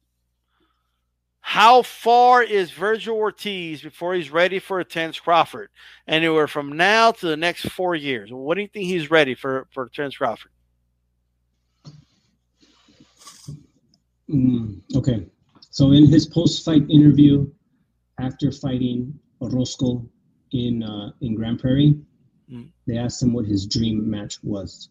how 1.49 1.81
far 1.83 2.43
is 2.43 2.73
Vergil 2.73 3.15
Ortiz 3.15 3.81
before 3.81 4.15
he's 4.15 4.33
ready 4.33 4.59
for 4.59 4.81
a 4.81 4.85
Terence 4.85 5.21
Crawford? 5.21 5.69
Anywhere 6.09 6.49
from 6.49 6.77
now 6.77 7.13
to 7.13 7.27
the 7.29 7.37
next 7.37 7.71
four 7.71 7.95
years. 7.95 8.31
What 8.33 8.57
do 8.57 8.63
you 8.63 8.69
think 8.69 8.87
he's 8.87 9.13
ready 9.13 9.37
for 9.37 9.69
for 9.71 9.89
Terence 9.89 10.17
Crawford? 10.17 10.51
Mm, 14.29 14.81
okay, 14.97 15.25
so 15.71 15.93
in 15.93 16.07
his 16.07 16.27
post-fight 16.27 16.83
interview 16.91 17.47
after 18.19 18.51
fighting 18.51 19.17
Orozco 19.41 20.05
in 20.51 20.83
uh, 20.83 21.13
in 21.21 21.37
Grand 21.37 21.61
Prairie, 21.61 21.95
mm. 22.53 22.69
they 22.89 22.99
asked 22.99 23.23
him 23.23 23.33
what 23.33 23.47
his 23.47 23.69
dream 23.69 24.11
match 24.11 24.43
was, 24.43 24.89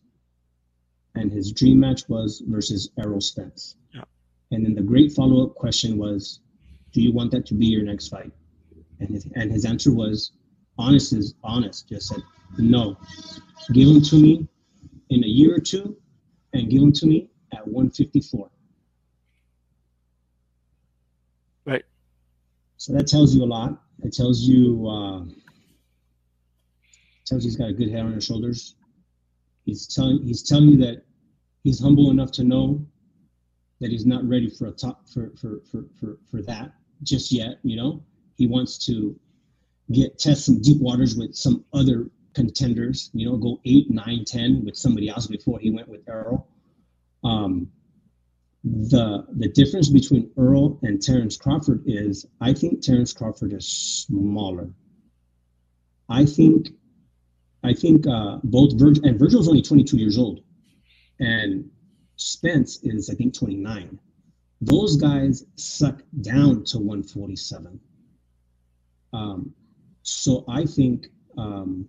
and 1.16 1.34
his 1.34 1.52
dream 1.52 1.82
match 1.82 2.08
was 2.08 2.42
versus 2.48 2.92
Errol 2.98 3.20
Spence. 3.20 3.76
Yeah. 3.94 4.04
And 4.52 4.66
then 4.66 4.74
the 4.74 4.82
great 4.82 5.12
follow-up 5.12 5.56
question 5.56 5.98
was, 5.98 6.40
do 6.96 7.02
you 7.02 7.12
want 7.12 7.30
that 7.32 7.46
to 7.46 7.54
be 7.54 7.66
your 7.66 7.84
next 7.84 8.08
fight? 8.08 8.32
And 9.02 9.10
his, 9.10 9.28
and 9.36 9.52
his 9.52 9.66
answer 9.66 9.94
was, 9.94 10.32
honest 10.78 11.12
is 11.12 11.36
honest. 11.44 11.90
Just 11.90 12.08
said, 12.08 12.24
no. 12.58 12.98
Give 13.74 13.90
him 13.90 14.02
to 14.02 14.16
me 14.16 14.48
in 15.10 15.22
a 15.22 15.28
year 15.28 15.54
or 15.54 15.60
two, 15.60 15.98
and 16.54 16.70
give 16.70 16.82
him 16.82 16.94
to 16.94 17.06
me 17.06 17.30
at 17.52 17.68
154. 17.68 18.50
Right. 21.66 21.84
So 22.78 22.94
that 22.94 23.08
tells 23.08 23.36
you 23.36 23.44
a 23.44 23.46
lot. 23.46 23.78
It 24.02 24.14
tells 24.14 24.44
you 24.44 24.88
uh, 24.88 25.26
tells 27.26 27.44
you 27.44 27.50
he's 27.50 27.58
got 27.58 27.70
a 27.70 27.74
good 27.74 27.92
head 27.92 28.06
on 28.06 28.14
his 28.14 28.26
shoulders. 28.26 28.76
He's 29.66 29.86
telling 29.86 30.24
he's 30.24 30.44
telling 30.44 30.70
you 30.70 30.78
that 30.78 31.04
he's 31.64 31.82
humble 31.82 32.10
enough 32.10 32.32
to 32.34 32.46
know 32.46 32.86
that 33.82 33.92
he's 33.92 34.06
not 34.06 34.24
ready 34.28 34.50
for 34.50 34.68
a 34.68 34.72
top 34.72 35.08
for 35.10 35.34
for 35.42 35.62
for 35.70 35.86
for, 36.00 36.18
for 36.30 36.42
that 36.44 36.72
just 37.04 37.32
yet. 37.32 37.60
You 37.64 37.76
know, 37.76 38.04
he 38.36 38.48
wants 38.48 38.86
to 38.88 39.18
get 39.92 40.18
test 40.18 40.46
some 40.46 40.62
deep 40.62 40.82
waters 40.82 41.16
with 41.16 41.36
some 41.36 41.66
other 41.74 42.10
contenders. 42.34 43.10
You 43.14 43.30
know, 43.30 43.38
go 43.38 43.60
eight, 43.66 43.90
nine, 43.90 44.26
ten 44.26 44.64
with 44.66 44.76
somebody 44.76 45.10
else 45.10 45.28
before 45.28 45.60
he 45.60 45.72
went 45.72 45.88
with 45.88 46.02
Errol. 46.08 46.48
Um, 47.24 47.70
the 48.64 49.26
the 49.38 49.50
difference 49.50 49.90
between 49.90 50.32
Errol 50.38 50.80
and 50.82 51.02
Terence 51.02 51.38
Crawford 51.38 51.84
is 51.86 52.26
I 52.42 52.54
think 52.54 52.82
Terence 52.82 53.14
Crawford 53.14 53.54
is 53.54 53.68
smaller. 53.68 54.70
I 56.10 56.26
think 56.26 56.70
I 57.64 57.74
think 57.74 58.08
uh, 58.08 58.40
both 58.44 58.78
Vergil 58.78 59.08
and 59.08 59.20
Vergil's 59.20 59.48
only 59.48 59.62
22 59.62 59.98
years 59.98 60.18
old, 60.18 60.42
and 61.20 61.70
Spence 62.16 62.80
is 62.84 63.10
I 63.10 63.16
think 63.16 63.34
29 63.34 64.00
those 64.66 64.98
guys 64.98 65.46
suck 65.56 66.02
down 66.22 66.64
to 66.66 66.78
147. 66.78 67.80
Um, 69.14 69.54
so 70.02 70.44
I 70.48 70.66
think 70.66 71.08
um, 71.38 71.88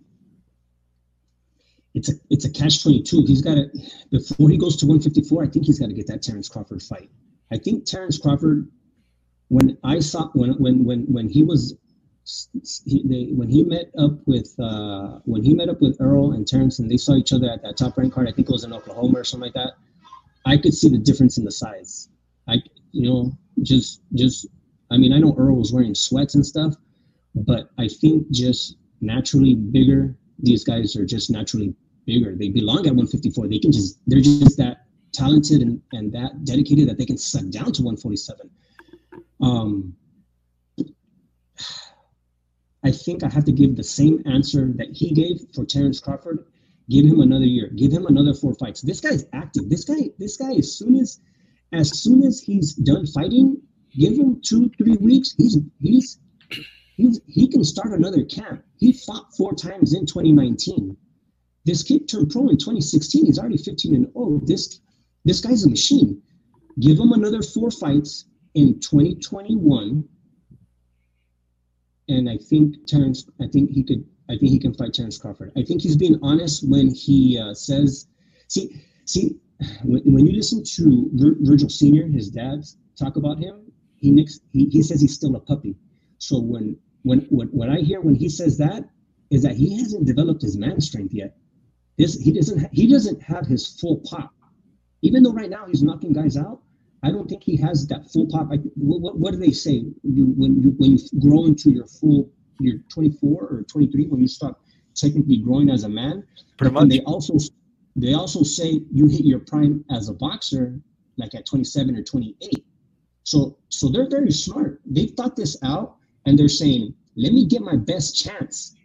it's 1.93 2.09
a 2.09 2.13
it's 2.29 2.45
a 2.45 2.51
catch 2.51 2.83
22. 2.83 3.25
He's 3.25 3.41
got 3.41 3.55
to 3.55 3.69
before 4.11 4.49
he 4.49 4.57
goes 4.57 4.75
to 4.77 4.85
154. 4.85 5.43
I 5.43 5.47
think 5.47 5.65
he's 5.65 5.79
got 5.79 5.87
to 5.87 5.93
get 5.93 6.07
that 6.07 6.21
Terence 6.21 6.47
Crawford 6.47 6.81
fight. 6.81 7.09
I 7.51 7.57
think 7.57 7.85
Terence 7.85 8.17
Crawford, 8.17 8.69
when 9.47 9.77
I 9.83 9.99
saw 9.99 10.29
when 10.33 10.51
when 10.53 10.85
when 10.85 11.01
when 11.11 11.29
he 11.29 11.43
was 11.43 11.75
he, 12.85 13.03
they, 13.05 13.31
when 13.33 13.49
he 13.49 13.63
met 13.63 13.89
up 13.97 14.19
with 14.25 14.53
uh, 14.59 15.19
when 15.23 15.43
he 15.43 15.53
met 15.53 15.69
up 15.69 15.81
with 15.81 15.99
Errol 16.01 16.33
and 16.33 16.47
Terence 16.47 16.79
and 16.79 16.91
they 16.91 16.97
saw 16.97 17.15
each 17.15 17.33
other 17.33 17.49
at 17.49 17.63
that 17.63 17.77
top 17.77 17.97
rank 17.97 18.13
card. 18.13 18.27
I 18.27 18.31
think 18.31 18.49
it 18.49 18.51
was 18.51 18.63
in 18.63 18.73
Oklahoma 18.73 19.19
or 19.19 19.23
something 19.23 19.45
like 19.45 19.53
that. 19.53 19.73
I 20.45 20.57
could 20.57 20.73
see 20.73 20.89
the 20.89 20.97
difference 20.97 21.37
in 21.37 21.45
the 21.45 21.51
size. 21.51 22.09
I, 22.47 22.55
you 22.91 23.09
know, 23.09 23.37
just, 23.63 24.01
just, 24.13 24.47
I 24.91 24.97
mean, 24.97 25.13
I 25.13 25.19
know 25.19 25.35
Errol 25.37 25.57
was 25.57 25.73
wearing 25.73 25.95
sweats 25.95 26.35
and 26.35 26.45
stuff, 26.45 26.75
but 27.35 27.69
I 27.77 27.87
think 27.87 28.29
just 28.31 28.77
naturally 29.01 29.55
bigger, 29.55 30.15
these 30.39 30.63
guys 30.63 30.95
are 30.95 31.05
just 31.05 31.29
naturally 31.29 31.73
bigger. 32.05 32.35
They 32.35 32.49
belong 32.49 32.87
at 32.87 32.95
154. 32.95 33.47
They 33.47 33.59
can 33.59 33.71
just, 33.71 33.99
they're 34.07 34.21
just 34.21 34.57
that 34.57 34.85
talented 35.13 35.61
and, 35.61 35.81
and 35.91 36.11
that 36.13 36.45
dedicated 36.45 36.87
that 36.89 36.97
they 36.97 37.05
can 37.05 37.17
suck 37.17 37.49
down 37.49 37.71
to 37.73 37.81
147. 37.83 38.49
Um, 39.41 39.95
I 42.83 42.91
think 42.91 43.23
I 43.23 43.29
have 43.29 43.45
to 43.45 43.51
give 43.51 43.75
the 43.75 43.83
same 43.83 44.23
answer 44.25 44.71
that 44.75 44.89
he 44.91 45.11
gave 45.11 45.41
for 45.53 45.65
Terence 45.65 45.99
Crawford. 45.99 46.45
Give 46.89 47.05
him 47.05 47.19
another 47.19 47.45
year. 47.45 47.67
Give 47.75 47.91
him 47.91 48.05
another 48.05 48.33
four 48.33 48.53
fights. 48.53 48.81
This 48.81 49.01
guy's 49.01 49.25
active. 49.33 49.69
This 49.69 49.83
guy, 49.83 50.09
this 50.17 50.37
guy, 50.37 50.53
as 50.53 50.73
soon 50.77 50.95
as 50.95 51.19
as 51.73 51.99
soon 51.99 52.23
as 52.23 52.39
he's 52.39 52.73
done 52.73 53.05
fighting, 53.07 53.61
give 53.95 54.17
him 54.17 54.41
two, 54.43 54.69
three 54.77 54.97
weeks. 54.97 55.35
He's 55.37 55.57
he's 55.79 56.19
he's 56.95 57.19
he 57.27 57.47
can 57.47 57.63
start 57.63 57.93
another 57.93 58.23
camp. 58.25 58.63
He 58.77 58.93
fought 58.93 59.35
four 59.35 59.53
times 59.53 59.93
in 59.93 60.05
2019. 60.05 60.95
This 61.65 61.83
kid 61.83 62.07
turned 62.07 62.31
pro 62.31 62.47
in 62.49 62.57
2016. 62.57 63.25
He's 63.25 63.39
already 63.39 63.57
15 63.57 63.95
and 63.95 64.11
oh, 64.15 64.39
this 64.45 64.79
this 65.25 65.41
guy's 65.41 65.65
a 65.65 65.69
machine. 65.69 66.21
Give 66.79 66.97
him 66.97 67.11
another 67.11 67.41
four 67.41 67.71
fights 67.71 68.25
in 68.53 68.79
2021. 68.79 70.07
And 72.09 72.29
I 72.29 72.37
think 72.37 72.87
Terence, 72.87 73.25
I 73.41 73.47
think 73.47 73.71
he 73.71 73.83
could, 73.83 74.05
I 74.29 74.37
think 74.37 74.51
he 74.51 74.59
can 74.59 74.73
fight 74.73 74.93
Terence 74.93 75.17
Crawford. 75.17 75.51
I 75.57 75.63
think 75.63 75.81
he's 75.81 75.97
being 75.97 76.17
honest 76.21 76.67
when 76.67 76.93
he 76.93 77.37
uh, 77.37 77.53
says, 77.53 78.07
see, 78.47 78.81
see, 79.05 79.37
when, 79.83 80.01
when 80.05 80.27
you 80.27 80.33
listen 80.35 80.63
to 80.63 81.09
Vir, 81.13 81.35
Vergil 81.41 81.71
Senior, 81.71 82.07
his 82.07 82.29
dad, 82.29 82.63
talk 82.97 83.15
about 83.15 83.39
him, 83.39 83.71
he, 83.97 84.11
mix, 84.11 84.39
he 84.51 84.65
he 84.69 84.83
says 84.83 85.01
he's 85.01 85.15
still 85.15 85.35
a 85.35 85.39
puppy. 85.39 85.75
So 86.19 86.39
when 86.39 86.77
when 87.03 87.21
when 87.29 87.47
what 87.49 87.69
I 87.69 87.77
hear 87.77 88.01
when 88.01 88.15
he 88.15 88.29
says 88.29 88.57
that 88.59 88.87
is 89.31 89.41
that 89.43 89.55
he 89.55 89.77
hasn't 89.79 90.05
developed 90.05 90.41
his 90.41 90.57
man 90.57 90.79
strength 90.79 91.13
yet. 91.13 91.35
This 91.97 92.19
he 92.19 92.31
doesn't 92.31 92.69
he 92.71 92.87
doesn't 92.87 93.21
have 93.21 93.47
his 93.47 93.79
full 93.79 94.01
pop. 94.05 94.33
Even 95.01 95.23
though 95.23 95.33
right 95.33 95.49
now 95.49 95.65
he's 95.65 95.83
knocking 95.83 96.13
guys 96.13 96.37
out, 96.37 96.61
I 97.03 97.11
don't 97.11 97.27
think 97.27 97.43
he 97.43 97.55
has 97.57 97.87
that 97.87 98.09
full 98.11 98.27
pop. 98.27 98.49
I, 98.51 98.57
what, 98.75 99.17
what 99.17 99.31
do 99.31 99.37
they 99.37 99.51
say? 99.51 99.85
You, 100.03 100.25
when 100.35 100.61
you 100.61 100.73
when 100.77 100.97
you 100.97 101.19
grow 101.19 101.45
into 101.45 101.71
your 101.71 101.85
full, 101.85 102.29
you're 102.59 102.79
24 102.89 103.43
or 103.43 103.63
23 103.63 104.07
when 104.07 104.21
you 104.21 104.27
start 104.27 104.55
technically 104.95 105.37
growing 105.37 105.69
as 105.69 105.83
a 105.83 105.89
man. 105.89 106.25
Pretty 106.57 106.73
much. 106.73 106.89
they 106.89 107.01
also 107.01 107.37
they 107.97 108.13
also 108.13 108.43
say 108.43 108.81
you 108.91 109.07
hit 109.07 109.25
your 109.25 109.39
prime 109.39 109.83
as 109.91 110.07
a 110.07 110.13
boxer 110.13 110.79
like 111.17 111.33
at 111.33 111.45
27 111.45 111.95
or 111.95 112.03
28. 112.03 112.65
So 113.23 113.57
so 113.69 113.89
they're 113.89 114.09
very 114.09 114.31
smart. 114.31 114.79
They've 114.85 115.11
thought 115.11 115.35
this 115.35 115.57
out 115.63 115.97
and 116.25 116.37
they're 116.37 116.47
saying, 116.47 116.93
let 117.15 117.33
me 117.33 117.45
get 117.45 117.61
my 117.61 117.75
best 117.75 118.15
chance 118.15 118.75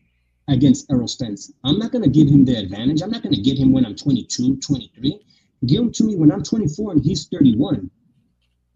against 0.48 0.90
Errol 0.90 1.06
Spence. 1.06 1.52
I'm 1.64 1.78
not 1.78 1.92
going 1.92 2.02
to 2.02 2.10
give 2.10 2.28
him 2.28 2.44
the 2.44 2.56
advantage. 2.56 3.02
I'm 3.02 3.10
not 3.10 3.22
going 3.22 3.34
to 3.34 3.40
get 3.40 3.58
him 3.58 3.72
when 3.72 3.84
I'm 3.84 3.94
22, 3.94 4.56
23. 4.56 5.20
Give 5.66 5.80
him 5.80 5.92
to 5.92 6.04
me 6.04 6.16
when 6.16 6.32
I'm 6.32 6.42
24 6.42 6.92
and 6.92 7.04
he's 7.04 7.26
31. 7.26 7.90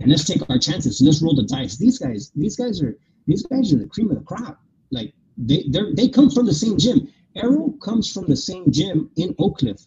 And 0.01 0.11
let's 0.11 0.25
take 0.25 0.43
our 0.51 0.59
chances. 0.59 1.01
Let's 1.01 1.23
roll 1.23 1.35
the 1.35 1.45
dice. 1.45 1.77
These 1.77 1.99
guys, 1.99 2.31
these 2.37 2.57
guys 2.57 2.83
are 2.83 2.97
these 3.27 3.43
guys 3.43 3.73
are 3.73 3.79
the 3.79 3.89
cream 3.89 4.11
of 4.11 4.19
the 4.19 4.25
crop. 4.25 4.61
Like 4.91 5.15
they 5.39 5.65
they 5.69 5.81
they 5.95 6.09
come 6.09 6.31
from 6.31 6.47
the 6.47 6.55
same 6.55 6.77
gym. 6.77 7.09
Errol 7.35 7.73
comes 7.83 8.13
from 8.13 8.27
the 8.27 8.37
same 8.37 8.71
gym 8.71 9.11
in 9.17 9.35
Oak 9.39 9.59
Cliff. 9.59 9.81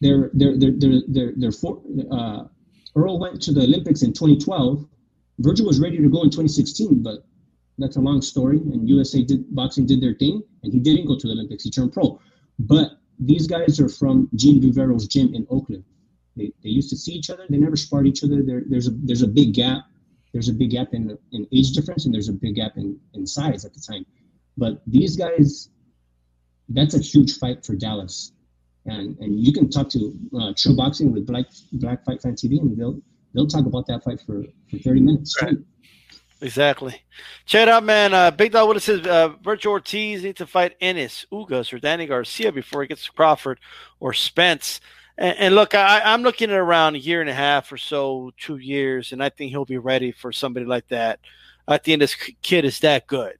They're 0.00 0.30
they're 0.34 0.56
they're 0.58 0.72
they're 0.76 1.02
they're, 1.08 1.32
they're 1.36 1.52
for, 1.52 1.80
uh, 2.10 2.44
Errol 2.96 3.18
went 3.18 3.40
to 3.42 3.52
the 3.52 3.62
Olympics 3.62 4.02
in 4.02 4.12
2012. 4.12 4.86
Vergil 5.40 5.66
was 5.66 5.80
ready 5.80 5.96
to 5.96 6.08
go 6.08 6.22
in 6.22 6.30
2016, 6.30 7.02
but 7.02 7.24
that's 7.78 7.96
a 7.96 8.00
long 8.00 8.22
story. 8.22 8.58
And 8.58 8.88
USA 8.88 9.22
did 9.22 9.52
boxing 9.54 9.86
did 9.86 10.00
their 10.00 10.14
thing, 10.14 10.42
and 10.62 10.72
he 10.72 10.78
didn't 10.78 11.06
go 11.06 11.18
to 11.18 11.26
the 11.26 11.32
Olympics. 11.32 11.64
He 11.64 11.70
turned 11.70 11.92
pro. 11.92 12.20
But 12.58 12.98
these 13.18 13.46
guys 13.46 13.80
are 13.80 13.88
from 13.88 14.28
Gene 14.34 14.60
Vivero's 14.60 15.06
gym 15.06 15.34
in 15.34 15.46
Oakland. 15.50 15.84
They, 16.36 16.52
they 16.62 16.70
used 16.70 16.90
to 16.90 16.96
see 16.96 17.12
each 17.12 17.30
other. 17.30 17.46
They 17.48 17.58
never 17.58 17.76
sparred 17.76 18.06
each 18.06 18.24
other. 18.24 18.42
There, 18.42 18.62
there's 18.66 18.88
a 18.88 18.92
there's 19.02 19.22
a 19.22 19.28
big 19.28 19.54
gap. 19.54 19.84
There's 20.32 20.48
a 20.48 20.52
big 20.52 20.70
gap 20.70 20.88
in 20.92 21.16
in 21.32 21.46
age 21.52 21.72
difference, 21.72 22.04
and 22.04 22.14
there's 22.14 22.28
a 22.28 22.32
big 22.32 22.56
gap 22.56 22.76
in 22.76 22.98
in 23.14 23.26
size 23.26 23.64
at 23.64 23.74
the 23.74 23.80
time. 23.80 24.04
But 24.56 24.82
these 24.86 25.16
guys, 25.16 25.68
that's 26.68 26.94
a 26.94 27.00
huge 27.00 27.38
fight 27.38 27.64
for 27.64 27.74
Dallas. 27.74 28.32
And 28.86 29.16
and 29.18 29.38
you 29.40 29.52
can 29.52 29.70
talk 29.70 29.88
to 29.90 30.12
uh, 30.38 30.52
True 30.56 30.76
Boxing 30.76 31.12
with 31.12 31.26
Black 31.26 31.46
Black 31.72 32.04
Fight 32.04 32.20
Fan 32.22 32.34
TV, 32.34 32.60
and 32.60 32.76
they'll 32.76 33.00
they'll 33.32 33.46
talk 33.46 33.66
about 33.66 33.86
that 33.86 34.04
fight 34.04 34.20
for 34.20 34.44
for 34.70 34.78
30 34.78 35.00
minutes 35.00 35.32
straight. 35.32 35.58
Exactly. 36.40 37.02
Check 37.46 37.62
it 37.62 37.68
out, 37.68 37.84
man. 37.84 38.12
Uh, 38.12 38.30
Big 38.30 38.52
Dog 38.52 38.68
Willis 38.68 38.84
says 38.84 39.06
uh, 39.06 39.30
Vergil 39.42 39.70
Ortiz 39.70 40.22
needs 40.22 40.38
to 40.38 40.46
fight 40.46 40.76
Ennis, 40.80 41.24
Ugas, 41.32 41.72
or 41.72 41.78
Danny 41.78 42.06
Garcia 42.06 42.52
before 42.52 42.82
he 42.82 42.88
gets 42.88 43.06
to 43.06 43.12
Crawford 43.12 43.58
or 43.98 44.12
Spence. 44.12 44.80
And, 45.16 45.38
and 45.38 45.54
look, 45.54 45.74
I, 45.74 46.00
I'm 46.00 46.22
looking 46.22 46.50
at 46.50 46.56
around 46.56 46.96
a 46.96 46.98
year 46.98 47.22
and 47.22 47.30
a 47.30 47.34
half 47.34 47.72
or 47.72 47.78
so, 47.78 48.32
two 48.36 48.58
years, 48.58 49.12
and 49.12 49.22
I 49.22 49.30
think 49.30 49.50
he'll 49.50 49.64
be 49.64 49.78
ready 49.78 50.12
for 50.12 50.32
somebody 50.32 50.66
like 50.66 50.88
that. 50.88 51.20
I 51.66 51.78
think 51.78 52.00
this 52.00 52.14
kid 52.42 52.64
is 52.64 52.80
that 52.80 53.06
good. 53.06 53.38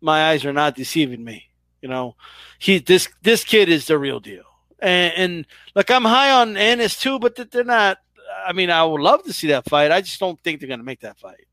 My 0.00 0.30
eyes 0.30 0.44
are 0.46 0.52
not 0.52 0.76
deceiving 0.76 1.22
me. 1.22 1.50
You 1.82 1.88
know, 1.88 2.16
he 2.58 2.78
this 2.78 3.08
this 3.22 3.44
kid 3.44 3.68
is 3.68 3.86
the 3.86 3.98
real 3.98 4.18
deal. 4.18 4.44
And, 4.80 5.12
and 5.16 5.46
look, 5.74 5.90
I'm 5.90 6.04
high 6.04 6.30
on 6.32 6.56
Ennis 6.56 6.98
too, 7.00 7.18
but 7.18 7.50
they're 7.50 7.64
not. 7.64 7.98
I 8.46 8.52
mean, 8.52 8.70
I 8.70 8.84
would 8.84 9.00
love 9.00 9.24
to 9.24 9.32
see 9.32 9.48
that 9.48 9.68
fight. 9.68 9.90
I 9.90 10.00
just 10.00 10.20
don't 10.20 10.40
think 10.42 10.60
they're 10.60 10.68
going 10.68 10.80
to 10.80 10.84
make 10.84 11.00
that 11.00 11.18
fight 11.18 11.46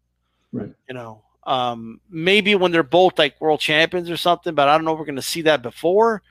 Right. 0.53 0.69
you 0.87 0.93
know 0.93 1.23
um 1.45 1.99
maybe 2.11 2.53
when 2.53 2.71
they're 2.71 2.83
both 2.83 3.17
like 3.17 3.41
world 3.41 3.59
champions 3.59 4.07
or 4.07 4.17
something 4.17 4.53
but 4.53 4.69
i 4.69 4.77
don't 4.77 4.85
know 4.85 4.93
if 4.93 4.99
we're 4.99 5.05
going 5.05 5.15
to 5.15 5.21
see 5.23 5.41
that 5.41 5.63
before 5.63 6.21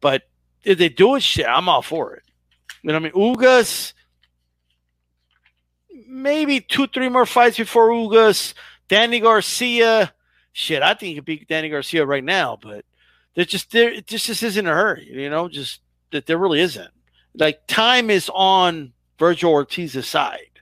but 0.00 0.22
if 0.64 0.78
they 0.78 0.88
do 0.88 1.16
it 1.16 1.22
shit 1.22 1.44
i'm 1.46 1.68
all 1.68 1.82
for 1.82 2.14
it 2.14 2.22
you 2.82 2.88
know 2.88 2.94
what 2.98 3.12
i 3.14 3.18
mean 3.18 3.34
ugas 3.36 3.92
maybe 6.08 6.60
two 6.60 6.86
three 6.86 7.10
more 7.10 7.26
fights 7.26 7.58
before 7.58 7.90
ugas 7.90 8.54
danny 8.88 9.20
garcia 9.20 10.12
shit 10.52 10.82
i 10.82 10.94
think 10.94 11.08
he 11.10 11.14
could 11.16 11.24
beat 11.26 11.46
danny 11.46 11.68
garcia 11.68 12.06
right 12.06 12.24
now 12.24 12.58
but 12.60 12.86
there's 13.34 13.48
just 13.48 13.70
there 13.70 13.90
it 13.92 14.06
just, 14.06 14.24
just 14.26 14.42
isn't 14.42 14.66
a 14.66 14.70
hurry 14.72 15.08
you 15.12 15.28
know 15.28 15.46
just 15.46 15.82
that 16.12 16.26
there 16.26 16.38
really 16.38 16.60
isn't 16.60 16.90
like 17.34 17.66
time 17.66 18.10
is 18.10 18.30
on 18.34 18.92
vergil 19.18 19.50
ortiz's 19.50 20.06
side 20.06 20.60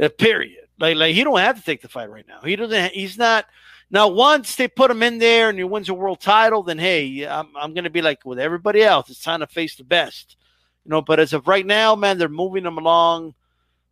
uh, 0.00 0.08
period 0.18 0.68
like, 0.78 0.96
like 0.96 1.14
he 1.14 1.24
don't 1.24 1.38
have 1.38 1.58
to 1.58 1.64
take 1.64 1.82
the 1.82 1.88
fight 1.88 2.10
right 2.10 2.26
now. 2.26 2.40
He 2.42 2.56
doesn't. 2.56 2.92
He's 2.92 3.18
not. 3.18 3.46
Now, 3.90 4.08
once 4.08 4.56
they 4.56 4.68
put 4.68 4.90
him 4.90 5.02
in 5.02 5.18
there 5.18 5.48
and 5.48 5.58
he 5.58 5.64
wins 5.64 5.88
a 5.88 5.94
world 5.94 6.20
title, 6.20 6.62
then 6.62 6.78
hey, 6.78 7.26
I'm 7.26 7.48
I'm 7.56 7.74
gonna 7.74 7.90
be 7.90 8.02
like 8.02 8.24
with 8.24 8.38
everybody 8.38 8.82
else. 8.82 9.10
It's 9.10 9.20
time 9.20 9.40
to 9.40 9.46
face 9.46 9.76
the 9.76 9.84
best, 9.84 10.36
you 10.84 10.90
know. 10.90 11.02
But 11.02 11.20
as 11.20 11.32
of 11.32 11.48
right 11.48 11.66
now, 11.66 11.96
man, 11.96 12.18
they're 12.18 12.28
moving 12.28 12.66
him 12.66 12.78
along 12.78 13.34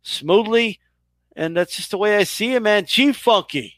smoothly, 0.03 0.79
and 1.35 1.57
that's 1.57 1.75
just 1.75 1.91
the 1.91 1.97
way 1.97 2.15
I 2.15 2.23
see 2.23 2.53
it, 2.53 2.61
man. 2.61 2.85
Chief 2.85 3.17
Funky. 3.17 3.73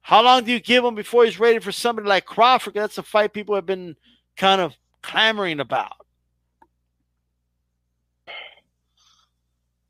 How 0.00 0.22
long 0.22 0.44
do 0.44 0.52
you 0.52 0.60
give 0.60 0.84
him 0.84 0.94
before 0.94 1.24
he's 1.24 1.40
ready 1.40 1.58
for 1.58 1.72
somebody 1.72 2.06
like 2.06 2.24
Crawford? 2.24 2.74
That's 2.74 2.96
a 2.96 3.02
fight 3.02 3.32
people 3.32 3.56
have 3.56 3.66
been 3.66 3.96
kind 4.36 4.60
of 4.60 4.74
clamoring 5.02 5.58
about. 5.58 6.05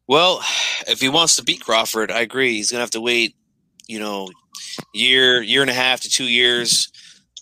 Well, 0.08 0.40
if 0.86 1.00
he 1.00 1.08
wants 1.08 1.36
to 1.36 1.44
beat 1.44 1.60
Crawford, 1.64 2.10
I 2.10 2.20
agree. 2.20 2.54
He's 2.54 2.70
gonna 2.70 2.82
have 2.82 2.90
to 2.92 3.00
wait, 3.00 3.34
you 3.86 3.98
know, 3.98 4.28
year, 4.92 5.42
year 5.42 5.62
and 5.62 5.70
a 5.70 5.74
half 5.74 6.00
to 6.02 6.08
two 6.08 6.24
years. 6.24 6.88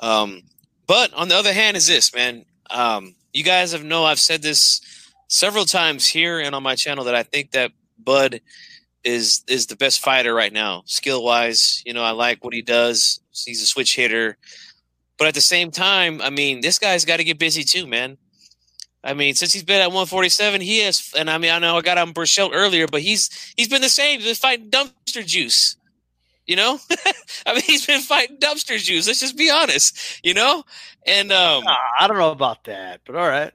Um, 0.01 0.43
but 0.87 1.12
on 1.15 1.29
the 1.29 1.37
other 1.37 1.53
hand, 1.53 1.77
is 1.77 1.87
this 1.87 2.15
man? 2.15 2.45
Um, 2.71 3.15
you 3.33 3.45
guys 3.45 3.73
have 3.73 3.85
know 3.85 4.05
I've 4.05 4.21
said 4.21 4.43
this 4.43 4.81
several 5.29 5.65
times 5.65 6.07
here 6.07 6.41
and 6.41 6.55
on 6.55 6.62
my 6.62 6.75
channel 6.75 7.05
that 7.05 7.15
I 7.15 7.23
think 7.23 7.53
that 7.53 7.73
Bud 7.99 8.41
is 9.03 9.43
is 9.49 9.67
the 9.67 9.77
best 9.77 10.01
fighter 10.01 10.35
right 10.35 10.53
now, 10.53 10.83
skill 10.87 11.23
wise. 11.23 11.83
You 11.85 11.93
know, 11.93 12.03
I 12.03 12.12
like 12.12 12.43
what 12.45 12.55
he 12.55 12.62
does. 12.62 13.21
He's 13.45 13.62
a 13.62 13.67
switch 13.67 13.97
hitter, 13.97 14.39
but 15.19 15.29
at 15.29 15.35
the 15.35 15.41
same 15.41 15.71
time, 15.71 16.23
I 16.23 16.31
mean, 16.31 16.61
this 16.61 16.79
guy's 16.79 17.05
got 17.05 17.19
to 17.19 17.25
get 17.25 17.39
busy 17.39 17.65
too, 17.65 17.87
man. 17.87 18.17
I 19.05 19.13
mean, 19.13 19.35
since 19.35 19.53
he's 19.53 19.63
been 19.63 19.83
at 19.83 19.89
147, 19.89 20.63
he 20.63 20.79
has, 20.81 21.13
and 21.17 21.29
I 21.29 21.37
mean, 21.37 21.51
I 21.51 21.59
know 21.59 21.77
I 21.77 21.83
got 21.83 21.99
on 21.99 22.15
Berchelt 22.15 22.51
earlier, 22.55 22.87
but 22.87 23.03
he's 23.03 23.53
he's 23.55 23.69
been 23.69 23.83
the 23.83 23.89
same. 23.91 24.21
He's 24.21 24.29
been 24.29 24.35
fighting 24.35 24.71
dumpster 24.71 25.25
juice, 25.25 25.77
you 26.47 26.57
know. 26.57 26.81
I 27.47 27.53
mean, 27.53 27.63
he's 27.63 27.85
been 27.85 28.01
fighting 28.01 28.39
dumpster 28.39 28.79
juice. 28.79 29.07
Let's 29.07 29.21
just 29.21 29.37
be 29.37 29.51
honest, 29.51 30.25
you 30.25 30.33
know. 30.33 30.65
And 31.07 31.33
um, 31.33 31.65
I 32.01 32.07
don't 32.09 32.17
know 32.17 32.31
about 32.31 32.65
that, 32.65 33.03
but 33.05 33.15
all 33.15 33.29
right. 33.29 33.53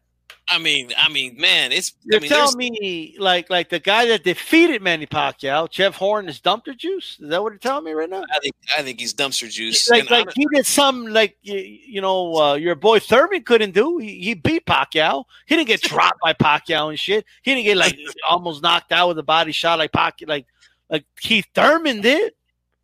I 0.52 0.58
mean, 0.58 0.92
I 0.98 1.10
mean, 1.10 1.38
man, 1.38 1.72
it's. 1.72 1.94
You're 2.04 2.20
I 2.20 2.22
mean, 2.22 2.30
telling 2.30 2.58
me 2.58 3.16
like 3.20 3.50
like 3.52 3.70
the 3.70 3.80
guy 3.80 4.08
that 4.08 4.24
defeated 4.24 4.82
Manny 4.82 5.06
Pacquiao, 5.06 5.70
Jeff 5.70 5.96
Horn, 5.96 6.28
is 6.28 6.40
dumpster 6.40 6.76
juice? 6.76 7.18
Is 7.20 7.30
that 7.30 7.44
what 7.44 7.52
you're 7.52 7.60
telling 7.60 7.84
me 7.84 7.92
right 7.92 8.10
now? 8.10 8.24
I 8.34 8.40
think 8.40 8.56
I 8.78 8.82
think 8.82 9.00
he's 9.00 9.14
dumpster 9.14 9.50
juice. 9.50 9.88
Like 9.90 10.02
And 10.02 10.12
like 10.12 10.30
he 10.34 10.48
did 10.54 10.66
something 10.66 11.14
like 11.14 11.38
you, 11.44 11.58
you 11.58 12.02
know 12.02 12.36
uh, 12.36 12.54
your 12.56 12.74
boy 12.76 13.00
Thurman 13.00 13.44
couldn't 13.44 13.72
do. 13.72 14.00
He, 14.00 14.20
he 14.22 14.34
beat 14.34 14.66
Pacquiao. 14.66 15.26
He 15.46 15.56
didn't 15.56 15.68
get 15.68 15.82
dropped 15.82 16.20
by 16.22 16.34
Pacquiao 16.34 16.90
and 16.90 16.98
shit. 17.00 17.26
He 17.44 17.54
didn't 17.54 17.66
get 17.66 17.78
like 17.78 17.98
almost 18.30 18.64
knocked 18.64 18.92
out 18.92 19.10
with 19.10 19.20
a 19.20 19.24
body 19.24 19.52
shot 19.52 19.78
like 19.78 19.92
Pacquiao 19.92 20.28
like 20.28 20.48
like 20.90 21.06
Keith 21.20 21.46
Thurman 21.54 22.02
did. 22.02 22.34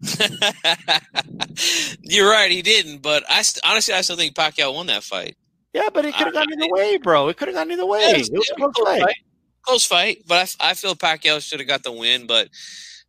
You're 2.02 2.30
right, 2.30 2.52
he 2.52 2.62
didn't. 2.62 3.02
But 3.02 3.24
I 3.28 3.42
st- 3.42 3.64
honestly, 3.66 3.96
I 3.96 4.02
still 4.02 4.18
think 4.18 4.36
Pacquiao 4.36 4.74
won 4.74 4.86
that 4.88 5.04
fight. 5.04 5.36
Yeah, 5.76 5.90
but 5.94 6.06
it 6.06 6.16
could 6.16 6.28
have 6.28 6.34
gone 6.34 6.54
either 6.54 6.74
way, 6.74 6.96
bro. 6.96 7.28
It 7.28 7.36
could 7.36 7.50
have 7.50 7.56
gone 7.56 7.70
either 7.70 7.86
way. 7.86 8.00
Yeah, 8.00 8.16
It 8.16 8.32
was 8.32 8.50
a 8.50 8.56
close 8.56 8.78
fight. 8.82 9.16
Close 9.64 9.86
fight, 9.86 10.24
but 10.26 10.56
I 10.62 10.74
feel 10.74 10.96
Pacquiao 10.96 11.42
should 11.42 11.60
have 11.60 11.68
got 11.68 11.84
the 11.84 11.92
win. 11.92 12.28
But 12.28 12.48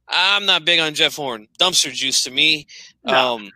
I'm 0.08 0.46
not 0.46 0.64
big 0.64 0.80
on 0.80 0.92
Jeff 0.92 1.14
Horn. 1.14 1.46
Dumpster 1.60 1.92
juice 1.92 2.24
to 2.24 2.32
me. 2.32 2.66
No. 3.04 3.36
Um, 3.36 3.50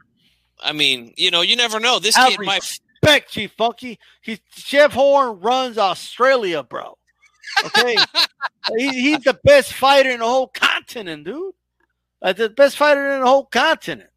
I 0.62 0.70
mean, 0.72 1.12
you 1.16 1.32
know, 1.32 1.40
you 1.40 1.56
never 1.56 1.80
know. 1.80 1.98
This 1.98 2.14
Have 2.14 2.28
kid 2.30 2.46
might. 2.46 2.62
respect, 3.02 3.32
Chief 3.32 3.50
Funky. 3.58 3.98
He's 4.22 4.38
Jeff 4.54 4.92
Horn 4.92 5.40
runs 5.40 5.76
Australia, 5.76 6.62
bro. 6.62 6.96
Okay, 7.64 7.96
he, 8.76 8.90
he's 8.90 9.24
the 9.24 9.40
best 9.42 9.72
fighter 9.72 10.10
in 10.10 10.20
the 10.20 10.24
whole 10.24 10.46
continent, 10.54 11.24
dude. 11.24 11.52
Like 12.22 12.36
the 12.36 12.48
best 12.48 12.76
fighter 12.76 13.10
in 13.10 13.22
the 13.22 13.26
whole 13.26 13.46
continent. 13.46 14.10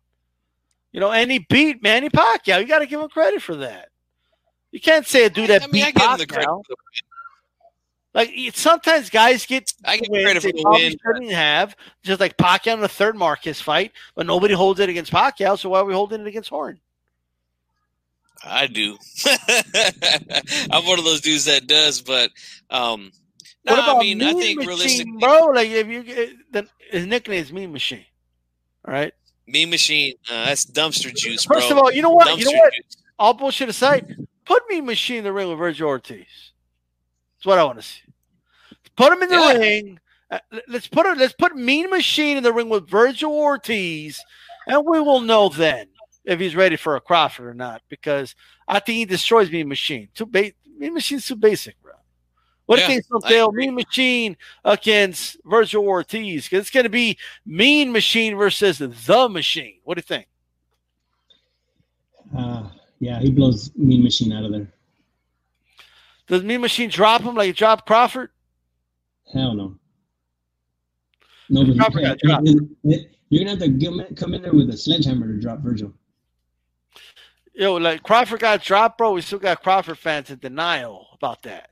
You 0.92 1.00
know, 1.00 1.12
and 1.12 1.32
he 1.32 1.44
beat 1.50 1.82
Manny 1.82 2.12
Pacquiao. 2.12 2.62
You 2.62 2.68
got 2.68 2.80
to 2.80 2.86
give 2.86 3.02
him 3.02 3.10
credit 3.10 3.42
for 3.42 3.56
that. 3.56 3.90
You 4.74 4.82
can't 4.82 5.06
say 5.06 5.26
a 5.26 5.30
dude 5.30 5.52
that 5.52 5.62
I 5.62 5.68
mean, 5.68 5.86
beat 5.86 5.96
give 5.96 6.10
him 6.10 6.18
the 6.18 6.26
credit. 6.26 6.48
Pacquiao. 6.48 6.64
Like 8.16 8.32
it- 8.34 8.56
sometimes 8.56 9.12
guys 9.12 9.46
get 9.46 9.72
I 9.86 9.98
get 9.98 10.10
credit 10.10 10.42
for 10.42 10.52
the 10.52 10.64
win. 10.66 10.96
Shouldn't 11.06 11.32
have, 11.32 11.76
just 12.02 12.20
like 12.20 12.36
Pacquiao 12.38 12.74
in 12.74 12.82
the 12.82 12.88
third 12.88 13.16
Marquez 13.16 13.62
fight, 13.62 13.92
but 14.16 14.26
nobody 14.26 14.56
holds 14.56 14.80
it 14.80 14.90
against 14.90 15.12
Pacquiao. 15.12 15.60
So 15.60 15.70
why 15.70 15.80
are 15.82 15.86
we 15.86 15.94
holding 15.94 16.22
it 16.22 16.28
against 16.28 16.50
Horn? 16.50 16.80
I 18.44 18.66
do. 18.66 18.98
I'm 20.72 20.86
one 20.88 20.98
of 20.98 21.06
those 21.06 21.22
dudes 21.22 21.46
that 21.46 21.68
does, 21.68 22.02
but 22.02 22.32
um, 22.72 23.12
What 23.62 23.76
no, 23.76 23.84
about 23.84 23.98
I 23.98 24.00
mean, 24.00 24.24
I 24.24 24.34
think 24.34 24.58
Machine, 24.58 24.68
realistically, 24.68 25.18
bro? 25.20 25.46
Like 25.54 25.70
if 25.70 25.88
you 25.88 26.02
get- 26.04 26.30
the, 26.52 26.68
his 26.90 27.06
nickname 27.06 27.42
is 27.44 27.54
Mean 27.54 27.72
Machine. 27.72 28.06
All 28.88 28.94
right. 28.94 29.14
Mean 29.46 29.70
Machine, 29.70 30.16
uh, 30.32 30.46
that's 30.46 30.66
dumpster 30.66 31.14
juice, 31.16 31.46
bro. 31.46 31.60
First 31.60 31.72
of 31.72 31.78
all, 31.78 31.92
you 31.92 32.02
know 32.02 32.10
what? 32.10 32.38
You 32.40 32.46
know 32.46 32.58
what? 32.58 32.74
juice. 32.74 32.98
All 33.20 33.34
bullshit 33.36 33.70
aside, 33.70 34.18
Put 34.46 34.64
Mean 34.70 34.86
Machine 34.86 35.20
in 35.20 35.24
the 35.24 35.34
ring 35.34 35.50
with 35.50 35.58
Vergil 35.60 35.88
Ortiz. 35.88 36.26
That's 37.38 37.46
what 37.46 37.60
I 37.60 37.64
want 37.64 37.78
to 37.80 37.84
see. 37.84 38.02
Put 38.96 39.14
him 39.14 39.24
in 39.24 39.30
the 39.30 39.36
Yeah. 39.36 39.54
ring. 39.54 40.00
Uh, 40.30 40.40
Let's 40.68 40.88
put 40.88 41.06
it. 41.06 41.18
Let's 41.18 41.34
put 41.34 41.56
Mean 41.56 41.90
Machine 41.90 42.38
in 42.38 42.44
the 42.44 42.54
ring 42.54 42.70
with 42.70 42.88
Vergil 42.90 43.30
Ortiz, 43.32 44.24
and 44.68 44.86
we 44.86 45.00
will 45.00 45.20
know 45.22 45.50
then 45.50 45.88
if 46.26 46.40
he's 46.40 46.56
ready 46.56 46.76
for 46.76 46.96
a 46.96 47.02
Crawford 47.02 47.48
or 47.48 47.54
not. 47.54 47.82
Because 47.90 48.36
I 48.68 48.80
think 48.80 48.98
he 48.98 49.06
destroys 49.06 49.52
Mean 49.52 49.68
Machine. 49.68 50.10
Too 50.14 50.26
ba- 50.26 50.52
Mean 50.78 50.94
Machine's 50.94 51.28
too 51.28 51.36
basic, 51.36 51.82
bro. 51.82 51.94
What 52.66 52.80
Yeah, 52.80 52.88
do 52.88 52.94
you 52.94 53.02
think, 53.02 53.26
I 53.26 53.30
Dale? 53.30 53.50
agree. 53.50 53.66
Mean 53.68 53.76
Machine 53.76 54.38
against 54.64 55.38
Vergil 55.46 55.84
Ortiz? 55.84 56.46
Because 56.46 56.62
it's 56.62 56.72
going 56.72 56.86
to 56.86 56.90
be 56.90 57.18
Mean 57.46 57.92
Machine 57.92 58.38
versus 58.38 58.78
the 58.80 59.30
Machine. 59.30 59.80
What 59.84 59.96
do 59.96 60.00
you 60.00 60.04
think? 60.04 60.28
Uh, 62.36 62.70
yeah, 63.00 63.20
he 63.20 63.32
blows 63.32 63.72
Mean 63.76 64.04
Machine 64.04 64.32
out 64.34 64.46
of 64.46 64.52
there. 64.52 64.68
Does 66.28 66.44
Mean 66.44 66.62
Machine 66.62 66.90
drop 66.90 67.22
him 67.22 67.36
like 67.36 67.48
he 67.48 67.52
dropped 67.52 67.86
Crawford? 67.86 68.30
Hell 69.32 69.54
no. 69.54 69.76
No, 71.50 71.66
but 71.66 71.78
Crawford 71.78 72.04
got 72.04 72.20
dropped. 72.20 72.48
You're 72.84 73.46
gonna 73.46 73.50
have 73.52 73.60
to 73.60 74.14
come 74.16 74.34
in 74.34 74.42
there 74.42 74.54
with 74.54 74.70
a 74.70 74.78
sledgehammer 74.78 75.28
to 75.28 75.40
drop 75.40 75.60
Vergil. 75.60 75.94
Yo, 77.54 77.76
like 77.76 78.02
Crawford 78.04 78.40
got 78.40 78.64
dropped, 78.64 78.98
bro. 78.98 79.14
We 79.14 79.22
still 79.22 79.40
got 79.40 79.62
Crawford 79.62 79.98
fans 79.98 80.32
in 80.32 80.40
denial 80.40 81.08
about 81.14 81.44
that. 81.44 81.70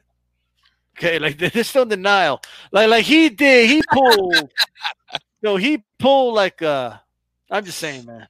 Okay, 0.98 1.20
like 1.20 1.38
they're 1.54 1.64
still 1.64 1.84
in 1.84 1.90
denial. 1.90 2.42
Like, 2.72 2.90
like 2.90 3.06
he 3.06 3.30
did, 3.30 3.70
he 3.70 3.82
pulled. 3.92 4.52
yo, 5.42 5.56
he 5.58 5.84
pulled 5.98 6.36
like 6.36 6.62
uh. 6.62 6.98
I'm 7.50 7.66
just 7.66 7.80
saying, 7.80 8.06
man. 8.06 8.28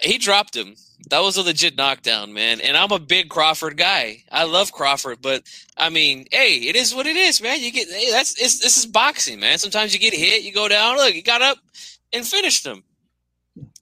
He 0.00 0.18
dropped 0.18 0.56
him. 0.56 0.76
That 1.08 1.20
was 1.20 1.36
a 1.36 1.42
legit 1.42 1.76
knockdown, 1.76 2.32
man. 2.32 2.60
And 2.60 2.76
I'm 2.76 2.92
a 2.92 2.98
big 2.98 3.28
Crawford 3.28 3.76
guy. 3.76 4.24
I 4.30 4.44
love 4.44 4.72
Crawford, 4.72 5.20
but 5.20 5.42
I 5.76 5.90
mean, 5.90 6.26
hey, 6.30 6.54
it 6.54 6.76
is 6.76 6.94
what 6.94 7.06
it 7.06 7.16
is, 7.16 7.42
man. 7.42 7.60
You 7.60 7.72
get 7.72 7.88
hey, 7.88 8.10
that's 8.10 8.40
it's, 8.40 8.60
this 8.60 8.78
is 8.78 8.86
boxing, 8.86 9.40
man. 9.40 9.58
Sometimes 9.58 9.92
you 9.92 9.98
get 9.98 10.14
hit, 10.14 10.42
you 10.42 10.52
go 10.52 10.68
down. 10.68 10.96
Look, 10.96 11.12
he 11.12 11.22
got 11.22 11.42
up 11.42 11.58
and 12.12 12.26
finished 12.26 12.64
him. 12.64 12.82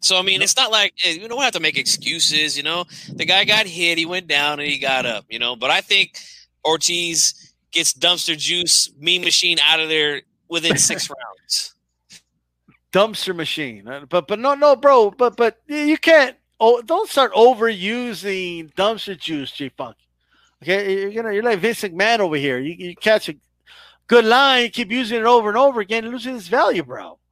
So 0.01 0.19
I 0.19 0.23
mean, 0.23 0.43
it's 0.43 0.57
not 0.57 0.71
like 0.71 0.95
you 1.05 1.29
don't 1.29 1.43
have 1.43 1.53
to 1.53 1.61
make 1.61 1.79
excuses. 1.79 2.57
You 2.57 2.63
know, 2.63 2.85
the 3.13 3.25
guy 3.25 3.45
got 3.45 3.67
hit, 3.67 3.99
he 3.99 4.07
went 4.07 4.27
down, 4.27 4.59
and 4.59 4.69
he 4.69 4.79
got 4.79 5.07
up. 5.07 5.27
You 5.29 5.39
know, 5.39 5.57
but 5.57 5.71
I 5.71 5.81
think 5.83 6.19
Ortiz 6.65 7.55
gets 7.71 7.93
dumpster 7.93 8.37
juice, 8.37 8.91
meme 8.99 9.23
machine 9.23 9.59
out 9.61 9.81
of 9.81 9.89
there 9.89 10.23
within 10.49 10.79
six 10.79 11.09
rounds. 11.09 11.75
Dumpster 12.93 13.37
machine, 13.37 13.89
but 14.09 14.27
but 14.27 14.39
no 14.39 14.55
no, 14.55 14.75
bro. 14.75 15.11
But 15.11 15.37
but 15.37 15.61
you 15.69 15.99
can't. 15.99 16.37
Oh, 16.61 16.83
don't 16.83 17.09
start 17.09 17.33
overusing 17.33 18.73
dumpster 18.75 19.19
juice, 19.19 19.51
G 19.51 19.71
Funky. 19.71 19.97
Okay, 20.63 21.01
you're 21.01 21.11
gonna 21.11 21.33
you're 21.33 21.43
like 21.43 21.59
Vince 21.59 21.81
McMahon 21.81 22.19
over 22.19 22.37
here. 22.37 22.59
You, 22.59 22.75
you 22.75 22.95
catch 22.95 23.31
a 23.31 23.35
good 24.07 24.27
line, 24.27 24.65
you 24.65 24.71
keep 24.71 24.91
using 24.91 25.21
it 25.21 25.25
over 25.25 25.49
and 25.49 25.57
over 25.57 25.81
again, 25.81 26.07
loses 26.11 26.37
its 26.37 26.49
value, 26.49 26.83
bro. 26.83 27.17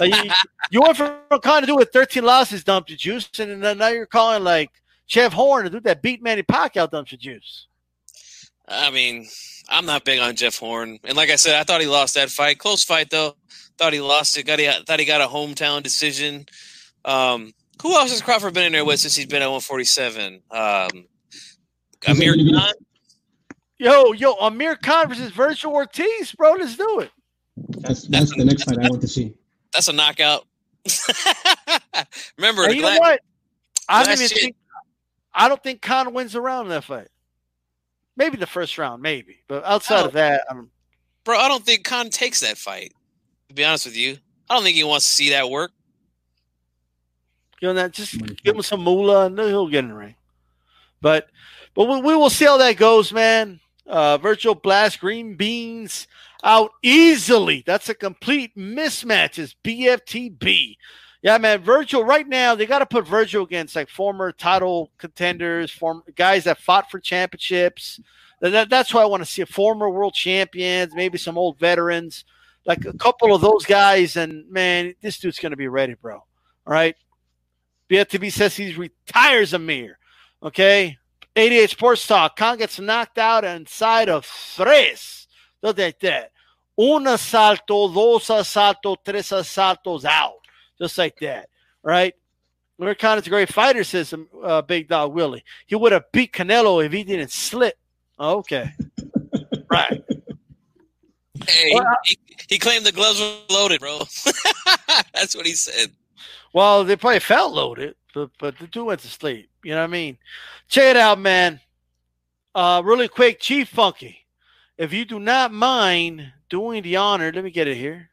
Like, 0.00 0.14
you, 0.24 0.30
you 0.70 0.80
went 0.80 0.96
from 0.96 1.12
kind 1.42 1.62
of 1.62 1.66
do 1.66 1.76
with 1.76 1.90
13 1.92 2.24
losses, 2.24 2.64
dumpster 2.64 2.96
juice, 2.96 3.28
and 3.38 3.62
then 3.62 3.76
now 3.76 3.88
you're 3.88 4.06
calling 4.06 4.42
like 4.42 4.70
Jeff 5.06 5.34
Horn 5.34 5.64
to 5.64 5.70
do 5.70 5.80
that 5.80 6.00
beat 6.00 6.22
Manny 6.22 6.42
Pacquiao 6.42 6.90
dumpster 6.90 7.18
juice. 7.18 7.66
I 8.66 8.90
mean, 8.90 9.28
I'm 9.68 9.84
not 9.84 10.06
big 10.06 10.20
on 10.20 10.36
Jeff 10.36 10.58
Horn, 10.58 10.98
and 11.04 11.16
like 11.16 11.28
I 11.28 11.36
said, 11.36 11.60
I 11.60 11.64
thought 11.64 11.82
he 11.82 11.86
lost 11.86 12.14
that 12.14 12.30
fight. 12.30 12.58
Close 12.58 12.82
fight 12.82 13.10
though. 13.10 13.36
Thought 13.76 13.92
he 13.92 14.00
lost 14.00 14.38
it. 14.38 14.44
Got 14.44 14.58
he 14.58 14.70
thought 14.86 15.00
he 15.00 15.04
got 15.04 15.20
a 15.20 15.26
hometown 15.26 15.82
decision. 15.82 16.46
Um, 17.04 17.52
who 17.82 17.94
else 17.94 18.10
has 18.10 18.22
Crawford 18.22 18.54
been 18.54 18.64
in 18.64 18.72
there 18.72 18.84
with 18.84 19.00
since 19.00 19.14
he's 19.16 19.26
been 19.26 19.42
at 19.42 19.46
147? 19.46 20.42
Um, 20.50 20.88
Amir 22.06 22.34
Khan. 22.36 22.72
Yo, 23.78 24.12
yo, 24.12 24.34
Amir 24.34 24.76
Khan 24.76 25.08
versus 25.08 25.32
Vergil 25.32 25.72
Ortiz, 25.72 26.32
bro. 26.32 26.52
Let's 26.52 26.76
do 26.76 27.00
it. 27.00 27.10
That's 27.56 28.06
that's 28.08 28.34
the 28.36 28.44
next 28.44 28.64
fight 28.64 28.78
I 28.78 28.88
want 28.88 29.00
to 29.02 29.08
see. 29.08 29.34
That's 29.72 29.88
a 29.88 29.92
knockout. 29.92 30.46
Remember, 32.38 32.62
And 32.62 32.72
the 32.72 32.76
you 32.76 32.82
know 32.82 32.98
what? 32.98 33.20
I 33.88 34.04
don't 34.04 34.14
even 34.14 34.28
think 34.28 34.56
I 35.32 35.48
don't 35.48 35.62
think 35.62 35.82
Khan 35.82 36.14
wins 36.14 36.32
the 36.32 36.40
round 36.40 36.66
in 36.66 36.70
that 36.70 36.84
fight. 36.84 37.08
Maybe 38.16 38.36
the 38.36 38.46
first 38.46 38.78
round, 38.78 39.02
maybe. 39.02 39.38
But 39.48 39.64
outside 39.64 40.02
Oh. 40.02 40.06
of 40.06 40.12
that, 40.12 40.44
I'm 40.50 40.70
bro, 41.24 41.36
I 41.38 41.48
don't 41.48 41.64
think 41.64 41.84
Khan 41.84 42.10
takes 42.10 42.40
that 42.40 42.56
fight. 42.58 42.92
To 43.48 43.54
be 43.54 43.64
honest 43.64 43.86
with 43.86 43.96
you, 43.96 44.18
I 44.48 44.54
don't 44.54 44.62
think 44.62 44.76
he 44.76 44.84
wants 44.84 45.06
to 45.06 45.12
see 45.12 45.30
that 45.30 45.50
work. 45.50 45.72
You 47.64 47.68
know 47.70 47.74
that 47.80 47.92
just 47.92 48.18
give 48.42 48.56
him 48.56 48.60
some 48.60 48.82
moolah 48.82 49.24
and 49.24 49.38
he'll 49.38 49.68
get 49.68 49.78
in 49.78 49.88
the 49.88 49.94
ring. 49.94 50.16
But 51.00 51.28
but 51.72 51.86
we, 51.86 51.98
we 52.02 52.14
will 52.14 52.28
see 52.28 52.44
how 52.44 52.58
that 52.58 52.76
goes, 52.76 53.10
man. 53.10 53.58
Uh 53.86 54.18
Vergil 54.18 54.60
blast 54.62 55.00
green 55.00 55.34
beans 55.34 56.06
out 56.42 56.72
easily. 56.82 57.62
That's 57.64 57.88
a 57.88 57.94
complete 57.94 58.54
mismatch. 58.54 59.38
It's 59.38 59.56
BFTB. 59.64 60.76
Yeah, 61.22 61.38
man. 61.38 61.62
Vergil 61.64 62.06
right 62.06 62.28
now 62.28 62.54
they 62.54 62.66
got 62.66 62.80
to 62.80 62.86
put 62.86 63.06
Vergil 63.06 63.44
against 63.44 63.74
like 63.76 63.88
former 63.88 64.30
title 64.30 64.90
contenders, 64.98 65.70
form 65.70 66.02
guys 66.16 66.44
that 66.44 66.58
fought 66.58 66.90
for 66.90 67.00
championships. 67.00 67.98
That- 68.42 68.50
that- 68.50 68.68
that's 68.68 68.92
why 68.92 69.00
I 69.00 69.06
want 69.06 69.22
to 69.22 69.30
see 69.30 69.40
a 69.40 69.46
former 69.46 69.88
world 69.88 70.12
champions, 70.12 70.92
maybe 70.94 71.16
some 71.16 71.38
old 71.38 71.58
veterans, 71.58 72.26
like 72.66 72.84
a 72.84 72.92
couple 72.98 73.34
of 73.34 73.40
those 73.40 73.64
guys. 73.64 74.18
And 74.18 74.50
man, 74.50 74.94
this 75.00 75.18
dude's 75.18 75.38
gonna 75.38 75.56
be 75.56 75.68
ready, 75.68 75.94
bro. 75.94 76.16
All 76.16 76.26
right. 76.66 76.94
BFTB 77.90 78.32
says 78.32 78.56
he 78.56 78.74
retires 78.74 79.52
Amir. 79.54 79.98
Okay. 80.42 80.96
88 81.36 81.70
Sports 81.70 82.06
Talk. 82.06 82.36
Khan 82.36 82.58
gets 82.58 82.78
knocked 82.78 83.18
out 83.18 83.44
inside 83.44 84.08
of 84.08 84.30
tres. 84.54 85.26
Look 85.62 85.78
like 85.78 85.98
that. 86.00 86.30
Un 86.76 87.04
asalto, 87.04 87.92
dos 87.92 88.28
asalto, 88.28 88.96
tres 89.04 89.30
asaltos 89.30 90.04
out. 90.04 90.34
Just 90.78 90.98
like 90.98 91.18
that. 91.20 91.48
Right? 91.82 92.14
Amir 92.80 92.94
Khan 92.94 93.18
is 93.18 93.26
a 93.26 93.30
great 93.30 93.52
fighter, 93.52 93.84
says 93.84 94.14
uh, 94.42 94.62
Big 94.62 94.88
Dog 94.88 95.12
Willie. 95.12 95.44
He 95.66 95.74
would 95.74 95.92
have 95.92 96.10
beat 96.12 96.32
Canelo 96.32 96.84
if 96.84 96.92
he 96.92 97.04
didn't 97.04 97.30
slip. 97.30 97.74
Okay. 98.18 98.70
right. 99.70 100.02
Hey, 101.46 101.72
Well, 101.74 101.84
he, 102.04 102.18
he 102.48 102.58
claimed 102.58 102.86
the 102.86 102.92
gloves 102.92 103.20
were 103.20 103.36
loaded, 103.50 103.80
bro. 103.80 103.98
That's 105.14 105.36
what 105.36 105.46
he 105.46 105.54
said. 105.54 105.90
Well, 106.54 106.84
they 106.84 106.94
probably 106.94 107.18
felt 107.18 107.52
loaded, 107.52 107.96
but 108.14 108.30
but 108.38 108.56
the 108.58 108.68
two 108.68 108.84
went 108.86 109.00
to 109.00 109.08
sleep. 109.08 109.50
You 109.64 109.72
know 109.72 109.80
what 109.80 109.84
I 109.84 109.88
mean? 109.88 110.16
Check 110.68 110.92
it 110.92 110.96
out, 110.96 111.18
man. 111.18 111.60
Uh, 112.54 112.80
really 112.84 113.08
quick, 113.08 113.40
Chief 113.40 113.68
Funky. 113.68 114.24
If 114.78 114.92
you 114.92 115.04
do 115.04 115.18
not 115.18 115.52
mind 115.52 116.32
doing 116.48 116.84
the 116.84 116.94
honor, 116.96 117.32
let 117.32 117.42
me 117.42 117.50
get 117.50 117.66
it 117.66 117.76
here. 117.76 118.08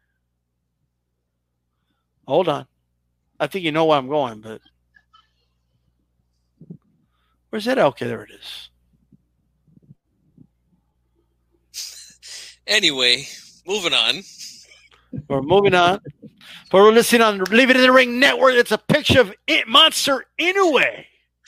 Hold 2.28 2.50
on. 2.50 2.66
I 3.40 3.46
think 3.46 3.64
you 3.64 3.72
know 3.72 3.86
where 3.86 4.00
I'm 4.00 4.08
going, 4.08 4.42
but 4.42 4.62
where's 7.52 7.66
that? 7.66 7.78
Okay, 7.78 8.08
there 8.08 8.24
it 8.24 8.32
is. 8.32 8.70
Anyway, 12.66 13.28
moving 13.68 13.94
on. 13.94 14.22
We're 15.28 15.42
moving 15.42 15.76
on. 15.76 16.00
But 16.72 16.84
we're 16.84 16.94
listening 16.94 17.22
on 17.22 17.38
Leave 17.40 17.70
It 17.70 17.76
in 17.76 17.82
the 17.82 17.92
Ring 17.92 18.18
Network. 18.18 18.54
It's 18.54 18.72
a 18.72 18.78
picture 18.78 19.20
of 19.20 19.34
it, 19.46 19.68
Monster 19.68 20.24
Inoue. 20.40 21.04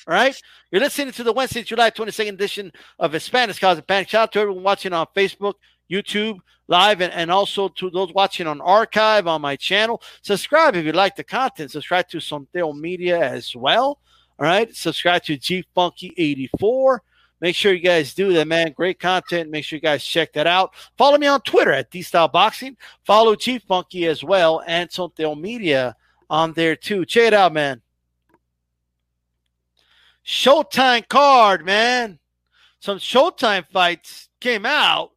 All 0.05 0.13
right. 0.13 0.35
You're 0.69 0.81
listening 0.81 1.13
to 1.13 1.23
the 1.23 1.31
Wednesday, 1.31 1.63
July 1.63 1.91
22nd 1.91 2.33
edition 2.33 2.73
of 2.99 3.13
Hispanic 3.13 3.57
Cause 3.57 3.79
Panic. 3.87 4.09
Shout 4.09 4.23
out 4.23 4.31
to 4.33 4.39
everyone 4.41 4.63
watching 4.63 4.91
on 4.91 5.07
Facebook, 5.15 5.53
YouTube, 5.89 6.39
live, 6.67 6.99
and, 6.99 7.13
and 7.13 7.31
also 7.31 7.69
to 7.69 7.89
those 7.89 8.13
watching 8.13 8.47
on 8.47 8.59
archive 8.59 9.25
on 9.25 9.39
my 9.39 9.55
channel. 9.55 10.01
Subscribe 10.23 10.75
if 10.75 10.85
you 10.85 10.91
like 10.91 11.15
the 11.15 11.23
content. 11.23 11.71
Subscribe 11.71 12.09
to 12.09 12.17
Sonteo 12.17 12.77
Media 12.77 13.17
as 13.17 13.55
well. 13.55 13.99
All 14.37 14.45
right. 14.45 14.75
Subscribe 14.75 15.23
to 15.23 15.37
G 15.37 15.63
Funky 15.73 16.13
84. 16.17 17.01
Make 17.43 17.57
sure 17.57 17.73
you 17.73 17.81
guys 17.81 18.13
do 18.13 18.31
that, 18.31 18.47
man. 18.47 18.71
Great 18.71 19.01
content. 19.01 19.49
Make 19.49 19.65
sure 19.65 19.75
you 19.75 19.81
guys 19.81 20.01
check 20.01 20.31
that 20.31 20.47
out. 20.47 20.73
Follow 20.97 21.17
me 21.17 21.27
on 21.27 21.41
Twitter 21.41 21.73
at 21.73 21.91
D 21.91 22.01
Style 22.01 22.29
Boxing. 22.29 22.77
Follow 23.03 23.35
Chief 23.35 23.61
Funky 23.63 24.05
as 24.07 24.23
well 24.23 24.63
and 24.65 24.89
Sonteo 24.89 25.37
Media 25.37 25.93
on 26.29 26.53
there 26.53 26.77
too. 26.77 27.03
Check 27.03 27.25
it 27.25 27.33
out, 27.33 27.51
man. 27.51 27.81
Showtime 30.25 31.05
card, 31.09 31.65
man. 31.65 32.17
Some 32.79 32.97
Showtime 32.97 33.67
fights 33.67 34.29
came 34.39 34.65
out, 34.65 35.11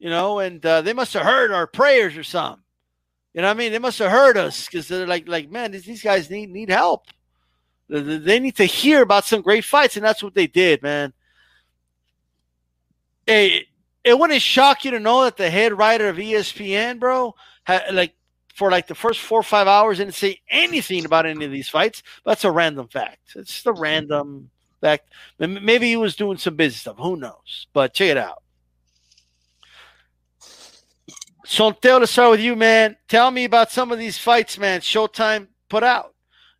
you 0.00 0.10
know, 0.10 0.40
and 0.40 0.66
uh, 0.66 0.82
they 0.82 0.94
must 0.94 1.14
have 1.14 1.22
heard 1.22 1.52
our 1.52 1.68
prayers 1.68 2.16
or 2.16 2.24
something. 2.24 2.64
You 3.34 3.42
know 3.42 3.46
what 3.46 3.56
I 3.56 3.58
mean? 3.58 3.70
They 3.70 3.78
must 3.78 4.00
have 4.00 4.10
heard 4.10 4.36
us 4.36 4.66
because 4.66 4.88
they're 4.88 5.06
like, 5.06 5.28
like, 5.28 5.48
man, 5.48 5.70
these 5.70 6.02
guys 6.02 6.28
need 6.28 6.50
need 6.50 6.70
help. 6.70 7.06
They- 7.88 8.40
need 8.40 8.56
to 8.56 8.64
hear 8.64 9.02
about 9.02 9.24
some 9.24 9.42
great 9.42 9.64
fights, 9.64 9.96
and 9.96 10.04
that's 10.04 10.22
what 10.22 10.34
they 10.34 10.46
did, 10.46 10.82
man. 10.82 11.12
Hey, 13.26 13.68
it 14.02 14.18
wouldn't 14.18 14.42
shock 14.42 14.84
you 14.84 14.90
to 14.92 15.00
know 15.00 15.24
that 15.24 15.36
the 15.36 15.50
head 15.50 15.76
writer 15.76 16.08
of 16.08 16.16
ESPN, 16.16 16.98
bro, 16.98 17.34
had, 17.64 17.94
like 17.94 18.14
for 18.54 18.70
like 18.70 18.86
the 18.86 18.94
first 18.94 19.20
four 19.20 19.40
or 19.40 19.44
five 19.44 19.66
hours 19.66 19.98
didn't 19.98 20.14
say 20.14 20.40
anything 20.48 21.04
about 21.04 21.26
any 21.26 21.44
of 21.44 21.50
these 21.50 21.68
fights. 21.68 22.02
That's 22.24 22.44
a 22.44 22.50
random 22.50 22.88
fact. 22.88 23.34
It's 23.34 23.50
just 23.50 23.66
a 23.66 23.72
random. 23.72 24.50
fact. 24.80 25.08
maybe 25.38 25.88
he 25.88 25.96
was 25.96 26.14
doing 26.14 26.38
some 26.38 26.54
business 26.56 26.82
stuff. 26.82 26.98
Who 26.98 27.16
knows? 27.16 27.66
But 27.72 27.94
check 27.94 28.10
it 28.10 28.16
out. 28.16 28.42
Sonteo, 31.46 32.00
to 32.00 32.06
start 32.06 32.30
with 32.30 32.40
you, 32.40 32.56
man. 32.56 32.96
Tell 33.08 33.30
me 33.30 33.44
about 33.44 33.70
some 33.70 33.92
of 33.92 33.98
these 33.98 34.16
fights, 34.16 34.56
man. 34.58 34.80
Showtime 34.80 35.48
put 35.68 35.82
out. 35.82 36.13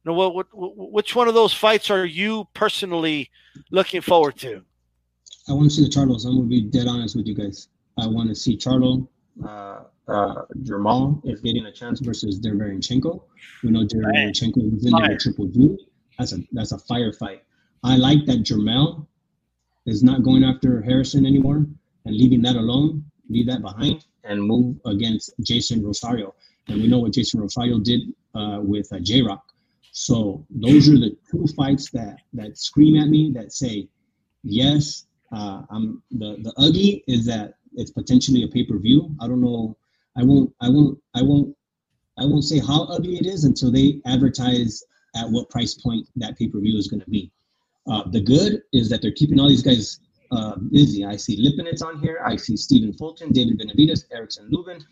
Know, 0.05 0.12
what, 0.12 0.35
what, 0.35 0.93
which 0.93 1.16
one 1.16 1.28
of 1.28 1.35
those 1.35 1.52
fights 1.52 1.90
are 1.90 2.05
you 2.05 2.47
personally 2.52 3.31
looking 3.70 4.02
forward 4.02 4.36
to? 4.39 4.62
I 5.48 5.52
want 5.52 5.70
to 5.70 5.76
see 5.76 5.85
the 5.85 5.90
Charlos. 5.90 6.26
I'm 6.26 6.36
gonna 6.36 6.48
be 6.48 6.62
dead 6.62 6.86
honest 6.86 7.16
with 7.16 7.26
you 7.26 7.35
guys. 7.35 7.68
I 7.98 8.06
want 8.06 8.28
to 8.28 8.35
see 8.35 8.56
Charlo. 8.56 9.06
Uh, 9.43 9.81
uh, 10.06 10.44
Jermall 10.62 11.20
is 11.24 11.40
getting 11.40 11.66
a 11.66 11.72
chance 11.72 12.01
versus 12.01 12.39
Derevyanchenko. 12.40 13.22
We 13.62 13.70
know 13.70 13.85
Derevyanchenko 13.85 14.76
is 14.76 14.86
in 14.86 14.93
there 14.93 15.10
with 15.10 15.20
Triple 15.20 15.47
G. 15.47 15.86
That's 16.18 16.32
a 16.32 16.39
that's 16.52 16.72
a 16.72 16.76
firefight. 16.76 17.40
I 17.82 17.97
like 17.97 18.26
that 18.26 18.43
Jermell 18.43 19.06
is 19.86 20.02
not 20.02 20.22
going 20.22 20.44
after 20.44 20.82
Harrison 20.82 21.26
anymore 21.26 21.66
and 22.06 22.16
leaving 22.16 22.43
that 22.43 22.56
alone, 22.56 23.05
leave 23.28 23.47
that 23.47 23.62
behind, 23.62 24.05
and 24.24 24.43
move 24.43 24.76
against 24.86 25.32
Jason 25.43 25.85
Rosario. 25.85 26.35
And 26.68 26.81
we 26.81 26.89
know 26.89 26.98
what 26.98 27.12
Jason 27.12 27.40
Rosario 27.40 27.78
did 27.78 28.01
uh, 28.35 28.60
with 28.62 28.90
uh, 28.93 28.98
J 29.01 29.22
Rock. 29.22 29.44
So 29.97 30.45
those 30.51 30.89
are 30.89 30.99
the 30.99 31.16
two 31.31 31.47
fights 31.57 31.89
that 31.93 32.16
that 32.33 32.59
scream 32.59 33.01
at 33.01 33.09
me 33.09 33.31
that 33.37 33.53
say, 33.53 33.89
yes, 34.43 35.07
uh, 35.33 35.62
I'm 35.71 36.03
the 36.11 36.37
the 36.43 36.53
ugly 36.59 37.05
is 37.07 37.25
that 37.27 37.55
it's 37.77 37.93
potentially 37.93 38.43
a 38.43 38.49
pay 38.49 38.65
per 38.65 38.77
view. 38.77 39.15
I 39.21 39.29
don't 39.29 39.41
know. 39.41 39.77
I 40.16 40.25
won't. 40.25 40.53
I 40.61 40.69
won't. 40.69 40.99
I 41.15 41.23
won't. 41.23 41.57
I 42.19 42.25
won't 42.25 42.43
say 42.43 42.59
how 42.59 42.83
ugly 42.87 43.19
it 43.19 43.27
is 43.27 43.45
until 43.45 43.71
they 43.71 44.01
advertise 44.05 44.83
at 45.15 45.31
what 45.31 45.49
price 45.49 45.75
point 45.75 46.09
that 46.16 46.37
pay 46.37 46.49
per 46.49 46.59
view 46.59 46.77
is 46.77 46.89
going 46.89 47.01
to 47.01 47.11
be. 47.11 47.31
Uh, 47.89 48.03
the 48.11 48.21
good 48.21 48.62
is 48.73 48.89
that 48.89 49.01
they're 49.01 49.12
keeping 49.12 49.39
all 49.39 49.49
these 49.49 49.62
guys 49.62 50.01
uh, 50.33 50.57
busy. 50.73 51.05
I 51.05 51.15
see 51.15 51.37
Lipinets 51.39 51.85
on 51.85 52.01
here. 52.01 52.21
I 52.25 52.35
see 52.35 52.57
Stephen 52.57 52.93
Fulton, 52.95 53.31
David 53.31 53.61
Benavidez, 53.61 54.07
Erickson 54.11 54.49
Lubin, 54.51 54.85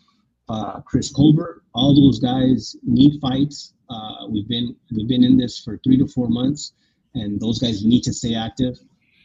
uh, 0.52 0.80
Chris 0.82 1.10
Colbert. 1.10 1.62
All 1.74 1.94
those 1.94 2.18
guys 2.18 2.76
need 2.82 3.18
fights. 3.20 3.74
Uh, 3.88 4.26
we've 4.28 4.48
been 4.48 4.76
we've 4.94 5.08
been 5.08 5.24
in 5.24 5.36
this 5.36 5.58
for 5.58 5.78
three 5.78 5.96
to 5.98 6.06
four 6.06 6.28
months, 6.28 6.74
and 7.14 7.40
those 7.40 7.58
guys 7.58 7.84
need 7.84 8.02
to 8.02 8.12
stay 8.12 8.34
active. 8.34 8.78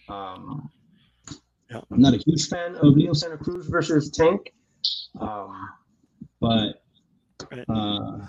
Um, 0.07 0.69
yeah. 1.69 1.81
I'm 1.91 2.01
not 2.01 2.13
a 2.13 2.17
huge 2.17 2.47
fan 2.47 2.75
of 2.75 2.95
Leo 2.95 3.13
Santa 3.13 3.37
Cruz 3.37 3.67
versus 3.67 4.09
Tank, 4.09 4.53
um, 5.19 5.69
but 6.39 6.81
uh, 7.69 8.19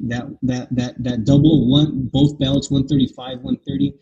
that 0.00 0.36
that 0.42 0.68
that 0.70 0.94
that 1.02 1.24
double 1.24 1.68
one 1.70 2.08
both 2.12 2.38
belts 2.38 2.70
135 2.70 3.42
130 3.42 3.94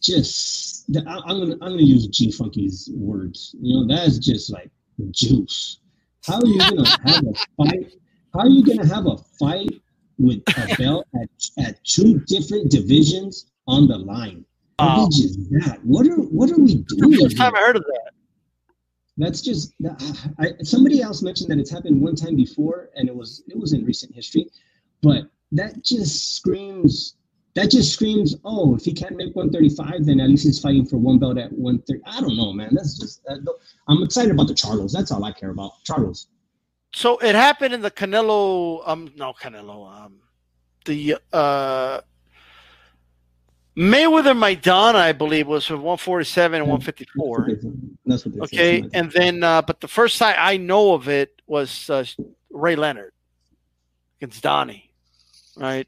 just 0.00 0.88
I'm 0.94 1.40
gonna 1.40 1.54
I'm 1.54 1.72
gonna 1.72 1.82
use 1.82 2.06
G 2.06 2.30
Funky's 2.30 2.88
words. 2.94 3.54
You 3.60 3.80
know, 3.80 3.96
that's 3.96 4.18
just 4.18 4.52
like 4.52 4.70
juice. 5.10 5.80
How 6.26 6.40
are 6.40 6.46
you 6.46 6.58
gonna 6.58 6.88
have 7.04 7.24
a 7.24 7.34
fight? 7.56 7.92
How 8.34 8.40
are 8.40 8.48
you 8.48 8.64
gonna 8.64 8.86
have 8.86 9.06
a 9.06 9.16
fight 9.38 9.80
with 10.18 10.42
a 10.48 10.76
belt 10.76 11.06
at, 11.14 11.28
at 11.64 11.84
two 11.84 12.20
different 12.26 12.70
divisions 12.70 13.46
on 13.68 13.86
the 13.86 13.96
line? 13.96 14.44
What 14.78 15.12
is 15.14 15.36
that? 15.50 15.78
What 15.84 16.06
are 16.06 16.16
what 16.16 16.50
are 16.50 16.58
we 16.58 16.76
doing? 16.76 17.20
First 17.20 17.36
time 17.36 17.54
I 17.54 17.60
heard 17.60 17.76
of 17.76 17.84
that. 17.84 18.12
That's 19.16 19.40
just 19.40 19.72
I, 20.38 20.52
somebody 20.62 21.00
else 21.00 21.22
mentioned 21.22 21.50
that 21.50 21.58
it's 21.58 21.70
happened 21.70 22.00
one 22.00 22.16
time 22.16 22.36
before, 22.36 22.90
and 22.96 23.08
it 23.08 23.14
was 23.14 23.44
it 23.48 23.56
was 23.56 23.72
in 23.72 23.84
recent 23.84 24.14
history, 24.14 24.50
but 25.02 25.30
that 25.52 25.82
just 25.84 26.34
screams 26.34 27.14
that 27.56 27.70
just 27.70 27.90
screams, 27.92 28.36
oh, 28.44 28.76
if 28.76 28.84
he 28.84 28.92
can't 28.92 29.16
make 29.16 29.34
135, 29.34 30.04
then 30.04 30.20
at 30.20 30.28
least 30.28 30.44
he's 30.44 30.60
fighting 30.60 30.84
for 30.84 30.98
one 30.98 31.18
belt 31.18 31.38
at 31.38 31.50
130. 31.52 32.02
I 32.06 32.20
don't 32.20 32.36
know, 32.36 32.52
man. 32.52 32.68
That's 32.72 32.98
just, 32.98 33.22
uh, 33.28 33.36
I'm 33.88 34.02
excited 34.02 34.30
about 34.30 34.48
the 34.48 34.52
Charlos. 34.52 34.92
That's 34.92 35.10
all 35.10 35.24
I 35.24 35.32
care 35.32 35.50
about. 35.50 35.72
Charlos. 35.82 36.26
So 36.92 37.16
it 37.18 37.34
happened 37.34 37.72
in 37.72 37.80
the 37.80 37.90
Canelo, 37.90 38.86
um, 38.86 39.10
no, 39.16 39.32
Canelo, 39.32 39.90
um, 39.90 40.18
the, 40.84 41.16
uh, 41.32 42.02
Mayweather 43.74 44.36
Maidana, 44.36 44.96
I 44.96 45.12
believe, 45.12 45.46
was 45.46 45.64
from 45.66 45.76
147 45.76 46.60
and 46.60 46.70
154. 46.70 47.48
That's 48.04 48.26
what 48.26 48.34
they 48.34 48.40
Okay, 48.40 48.88
and 48.92 49.10
then, 49.12 49.42
uh, 49.42 49.62
but 49.62 49.80
the 49.80 49.88
first 49.88 50.18
time 50.18 50.34
I 50.38 50.58
know 50.58 50.92
of 50.92 51.08
it 51.08 51.40
was 51.46 51.88
uh, 51.88 52.04
Ray 52.50 52.76
Leonard 52.76 53.12
against 54.18 54.42
Donnie, 54.42 54.85
right? 55.56 55.86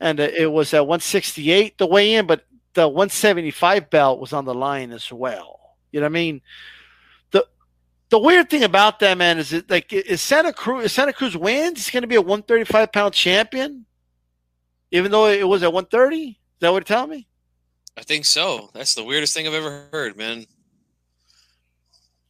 and 0.00 0.20
uh, 0.20 0.28
it 0.36 0.50
was 0.50 0.74
at 0.74 0.86
168 0.86 1.78
the 1.78 1.86
way 1.86 2.14
in, 2.14 2.26
but 2.26 2.44
the 2.74 2.88
175 2.88 3.90
belt 3.90 4.20
was 4.20 4.32
on 4.32 4.44
the 4.44 4.54
line 4.54 4.92
as 4.92 5.12
well. 5.12 5.76
You 5.92 6.00
know 6.00 6.04
what 6.04 6.10
I 6.10 6.12
mean? 6.12 6.40
The 7.30 7.46
the 8.10 8.18
weird 8.18 8.50
thing 8.50 8.64
about 8.64 9.00
that 9.00 9.16
man 9.18 9.38
is 9.38 9.52
it 9.52 9.70
like 9.70 9.92
is 9.92 10.20
Santa 10.20 10.52
Cruz 10.52 10.86
if 10.86 10.92
Santa 10.92 11.12
Cruz 11.12 11.36
wins, 11.36 11.78
he's 11.78 11.90
going 11.90 12.02
to 12.02 12.08
be 12.08 12.16
a 12.16 12.20
135 12.20 12.92
pound 12.92 13.14
champion, 13.14 13.86
even 14.90 15.10
though 15.10 15.26
it 15.26 15.46
was 15.46 15.62
at 15.62 15.72
130. 15.72 16.16
Is 16.28 16.36
that 16.60 16.72
what 16.72 16.86
telling 16.86 17.10
me? 17.10 17.28
I 17.96 18.02
think 18.02 18.24
so. 18.26 18.70
That's 18.74 18.94
the 18.94 19.04
weirdest 19.04 19.34
thing 19.34 19.46
I've 19.46 19.54
ever 19.54 19.88
heard, 19.92 20.16
man. 20.16 20.46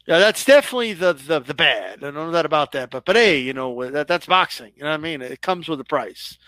Yeah, 0.07 0.21
that's 0.21 0.45
definitely 0.45 0.93
the, 0.93 1.15
the 1.15 1.41
the 1.41 1.55
bad. 1.55 1.99
I 2.05 2.13
don't 2.13 2.15
know 2.15 2.31
that 2.31 2.47
about 2.47 2.71
that, 2.73 2.91
but 2.91 3.05
but 3.05 3.17
hey, 3.17 3.41
you 3.41 3.53
know 3.53 3.91
that 3.91 4.07
that's 4.07 4.27
boxing. 4.27 4.73
You 4.77 4.85
know 4.85 4.91
what 4.91 5.01
I 5.01 5.03
mean? 5.03 5.23
It 5.23 5.43
comes 5.43 5.69
with 5.69 5.81
a 5.81 5.85
price 5.85 6.39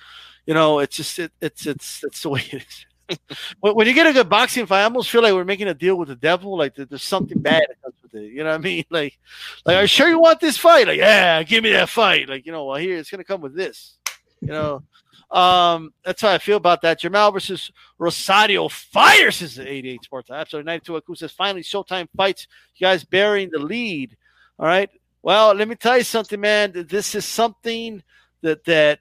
you 0.49 0.55
know, 0.55 0.79
it's 0.79 0.97
just 0.97 1.19
it, 1.19 1.31
it's 1.43 1.67
it's 1.67 2.03
it's 2.03 2.23
the 2.23 2.31
way 2.31 2.43
it 2.51 2.65
is. 3.11 3.19
when 3.61 3.87
you 3.87 3.93
get 3.93 4.07
a 4.07 4.15
good 4.15 4.31
boxing 4.31 4.65
fight, 4.65 4.81
I 4.81 4.85
almost 4.85 5.11
feel 5.11 5.23
like 5.23 5.35
we're 5.35 5.45
making 5.45 5.69
a 5.69 5.75
deal 5.75 5.97
with 5.97 6.09
the 6.09 6.17
devil. 6.17 6.57
Like 6.57 6.75
there's 6.75 7.03
something 7.03 7.39
bad 7.39 7.65
that 7.69 7.83
comes 7.83 7.95
with 8.03 8.15
it. 8.15 8.33
You 8.33 8.45
know 8.45 8.51
what 8.51 8.61
I 8.61 8.65
mean? 8.65 8.85
Like, 8.91 9.19
like, 9.67 9.77
are 9.77 9.83
you 9.83 9.87
sure 9.87 10.09
you 10.09 10.19
want 10.19 10.41
this 10.41 10.57
fight? 10.57 10.87
Like, 10.87 10.97
yeah, 10.97 11.43
give 11.43 11.63
me 11.63 11.73
that 11.73 11.91
fight. 11.91 12.31
Like, 12.31 12.47
you 12.47 12.53
know, 12.53 12.65
well, 12.65 12.79
here 12.79 12.97
it's 12.97 13.11
gonna 13.11 13.25
come 13.25 13.43
with 13.43 13.55
this. 13.55 13.99
You 14.41 14.49
know, 14.49 14.83
um, 15.31 15.93
that's 16.03 16.23
how 16.23 16.31
I 16.31 16.39
feel 16.39 16.57
about 16.57 16.81
that. 16.81 16.99
Jermell 16.99 17.31
versus 17.31 17.71
Rosario 17.99 18.69
fire 18.69 19.31
since 19.31 19.57
the 19.57 19.71
88 19.71 20.05
Sports. 20.05 20.31
Episode 20.33 20.65
92 20.65 20.97
Aku 20.97 21.15
says 21.15 21.33
finally 21.33 21.63
Showtime 21.63 22.09
fights. 22.17 22.47
You 22.77 22.87
guys 22.87 23.05
burying 23.05 23.51
the 23.53 23.59
lead. 23.59 24.17
All 24.59 24.65
right. 24.65 24.89
Well, 25.21 25.53
let 25.53 25.69
me 25.69 25.75
tell 25.75 25.99
you 25.99 26.05
something, 26.05 26.41
man. 26.41 26.73
This 26.89 27.15
is 27.15 27.27
something 27.27 28.03
that 28.41 28.65
that 28.65 29.01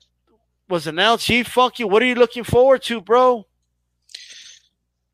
was 0.69 0.87
announced. 0.87 1.27
He 1.27 1.43
fuck 1.43 1.79
you. 1.79 1.87
what 1.87 2.01
are 2.01 2.05
you 2.05 2.15
looking 2.15 2.43
forward 2.43 2.83
to, 2.83 3.01
bro? 3.01 3.45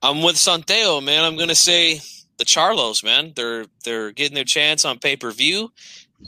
I'm 0.02 0.22
with 0.22 0.36
Sonteo, 0.36 1.04
man. 1.04 1.24
I'm 1.24 1.38
gonna 1.38 1.56
say 1.56 2.02
the 2.38 2.46
Charlos, 2.46 3.04
man. 3.04 3.34
They're 3.36 3.66
they're 3.86 4.12
getting 4.12 4.36
their 4.36 4.44
chance 4.44 4.86
on 4.86 5.00
pay 5.00 5.16
per 5.16 5.32
view. 5.32 5.72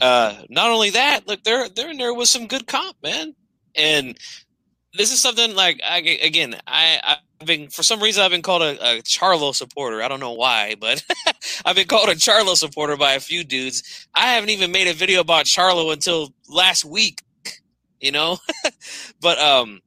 Uh, 0.00 0.34
not 0.48 0.70
only 0.70 0.90
that, 0.90 1.26
look, 1.26 1.42
they're 1.44 1.68
they're 1.68 1.90
in 1.90 1.98
there 1.98 2.14
with 2.14 2.28
some 2.28 2.46
good 2.46 2.66
comp, 2.66 2.96
man. 3.02 3.34
And 3.74 4.16
this 4.94 5.12
is 5.12 5.20
something 5.20 5.54
like 5.54 5.80
I, 5.84 5.98
again, 5.98 6.56
I 6.66 7.18
I've 7.40 7.46
been 7.46 7.68
for 7.68 7.82
some 7.82 8.00
reason 8.00 8.22
I've 8.22 8.30
been 8.30 8.42
called 8.42 8.62
a, 8.62 8.98
a 8.98 9.02
Charlo 9.02 9.54
supporter. 9.54 10.02
I 10.02 10.08
don't 10.08 10.20
know 10.20 10.32
why, 10.32 10.74
but 10.80 11.04
I've 11.64 11.76
been 11.76 11.86
called 11.86 12.08
a 12.08 12.14
Charlo 12.14 12.56
supporter 12.56 12.96
by 12.96 13.12
a 13.12 13.20
few 13.20 13.44
dudes. 13.44 14.08
I 14.14 14.32
haven't 14.32 14.50
even 14.50 14.72
made 14.72 14.88
a 14.88 14.94
video 14.94 15.20
about 15.20 15.44
Charlo 15.44 15.92
until 15.92 16.32
last 16.48 16.84
week 16.84 17.22
you 18.06 18.12
know? 18.12 18.38
but 19.20 19.38
um 19.38 19.80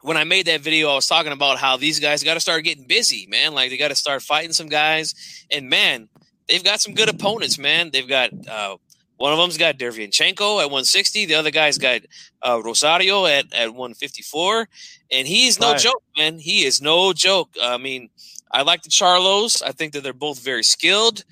when 0.00 0.16
I 0.16 0.24
made 0.24 0.46
that 0.46 0.60
video, 0.60 0.90
I 0.90 0.94
was 0.94 1.08
talking 1.08 1.32
about 1.32 1.58
how 1.58 1.76
these 1.76 1.98
guys 1.98 2.22
got 2.22 2.34
to 2.34 2.40
start 2.40 2.62
getting 2.62 2.86
busy, 2.86 3.26
man. 3.28 3.52
Like 3.52 3.70
they 3.70 3.76
got 3.76 3.88
to 3.88 3.96
start 3.96 4.22
fighting 4.22 4.52
some 4.52 4.68
guys, 4.68 5.46
and 5.50 5.68
man, 5.68 6.08
they've 6.48 6.62
got 6.62 6.80
some 6.80 6.94
good 6.94 7.08
opponents, 7.08 7.58
man. 7.58 7.90
They've 7.92 8.08
got 8.08 8.30
uh, 8.48 8.76
one 9.16 9.32
of 9.32 9.38
them's 9.38 9.58
got 9.58 9.78
Derevyanchenko 9.78 10.60
at 10.62 10.70
160. 10.70 11.26
The 11.26 11.34
other 11.34 11.50
guy's 11.50 11.78
got 11.78 12.02
uh, 12.46 12.62
Rosario 12.64 13.26
at, 13.26 13.52
at 13.52 13.74
154, 13.74 14.68
and 15.10 15.26
he's 15.26 15.58
no 15.58 15.72
right. 15.72 15.80
joke, 15.80 16.02
man. 16.16 16.38
He 16.38 16.64
is 16.64 16.80
no 16.80 17.12
joke. 17.12 17.50
I 17.60 17.76
mean, 17.78 18.10
I 18.52 18.62
like 18.62 18.82
the 18.82 18.90
Charlos. 18.90 19.62
I 19.62 19.72
think 19.72 19.92
that 19.92 20.04
they're 20.04 20.12
both 20.12 20.38
very 20.38 20.62
skilled, 20.62 21.24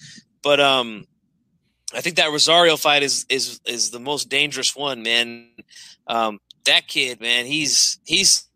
but 0.43 0.59
um, 0.59 1.07
I 1.95 2.01
think 2.01 2.17
that 2.17 2.31
Rosario 2.31 2.77
fight 2.77 3.05
is 3.05 3.25
is 3.29 3.61
is 3.65 3.91
the 3.91 4.01
most 4.01 4.29
dangerous 4.29 4.75
one, 4.75 5.03
man. 5.03 5.49
Um, 6.07 6.39
that 6.65 6.89
kid, 6.89 7.21
man, 7.21 7.47
he's 7.47 7.99
he's 8.05 8.49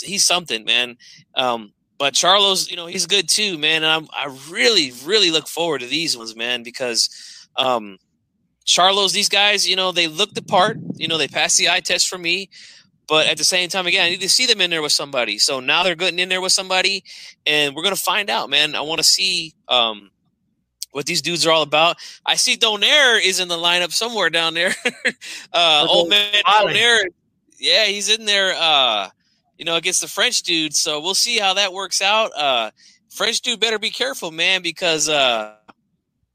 he's 0.00 0.24
something, 0.24 0.64
man. 0.64 0.96
Um, 1.34 1.72
but 1.98 2.14
Charlos, 2.14 2.68
you 2.70 2.76
know, 2.76 2.86
he's 2.86 3.06
good 3.06 3.28
too, 3.28 3.58
man. 3.58 3.84
And 3.84 3.92
I'm, 3.92 4.08
I 4.12 4.36
really, 4.50 4.92
really 5.04 5.30
look 5.30 5.46
forward 5.46 5.82
to 5.82 5.86
these 5.86 6.16
ones, 6.16 6.34
man, 6.34 6.62
because 6.62 7.08
um, 7.56 7.98
Charlos, 8.66 9.12
these 9.12 9.28
guys, 9.28 9.68
you 9.68 9.76
know, 9.76 9.92
they 9.92 10.08
look 10.08 10.34
the 10.34 10.42
part. 10.42 10.78
You 10.96 11.06
know, 11.08 11.18
they 11.18 11.28
pass 11.28 11.56
the 11.56 11.68
eye 11.70 11.80
test 11.80 12.08
for 12.08 12.18
me. 12.18 12.50
But 13.08 13.26
at 13.26 13.36
the 13.36 13.44
same 13.44 13.68
time, 13.68 13.86
again, 13.86 14.06
I 14.06 14.10
need 14.10 14.20
to 14.20 14.28
see 14.28 14.46
them 14.46 14.60
in 14.60 14.70
there 14.70 14.82
with 14.82 14.92
somebody. 14.92 15.38
So 15.38 15.60
now 15.60 15.82
they're 15.82 15.94
getting 15.94 16.18
in 16.18 16.28
there 16.28 16.40
with 16.40 16.52
somebody, 16.52 17.04
and 17.46 17.74
we're 17.74 17.82
gonna 17.82 17.96
find 17.96 18.30
out, 18.30 18.48
man. 18.48 18.74
I 18.74 18.80
want 18.80 18.98
to 18.98 19.04
see 19.04 19.54
um, 19.68 20.10
what 20.92 21.06
these 21.06 21.20
dudes 21.20 21.46
are 21.46 21.50
all 21.50 21.62
about. 21.62 21.96
I 22.24 22.36
see 22.36 22.56
Donaire 22.56 23.20
is 23.22 23.40
in 23.40 23.48
the 23.48 23.56
lineup 23.56 23.92
somewhere 23.92 24.30
down 24.30 24.54
there. 24.54 24.74
uh, 25.52 25.86
old 25.88 26.08
man 26.08 26.32
Donaire, 26.46 27.04
yeah, 27.58 27.84
he's 27.84 28.08
in 28.08 28.24
there. 28.24 28.54
Uh, 28.56 29.08
you 29.58 29.64
know, 29.64 29.76
against 29.76 30.00
the 30.00 30.08
French 30.08 30.42
dude. 30.42 30.74
So 30.74 31.00
we'll 31.00 31.14
see 31.14 31.38
how 31.38 31.54
that 31.54 31.72
works 31.72 32.02
out. 32.02 32.32
Uh, 32.36 32.70
French 33.10 33.42
dude 33.42 33.60
better 33.60 33.78
be 33.78 33.90
careful, 33.90 34.32
man, 34.32 34.60
because 34.60 35.08
uh, 35.08 35.54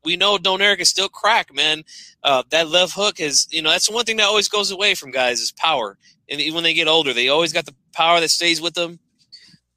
we 0.05 0.15
know 0.15 0.38
Donaire 0.38 0.79
is 0.79 0.88
still 0.88 1.09
crack, 1.09 1.53
man. 1.53 1.84
Uh, 2.23 2.43
that 2.51 2.69
left 2.69 2.93
hook 2.93 3.19
is, 3.19 3.47
you 3.51 3.61
know, 3.61 3.69
that's 3.69 3.88
the 3.88 3.93
one 3.93 4.05
thing 4.05 4.17
that 4.17 4.27
always 4.27 4.47
goes 4.47 4.71
away 4.71 4.93
from 4.93 5.11
guys 5.11 5.41
is 5.41 5.51
power. 5.51 5.97
And 6.29 6.41
when 6.53 6.63
they 6.63 6.73
get 6.73 6.88
older, 6.88 7.13
they 7.13 7.27
always 7.27 7.51
got 7.51 7.65
the 7.65 7.75
power 7.93 8.19
that 8.21 8.29
stays 8.29 8.61
with 8.61 8.75
them. 8.75 8.99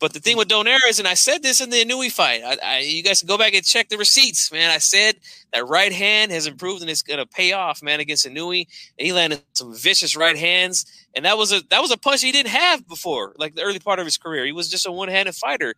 But 0.01 0.15
the 0.15 0.19
thing 0.19 0.39
with 0.39 0.49
Donaire 0.49 0.79
is, 0.89 0.99
and 0.99 1.07
I 1.07 1.13
said 1.13 1.43
this 1.43 1.61
in 1.61 1.69
the 1.69 1.85
Inoue 1.85 2.11
fight, 2.11 2.43
I, 2.43 2.57
I, 2.65 2.79
you 2.79 3.03
guys 3.03 3.21
can 3.21 3.29
go 3.29 3.37
back 3.37 3.53
and 3.53 3.63
check 3.63 3.91
the 3.91 3.99
receipts, 3.99 4.51
man. 4.51 4.71
I 4.71 4.79
said 4.79 5.17
that 5.53 5.69
right 5.69 5.93
hand 5.93 6.33
has 6.33 6.47
improved 6.47 6.81
and 6.81 6.91
it's 6.91 7.03
gonna 7.03 7.27
pay 7.27 7.53
off, 7.53 7.83
man, 7.83 8.01
against 8.01 8.27
Inoue. 8.27 8.67
And 8.99 9.07
he 9.07 9.13
landed 9.13 9.43
some 9.53 9.75
vicious 9.75 10.17
right 10.17 10.37
hands, 10.37 10.87
and 11.15 11.27
that 11.27 11.37
was 11.37 11.53
a 11.53 11.61
that 11.69 11.83
was 11.83 11.91
a 11.91 11.99
punch 11.99 12.23
he 12.23 12.33
didn't 12.33 12.51
have 12.51 12.89
before, 12.89 13.35
like 13.37 13.55
the 13.55 13.63
early 13.63 13.79
part 13.79 13.99
of 13.99 14.07
his 14.07 14.17
career. 14.17 14.47
He 14.47 14.53
was 14.53 14.71
just 14.71 14.87
a 14.87 14.93
one-handed 14.93 15.35
fighter. 15.35 15.75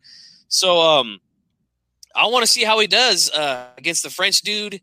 So 0.47 0.81
um, 0.81 1.19
I 2.15 2.27
want 2.27 2.47
to 2.47 2.51
see 2.51 2.63
how 2.63 2.79
he 2.79 2.87
does 2.87 3.29
uh, 3.31 3.71
against 3.77 4.05
the 4.05 4.11
French 4.11 4.43
dude. 4.43 4.81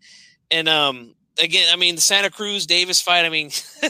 And 0.51 0.67
um, 0.67 1.15
again, 1.41 1.67
I 1.71 1.77
mean 1.77 1.95
the 1.95 2.01
Santa 2.01 2.29
Cruz 2.29 2.65
Davis 2.65 3.01
fight. 3.01 3.23
I 3.23 3.29
mean, 3.29 3.51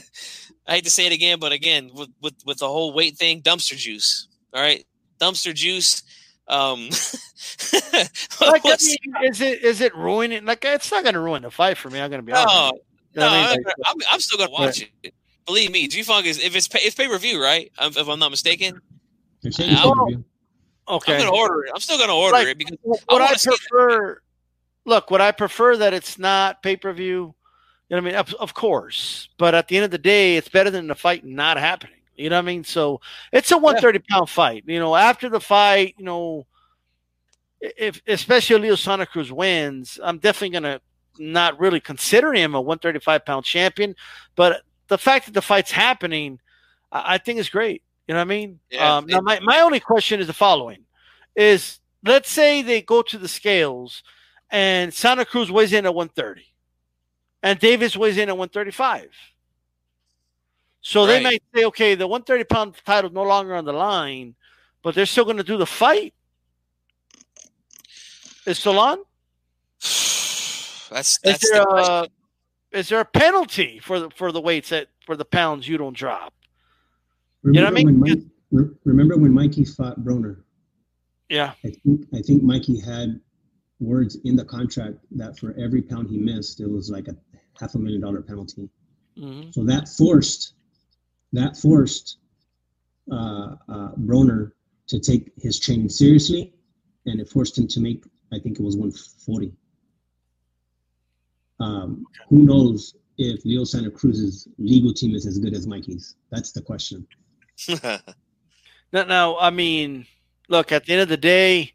I 0.67 0.75
hate 0.75 0.83
to 0.83 0.91
say 0.91 1.07
it 1.07 1.11
again, 1.11 1.39
but 1.39 1.51
again 1.53 1.89
with 1.93 2.09
with 2.21 2.35
with 2.45 2.59
the 2.59 2.67
whole 2.67 2.93
weight 2.93 3.17
thing, 3.17 3.41
dumpster 3.41 3.75
juice. 3.75 4.27
All 4.53 4.61
right, 4.61 4.85
dumpster 5.19 5.53
juice. 5.53 6.03
Um, 6.47 6.89
like, 8.41 8.61
I 8.65 8.77
mean, 8.81 9.13
is 9.23 9.41
it 9.41 9.63
is 9.63 9.81
it 9.81 9.95
ruining? 9.95 10.45
Like, 10.45 10.65
it's 10.65 10.91
not 10.91 11.03
going 11.03 11.13
to 11.13 11.19
ruin 11.19 11.43
the 11.43 11.51
fight 11.51 11.77
for 11.77 11.89
me. 11.89 12.01
I'm 12.01 12.09
going 12.09 12.21
to 12.21 12.25
be 12.25 12.33
honest. 12.33 12.55
No, 12.55 12.71
no, 13.15 13.27
I 13.27 13.55
mean? 13.55 13.63
like, 13.63 13.75
I'm, 13.85 13.95
I'm, 14.11 14.19
still 14.19 14.37
going 14.37 14.49
to 14.49 14.53
watch 14.53 14.79
right. 14.79 14.91
it. 15.03 15.13
Believe 15.45 15.71
me, 15.71 15.87
G 15.87 16.03
Funk 16.03 16.25
is 16.25 16.43
if 16.43 16.55
it's 16.55 16.67
pay, 16.67 16.79
it's 16.79 16.95
pay 16.95 17.07
per 17.07 17.17
view, 17.17 17.41
right? 17.41 17.71
If 17.79 18.07
I'm 18.07 18.19
not 18.19 18.31
mistaken. 18.31 18.81
okay. 19.45 19.75
I'm 21.13 21.19
going 21.19 21.21
to 21.21 21.29
order 21.29 21.65
it. 21.65 21.71
I'm 21.73 21.81
still 21.81 21.97
going 21.97 22.09
to 22.09 22.15
order 22.15 22.33
like, 22.33 22.47
it 22.47 22.57
because 22.57 22.77
what 23.05 23.21
I, 23.21 23.25
I 23.25 23.35
prefer. 23.35 24.21
Look, 24.85 25.11
what 25.11 25.21
I 25.21 25.31
prefer 25.31 25.77
that 25.77 25.93
it's 25.93 26.17
not 26.17 26.63
pay 26.63 26.75
per 26.75 26.91
view. 26.93 27.35
You 27.89 27.95
know 27.95 28.03
what 28.03 28.09
I 28.09 28.11
mean? 28.11 28.15
Of, 28.15 28.33
of 28.35 28.53
course, 28.53 29.29
but 29.37 29.55
at 29.55 29.67
the 29.67 29.77
end 29.77 29.85
of 29.85 29.91
the 29.91 29.97
day, 29.97 30.37
it's 30.37 30.49
better 30.49 30.69
than 30.69 30.87
the 30.87 30.95
fight 30.95 31.25
not 31.25 31.57
happening. 31.57 31.98
You 32.19 32.29
know 32.29 32.35
what 32.35 32.43
I 32.43 32.47
mean? 32.47 32.63
So 32.65 32.99
it's 33.31 33.51
a 33.51 33.57
130 33.57 33.99
yeah. 33.99 34.15
pound 34.15 34.29
fight. 34.29 34.63
You 34.67 34.79
know, 34.79 34.95
after 34.95 35.29
the 35.29 35.39
fight, 35.39 35.95
you 35.97 36.03
know, 36.03 36.45
if 37.61 38.01
especially 38.07 38.59
Leo 38.59 38.75
Santa 38.75 39.05
Cruz 39.05 39.31
wins, 39.31 39.99
I'm 40.03 40.17
definitely 40.17 40.49
gonna 40.49 40.81
not 41.17 41.59
really 41.59 41.79
consider 41.79 42.33
him 42.33 42.55
a 42.55 42.61
135 42.61 43.25
pound 43.25 43.45
champion. 43.45 43.95
But 44.35 44.63
the 44.89 44.97
fact 44.97 45.25
that 45.25 45.33
the 45.33 45.41
fight's 45.41 45.71
happening, 45.71 46.39
I, 46.91 47.15
I 47.15 47.17
think 47.19 47.39
is 47.39 47.49
great. 47.49 47.83
You 48.07 48.15
know 48.15 48.19
what 48.19 48.23
I 48.23 48.25
mean? 48.25 48.59
Yeah, 48.69 48.97
um, 48.97 49.05
now, 49.05 49.21
my, 49.21 49.39
my 49.39 49.61
only 49.61 49.79
question 49.79 50.19
is 50.19 50.27
the 50.27 50.33
following: 50.33 50.83
is 51.35 51.79
let's 52.03 52.29
say 52.29 52.61
they 52.61 52.81
go 52.81 53.01
to 53.01 53.17
the 53.17 53.27
scales 53.29 54.03
and 54.49 54.93
Santa 54.93 55.23
Cruz 55.23 55.49
weighs 55.49 55.71
in 55.71 55.85
at 55.85 55.95
130, 55.95 56.45
and 57.43 57.59
Davis 57.59 57.95
weighs 57.95 58.17
in 58.17 58.27
at 58.27 58.37
135. 58.37 59.09
So 60.81 61.01
right. 61.01 61.07
they 61.07 61.23
might 61.23 61.43
say, 61.55 61.65
okay, 61.65 61.95
the 61.95 62.07
130 62.07 62.43
pound 62.45 62.75
title 62.85 63.09
is 63.09 63.13
no 63.13 63.23
longer 63.23 63.55
on 63.55 63.65
the 63.65 63.73
line, 63.73 64.35
but 64.81 64.95
they're 64.95 65.05
still 65.05 65.25
going 65.25 65.37
to 65.37 65.43
do 65.43 65.57
the 65.57 65.65
fight. 65.65 66.13
Is 68.45 68.59
still 68.59 68.79
on? 68.79 68.99
That's 70.89 71.19
that's 71.19 71.43
is 71.43 71.51
there, 71.51 71.63
the 71.63 72.09
a, 72.73 72.77
is 72.77 72.89
there 72.89 72.99
a 72.99 73.05
penalty 73.05 73.79
for 73.79 73.99
the 73.99 74.09
for 74.11 74.31
the 74.31 74.41
weights 74.41 74.69
that 74.69 74.87
for 75.05 75.15
the 75.15 75.25
pounds 75.25 75.67
you 75.67 75.77
don't 75.77 75.95
drop? 75.95 76.33
Remember 77.43 77.59
you 77.59 77.65
know 77.65 77.71
what 77.71 77.79
I 77.79 78.11
mean? 78.11 78.21
Mike, 78.51 78.67
remember 78.83 79.17
when 79.17 79.33
Mikey 79.33 79.65
fought 79.65 79.99
Broner? 79.99 80.37
Yeah. 81.29 81.53
I 81.63 81.69
think 81.69 82.07
I 82.15 82.21
think 82.21 82.41
Mikey 82.41 82.79
had 82.79 83.19
words 83.79 84.17
in 84.25 84.35
the 84.35 84.45
contract 84.45 84.97
that 85.11 85.37
for 85.37 85.55
every 85.59 85.81
pound 85.81 86.09
he 86.09 86.17
missed, 86.17 86.59
it 86.59 86.69
was 86.69 86.89
like 86.89 87.07
a 87.07 87.15
half 87.59 87.75
a 87.75 87.77
million 87.77 88.01
dollar 88.01 88.21
penalty. 88.21 88.69
Mm-hmm. 89.17 89.51
So 89.51 89.63
that 89.65 89.87
forced 89.87 90.53
that 91.33 91.57
forced 91.57 92.17
uh, 93.11 93.55
uh, 93.67 93.91
Broner 93.95 94.51
to 94.87 94.99
take 94.99 95.31
his 95.37 95.59
training 95.59 95.89
seriously, 95.89 96.53
and 97.05 97.19
it 97.19 97.29
forced 97.29 97.57
him 97.57 97.67
to 97.67 97.79
make, 97.79 98.03
I 98.33 98.39
think 98.39 98.59
it 98.59 98.63
was 98.63 98.75
140. 98.75 99.53
Um, 101.59 102.05
who 102.29 102.43
knows 102.43 102.95
if 103.17 103.43
Leo 103.45 103.63
Santa 103.63 103.91
Cruz's 103.91 104.47
legal 104.57 104.93
team 104.93 105.13
is 105.13 105.25
as 105.25 105.37
good 105.39 105.53
as 105.53 105.67
Mikey's? 105.67 106.15
That's 106.31 106.51
the 106.51 106.61
question. 106.61 107.05
no, 107.83 107.99
no, 109.03 109.37
I 109.39 109.49
mean, 109.49 110.05
look, 110.47 110.71
at 110.71 110.85
the 110.85 110.93
end 110.93 111.01
of 111.01 111.09
the 111.09 111.17
day, 111.17 111.73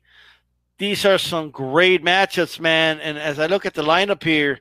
these 0.78 1.04
are 1.04 1.18
some 1.18 1.50
great 1.50 2.02
matchups, 2.02 2.58
man. 2.58 2.98
And 3.00 3.18
as 3.18 3.38
I 3.38 3.46
look 3.46 3.66
at 3.66 3.74
the 3.74 3.82
lineup 3.82 4.22
here, 4.22 4.60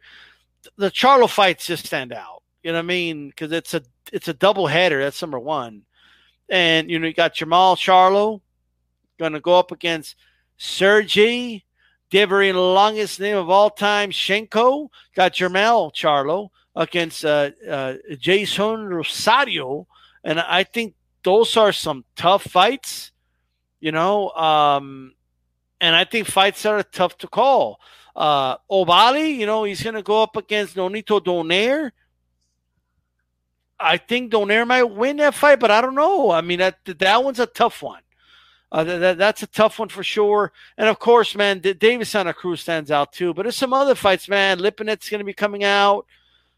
the 0.78 0.92
Charlo 0.92 1.30
fights 1.30 1.66
just 1.66 1.86
stand 1.86 2.14
out. 2.14 2.43
You 2.64 2.72
know 2.72 2.78
what 2.78 2.86
I 2.86 2.88
mean? 2.88 3.30
Because 3.30 3.52
it's 3.52 3.74
a 3.74 3.82
it's 4.12 4.28
a 4.28 4.34
double 4.34 4.68
header. 4.68 5.02
That's 5.02 5.22
number 5.22 5.40
one. 5.40 5.84
And 6.50 6.90
you 6.90 6.98
know 6.98 7.08
you 7.08 7.14
got 7.14 7.36
Jermall 7.36 7.78
Charlo 7.78 8.42
going 9.20 9.34
to 9.34 9.40
go 9.40 9.58
up 9.58 9.72
against 9.72 10.16
Sergey, 10.58 11.64
the 12.12 12.26
longest 12.54 13.20
name 13.20 13.38
of 13.38 13.50
all 13.50 13.70
time, 13.70 14.12
Shenko. 14.12 14.90
Got 15.16 15.34
Jermell 15.34 15.94
Charlo 15.94 16.50
against 16.76 17.26
uh, 17.26 17.52
uh, 17.70 17.96
Jason 18.20 18.88
Rosario, 18.88 19.88
and 20.24 20.40
I 20.40 20.64
think 20.64 20.96
those 21.24 21.58
are 21.58 21.72
some 21.72 22.06
tough 22.16 22.44
fights. 22.44 23.12
You 23.80 23.92
know, 23.92 24.30
um, 24.32 25.14
and 25.82 25.96
I 25.96 26.06
think 26.06 26.28
fights 26.28 26.66
are 26.66 26.84
tough 26.84 27.18
to 27.20 27.28
call. 27.28 27.80
Uh, 28.16 28.58
Ovalle, 28.72 29.36
you 29.36 29.46
know, 29.46 29.64
he's 29.64 29.84
going 29.84 29.96
to 29.96 30.04
go 30.04 30.22
up 30.24 30.38
against 30.38 30.76
Nonito 30.76 31.20
Donaire. 31.20 31.92
I 33.80 33.98
think 33.98 34.32
Donaire 34.32 34.68
might 34.68 34.84
win 34.84 35.18
that 35.18 35.34
fight, 35.34 35.60
but 35.60 35.72
I 35.72 35.82
don't 35.82 35.96
know. 35.96 36.32
I 36.32 36.42
mean, 36.42 36.60
that 36.60 36.80
that 36.86 37.24
one's 37.24 37.40
a 37.40 37.46
tough 37.46 37.82
one. 37.82 38.02
Uh, 38.72 38.84
that, 38.84 39.18
that's 39.20 39.44
a 39.44 39.48
tough 39.48 39.78
one 39.78 39.90
for 39.90 40.04
sure. 40.04 40.52
And 40.78 40.90
of 40.90 40.98
course, 40.98 41.36
man, 41.36 41.60
Davis 41.60 42.10
Santa 42.10 42.34
Cruz 42.34 42.62
stands 42.62 42.90
out 42.90 43.14
too. 43.14 43.34
But 43.34 43.44
there's 43.44 43.56
some 43.56 43.74
other 43.74 43.94
fights, 43.94 44.28
man. 44.28 44.58
Lipinet's 44.60 45.10
going 45.10 45.20
to 45.20 45.26
be 45.26 45.34
coming 45.34 45.64
out. 45.64 46.08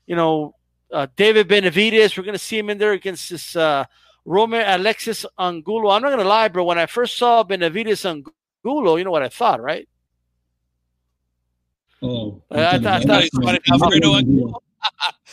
You 0.05 0.15
know, 0.15 0.55
uh, 0.93 1.07
David 1.17 1.49
Benavidez, 1.49 2.17
we're 2.17 2.23
going 2.23 2.33
to 2.33 2.39
see 2.39 2.57
him 2.57 2.69
in 2.69 2.77
there 2.77 2.93
against 2.93 3.29
this 3.29 3.55
uh, 3.55 3.83
Roamer 4.23 4.63
Alexis 4.65 5.25
Angulo. 5.37 5.89
I'm 5.89 6.01
not 6.01 6.09
going 6.09 6.19
to 6.19 6.27
lie, 6.27 6.47
bro. 6.47 6.63
When 6.63 6.79
I 6.79 6.85
first 6.85 7.17
saw 7.17 7.43
Benavidez 7.43 8.05
Angulo, 8.05 8.95
you 8.95 9.03
know 9.03 9.11
what 9.11 9.23
I 9.23 9.29
thought, 9.29 9.61
right? 9.61 9.87
Oh, 12.01 12.41
I, 12.49 12.77
I, 12.77 12.79
thought, 12.79 13.09
I 13.09 13.27
thought 13.29 14.61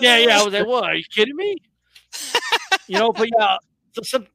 yeah, 0.00 0.18
yeah. 0.18 0.40
I 0.40 0.44
was 0.44 0.52
like, 0.52 0.66
what? 0.66 0.84
Are 0.84 0.94
you 0.94 1.04
kidding 1.04 1.36
me? 1.36 1.56
you 2.86 2.98
know, 2.98 3.12
but 3.12 3.28
yeah, 3.38 3.56
so 3.92 4.02
some, 4.02 4.26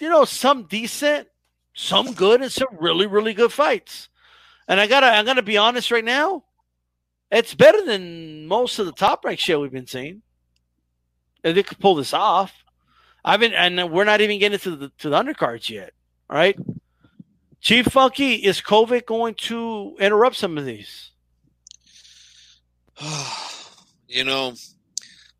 you 0.00 0.08
know, 0.08 0.24
some 0.24 0.64
decent, 0.64 1.28
some 1.74 2.12
good, 2.12 2.42
and 2.42 2.52
some 2.52 2.68
really, 2.78 3.06
really 3.06 3.34
good 3.34 3.52
fights. 3.52 4.08
And 4.68 4.80
I 4.80 4.86
gotta, 4.86 5.06
I'm 5.06 5.24
gonna 5.24 5.42
be 5.42 5.56
honest 5.56 5.90
right 5.90 6.04
now. 6.04 6.44
It's 7.30 7.54
better 7.54 7.84
than 7.84 8.46
most 8.46 8.78
of 8.78 8.86
the 8.86 8.92
top 8.92 9.24
rank 9.24 9.40
shit 9.40 9.58
we've 9.58 9.72
been 9.72 9.86
seeing. 9.86 10.22
If 11.42 11.54
they 11.54 11.62
could 11.62 11.78
pull 11.78 11.96
this 11.96 12.12
off, 12.14 12.52
I've 13.24 13.40
been, 13.40 13.52
and 13.52 13.90
we're 13.90 14.04
not 14.04 14.20
even 14.20 14.38
getting 14.38 14.58
to 14.58 14.76
the 14.76 14.92
to 14.98 15.10
the 15.10 15.22
undercards 15.22 15.68
yet. 15.68 15.92
All 16.30 16.36
right, 16.36 16.58
Chief 17.60 17.86
Funky, 17.86 18.34
is 18.34 18.60
COVID 18.60 19.06
going 19.06 19.34
to 19.34 19.96
interrupt 19.98 20.36
some 20.36 20.56
of 20.58 20.64
these? 20.64 21.10
you 24.08 24.24
know, 24.24 24.54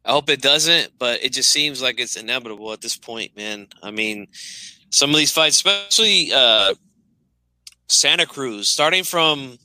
I 0.07 0.13
hope 0.13 0.31
it 0.31 0.41
doesn't, 0.41 0.93
but 0.99 1.25
it 1.25 1.33
just 1.33 1.51
seems 1.51 1.83
like 1.83 1.99
it's 1.99 2.17
inevitable 2.17 2.73
at 2.73 2.81
this 2.81 2.97
point, 2.97 3.37
man. 3.37 3.67
I 3.83 3.91
mean, 3.91 4.29
some 4.91 5.11
of 5.11 5.17
these 5.17 5.33
fights, 5.33 5.57
especially 5.57 6.33
uh, 6.33 6.75
Santa 7.89 8.25
Cruz, 8.25 8.71
starting 8.71 9.03
from 9.03 9.59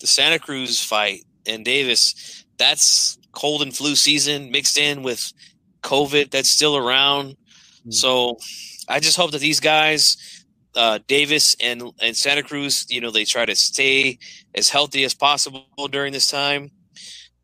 the 0.00 0.06
Santa 0.06 0.38
Cruz 0.38 0.82
fight 0.82 1.24
and 1.46 1.62
Davis, 1.62 2.44
that's 2.56 3.18
cold 3.32 3.60
and 3.60 3.76
flu 3.76 3.94
season 3.94 4.50
mixed 4.50 4.78
in 4.78 5.02
with 5.02 5.30
COVID 5.82 6.30
that's 6.30 6.48
still 6.48 6.76
around. 6.76 7.30
Mm-hmm. 7.30 7.90
So 7.90 8.38
I 8.88 8.98
just 8.98 9.18
hope 9.18 9.32
that 9.32 9.40
these 9.40 9.60
guys, 9.60 10.46
uh, 10.74 11.00
Davis 11.06 11.54
and 11.60 11.82
and 12.00 12.16
Santa 12.16 12.42
Cruz, 12.42 12.86
you 12.88 13.02
know, 13.02 13.10
they 13.10 13.26
try 13.26 13.44
to 13.44 13.54
stay 13.54 14.18
as 14.54 14.70
healthy 14.70 15.04
as 15.04 15.12
possible 15.12 15.66
during 15.90 16.14
this 16.14 16.30
time, 16.30 16.70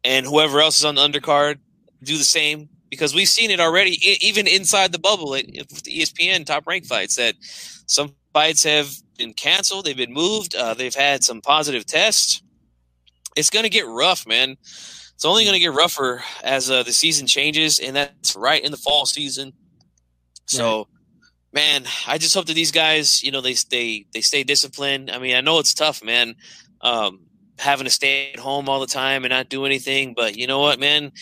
and 0.03 0.25
whoever 0.25 0.61
else 0.61 0.79
is 0.79 0.87
on 0.87 0.95
the 0.95 1.03
undercard, 1.03 1.59
do 2.03 2.17
the 2.17 2.25
same 2.25 2.69
because 2.91 3.15
we've 3.15 3.29
seen 3.29 3.51
it 3.51 3.61
already, 3.61 3.99
even 4.27 4.47
inside 4.47 4.93
the 4.93 4.99
bubble 4.99 5.35
at, 5.35 5.47
with 5.47 5.83
the 5.83 6.01
ESPN 6.01 6.47
top 6.47 6.67
rank 6.67 6.87
fights, 6.87 7.17
that 7.17 7.35
some 7.41 8.15
fights 8.33 8.65
have 8.65 8.93
been 9.17 9.33
canceled, 9.33 9.85
they've 9.85 9.97
been 9.97 10.13
moved, 10.13 10.55
uh, 10.55 10.75
they've 10.75 10.95
had 10.95 11.23
some 11.23 11.41
positive 11.41 11.85
tests. 11.85 12.43
It's 13.37 13.51
going 13.51 13.65
to 13.65 13.71
get 13.71 13.87
rough, 13.87 14.27
man. 14.27 14.57
It's 15.19 15.25
only 15.25 15.45
going 15.45 15.55
to 15.55 15.61
get 15.61 15.75
rougher 15.75 16.23
as 16.45 16.71
uh, 16.71 16.83
the 16.83 16.93
season 16.93 17.27
changes, 17.27 17.79
and 17.81 17.97
that's 17.97 18.37
right 18.37 18.65
in 18.65 18.71
the 18.71 18.77
fall 18.77 19.05
season. 19.05 19.53
So, 20.47 20.89
man, 21.53 21.85
I 22.07 22.19
just 22.19 22.35
hope 22.35 22.47
that 22.47 22.55
these 22.55 22.71
guys, 22.71 23.23
you 23.23 23.33
know, 23.33 23.41
they 23.41 23.55
they 23.69 24.07
they 24.15 24.21
stay 24.21 24.45
disciplined. 24.45 25.11
I 25.11 25.19
mean, 25.19 25.35
I 25.35 25.41
know 25.41 25.59
it's 25.59 25.75
tough, 25.75 26.03
man, 26.03 26.37
um, 26.81 27.21
having 27.59 27.85
to 27.85 27.91
stay 27.91 28.33
at 28.33 28.39
home 28.39 28.69
all 28.69 28.81
the 28.81 28.87
time 28.87 29.25
and 29.25 29.31
not 29.31 29.49
do 29.49 29.67
anything. 29.67 30.15
But 30.15 30.37
you 30.37 30.47
know 30.47 30.61
what, 30.61 30.79
man, 30.79 31.13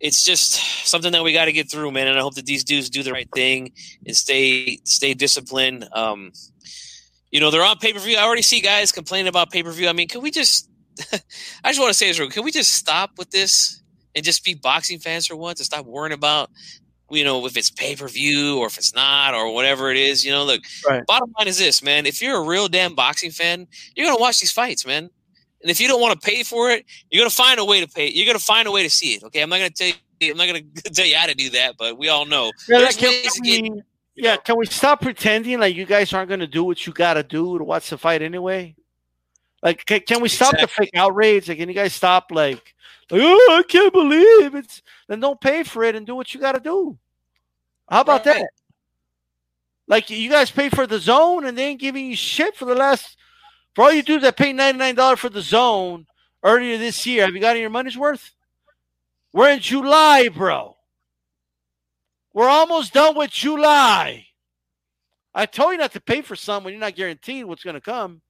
it's 0.00 0.22
just 0.22 0.54
something 0.86 1.12
that 1.12 1.24
we 1.24 1.32
got 1.32 1.46
to 1.46 1.52
get 1.52 1.70
through, 1.70 1.90
man. 1.90 2.06
And 2.06 2.18
I 2.18 2.22
hope 2.22 2.34
that 2.34 2.46
these 2.46 2.64
dudes 2.64 2.90
do 2.90 3.02
the 3.02 3.12
right 3.12 3.28
thing 3.34 3.72
and 4.06 4.16
stay 4.16 4.80
stay 4.84 5.14
disciplined. 5.14 5.88
Um, 5.92 6.32
you 7.30 7.40
know, 7.40 7.50
they're 7.50 7.64
on 7.64 7.78
pay 7.78 7.92
per 7.92 7.98
view. 7.98 8.16
I 8.16 8.22
already 8.22 8.42
see 8.42 8.60
guys 8.60 8.92
complaining 8.92 9.28
about 9.28 9.50
pay 9.50 9.62
per 9.62 9.70
view. 9.70 9.88
I 9.88 9.92
mean, 9.92 10.08
can 10.08 10.22
we 10.22 10.30
just? 10.30 10.68
I 11.12 11.70
just 11.70 11.80
want 11.80 11.90
to 11.90 11.94
say 11.94 12.08
this 12.08 12.18
real. 12.18 12.30
Can 12.30 12.44
we 12.44 12.52
just 12.52 12.72
stop 12.72 13.12
with 13.18 13.30
this 13.30 13.82
and 14.14 14.24
just 14.24 14.44
be 14.44 14.54
boxing 14.54 14.98
fans 14.98 15.26
for 15.26 15.36
once 15.36 15.60
and 15.60 15.66
stop 15.66 15.84
worrying 15.84 16.12
about 16.12 16.50
you 17.10 17.24
know, 17.24 17.46
if 17.46 17.56
it's 17.56 17.70
pay 17.70 17.94
per 17.94 18.08
view 18.08 18.58
or 18.58 18.66
if 18.66 18.78
it's 18.78 18.94
not 18.94 19.34
or 19.34 19.52
whatever 19.52 19.90
it 19.90 19.96
is. 19.96 20.24
You 20.24 20.32
know, 20.32 20.44
look, 20.44 20.62
right. 20.88 21.06
bottom 21.06 21.32
line 21.38 21.48
is 21.48 21.58
this, 21.58 21.82
man. 21.82 22.06
If 22.06 22.20
you're 22.20 22.36
a 22.36 22.46
real 22.46 22.68
damn 22.68 22.94
boxing 22.94 23.30
fan, 23.30 23.66
you're 23.94 24.06
gonna 24.06 24.20
watch 24.20 24.40
these 24.40 24.52
fights, 24.52 24.86
man. 24.86 25.10
And 25.66 25.70
if 25.72 25.80
you 25.80 25.88
don't 25.88 26.00
want 26.00 26.20
to 26.20 26.24
pay 26.24 26.44
for 26.44 26.70
it, 26.70 26.86
you're 27.10 27.20
gonna 27.20 27.28
find 27.28 27.58
a 27.58 27.64
way 27.64 27.80
to 27.80 27.88
pay. 27.88 28.08
You're 28.08 28.24
gonna 28.24 28.38
find 28.38 28.68
a 28.68 28.70
way 28.70 28.84
to 28.84 28.88
see 28.88 29.14
it. 29.14 29.24
Okay, 29.24 29.42
I'm 29.42 29.48
not 29.48 29.56
gonna 29.56 29.70
tell 29.70 29.88
you. 29.88 30.30
I'm 30.30 30.36
not 30.36 30.46
gonna 30.46 30.60
tell 30.94 31.04
you 31.04 31.16
how 31.16 31.26
to 31.26 31.34
do 31.34 31.50
that, 31.50 31.74
but 31.76 31.98
we 31.98 32.08
all 32.08 32.24
know. 32.24 32.52
Yeah, 32.68 32.78
There's 32.78 33.02
ways 33.02 33.36
we, 33.42 33.62
get, 33.62 33.84
yeah, 34.14 34.36
can 34.36 34.56
we 34.58 34.66
stop 34.66 35.00
pretending 35.00 35.58
like 35.58 35.74
you 35.74 35.84
guys 35.84 36.12
aren't 36.12 36.28
gonna 36.28 36.46
do 36.46 36.62
what 36.62 36.86
you 36.86 36.92
gotta 36.92 37.24
do 37.24 37.58
to 37.58 37.64
watch 37.64 37.90
the 37.90 37.98
fight 37.98 38.22
anyway? 38.22 38.76
Like, 39.60 39.84
can, 39.84 40.02
can 40.02 40.22
we 40.22 40.28
stop 40.28 40.54
exactly. 40.54 40.84
the 40.84 40.90
fake 40.92 41.00
outrage? 41.00 41.48
Like, 41.48 41.58
can 41.58 41.68
you 41.68 41.74
guys 41.74 41.94
stop 41.94 42.30
like, 42.30 42.72
like, 43.10 43.22
oh, 43.24 43.58
I 43.58 43.64
can't 43.66 43.92
believe 43.92 44.54
it's. 44.54 44.82
Then 45.08 45.18
don't 45.18 45.40
pay 45.40 45.64
for 45.64 45.82
it 45.82 45.96
and 45.96 46.06
do 46.06 46.14
what 46.14 46.32
you 46.32 46.38
got 46.38 46.52
to 46.52 46.60
do. 46.60 46.96
How 47.88 48.02
about 48.02 48.24
right. 48.24 48.36
that? 48.36 48.50
Like 49.88 50.10
you 50.10 50.30
guys 50.30 50.50
pay 50.52 50.68
for 50.68 50.86
the 50.86 51.00
zone 51.00 51.44
and 51.44 51.58
they 51.58 51.64
ain't 51.64 51.80
giving 51.80 52.06
you 52.06 52.16
shit 52.16 52.54
for 52.54 52.66
the 52.66 52.74
last. 52.76 53.16
For 53.76 53.84
all 53.84 53.92
you 53.92 54.02
do 54.02 54.18
that 54.20 54.40
nine 54.40 54.94
dollars 54.94 55.18
for 55.18 55.28
the 55.28 55.42
zone 55.42 56.06
earlier 56.42 56.78
this 56.78 57.04
year, 57.04 57.26
have 57.26 57.34
you 57.34 57.42
gotten 57.42 57.60
your 57.60 57.68
money's 57.68 57.98
worth? 57.98 58.34
We're 59.34 59.50
in 59.50 59.60
July, 59.60 60.30
bro. 60.30 60.78
We're 62.32 62.48
almost 62.48 62.94
done 62.94 63.18
with 63.18 63.32
July. 63.32 64.28
I 65.34 65.44
told 65.44 65.72
you 65.72 65.78
not 65.78 65.92
to 65.92 66.00
pay 66.00 66.22
for 66.22 66.36
something 66.36 66.64
when 66.64 66.72
you're 66.72 66.80
not 66.80 66.96
guaranteed 66.96 67.44
what's 67.44 67.64
going 67.64 67.74
to 67.74 67.82
come. 67.82 68.22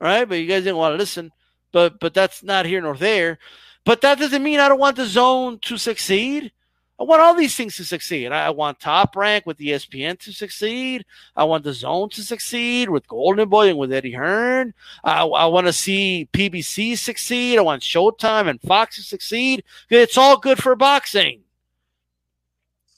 All 0.00 0.08
right, 0.08 0.26
but 0.26 0.36
you 0.36 0.46
guys 0.46 0.64
didn't 0.64 0.78
want 0.78 0.94
to 0.94 0.98
listen. 0.98 1.30
But 1.70 2.00
but 2.00 2.14
that's 2.14 2.42
not 2.42 2.64
here 2.64 2.80
nor 2.80 2.96
there. 2.96 3.38
But 3.84 4.00
that 4.00 4.18
doesn't 4.18 4.42
mean 4.42 4.58
I 4.58 4.70
don't 4.70 4.80
want 4.80 4.96
the 4.96 5.04
zone 5.04 5.58
to 5.64 5.76
succeed. 5.76 6.50
I 6.98 7.02
want 7.02 7.22
all 7.22 7.34
these 7.34 7.56
things 7.56 7.76
to 7.76 7.84
succeed. 7.84 8.30
I 8.30 8.50
want 8.50 8.78
Top 8.78 9.16
Rank 9.16 9.46
with 9.46 9.58
ESPN 9.58 10.16
to 10.20 10.32
succeed. 10.32 11.04
I 11.34 11.42
want 11.42 11.64
the 11.64 11.72
Zone 11.72 12.08
to 12.10 12.22
succeed 12.22 12.88
with 12.88 13.08
Golden 13.08 13.48
Boy 13.48 13.70
and 13.70 13.78
with 13.78 13.92
Eddie 13.92 14.12
Hearn. 14.12 14.74
I, 15.02 15.24
I 15.24 15.46
want 15.46 15.66
to 15.66 15.72
see 15.72 16.28
PBC 16.32 16.96
succeed. 16.96 17.58
I 17.58 17.62
want 17.62 17.82
Showtime 17.82 18.48
and 18.48 18.60
Fox 18.60 18.96
to 18.96 19.02
succeed. 19.02 19.64
It's 19.90 20.16
all 20.16 20.38
good 20.38 20.62
for 20.62 20.76
boxing. 20.76 21.40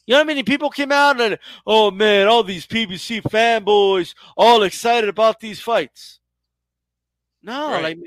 You 0.07 0.13
know 0.13 0.19
how 0.19 0.25
many 0.25 0.43
people 0.43 0.71
came 0.71 0.93
out 0.93 1.21
and, 1.21 1.39
oh 1.67 1.91
man, 1.91 2.29
all 2.29 2.45
these 2.45 2.67
PBC 2.67 3.23
fanboys 3.23 4.15
all 4.37 4.63
excited 4.63 5.09
about 5.09 5.41
these 5.41 5.61
fights? 5.61 6.21
No, 7.43 7.71
right. 7.71 7.83
like 7.83 7.99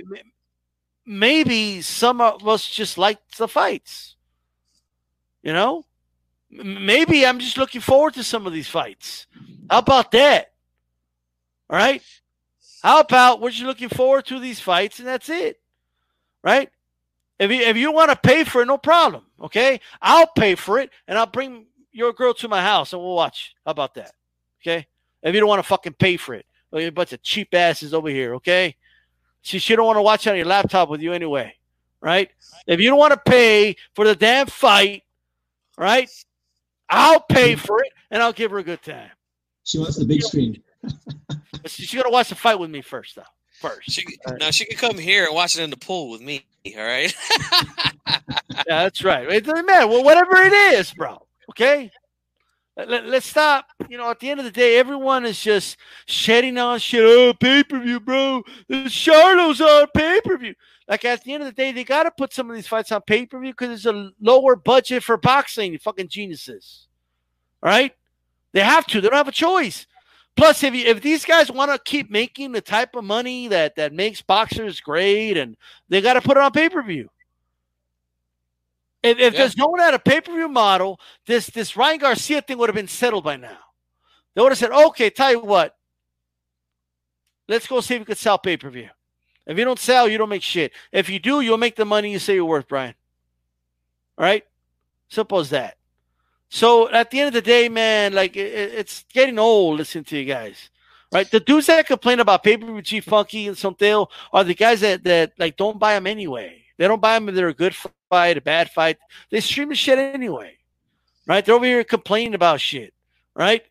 maybe 1.05 1.81
some 1.81 2.21
of 2.21 2.47
us 2.47 2.67
just 2.67 2.97
like 2.97 3.19
the 3.37 3.47
fights. 3.47 4.15
You 5.49 5.53
know, 5.53 5.83
maybe 6.51 7.25
I'm 7.25 7.39
just 7.39 7.57
looking 7.57 7.81
forward 7.81 8.13
to 8.13 8.23
some 8.23 8.45
of 8.45 8.53
these 8.53 8.67
fights. 8.67 9.25
How 9.67 9.79
about 9.79 10.11
that? 10.11 10.51
All 11.67 11.75
right. 11.75 12.03
How 12.83 12.99
about 12.99 13.41
what 13.41 13.57
you're 13.57 13.67
looking 13.67 13.89
forward 13.89 14.27
to 14.27 14.39
these 14.39 14.59
fights 14.59 14.99
and 14.99 15.07
that's 15.07 15.27
it, 15.27 15.59
right? 16.43 16.69
If 17.39 17.49
you 17.49 17.61
if 17.61 17.77
you 17.77 17.91
want 17.91 18.11
to 18.11 18.15
pay 18.15 18.43
for 18.43 18.61
it, 18.61 18.67
no 18.67 18.77
problem. 18.77 19.23
Okay, 19.41 19.81
I'll 20.03 20.27
pay 20.27 20.53
for 20.53 20.77
it 20.77 20.91
and 21.07 21.17
I'll 21.17 21.25
bring 21.25 21.65
your 21.91 22.13
girl 22.13 22.35
to 22.35 22.47
my 22.47 22.61
house 22.61 22.93
and 22.93 23.01
we'll 23.01 23.15
watch. 23.15 23.55
How 23.65 23.71
about 23.71 23.95
that? 23.95 24.11
Okay. 24.61 24.85
If 25.23 25.33
you 25.33 25.39
don't 25.39 25.49
want 25.49 25.63
to 25.63 25.67
fucking 25.67 25.93
pay 25.93 26.17
for 26.17 26.35
it, 26.35 26.45
a 26.71 26.91
bunch 26.91 27.11
of 27.11 27.23
cheap 27.23 27.55
asses 27.55 27.95
over 27.95 28.09
here. 28.09 28.35
Okay. 28.35 28.75
She 29.41 29.57
she 29.57 29.75
don't 29.75 29.87
want 29.87 29.97
to 29.97 30.03
watch 30.03 30.27
on 30.27 30.35
your 30.35 30.45
laptop 30.45 30.89
with 30.89 31.01
you 31.01 31.11
anyway, 31.11 31.55
right? 32.01 32.29
If 32.67 32.79
you 32.79 32.91
don't 32.91 32.99
want 32.99 33.13
to 33.13 33.31
pay 33.31 33.77
for 33.95 34.05
the 34.05 34.13
damn 34.13 34.45
fight, 34.45 35.01
right? 35.79 36.09
I'll 36.89 37.21
pay 37.21 37.55
for 37.55 37.81
it 37.81 37.91
and 38.11 38.21
I'll 38.21 38.33
give 38.33 38.51
her 38.51 38.59
a 38.59 38.63
good 38.63 38.83
time. 38.83 39.09
She 39.63 39.79
wants 39.79 39.97
the 39.97 40.05
big 40.05 40.21
screen. 40.21 40.61
She's 41.65 41.93
gonna 41.93 42.09
watch 42.09 42.29
the 42.29 42.35
fight 42.35 42.59
with 42.59 42.69
me 42.69 42.81
first, 42.81 43.15
though. 43.15 43.23
First, 43.59 43.91
she, 43.91 44.05
right. 44.27 44.39
now 44.39 44.51
she 44.51 44.65
can 44.65 44.77
come 44.77 44.97
here 44.97 45.25
and 45.25 45.35
watch 45.35 45.57
it 45.57 45.63
in 45.63 45.69
the 45.69 45.77
pool 45.77 46.09
with 46.09 46.21
me. 46.21 46.45
All 46.77 46.83
right. 46.83 47.13
yeah, 48.07 48.23
that's 48.65 49.03
right. 49.03 49.29
It 49.29 49.45
doesn't 49.45 49.65
matter. 49.65 49.87
Well, 49.87 50.03
whatever 50.03 50.37
it 50.37 50.53
is, 50.53 50.93
bro. 50.93 51.25
Okay. 51.51 51.91
Let, 52.77 53.05
us 53.05 53.25
stop. 53.25 53.65
You 53.89 53.97
know, 53.97 54.09
at 54.09 54.19
the 54.19 54.29
end 54.29 54.39
of 54.39 54.45
the 54.45 54.51
day, 54.51 54.77
everyone 54.77 55.25
is 55.25 55.41
just 55.41 55.77
shedding 56.05 56.57
on 56.57 56.79
shit. 56.79 57.03
Oh, 57.03 57.33
pay 57.33 57.63
per 57.63 57.79
view, 57.79 57.99
bro. 57.99 58.43
Charlo's 58.87 59.59
on 59.59 59.87
pay 59.93 60.21
per 60.23 60.37
view. 60.37 60.55
Like 60.87 61.05
at 61.05 61.23
the 61.23 61.33
end 61.33 61.43
of 61.43 61.47
the 61.47 61.53
day, 61.53 61.71
they 61.71 61.83
got 61.83 62.03
to 62.03 62.11
put 62.11 62.33
some 62.33 62.49
of 62.49 62.55
these 62.55 62.67
fights 62.67 62.91
on 62.91 63.01
pay 63.01 63.25
per 63.25 63.39
view 63.39 63.51
because 63.51 63.71
it's 63.71 63.85
a 63.85 64.11
lower 64.21 64.55
budget 64.55 65.03
for 65.03 65.17
boxing. 65.17 65.73
You 65.73 65.79
fucking 65.79 66.07
geniuses. 66.07 66.87
All 67.61 67.69
right? 67.69 67.93
They 68.53 68.61
have 68.61 68.87
to. 68.87 69.01
They 69.01 69.09
don't 69.09 69.17
have 69.17 69.27
a 69.27 69.33
choice. 69.33 69.85
Plus, 70.35 70.63
if 70.63 70.73
you, 70.73 70.85
if 70.85 71.01
these 71.01 71.25
guys 71.25 71.51
want 71.51 71.71
to 71.71 71.79
keep 71.83 72.09
making 72.09 72.53
the 72.53 72.61
type 72.61 72.95
of 72.95 73.03
money 73.03 73.49
that 73.49 73.75
that 73.75 73.93
makes 73.93 74.21
boxers 74.21 74.79
great, 74.79 75.37
and 75.37 75.57
they 75.89 75.99
got 75.99 76.13
to 76.13 76.21
put 76.21 76.37
it 76.37 76.43
on 76.43 76.51
pay 76.51 76.69
per 76.69 76.81
view. 76.81 77.09
If, 79.01 79.17
if 79.17 79.33
yeah. 79.33 79.39
there's 79.39 79.57
no 79.57 79.67
one 79.67 79.79
had 79.79 79.93
a 79.93 79.99
pay 79.99 80.21
per 80.21 80.33
view 80.33 80.49
model, 80.49 80.99
this 81.25 81.47
this 81.47 81.77
Ryan 81.77 81.99
Garcia 81.99 82.41
thing 82.41 82.57
would 82.57 82.69
have 82.69 82.75
been 82.75 82.87
settled 82.87 83.23
by 83.23 83.37
now. 83.37 83.57
They 84.35 84.41
would 84.41 84.51
have 84.51 84.57
said, 84.57 84.71
"Okay, 84.71 85.09
tell 85.09 85.31
you 85.31 85.39
what, 85.39 85.75
let's 87.47 87.67
go 87.67 87.81
see 87.81 87.95
if 87.95 88.01
we 88.01 88.05
could 88.05 88.17
sell 88.17 88.37
pay 88.37 88.57
per 88.57 88.69
view." 88.69 88.89
If 89.49 89.57
you 89.57 89.65
don't 89.65 89.79
sell, 89.79 90.07
you 90.07 90.19
don't 90.19 90.29
make 90.29 90.43
shit. 90.43 90.73
If 90.91 91.09
you 91.09 91.17
do, 91.17 91.41
you'll 91.41 91.57
make 91.57 91.75
the 91.75 91.83
money 91.83 92.11
you 92.11 92.19
say 92.19 92.35
you're 92.35 92.45
worth, 92.45 92.67
Brian. 92.67 92.93
All 94.15 94.25
right? 94.25 94.43
Simple 95.09 95.39
as 95.39 95.49
that. 95.49 95.77
So 96.49 96.87
at 96.91 97.09
the 97.09 97.19
end 97.19 97.29
of 97.29 97.33
the 97.33 97.41
day, 97.41 97.67
man, 97.67 98.13
like 98.13 98.35
it, 98.35 98.73
it's 98.73 99.05
getting 99.11 99.39
old 99.39 99.79
listening 99.79 100.03
to 100.05 100.17
you 100.17 100.25
guys. 100.25 100.69
Right? 101.11 101.29
The 101.29 101.39
dudes 101.39 101.65
that 101.65 101.87
complain 101.87 102.19
about 102.19 102.43
pay 102.43 102.57
per 102.57 102.67
view 102.67 102.81
G 102.83 102.99
Funky 102.99 103.47
and 103.47 103.57
something 103.57 104.05
are 104.31 104.43
the 104.43 104.53
guys 104.53 104.81
that, 104.81 105.03
that 105.05 105.33
like 105.39 105.57
don't 105.57 105.79
buy 105.79 105.93
them 105.95 106.05
anyway. 106.05 106.61
They 106.77 106.87
don't 106.87 107.01
buy 107.01 107.15
them 107.15 107.29
if 107.29 107.35
they're 107.35 107.47
a 107.47 107.53
good 107.53 107.75
fight, 108.09 108.37
a 108.37 108.41
bad 108.41 108.69
fight. 108.71 108.97
They 109.29 109.39
stream 109.39 109.69
the 109.69 109.75
shit 109.75 109.97
anyway. 109.97 110.57
Right? 111.25 111.45
They're 111.45 111.55
over 111.55 111.65
here 111.65 111.83
complaining 111.83 112.33
about 112.33 112.61
shit. 112.61 112.93
Right? 113.35 113.63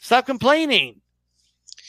Stop 0.00 0.26
complaining. 0.26 1.00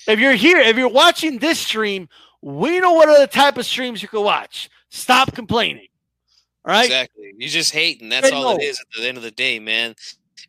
If 0.08 0.20
you're 0.20 0.34
here, 0.34 0.58
if 0.58 0.78
you're 0.78 0.90
watching 0.90 1.40
this 1.40 1.60
stream, 1.60 2.10
we 2.42 2.80
know 2.80 2.94
what 2.94 3.10
other 3.10 3.28
type 3.28 3.58
of 3.58 3.66
streams 3.66 4.02
you 4.02 4.08
can 4.08 4.24
watch. 4.24 4.70
Stop 4.90 5.34
complaining. 5.34 5.88
All 6.66 6.74
right. 6.74 6.86
Exactly. 6.86 7.34
You 7.38 7.48
just 7.48 7.72
hate, 7.72 8.02
and 8.02 8.12
that's 8.12 8.32
all 8.32 8.58
it 8.58 8.64
is 8.64 8.80
at 8.80 8.86
the 9.02 9.08
end 9.08 9.18
of 9.18 9.24
the 9.24 9.32
day, 9.32 9.60
man. 9.60 9.96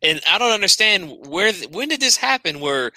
And 0.03 0.21
I 0.29 0.39
don't 0.39 0.53
understand 0.53 1.27
where 1.29 1.53
when 1.71 1.89
did 1.89 2.01
this 2.01 2.17
happen 2.17 2.61
where 2.61 2.93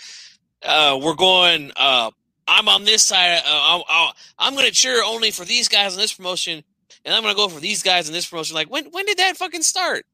uh, 0.63 0.99
we're 1.01 1.15
going 1.15 1.71
uh, 1.75 2.09
I'm 2.47 2.67
on 2.67 2.83
this 2.83 3.03
side 3.03 3.41
uh, 3.45 3.81
i 3.87 4.11
am 4.39 4.53
going 4.53 4.65
to 4.65 4.71
cheer 4.71 5.03
only 5.03 5.31
for 5.31 5.45
these 5.45 5.67
guys 5.67 5.93
in 5.93 5.99
this 5.99 6.13
promotion 6.13 6.63
and 7.05 7.13
I'm 7.13 7.23
to 7.23 7.33
go 7.33 7.47
for 7.47 7.59
these 7.59 7.83
guys 7.83 8.07
in 8.07 8.13
this 8.13 8.27
promotion 8.27 8.55
like 8.55 8.69
when 8.69 8.85
when 8.85 9.05
did 9.05 9.19
that 9.19 9.37
fucking 9.37 9.61
start? 9.61 10.05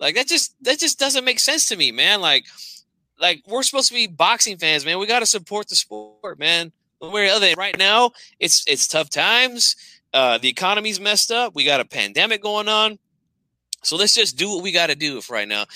Like 0.00 0.14
that 0.14 0.28
just 0.28 0.54
that 0.62 0.78
just 0.78 0.98
doesn't 0.98 1.24
make 1.24 1.40
sense 1.40 1.66
to 1.66 1.76
me, 1.76 1.92
man. 1.92 2.20
Like 2.20 2.46
like 3.20 3.42
we're 3.46 3.62
supposed 3.64 3.88
to 3.88 3.94
be 3.94 4.06
boxing 4.06 4.56
fans, 4.56 4.86
man. 4.86 4.98
We 4.98 5.06
got 5.06 5.20
to 5.20 5.26
support 5.26 5.68
the 5.68 5.76
sport, 5.76 6.38
man 6.38 6.72
where 6.98 7.32
other 7.32 7.52
right 7.56 7.78
now 7.78 8.12
it's 8.38 8.64
it's 8.66 8.86
tough 8.86 9.10
times. 9.10 9.76
Uh, 10.12 10.38
the 10.38 10.48
economy's 10.48 11.00
messed 11.00 11.30
up. 11.30 11.54
We 11.54 11.64
got 11.64 11.80
a 11.80 11.84
pandemic 11.84 12.42
going 12.42 12.68
on. 12.68 12.98
So 13.82 13.96
let's 13.96 14.14
just 14.14 14.36
do 14.36 14.48
what 14.48 14.62
we 14.62 14.72
got 14.72 14.86
to 14.88 14.94
do 14.94 15.20
for 15.20 15.34
right 15.34 15.46
now. 15.46 15.66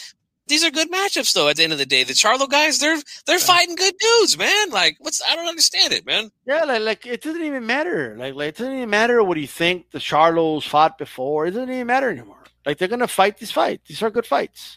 These 0.52 0.64
are 0.64 0.70
good 0.70 0.92
matchups, 0.92 1.32
though. 1.32 1.48
At 1.48 1.56
the 1.56 1.64
end 1.64 1.72
of 1.72 1.78
the 1.78 1.86
day, 1.86 2.04
the 2.04 2.12
Charlo 2.12 2.46
guys, 2.46 2.78
they're 2.78 3.00
they're 3.24 3.38
yeah. 3.38 3.42
fighting 3.42 3.74
good 3.74 3.94
dudes, 3.98 4.36
man. 4.36 4.68
Like, 4.68 4.96
what's 4.98 5.22
I 5.26 5.34
don't 5.34 5.48
understand 5.48 5.94
it, 5.94 6.04
man. 6.04 6.30
Yeah, 6.46 6.64
like, 6.64 6.82
like 6.82 7.06
it 7.06 7.22
doesn't 7.22 7.42
even 7.42 7.64
matter. 7.64 8.14
Like, 8.18 8.34
like 8.34 8.48
it 8.50 8.56
doesn't 8.58 8.76
even 8.76 8.90
matter 8.90 9.24
what 9.24 9.38
you 9.38 9.46
think 9.46 9.92
the 9.92 9.98
Charlos 9.98 10.68
fought 10.68 10.98
before. 10.98 11.46
It 11.46 11.52
doesn't 11.52 11.70
even 11.70 11.86
matter 11.86 12.10
anymore. 12.10 12.44
Like, 12.66 12.76
they're 12.76 12.86
gonna 12.86 13.08
fight 13.08 13.38
these 13.38 13.50
fights. 13.50 13.88
These 13.88 14.02
are 14.02 14.10
good 14.10 14.26
fights. 14.26 14.76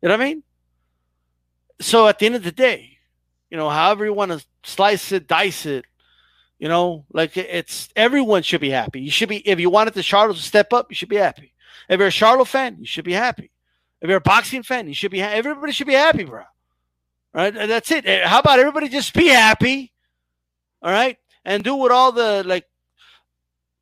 You 0.00 0.10
know 0.10 0.14
what 0.14 0.20
I 0.20 0.28
mean? 0.28 0.44
So 1.80 2.06
at 2.06 2.20
the 2.20 2.26
end 2.26 2.36
of 2.36 2.44
the 2.44 2.52
day, 2.52 2.98
you 3.50 3.56
know, 3.56 3.68
however 3.68 4.04
you 4.04 4.12
want 4.12 4.30
to 4.30 4.46
slice 4.62 5.10
it, 5.10 5.26
dice 5.26 5.66
it, 5.66 5.86
you 6.60 6.68
know, 6.68 7.04
like 7.12 7.36
it's 7.36 7.88
everyone 7.96 8.44
should 8.44 8.60
be 8.60 8.70
happy. 8.70 9.00
You 9.00 9.10
should 9.10 9.28
be 9.28 9.38
if 9.38 9.58
you 9.58 9.70
wanted 9.70 9.94
the 9.94 10.02
Charlo 10.02 10.36
to 10.36 10.40
step 10.40 10.72
up, 10.72 10.86
you 10.88 10.94
should 10.94 11.08
be 11.08 11.16
happy. 11.16 11.52
If 11.88 11.98
you're 11.98 12.06
a 12.06 12.12
Charlo 12.12 12.46
fan, 12.46 12.76
you 12.78 12.86
should 12.86 13.04
be 13.04 13.12
happy. 13.12 13.50
If 14.06 14.10
you're 14.10 14.18
a 14.18 14.20
boxing 14.20 14.62
fan, 14.62 14.86
you 14.86 14.94
should 14.94 15.10
be. 15.10 15.18
Ha- 15.18 15.30
everybody 15.32 15.72
should 15.72 15.88
be 15.88 15.94
happy, 15.94 16.22
bro. 16.22 16.44
Right? 17.34 17.52
That's 17.52 17.90
it. 17.90 18.06
Eh, 18.06 18.24
How 18.24 18.38
about 18.38 18.60
everybody 18.60 18.88
just 18.88 19.12
be 19.12 19.26
happy? 19.26 19.90
All 20.80 20.92
right? 20.92 21.18
And 21.44 21.64
do 21.64 21.74
what 21.74 21.90
all 21.90 22.12
the 22.12 22.44
like 22.46 22.68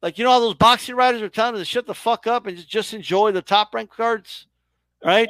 like 0.00 0.16
you 0.16 0.24
know 0.24 0.30
all 0.30 0.40
those 0.40 0.54
boxing 0.54 0.96
writers 0.96 1.20
are 1.20 1.28
telling 1.28 1.56
us 1.56 1.60
to 1.60 1.64
shut 1.66 1.86
the 1.86 1.92
fuck 1.92 2.26
up 2.26 2.46
and 2.46 2.56
just, 2.56 2.70
just 2.70 2.94
enjoy 2.94 3.32
the 3.32 3.42
top 3.42 3.74
rank 3.74 3.90
cards. 3.90 4.46
Right? 5.04 5.28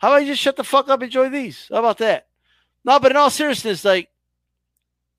How 0.00 0.08
about 0.08 0.22
you 0.22 0.32
just 0.32 0.42
shut 0.42 0.56
the 0.56 0.64
fuck 0.64 0.88
up, 0.88 1.00
enjoy 1.00 1.28
these? 1.28 1.68
How 1.70 1.78
about 1.78 1.98
that? 1.98 2.26
No, 2.84 2.98
but 2.98 3.12
in 3.12 3.16
all 3.16 3.30
seriousness, 3.30 3.84
like 3.84 4.08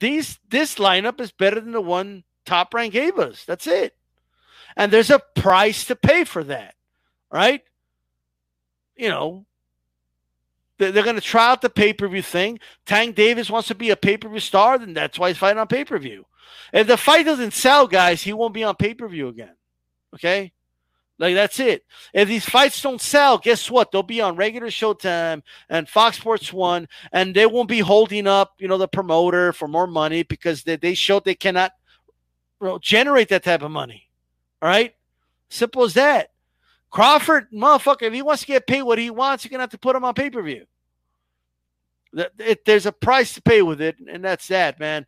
these 0.02 0.40
this 0.50 0.76
lineup 0.76 1.22
is 1.22 1.32
better 1.32 1.62
than 1.62 1.72
the 1.72 1.80
one 1.80 2.26
top 2.46 2.74
rank 2.74 2.92
gave 2.92 3.18
us. 3.18 3.46
That's 3.46 3.66
it. 3.66 3.96
And 4.76 4.92
there's 4.92 5.10
a 5.10 5.22
price 5.36 5.86
to 5.86 5.96
pay 5.96 6.26
for 6.26 6.44
that. 6.44 6.76
Right? 7.32 7.62
You 8.96 9.10
know, 9.10 9.46
they're, 10.78 10.92
they're 10.92 11.04
going 11.04 11.16
to 11.16 11.22
try 11.22 11.50
out 11.50 11.62
the 11.62 11.70
pay 11.70 11.94
per 11.94 12.08
view 12.08 12.22
thing. 12.22 12.60
Tank 12.86 13.16
Davis 13.16 13.50
wants 13.50 13.68
to 13.70 13.76
be 13.76 13.90
a 13.90 13.96
pay 13.96 14.18
per 14.18 14.30
view 14.30 14.40
star, 14.40 14.78
then 14.78 14.94
that's 14.94 15.20
why 15.20 15.30
he's 15.30 15.38
fighting 15.38 15.60
on 15.60 15.68
pay 15.68 15.86
per 15.86 15.98
view. 15.98 16.26
If 16.74 16.88
the 16.88 16.98
fight 16.98 17.26
doesn't 17.26 17.54
sell, 17.54 17.88
guys, 17.88 18.22
he 18.22 18.34
won't 18.34 18.54
be 18.54 18.64
on 18.64 18.76
pay 18.76 18.94
per 18.94 19.08
view 19.08 19.28
again. 19.28 19.56
Okay? 20.14 20.52
Like 21.18 21.36
that's 21.36 21.60
it. 21.60 21.86
If 22.14 22.28
these 22.28 22.48
fights 22.48 22.82
don't 22.82 23.00
sell, 23.00 23.38
guess 23.38 23.72
what? 23.72 23.92
They'll 23.92 24.04
be 24.04 24.20
on 24.20 24.36
regular 24.36 24.68
Showtime 24.68 25.44
and 25.70 25.88
Fox 25.88 26.18
Sports 26.18 26.52
One, 26.52 26.90
and 27.14 27.34
they 27.34 27.46
won't 27.46 27.70
be 27.70 27.80
holding 27.80 28.28
up, 28.28 28.56
you 28.60 28.68
know, 28.68 28.78
the 28.78 28.88
promoter 28.88 29.54
for 29.54 29.68
more 29.68 29.88
money 29.88 30.24
because 30.24 30.64
they, 30.64 30.76
they 30.76 30.94
showed 30.94 31.24
they 31.24 31.36
cannot 31.36 31.72
you 32.62 32.68
know, 32.68 32.80
generate 32.80 33.30
that 33.30 33.44
type 33.44 33.62
of 33.62 33.72
money. 33.72 34.10
All 34.62 34.68
right, 34.68 34.94
simple 35.50 35.84
as 35.84 35.94
that. 35.94 36.32
Crawford, 36.92 37.52
motherfucker, 37.52 38.04
if 38.04 38.14
he 38.14 38.22
wants 38.22 38.42
to 38.42 38.48
get 38.48 38.68
paid 38.68 38.84
what 38.84 38.98
he 38.98 39.10
wants, 39.10 39.44
you're 39.44 39.50
gonna 39.50 39.64
have 39.64 39.70
to 39.72 39.78
put 39.78 39.96
him 39.96 40.06
on 40.06 40.14
pay 40.14 40.30
per 40.30 40.42
view. 40.42 40.66
There's 42.66 42.86
a 42.86 42.92
price 42.92 43.34
to 43.34 43.42
pay 43.42 43.62
with 43.62 43.82
it, 43.82 43.98
and 44.10 44.24
that's 44.24 44.48
that, 44.48 44.80
man. 44.80 45.06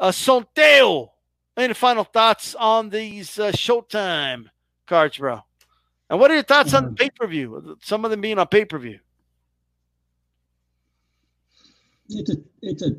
Uh, 0.00 0.10
Sonteo, 0.10 1.10
any 1.56 1.74
final 1.74 2.04
thoughts 2.04 2.54
on 2.56 2.88
these 2.88 3.38
uh, 3.38 3.52
Showtime 3.52 4.46
cards, 4.86 5.18
bro? 5.18 5.40
And 6.10 6.18
what 6.18 6.30
are 6.30 6.34
your 6.34 6.42
thoughts 6.42 6.74
on 6.74 6.86
the 6.86 6.92
pay 6.92 7.10
per 7.10 7.26
view? 7.26 7.76
Some 7.82 8.04
of 8.04 8.10
them 8.10 8.20
being 8.20 8.38
on 8.38 8.46
pay 8.48 8.64
per 8.64 8.78
view. 8.78 8.98
It's 12.08 12.30
a 12.30 12.36
it's 12.62 12.82
a 12.82 12.96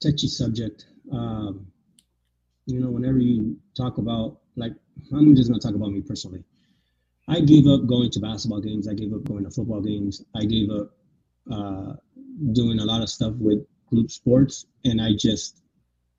touchy 0.00 0.28
subject. 0.28 0.86
Um, 1.12 1.66
you 2.66 2.80
know, 2.80 2.90
whenever 2.90 3.18
you 3.18 3.58
talk 3.76 3.98
about 3.98 4.38
like, 4.56 4.72
I'm 5.12 5.34
just 5.34 5.48
gonna 5.48 5.60
talk 5.60 5.74
about 5.74 5.90
me 5.90 6.00
personally. 6.00 6.44
I 7.28 7.40
gave 7.40 7.66
up 7.66 7.86
going 7.86 8.10
to 8.10 8.20
basketball 8.20 8.60
games. 8.60 8.88
I 8.88 8.94
gave 8.94 9.12
up 9.12 9.24
going 9.24 9.44
to 9.44 9.50
football 9.50 9.82
games. 9.82 10.24
I 10.34 10.46
gave 10.46 10.70
up 10.70 10.90
uh, 11.52 11.92
doing 12.52 12.78
a 12.80 12.84
lot 12.84 13.02
of 13.02 13.10
stuff 13.10 13.34
with 13.38 13.66
group 13.90 14.10
sports, 14.10 14.66
and 14.84 15.00
I 15.00 15.12
just 15.14 15.62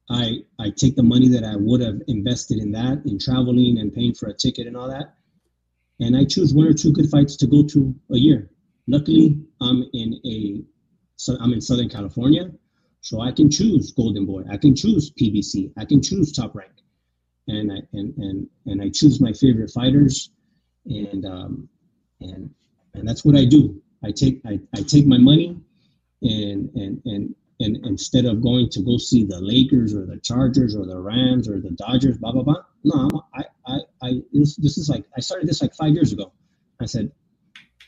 I 0.09 0.39
I 0.59 0.69
take 0.69 0.95
the 0.95 1.03
money 1.03 1.27
that 1.29 1.43
I 1.43 1.55
would 1.55 1.81
have 1.81 2.01
invested 2.07 2.59
in 2.59 2.71
that, 2.73 3.01
in 3.05 3.17
traveling 3.17 3.79
and 3.79 3.93
paying 3.93 4.13
for 4.13 4.29
a 4.29 4.33
ticket 4.33 4.67
and 4.67 4.77
all 4.77 4.87
that, 4.87 5.15
and 5.99 6.15
I 6.15 6.25
choose 6.25 6.53
one 6.53 6.67
or 6.67 6.73
two 6.73 6.91
good 6.91 7.09
fights 7.09 7.35
to 7.37 7.47
go 7.47 7.63
to 7.63 7.95
a 8.11 8.17
year. 8.17 8.49
Luckily, 8.87 9.39
I'm 9.61 9.85
in 9.93 10.19
a 10.25 10.63
so 11.15 11.37
I'm 11.41 11.53
in 11.53 11.61
Southern 11.61 11.89
California, 11.89 12.51
so 13.01 13.21
I 13.21 13.31
can 13.31 13.49
choose 13.49 13.91
Golden 13.91 14.25
Boy, 14.27 14.43
I 14.49 14.57
can 14.57 14.75
choose 14.75 15.11
PBC, 15.11 15.73
I 15.77 15.85
can 15.85 16.03
choose 16.03 16.31
Top 16.31 16.55
Rank, 16.55 16.71
and 17.47 17.71
I 17.71 17.77
and 17.93 18.15
and 18.17 18.47
and 18.67 18.81
I 18.81 18.89
choose 18.89 19.19
my 19.19 19.33
favorite 19.33 19.71
fighters, 19.71 20.31
and 20.85 21.25
um, 21.25 21.69
and 22.21 22.49
and 22.93 23.07
that's 23.07 23.23
what 23.25 23.35
I 23.35 23.45
do. 23.45 23.81
I 24.03 24.11
take 24.11 24.41
I, 24.45 24.59
I 24.75 24.81
take 24.81 25.05
my 25.05 25.17
money, 25.17 25.57
and 26.21 26.69
and 26.75 27.01
and 27.05 27.35
and 27.59 27.85
instead 27.85 28.25
of 28.25 28.41
going 28.41 28.69
to 28.69 28.81
go 28.81 28.97
see 28.97 29.23
the 29.23 29.39
Lakers 29.39 29.93
or 29.93 30.05
the 30.05 30.17
Chargers 30.17 30.75
or 30.75 30.85
the 30.85 30.99
Rams 30.99 31.49
or 31.49 31.59
the 31.59 31.71
Dodgers, 31.71 32.17
blah 32.17 32.31
blah 32.31 32.43
blah. 32.43 32.63
No, 32.83 33.25
I 33.33 33.43
I 33.67 33.79
I 34.01 34.21
this, 34.31 34.55
this 34.55 34.77
is 34.77 34.89
like 34.89 35.05
I 35.15 35.19
started 35.19 35.47
this 35.47 35.61
like 35.61 35.73
five 35.75 35.93
years 35.93 36.13
ago. 36.13 36.31
I 36.81 36.85
said, 36.85 37.11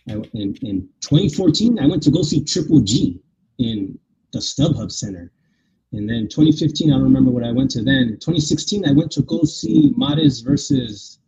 I, 0.09 0.13
in 0.33 0.55
in 0.61 0.89
2014, 1.01 1.79
I 1.79 1.87
went 1.87 2.03
to 2.03 2.11
go 2.11 2.21
see 2.21 2.43
Triple 2.43 2.81
G 2.81 3.21
in 3.59 3.97
the 4.33 4.39
StubHub 4.39 4.91
Center, 4.91 5.31
and 5.93 6.09
then 6.09 6.27
2015, 6.27 6.89
I 6.89 6.93
don't 6.93 7.03
remember 7.03 7.31
what 7.31 7.43
I 7.43 7.51
went 7.51 7.71
to 7.71 7.83
then. 7.83 8.17
2016, 8.19 8.87
I 8.87 8.93
went 8.93 9.11
to 9.11 9.21
go 9.23 9.43
see 9.43 9.93
Mares 9.97 10.39
versus 10.39 11.19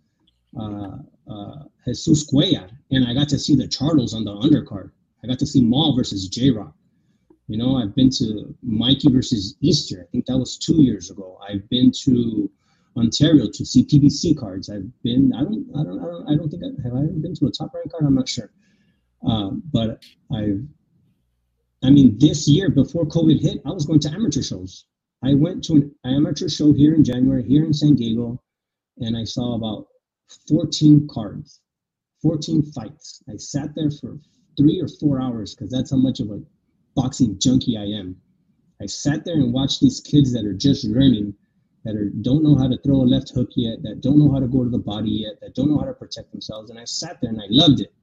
uh, 0.59 0.97
uh, 1.29 1.63
Jesus 1.85 2.29
Cuellar, 2.31 2.69
and 2.91 3.05
I 3.07 3.13
got 3.13 3.29
to 3.29 3.39
see 3.39 3.55
the 3.55 3.67
Charlos 3.67 4.13
on 4.13 4.23
the 4.23 4.31
undercard. 4.31 4.91
I 5.23 5.27
got 5.27 5.39
to 5.39 5.45
see 5.45 5.61
Maul 5.61 5.95
versus 5.95 6.27
J 6.27 6.51
Rock. 6.51 6.73
You 7.47 7.57
know, 7.57 7.75
I've 7.77 7.95
been 7.95 8.09
to 8.11 8.55
Mikey 8.61 9.11
versus 9.11 9.55
Easter. 9.61 10.01
I 10.01 10.11
think 10.11 10.25
that 10.27 10.37
was 10.37 10.57
two 10.57 10.81
years 10.81 11.11
ago. 11.11 11.37
I've 11.47 11.67
been 11.69 11.91
to 12.03 12.49
Ontario 12.95 13.49
to 13.51 13.65
see 13.65 13.83
PBC 13.85 14.37
cards. 14.37 14.69
I've 14.69 14.89
been. 15.03 15.33
I 15.33 15.43
don't. 15.43 15.67
I 15.75 15.83
don't. 15.83 15.99
I 15.99 16.05
don't, 16.05 16.29
I 16.29 16.35
don't 16.35 16.49
think 16.49 16.63
I 16.63 16.83
have. 16.83 16.93
I 16.93 17.05
been 17.21 17.35
to 17.35 17.47
a 17.47 17.51
top 17.51 17.73
rank 17.73 17.91
card. 17.91 18.05
I'm 18.05 18.15
not 18.15 18.29
sure. 18.29 18.51
Um, 19.25 19.63
but 19.71 20.03
I've. 20.33 20.61
I 21.83 21.89
mean, 21.89 22.17
this 22.17 22.47
year 22.47 22.69
before 22.69 23.05
COVID 23.05 23.41
hit, 23.41 23.61
I 23.65 23.71
was 23.71 23.85
going 23.85 23.99
to 24.01 24.09
amateur 24.09 24.41
shows. 24.41 24.85
I 25.21 25.33
went 25.33 25.63
to 25.65 25.73
an 25.73 25.95
amateur 26.05 26.47
show 26.47 26.71
here 26.71 26.93
in 26.95 27.03
January 27.03 27.43
here 27.43 27.65
in 27.65 27.73
San 27.73 27.95
Diego, 27.95 28.41
and 28.97 29.17
I 29.17 29.23
saw 29.23 29.55
about 29.55 29.87
14 30.47 31.07
cards, 31.11 31.61
14 32.21 32.63
fights. 32.63 33.23
I 33.29 33.37
sat 33.37 33.75
there 33.75 33.91
for 33.91 34.19
three 34.57 34.79
or 34.79 34.87
four 34.87 35.21
hours 35.21 35.55
because 35.55 35.71
that's 35.71 35.91
how 35.91 35.97
much 35.97 36.19
of 36.19 36.31
a 36.31 36.41
boxing 36.95 37.39
junkie 37.39 37.77
I 37.77 37.85
am. 37.85 38.15
I 38.81 38.85
sat 38.85 39.25
there 39.25 39.35
and 39.35 39.53
watched 39.53 39.81
these 39.81 40.01
kids 40.01 40.33
that 40.33 40.45
are 40.45 40.53
just 40.53 40.83
learning, 40.85 41.33
that 41.83 41.95
are 41.95 42.09
don't 42.09 42.43
know 42.43 42.55
how 42.55 42.67
to 42.67 42.77
throw 42.77 42.97
a 42.97 43.03
left 43.03 43.31
hook 43.33 43.49
yet, 43.55 43.81
that 43.83 44.01
don't 44.01 44.19
know 44.19 44.31
how 44.31 44.39
to 44.39 44.47
go 44.47 44.63
to 44.63 44.69
the 44.69 44.77
body 44.77 45.11
yet, 45.11 45.39
that 45.41 45.55
don't 45.55 45.69
know 45.69 45.79
how 45.79 45.85
to 45.85 45.93
protect 45.93 46.31
themselves. 46.31 46.69
And 46.69 46.79
I 46.79 46.85
sat 46.85 47.19
there 47.21 47.31
and 47.31 47.41
I 47.41 47.47
loved 47.49 47.81
it. 47.81 47.93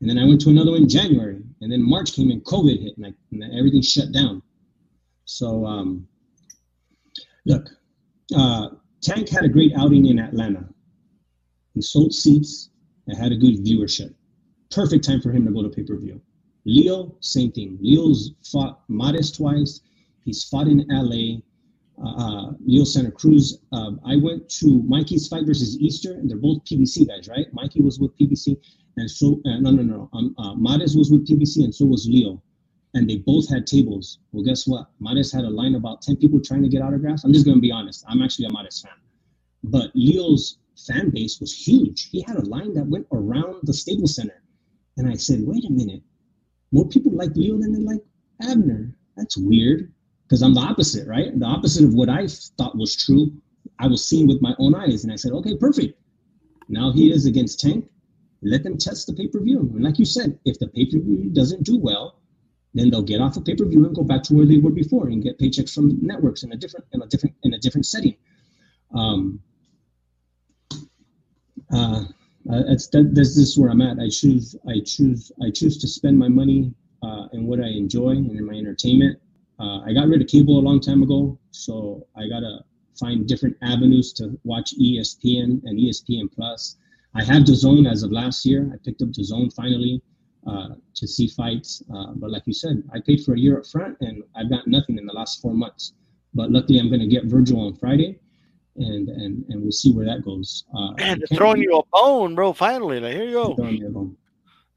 And 0.00 0.10
then 0.10 0.18
I 0.18 0.24
went 0.24 0.40
to 0.42 0.50
another 0.50 0.72
one 0.72 0.82
in 0.82 0.88
January, 0.88 1.40
and 1.60 1.70
then 1.70 1.80
March 1.80 2.12
came 2.12 2.30
and 2.30 2.44
COVID 2.44 2.82
hit, 2.82 2.96
and, 2.96 3.06
I, 3.06 3.12
and 3.30 3.44
everything 3.56 3.82
shut 3.82 4.10
down. 4.10 4.42
So, 5.26 5.64
um, 5.64 6.08
look, 7.46 7.68
uh, 8.36 8.70
Tank 9.00 9.28
had 9.28 9.44
a 9.44 9.48
great 9.48 9.72
outing 9.76 10.06
in 10.06 10.18
Atlanta. 10.18 10.68
He 11.74 11.82
sold 11.82 12.14
seats 12.14 12.70
and 13.06 13.16
had 13.16 13.32
a 13.32 13.36
good 13.36 13.64
viewership. 13.64 14.14
Perfect 14.70 15.04
time 15.04 15.20
for 15.20 15.32
him 15.32 15.44
to 15.46 15.52
go 15.52 15.62
to 15.62 15.68
pay 15.68 15.82
per 15.82 15.96
view. 15.96 16.20
Leo, 16.64 17.14
same 17.20 17.50
thing. 17.52 17.78
Leo's 17.80 18.32
fought 18.42 18.82
Mares 18.88 19.32
twice. 19.32 19.80
He's 20.24 20.44
fought 20.44 20.68
in 20.68 20.86
LA. 20.88 21.40
Uh, 22.02 22.16
uh, 22.16 22.52
Leo 22.64 22.84
Santa 22.84 23.10
Cruz. 23.10 23.58
Uh, 23.72 23.92
I 24.04 24.16
went 24.16 24.48
to 24.60 24.82
Mikey's 24.84 25.28
fight 25.28 25.46
versus 25.46 25.78
Easter, 25.78 26.12
and 26.12 26.28
they're 26.28 26.38
both 26.38 26.64
PBC 26.64 27.06
guys, 27.06 27.28
right? 27.28 27.52
Mikey 27.52 27.80
was 27.82 28.00
with 28.00 28.16
PBC, 28.16 28.56
and 28.96 29.10
so 29.10 29.40
uh, 29.44 29.58
no, 29.58 29.70
no, 29.70 29.82
no. 29.82 30.08
Um, 30.12 30.34
uh, 30.38 30.54
Mares 30.54 30.96
was 30.96 31.10
with 31.10 31.28
PBC, 31.28 31.64
and 31.64 31.74
so 31.74 31.84
was 31.84 32.08
Leo, 32.08 32.42
and 32.94 33.08
they 33.08 33.16
both 33.16 33.48
had 33.48 33.66
tables. 33.66 34.18
Well, 34.32 34.42
guess 34.44 34.66
what? 34.66 34.88
Mares 35.00 35.30
had 35.32 35.44
a 35.44 35.50
line 35.50 35.74
of 35.74 35.82
about 35.82 36.02
ten 36.02 36.16
people 36.16 36.40
trying 36.40 36.62
to 36.62 36.68
get 36.68 36.82
autographs. 36.82 37.24
I'm 37.24 37.32
just 37.32 37.44
gonna 37.44 37.60
be 37.60 37.72
honest. 37.72 38.04
I'm 38.08 38.22
actually 38.22 38.46
a 38.46 38.52
Mares 38.52 38.80
fan, 38.80 38.92
but 39.64 39.90
Leo's 39.94 40.58
fan 40.86 41.10
base 41.10 41.40
was 41.40 41.52
huge. 41.52 42.08
He 42.10 42.22
had 42.22 42.36
a 42.36 42.46
line 42.46 42.74
that 42.74 42.86
went 42.86 43.06
around 43.12 43.60
the 43.62 43.74
Staples 43.74 44.16
Center, 44.16 44.42
and 44.96 45.08
I 45.08 45.14
said, 45.14 45.40
wait 45.42 45.64
a 45.64 45.70
minute 45.70 46.02
more 46.72 46.88
people 46.88 47.12
like 47.12 47.36
Leo 47.36 47.58
than 47.58 47.72
they 47.72 47.80
like 47.80 48.02
Abner. 48.42 48.96
That's 49.16 49.36
weird 49.36 49.92
because 50.24 50.42
I'm 50.42 50.54
the 50.54 50.60
opposite, 50.60 51.06
right? 51.06 51.38
The 51.38 51.46
opposite 51.46 51.84
of 51.84 51.94
what 51.94 52.08
I 52.08 52.26
thought 52.26 52.76
was 52.76 52.96
true. 52.96 53.32
I 53.78 53.86
was 53.86 54.06
seeing 54.06 54.26
with 54.26 54.40
my 54.40 54.54
own 54.58 54.74
eyes, 54.74 55.04
and 55.04 55.12
I 55.12 55.16
said, 55.16 55.32
okay, 55.32 55.56
perfect. 55.56 55.98
Now 56.68 56.90
he 56.90 57.12
is 57.12 57.26
against 57.26 57.60
Tank. 57.60 57.88
Let 58.42 58.64
them 58.64 58.78
test 58.78 59.06
the 59.06 59.12
pay 59.12 59.28
per 59.28 59.40
view. 59.40 59.60
And 59.60 59.84
like 59.84 59.98
you 59.98 60.04
said, 60.04 60.38
if 60.44 60.58
the 60.58 60.68
pay 60.68 60.86
per 60.86 60.98
view 60.98 61.30
doesn't 61.32 61.62
do 61.62 61.78
well, 61.78 62.20
then 62.74 62.90
they'll 62.90 63.02
get 63.02 63.20
off 63.20 63.36
of 63.36 63.44
pay 63.44 63.54
per 63.54 63.66
view 63.66 63.84
and 63.84 63.94
go 63.94 64.02
back 64.02 64.22
to 64.24 64.34
where 64.34 64.46
they 64.46 64.58
were 64.58 64.70
before 64.70 65.08
and 65.08 65.22
get 65.22 65.38
paychecks 65.38 65.74
from 65.74 65.98
networks 66.04 66.42
in 66.42 66.52
a 66.52 66.56
different 66.56 66.86
in 66.92 67.02
a 67.02 67.06
different 67.06 67.36
in 67.44 67.54
a 67.54 67.58
different 67.58 67.86
setting. 67.86 68.16
Um, 68.94 69.40
uh, 71.72 72.04
uh, 72.50 72.62
it's 72.68 72.88
that, 72.88 73.14
this 73.14 73.36
is 73.36 73.58
where 73.58 73.70
I'm 73.70 73.80
at. 73.80 73.98
I 73.98 74.08
choose, 74.08 74.56
I 74.68 74.80
choose, 74.84 75.30
I 75.42 75.50
choose 75.50 75.78
to 75.78 75.88
spend 75.88 76.18
my 76.18 76.28
money 76.28 76.74
uh, 77.02 77.28
in 77.32 77.46
what 77.46 77.60
I 77.60 77.68
enjoy 77.68 78.10
and 78.10 78.30
in 78.30 78.44
my 78.44 78.54
entertainment. 78.54 79.18
Uh, 79.60 79.80
I 79.80 79.92
got 79.92 80.08
rid 80.08 80.20
of 80.20 80.28
cable 80.28 80.58
a 80.58 80.64
long 80.64 80.80
time 80.80 81.02
ago, 81.02 81.38
so 81.50 82.06
I 82.16 82.28
gotta 82.28 82.60
find 82.98 83.28
different 83.28 83.56
avenues 83.62 84.12
to 84.14 84.38
watch 84.44 84.74
ESPN 84.78 85.62
and 85.64 85.78
ESPN 85.78 86.32
Plus. 86.32 86.76
I 87.14 87.22
have 87.24 87.44
DAZN 87.44 87.90
as 87.90 88.02
of 88.02 88.10
last 88.10 88.44
year. 88.44 88.70
I 88.72 88.76
picked 88.84 89.02
up 89.02 89.08
DAZN 89.08 89.54
finally 89.54 90.02
uh, 90.46 90.70
to 90.94 91.06
see 91.06 91.28
fights, 91.28 91.82
uh, 91.94 92.12
but 92.16 92.30
like 92.30 92.42
you 92.46 92.54
said, 92.54 92.82
I 92.92 93.00
paid 93.00 93.22
for 93.24 93.34
a 93.34 93.38
year 93.38 93.58
up 93.58 93.66
front 93.66 93.98
and 94.00 94.22
I've 94.34 94.50
got 94.50 94.66
nothing 94.66 94.98
in 94.98 95.06
the 95.06 95.12
last 95.12 95.40
four 95.40 95.54
months. 95.54 95.92
But 96.34 96.50
luckily, 96.50 96.80
I'm 96.80 96.90
gonna 96.90 97.06
get 97.06 97.28
Vergil 97.28 97.66
on 97.66 97.76
Friday 97.76 98.18
and 98.76 99.08
and 99.08 99.44
and 99.48 99.62
we'll 99.62 99.72
see 99.72 99.92
where 99.92 100.06
that 100.06 100.24
goes. 100.24 100.64
Uh, 100.76 100.92
they're 100.96 101.16
throwing 101.34 101.62
you 101.62 101.78
a 101.78 101.82
bone, 101.92 102.34
bro. 102.34 102.52
Finally, 102.52 103.00
like 103.00 103.14
here 103.14 103.24
you 103.24 103.32
go. 103.32 103.54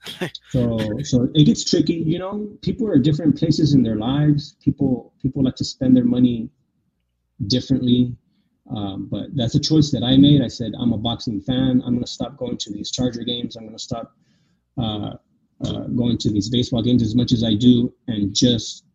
so 0.49 0.77
so 1.03 1.29
it 1.33 1.45
gets 1.45 1.63
tricky. 1.63 1.93
You 1.93 2.19
know, 2.19 2.57
people 2.61 2.87
are 2.87 2.99
different 2.99 3.37
places 3.37 3.73
in 3.73 3.83
their 3.83 3.95
lives. 3.95 4.55
People 4.61 5.13
people 5.21 5.43
like 5.43 5.55
to 5.55 5.65
spend 5.65 5.95
their 5.95 6.05
money 6.05 6.49
differently. 7.47 8.15
Um, 8.75 9.07
but 9.11 9.27
that's 9.35 9.55
a 9.55 9.59
choice 9.59 9.91
that 9.91 10.03
I 10.03 10.17
made. 10.17 10.41
I 10.41 10.47
said 10.47 10.73
I'm 10.79 10.93
a 10.93 10.97
boxing 10.97 11.39
fan. 11.39 11.81
I'm 11.85 11.93
gonna 11.93 12.07
stop 12.07 12.37
going 12.37 12.57
to 12.57 12.71
these 12.71 12.91
Charger 12.91 13.23
games. 13.23 13.55
I'm 13.55 13.65
gonna 13.65 13.79
stop 13.79 14.13
uh, 14.77 15.11
uh, 15.63 15.79
going 15.87 16.17
to 16.19 16.29
these 16.31 16.49
baseball 16.49 16.81
games 16.81 17.01
as 17.01 17.15
much 17.15 17.31
as 17.31 17.43
I 17.43 17.53
do, 17.53 17.93
and 18.07 18.33
just 18.33 18.85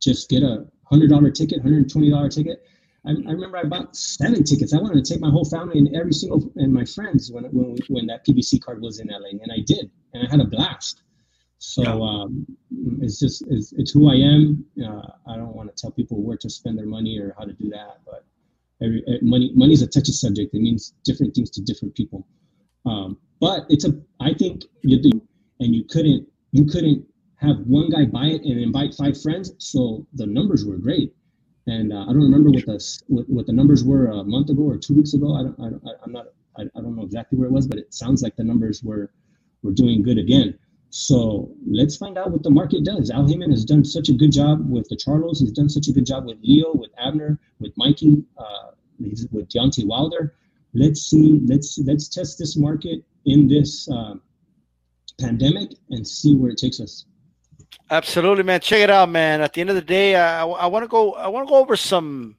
just 0.00 0.28
get 0.28 0.42
a 0.42 0.66
hundred 0.84 1.10
dollar 1.10 1.30
ticket, 1.30 1.62
hundred 1.62 1.88
twenty 1.90 2.10
dollar 2.10 2.28
ticket. 2.28 2.64
I, 3.06 3.10
I, 3.10 3.32
remember 3.32 3.56
I 3.56 3.64
bought 3.64 3.96
seven 3.96 4.44
tickets. 4.44 4.74
I 4.74 4.78
wanted 4.78 5.02
to 5.04 5.12
take 5.12 5.20
my 5.20 5.30
whole 5.30 5.44
family 5.44 5.78
and 5.78 5.94
every 5.96 6.12
single 6.12 6.52
and 6.56 6.72
my 6.72 6.84
friends 6.84 7.30
when 7.32 7.44
when 7.44 7.76
when 7.88 8.06
that 8.06 8.26
PBC 8.26 8.60
card 8.60 8.82
was 8.82 9.00
in 9.00 9.08
LA, 9.08 9.30
and 9.30 9.50
I 9.52 9.60
did, 9.66 9.90
and 10.12 10.26
I 10.26 10.30
had 10.30 10.40
a 10.40 10.44
blast. 10.44 11.02
So 11.58 12.02
um, 12.02 12.46
it's 13.00 13.18
just 13.18 13.44
it's, 13.48 13.72
it's 13.72 13.90
who 13.92 14.10
I 14.10 14.16
am. 14.16 14.64
Uh, 14.82 15.02
I 15.26 15.36
don't 15.36 15.54
want 15.54 15.74
to 15.74 15.80
tell 15.80 15.90
people 15.90 16.22
where 16.22 16.36
to 16.38 16.50
spend 16.50 16.78
their 16.78 16.86
money 16.86 17.18
or 17.18 17.34
how 17.38 17.44
to 17.44 17.52
do 17.52 17.70
that, 17.70 18.00
but 18.04 18.24
every, 18.82 19.02
every 19.08 19.26
money 19.26 19.52
money 19.54 19.72
is 19.72 19.82
a 19.82 19.86
touchy 19.86 20.12
subject. 20.12 20.54
It 20.54 20.60
means 20.60 20.94
different 21.04 21.34
things 21.34 21.50
to 21.50 21.62
different 21.62 21.94
people. 21.94 22.26
Um, 22.84 23.18
but 23.40 23.64
it's 23.70 23.86
a 23.86 23.98
I 24.20 24.34
think 24.34 24.64
you 24.82 25.00
do, 25.00 25.22
and 25.60 25.74
you 25.74 25.84
couldn't 25.84 26.28
you 26.52 26.66
couldn't 26.66 27.06
have 27.36 27.56
one 27.60 27.88
guy 27.88 28.04
buy 28.04 28.26
it 28.26 28.42
and 28.42 28.60
invite 28.60 28.94
five 28.94 29.20
friends. 29.20 29.52
So 29.56 30.06
the 30.12 30.26
numbers 30.26 30.66
were 30.66 30.76
great 30.76 31.14
and 31.66 31.92
uh, 31.92 32.02
I 32.02 32.06
don't 32.06 32.22
remember 32.22 32.50
what 32.50 32.66
the 32.66 33.00
what, 33.08 33.28
what, 33.28 33.46
the 33.46 33.52
numbers 33.52 33.84
were 33.84 34.06
a 34.06 34.24
month 34.24 34.50
ago 34.50 34.62
or 34.62 34.76
two 34.76 34.94
weeks 34.94 35.14
ago. 35.14 35.34
I 35.34 35.42
don't, 35.42 35.82
I, 35.84 36.04
am 36.04 36.12
not 36.12 36.26
I, 36.58 36.62
I, 36.62 36.80
don't 36.80 36.96
know 36.96 37.04
exactly 37.04 37.38
where 37.38 37.48
it 37.48 37.52
was, 37.52 37.66
but 37.66 37.78
it 37.78 37.92
sounds 37.92 38.22
like 38.22 38.36
the 38.36 38.44
numbers 38.44 38.82
were 38.82 39.10
were 39.62 39.72
doing 39.72 40.02
good 40.02 40.18
again. 40.18 40.58
So 40.90 41.54
let's 41.64 41.96
find 41.96 42.18
out 42.18 42.32
what 42.32 42.42
the 42.42 42.50
market 42.50 42.84
does. 42.84 43.10
Al 43.10 43.26
Haymon 43.26 43.50
has 43.52 43.64
done 43.64 43.84
such 43.84 44.08
a 44.08 44.12
good 44.12 44.32
job 44.32 44.68
with 44.68 44.88
the 44.88 44.96
Charlos. 44.96 45.38
He's 45.38 45.52
done 45.52 45.68
such 45.68 45.86
a 45.86 45.92
good 45.92 46.06
job 46.06 46.26
with 46.26 46.38
Leo, 46.42 46.72
with 46.74 46.90
Abner, 46.98 47.38
with 47.60 47.72
Mikey, 47.76 48.24
uh, 48.36 48.72
with 48.98 49.48
Deontay 49.48 49.86
Wilder. 49.86 50.34
Let's 50.74 51.02
see. 51.02 51.40
Let's 51.44 51.78
let's 51.78 52.08
test 52.08 52.38
this 52.38 52.56
market 52.56 53.04
in 53.26 53.46
this 53.46 53.88
uh, 53.88 54.14
pandemic 55.20 55.72
and 55.90 56.06
see 56.06 56.34
where 56.34 56.50
it 56.50 56.58
takes 56.58 56.80
us. 56.80 57.04
Absolutely, 57.90 58.44
man. 58.44 58.60
Check 58.60 58.80
it 58.80 58.90
out, 58.90 59.08
man. 59.08 59.40
At 59.40 59.52
the 59.52 59.60
end 59.60 59.70
of 59.70 59.76
the 59.76 59.82
day, 59.82 60.14
I, 60.14 60.46
I 60.46 60.66
want 60.66 60.84
to 60.84 60.88
go. 60.88 61.14
I 61.14 61.28
want 61.28 61.46
to 61.46 61.50
go 61.50 61.58
over 61.58 61.76
some 61.76 62.36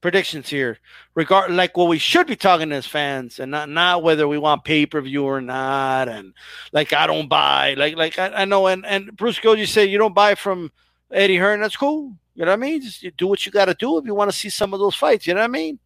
predictions 0.00 0.48
here, 0.48 0.78
regard 1.14 1.50
like 1.50 1.76
what 1.76 1.88
we 1.88 1.98
should 1.98 2.26
be 2.26 2.36
talking 2.36 2.72
as 2.72 2.86
fans, 2.86 3.38
and 3.38 3.50
not 3.50 3.68
not 3.68 4.02
whether 4.02 4.28
we 4.28 4.38
want 4.38 4.64
pay 4.64 4.86
per 4.86 5.00
view 5.00 5.24
or 5.24 5.40
not. 5.40 6.08
And 6.08 6.34
like 6.72 6.92
I 6.92 7.06
don't 7.06 7.28
buy, 7.28 7.74
like 7.74 7.96
like 7.96 8.18
I, 8.18 8.28
I 8.28 8.44
know, 8.44 8.66
and 8.66 8.84
and 8.84 9.16
Bruce 9.16 9.38
Gill, 9.38 9.56
you 9.56 9.66
say 9.66 9.86
you 9.86 9.98
don't 9.98 10.14
buy 10.14 10.34
from 10.34 10.70
Eddie 11.10 11.36
Hearn. 11.36 11.60
That's 11.60 11.76
cool. 11.76 12.14
You 12.34 12.44
know 12.44 12.52
what 12.52 12.58
I 12.58 12.60
mean? 12.60 12.82
Just 12.82 13.04
do 13.16 13.26
what 13.26 13.44
you 13.44 13.52
got 13.52 13.66
to 13.66 13.74
do 13.74 13.98
if 13.98 14.04
you 14.04 14.14
want 14.14 14.30
to 14.30 14.36
see 14.36 14.48
some 14.48 14.72
of 14.72 14.80
those 14.80 14.94
fights. 14.94 15.26
You 15.26 15.34
know 15.34 15.40
what 15.40 15.46
I 15.46 15.48
mean? 15.48 15.78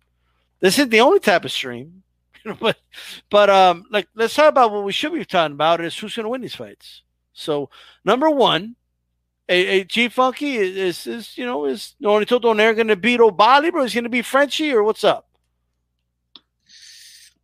This 0.61 0.79
isn't 0.79 0.91
the 0.91 1.01
only 1.01 1.21
type 1.21 1.45
of 1.45 1.53
stream. 1.53 2.03
but 2.61 2.77
but 3.31 3.49
um, 3.49 3.87
like 3.91 4.09
let's 4.15 4.35
talk 4.35 4.49
about 4.49 4.73
what 4.73 4.85
we 4.85 4.93
should 4.93 5.13
be 5.13 5.25
talking 5.25 5.55
about 5.55 5.81
is 5.81 5.97
who's 5.97 6.15
going 6.15 6.25
to 6.25 6.31
win 6.31 6.41
these 6.41 6.55
fights. 6.55 7.03
So 7.33 7.71
number 8.05 8.31
one 8.31 8.77
a, 9.49 9.81
a 9.81 9.85
G 9.85 10.09
Funky 10.09 10.57
is, 10.57 11.07
is, 11.07 11.37
you 11.37 11.45
know 11.45 11.67
is 11.67 11.95
Nonito 12.03 12.41
Donaire 12.41 12.75
going 12.75 12.89
to 12.89 12.97
beat 12.97 13.21
Oubaali, 13.21 13.71
bro? 13.71 13.85
Is 13.85 13.93
he 13.93 13.97
going 13.97 14.05
to 14.05 14.11
be 14.11 14.23
Frenchy 14.23 14.73
or 14.73 14.83
what's 14.83 15.05
up? 15.05 15.29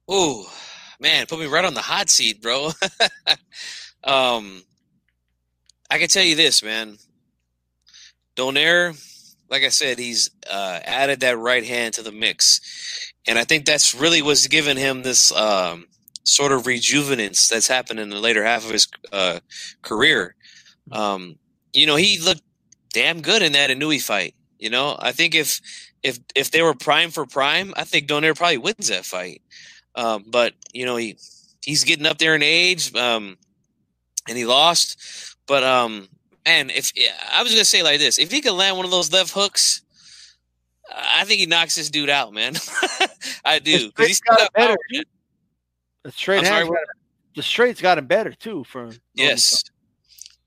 Oh 0.09 0.51
man, 0.99 1.27
put 1.27 1.39
me 1.39 1.47
right 1.47 1.65
on 1.65 1.75
the 1.75 1.81
hot 1.81 2.09
seat, 2.09 2.43
bro. 2.43 2.67
um, 4.05 4.63
I 5.91 5.99
can 5.99 6.09
tell 6.09 6.25
you 6.25 6.37
this, 6.37 6.63
man. 6.63 6.97
Donaire, 8.37 8.97
like 9.51 9.65
I 9.65 9.69
said, 9.69 9.99
he's 9.99 10.31
uh, 10.51 10.81
added 10.85 11.21
that 11.21 11.37
right 11.39 11.65
hand 11.65 11.95
to 11.95 12.03
the 12.03 12.13
mix, 12.13 13.13
and 13.27 13.39
I 13.39 13.45
think 13.45 13.67
that's 13.67 13.95
really 13.95 14.23
what's 14.23 14.47
given 14.47 14.77
him 14.77 15.03
this 15.03 15.33
um, 15.33 15.87
sort 16.25 16.53
of 16.53 16.63
rejuvenance 16.63 17.49
that's 17.49 17.69
happened 17.69 18.01
in 18.01 18.09
the 18.09 18.21
later 18.21 18.45
half 18.45 18.65
of 18.65 18.71
his 18.71 18.89
uh, 19.13 19.41
career. 19.83 20.35
Um, 20.91 21.37
you 21.73 21.87
know, 21.87 21.97
he 21.97 22.19
looked 22.19 22.43
damn 22.93 23.21
good 23.21 23.43
in 23.43 23.53
that 23.53 23.71
Inoue 23.71 24.03
fight. 24.03 24.35
You 24.59 24.71
know, 24.71 24.97
I 24.99 25.13
think 25.13 25.35
if 25.35 25.61
if 26.03 26.19
if 26.35 26.51
they 26.51 26.63
were 26.63 26.75
prime 26.75 27.11
for 27.11 27.27
prime, 27.27 27.73
I 27.77 27.85
think 27.85 28.09
Donaire 28.09 28.37
probably 28.37 28.59
wins 28.59 28.89
that 28.89 29.05
fight. 29.05 29.43
Um, 29.95 30.25
but 30.27 30.55
you 30.73 30.85
know, 30.85 30.97
he 30.97 31.17
he's 31.65 31.85
getting 31.85 32.07
up 32.07 32.19
there 32.19 32.35
in 32.35 32.43
age, 32.43 32.95
um, 32.95 33.37
and 34.29 34.37
he 34.37 34.45
lost. 34.45 35.37
But 35.47 35.65
um, 35.65 36.09
man, 36.47 36.71
if 36.71 36.93
I 37.33 37.43
was 37.43 37.53
gonna 37.53 37.65
say 37.65 37.83
like 37.83 37.99
this, 37.99 38.19
if 38.19 38.31
he 38.31 38.41
could 38.41 38.53
land 38.53 38.77
one 38.77 38.85
of 38.85 38.91
those 38.91 39.13
left 39.13 39.33
hooks, 39.33 39.83
I 40.95 41.25
think 41.25 41.41
he 41.41 41.47
knocks 41.47 41.77
this 41.77 41.91
dude 41.91 42.11
out, 42.11 42.33
man. 42.33 42.55
I 43.45 43.59
do 43.59 43.89
because 43.89 44.09
he's 44.09 44.21
got 44.21 44.53
better. 44.53 44.77
The 46.03 46.13
straight 46.13 46.45
hands, 46.45 46.71
the 47.35 47.43
straight's 47.43 47.81
got 47.81 47.99
him 47.99 48.07
better 48.07 48.33
too. 48.33 48.65
For 48.65 48.91
yes, 49.15 49.65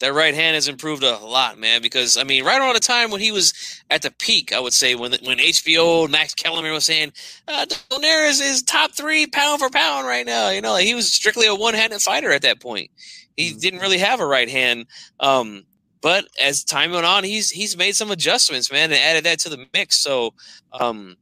that 0.03 0.13
right 0.13 0.35
hand 0.35 0.55
has 0.55 0.67
improved 0.67 1.01
a 1.01 1.17
lot, 1.17 1.57
man. 1.57 1.81
Because 1.81 2.17
I 2.17 2.25
mean, 2.25 2.43
right 2.43 2.59
around 2.59 2.73
the 2.73 2.81
time 2.81 3.09
when 3.09 3.21
he 3.21 3.31
was 3.31 3.53
at 3.89 4.01
the 4.01 4.11
peak, 4.11 4.51
I 4.51 4.59
would 4.59 4.73
say 4.73 4.95
when 4.95 5.13
when 5.23 5.38
HBO 5.38 6.09
Max 6.09 6.34
Kellerman 6.34 6.73
was 6.73 6.84
saying 6.84 7.13
uh, 7.47 7.65
Donaire 7.89 8.30
is, 8.30 8.61
top 8.63 8.91
three 8.91 9.25
pound 9.27 9.59
for 9.59 9.69
pound 9.69 10.05
right 10.05 10.25
now. 10.25 10.49
You 10.49 10.59
know, 10.59 10.73
like 10.73 10.85
he 10.85 10.93
was 10.93 11.09
strictly 11.09 11.47
a 11.47 11.55
one 11.55 11.73
handed 11.73 12.01
fighter 12.01 12.31
at 12.31 12.41
that 12.41 12.59
point. 12.59 12.91
He 13.38 13.51
mm-hmm. 13.51 13.59
didn't 13.59 13.80
really 13.80 13.97
have 13.99 14.19
a 14.19 14.27
right 14.27 14.49
hand. 14.49 14.88
Um, 15.21 15.63
but 16.01 16.25
as 16.38 16.65
time 16.65 16.91
went 16.91 17.05
on, 17.05 17.23
he's 17.23 17.49
he's 17.49 17.77
made 17.77 17.95
some 17.95 18.11
adjustments, 18.11 18.69
man, 18.69 18.91
and 18.91 18.99
added 18.99 19.23
that 19.23 19.39
to 19.39 19.49
the 19.49 19.65
mix. 19.73 19.97
So, 19.99 20.34
um, 20.73 21.15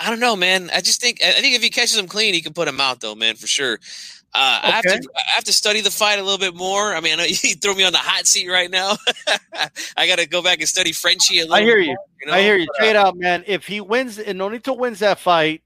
I 0.00 0.10
don't 0.10 0.18
know, 0.18 0.34
man. 0.34 0.68
I 0.74 0.80
just 0.80 1.00
think 1.00 1.22
I 1.22 1.30
think 1.34 1.54
if 1.54 1.62
he 1.62 1.70
catches 1.70 1.96
him 1.96 2.08
clean, 2.08 2.34
he 2.34 2.42
can 2.42 2.54
put 2.54 2.66
him 2.66 2.80
out, 2.80 3.00
though, 3.00 3.14
man, 3.14 3.36
for 3.36 3.46
sure. 3.46 3.78
Uh, 4.40 4.58
okay. 4.58 4.68
I 4.68 4.70
have 4.70 4.84
to 4.84 5.08
I 5.16 5.30
have 5.34 5.44
to 5.44 5.52
study 5.52 5.80
the 5.80 5.90
fight 5.90 6.20
a 6.20 6.22
little 6.22 6.38
bit 6.38 6.54
more. 6.54 6.94
I 6.94 7.00
mean, 7.00 7.14
I 7.14 7.16
know 7.16 7.24
you 7.28 7.54
throw 7.54 7.74
me 7.74 7.82
on 7.82 7.92
the 7.92 7.98
hot 7.98 8.26
seat 8.26 8.48
right 8.48 8.70
now. 8.70 8.96
I 9.96 10.06
got 10.06 10.20
to 10.20 10.28
go 10.28 10.42
back 10.42 10.60
and 10.60 10.68
study 10.68 10.92
little. 10.92 11.52
I 11.52 11.62
hear 11.62 11.78
you. 11.78 11.88
More, 11.88 12.06
you 12.20 12.26
know? 12.28 12.32
I 12.34 12.42
hear 12.42 12.56
you. 12.56 12.68
Check 12.78 12.88
it 12.88 12.96
out, 12.96 13.16
man. 13.16 13.42
If 13.48 13.66
he 13.66 13.80
wins, 13.80 14.18
and 14.18 14.38
Nonito 14.38 14.78
wins 14.78 15.00
that 15.00 15.18
fight, 15.18 15.62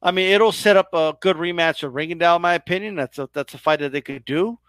I 0.00 0.12
mean, 0.12 0.30
it'll 0.30 0.52
set 0.52 0.76
up 0.76 0.90
a 0.92 1.16
good 1.20 1.36
rematch 1.36 1.82
of 1.82 1.92
Rigondeaux, 1.92 2.36
in 2.36 2.42
my 2.42 2.54
opinion. 2.54 2.94
That's 2.94 3.18
a 3.18 3.28
that's 3.32 3.54
a 3.54 3.58
fight 3.58 3.80
that 3.80 3.90
they 3.90 4.00
could 4.00 4.24
do, 4.24 4.60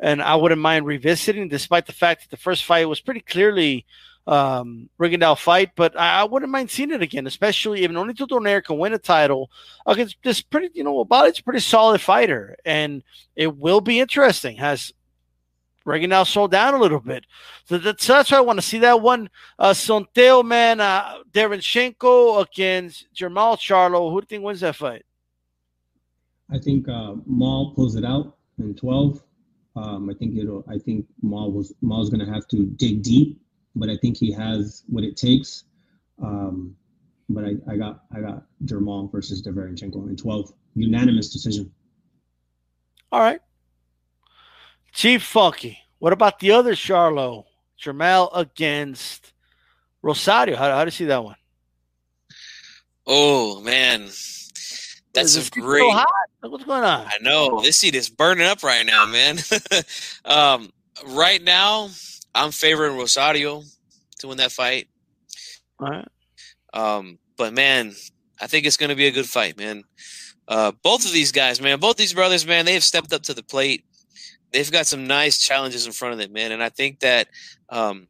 and 0.00 0.22
I 0.22 0.36
wouldn't 0.36 0.62
mind 0.62 0.86
revisiting, 0.86 1.48
despite 1.48 1.84
the 1.84 1.92
fact 1.92 2.22
that 2.22 2.30
the 2.30 2.42
first 2.42 2.64
fight 2.64 2.88
was 2.88 3.00
pretty 3.00 3.20
clearly 3.20 3.84
um, 4.26 4.88
Rigondeaux 4.98 5.38
fight, 5.38 5.72
but 5.76 5.98
I, 5.98 6.20
I, 6.20 6.24
wouldn't 6.24 6.50
mind 6.50 6.70
seeing 6.70 6.90
it 6.90 7.02
again, 7.02 7.26
especially 7.26 7.84
if 7.84 7.90
Nonito 7.90 8.26
Donaire 8.26 8.64
can 8.64 8.78
win 8.78 8.94
a 8.94 8.98
title 8.98 9.50
against 9.86 10.16
this 10.22 10.40
pretty, 10.40 10.70
you 10.72 10.82
know, 10.82 11.04
Bali's 11.04 11.40
a 11.40 11.42
pretty 11.42 11.60
solid 11.60 12.00
fighter, 12.00 12.56
and 12.64 13.02
it 13.36 13.54
will 13.56 13.82
be 13.82 14.00
interesting. 14.00 14.56
Has 14.56 14.94
Rigondeaux 15.86 16.26
slowed 16.26 16.52
down 16.52 16.72
a 16.72 16.78
little 16.78 17.00
bit? 17.00 17.26
So 17.66 17.76
that's, 17.76 18.06
that's 18.06 18.30
why 18.30 18.38
I 18.38 18.42
want 18.42 18.58
to 18.58 18.66
see 18.66 18.78
that 18.78 19.02
one. 19.02 19.28
Uh, 19.58 19.72
Sonteo, 19.72 20.42
man, 20.42 20.80
uh, 20.80 21.18
Derevyanchenko 21.32 22.46
against 22.46 23.06
Jermall 23.14 23.58
Charlo. 23.58 24.10
Who 24.10 24.20
do 24.20 24.24
you 24.24 24.28
think 24.28 24.44
wins 24.44 24.60
that 24.60 24.76
fight? 24.76 25.04
I 26.50 26.58
think 26.58 26.88
uh, 26.88 27.14
Mal 27.26 27.72
pulls 27.74 27.96
it 27.96 28.04
out 28.04 28.36
in 28.58 28.74
12. 28.74 29.22
Um, 29.76 30.08
I 30.08 30.14
think 30.14 30.36
it'll. 30.38 30.64
I 30.68 30.78
think 30.78 31.04
Mal 31.20 31.50
was 31.50 31.74
Mal's 31.82 32.08
going 32.08 32.24
to 32.24 32.32
have 32.32 32.46
to 32.48 32.64
dig 32.76 33.02
deep 33.02 33.40
but 33.74 33.88
I 33.88 33.96
think 33.96 34.16
he 34.16 34.32
has 34.32 34.84
what 34.86 35.04
it 35.04 35.16
takes. 35.16 35.64
Um, 36.22 36.76
but 37.28 37.44
I, 37.44 37.54
I 37.70 37.76
got 37.76 38.04
I 38.14 38.20
got 38.20 38.44
Jermall 38.64 39.10
versus 39.10 39.42
Derevyanchenko 39.42 40.08
in 40.08 40.16
12 40.16 40.52
unanimous 40.74 41.32
decision. 41.32 41.72
All 43.10 43.20
right. 43.20 43.40
Chief 44.92 45.22
Funky. 45.22 45.78
What 45.98 46.12
about 46.12 46.38
the 46.38 46.52
other 46.52 46.74
Charlo? 46.74 47.44
Jermall 47.80 48.30
against 48.34 49.32
Rosario. 50.02 50.56
How, 50.56 50.70
how 50.70 50.84
do 50.84 50.88
you 50.88 50.92
see 50.92 51.04
that 51.06 51.24
one? 51.24 51.36
Oh 53.06 53.60
man. 53.60 54.08
That's 55.12 55.36
a 55.36 55.50
great. 55.50 55.92
So 55.92 56.04
What's 56.50 56.64
going 56.64 56.84
on? 56.84 57.06
I 57.06 57.16
know 57.22 57.62
this 57.62 57.78
seat 57.78 57.94
is 57.94 58.10
burning 58.10 58.46
up 58.46 58.62
right 58.62 58.84
now, 58.84 59.06
man. 59.06 59.38
um, 60.26 60.72
right 61.06 61.42
now, 61.42 61.88
I'm 62.34 62.50
favoring 62.50 62.96
Rosario 62.96 63.62
to 64.18 64.28
win 64.28 64.38
that 64.38 64.52
fight. 64.52 64.88
All 65.80 65.88
right. 65.88 66.08
Um, 66.72 67.18
but 67.36 67.52
man, 67.52 67.94
I 68.40 68.46
think 68.46 68.66
it's 68.66 68.76
going 68.76 68.90
to 68.90 68.96
be 68.96 69.06
a 69.06 69.12
good 69.12 69.26
fight, 69.26 69.56
man. 69.56 69.84
Uh, 70.46 70.72
both 70.82 71.06
of 71.06 71.12
these 71.12 71.32
guys, 71.32 71.60
man, 71.60 71.80
both 71.80 71.96
these 71.96 72.12
brothers, 72.12 72.46
man, 72.46 72.64
they 72.64 72.74
have 72.74 72.84
stepped 72.84 73.12
up 73.12 73.22
to 73.22 73.34
the 73.34 73.42
plate. 73.42 73.84
They've 74.52 74.70
got 74.70 74.86
some 74.86 75.06
nice 75.06 75.38
challenges 75.38 75.86
in 75.86 75.92
front 75.92 76.12
of 76.12 76.18
them, 76.18 76.32
man. 76.32 76.52
And 76.52 76.62
I 76.62 76.68
think 76.68 77.00
that 77.00 77.28
um, 77.70 78.08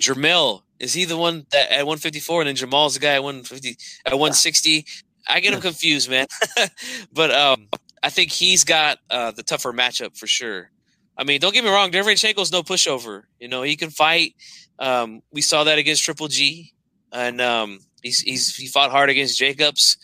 Jermell 0.00 0.62
is 0.78 0.92
he 0.94 1.04
the 1.04 1.16
one 1.16 1.46
that 1.50 1.70
at 1.70 1.86
154, 1.86 2.42
and 2.42 2.48
then 2.48 2.56
Jamal's 2.56 2.94
the 2.94 3.00
guy 3.00 3.14
at 3.14 3.22
150 3.22 3.76
at 4.06 4.12
160. 4.12 4.84
I 5.28 5.40
get 5.40 5.52
him 5.52 5.60
confused, 5.60 6.10
man. 6.10 6.26
but 7.12 7.30
um, 7.30 7.68
I 8.02 8.10
think 8.10 8.30
he's 8.30 8.64
got 8.64 8.98
uh, 9.10 9.32
the 9.32 9.42
tougher 9.42 9.72
matchup 9.72 10.16
for 10.16 10.26
sure. 10.26 10.70
I 11.18 11.24
mean, 11.24 11.40
don't 11.40 11.52
get 11.52 11.64
me 11.64 11.70
wrong, 11.70 11.90
Derevyanchenko's 11.90 12.52
no 12.52 12.62
pushover. 12.62 13.24
You 13.40 13.48
know, 13.48 13.62
he 13.62 13.76
can 13.76 13.90
fight. 13.90 14.34
Um, 14.78 15.22
we 15.32 15.42
saw 15.42 15.64
that 15.64 15.78
against 15.78 16.04
Triple 16.04 16.28
G, 16.28 16.72
and 17.12 17.40
um, 17.40 17.80
he's, 18.02 18.20
he's 18.20 18.54
he 18.54 18.68
fought 18.68 18.92
hard 18.92 19.10
against 19.10 19.38
Jacobs. 19.38 19.96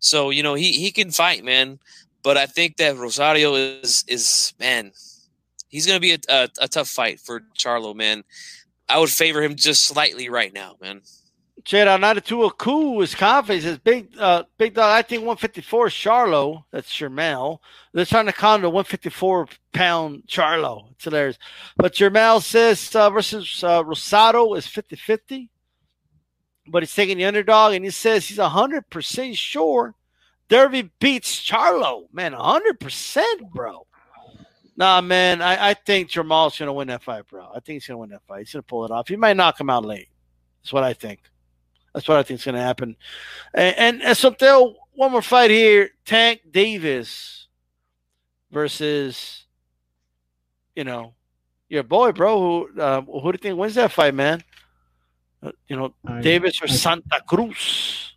So 0.00 0.30
you 0.30 0.42
know, 0.42 0.54
he 0.54 0.72
he 0.72 0.90
can 0.90 1.10
fight, 1.12 1.44
man. 1.44 1.78
But 2.22 2.36
I 2.36 2.46
think 2.46 2.78
that 2.78 2.96
Rosario 2.96 3.54
is 3.54 4.04
is 4.08 4.52
man, 4.58 4.90
he's 5.68 5.86
gonna 5.86 6.00
be 6.00 6.12
a, 6.12 6.18
a, 6.28 6.48
a 6.62 6.68
tough 6.68 6.88
fight 6.88 7.20
for 7.20 7.42
Charlo, 7.56 7.94
man. 7.94 8.24
I 8.88 8.98
would 8.98 9.10
favor 9.10 9.42
him 9.42 9.54
just 9.54 9.84
slightly 9.84 10.28
right 10.28 10.52
now, 10.52 10.76
man. 10.80 11.02
Out 11.74 12.00
92 12.00 12.50
Cool 12.58 13.02
is 13.02 13.14
confident. 13.14 13.64
Says 13.64 13.78
big 13.78 14.08
uh 14.18 14.44
big 14.56 14.74
dog. 14.74 14.90
I 14.90 15.02
think 15.02 15.22
154 15.22 15.86
is 15.88 15.92
Charlo. 15.92 16.64
That's 16.70 16.90
Jermell. 16.90 17.58
They're 17.92 18.04
trying 18.04 18.26
to 18.26 18.32
count 18.32 18.62
the 18.62 18.70
154 18.70 19.48
pound 19.72 20.22
Charlo. 20.28 20.92
It's 20.92 21.04
hilarious. 21.04 21.38
But 21.76 21.94
Jermell 21.94 22.40
says 22.42 22.94
uh, 22.94 23.10
versus 23.10 23.64
uh, 23.64 23.82
Rosado 23.82 24.56
is 24.56 24.66
50 24.66 24.96
50. 24.96 25.50
But 26.68 26.82
he's 26.82 26.94
taking 26.94 27.18
the 27.18 27.24
underdog 27.24 27.74
and 27.74 27.84
he 27.84 27.90
says 27.90 28.26
he's 28.26 28.38
100% 28.38 29.36
sure 29.36 29.94
Derby 30.48 30.90
beats 31.00 31.44
Charlo. 31.44 32.06
Man, 32.12 32.32
100%, 32.32 33.24
bro. 33.52 33.86
Nah, 34.76 35.00
man, 35.00 35.40
I, 35.42 35.70
I 35.70 35.74
think 35.74 36.10
Jamal's 36.10 36.58
going 36.58 36.66
to 36.66 36.72
win 36.72 36.88
that 36.88 37.02
fight, 37.02 37.26
bro. 37.28 37.48
I 37.48 37.60
think 37.60 37.76
he's 37.76 37.86
going 37.86 37.94
to 37.94 38.00
win 38.00 38.10
that 38.10 38.22
fight. 38.26 38.40
He's 38.40 38.52
going 38.52 38.62
to 38.62 38.66
pull 38.66 38.84
it 38.84 38.90
off. 38.90 39.08
He 39.08 39.16
might 39.16 39.36
knock 39.36 39.58
him 39.58 39.70
out 39.70 39.84
late. 39.84 40.08
That's 40.62 40.72
what 40.72 40.84
I 40.84 40.92
think. 40.92 41.20
That's 41.96 42.08
what 42.08 42.18
I 42.18 42.22
think 42.24 42.40
is 42.40 42.44
going 42.44 42.56
to 42.56 42.60
happen. 42.60 42.94
And, 43.54 43.74
and, 43.78 44.02
and 44.02 44.14
Sonteo, 44.14 44.74
one 44.92 45.12
more 45.12 45.22
fight 45.22 45.50
here 45.50 45.88
Tank 46.04 46.42
Davis 46.50 47.48
versus, 48.50 49.46
you 50.74 50.84
know, 50.84 51.14
your 51.70 51.84
boy, 51.84 52.12
bro. 52.12 52.38
Who, 52.38 52.78
uh, 52.78 53.00
who 53.00 53.32
do 53.32 53.36
you 53.36 53.38
think 53.38 53.58
wins 53.58 53.76
that 53.76 53.92
fight, 53.92 54.12
man? 54.12 54.44
Uh, 55.42 55.52
you 55.68 55.76
know, 55.76 55.94
I, 56.04 56.20
Davis 56.20 56.60
or 56.60 56.66
I, 56.66 56.72
Santa 56.72 57.22
Cruz? 57.26 58.12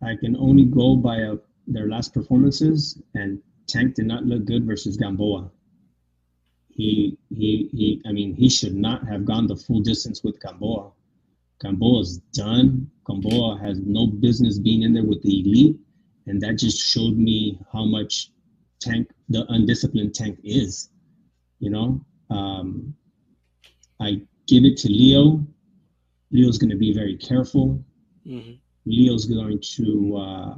I 0.00 0.14
can 0.20 0.36
only 0.36 0.66
go 0.66 0.94
by 0.94 1.16
a, 1.16 1.32
uh, 1.32 1.36
their 1.66 1.88
last 1.88 2.14
performances, 2.14 3.02
and 3.16 3.42
Tank 3.66 3.96
did 3.96 4.06
not 4.06 4.26
look 4.26 4.44
good 4.44 4.64
versus 4.64 4.96
Gamboa. 4.96 5.50
He, 6.68 7.18
he, 7.30 7.68
he. 7.72 8.00
I 8.06 8.12
mean, 8.12 8.32
he 8.36 8.48
should 8.48 8.76
not 8.76 9.08
have 9.08 9.24
gone 9.24 9.48
the 9.48 9.56
full 9.56 9.80
distance 9.80 10.22
with 10.22 10.40
Gamboa. 10.40 10.92
Gamboa's 11.60 12.18
done. 12.32 12.90
Gamboa 13.06 13.58
has 13.58 13.80
no 13.80 14.06
business 14.06 14.58
being 14.58 14.82
in 14.82 14.94
there 14.94 15.04
with 15.04 15.22
the 15.22 15.40
elite, 15.40 15.76
and 16.26 16.40
that 16.40 16.58
just 16.58 16.78
showed 16.78 17.16
me 17.16 17.60
how 17.72 17.84
much 17.84 18.30
Tank, 18.80 19.10
the 19.28 19.44
undisciplined 19.50 20.14
Tank, 20.14 20.38
is. 20.42 20.90
You 21.58 21.70
know, 21.70 22.04
um, 22.30 22.94
I 24.00 24.22
give 24.46 24.64
it 24.64 24.78
to 24.78 24.88
Leo. 24.88 25.46
Leo's 26.32 26.56
going 26.56 26.70
to 26.70 26.76
be 26.76 26.94
very 26.94 27.16
careful. 27.16 27.84
Mm-hmm. 28.26 28.52
Leo's 28.86 29.26
going 29.26 29.60
to 29.76 30.16
uh, 30.16 30.54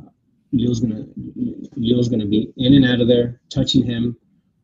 Leo's 0.52 0.78
going 0.78 0.94
to 0.94 1.70
Leo's 1.76 2.08
going 2.08 2.20
to 2.20 2.26
be 2.26 2.52
in 2.56 2.74
and 2.74 2.84
out 2.84 3.00
of 3.00 3.08
there, 3.08 3.40
touching 3.52 3.84
him. 3.84 4.16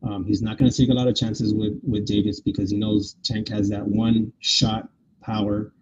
Um, 0.04 0.24
he's 0.24 0.42
not 0.42 0.58
going 0.58 0.70
to 0.70 0.76
take 0.76 0.90
a 0.90 0.94
lot 0.94 1.08
of 1.08 1.16
chances 1.16 1.52
with 1.52 1.80
with 1.82 2.06
Davis 2.06 2.40
because 2.40 2.70
he 2.70 2.76
knows 2.76 3.16
Tank 3.24 3.48
has 3.48 3.68
that 3.70 3.84
one 3.84 4.32
shot 4.38 4.88
power 5.20 5.72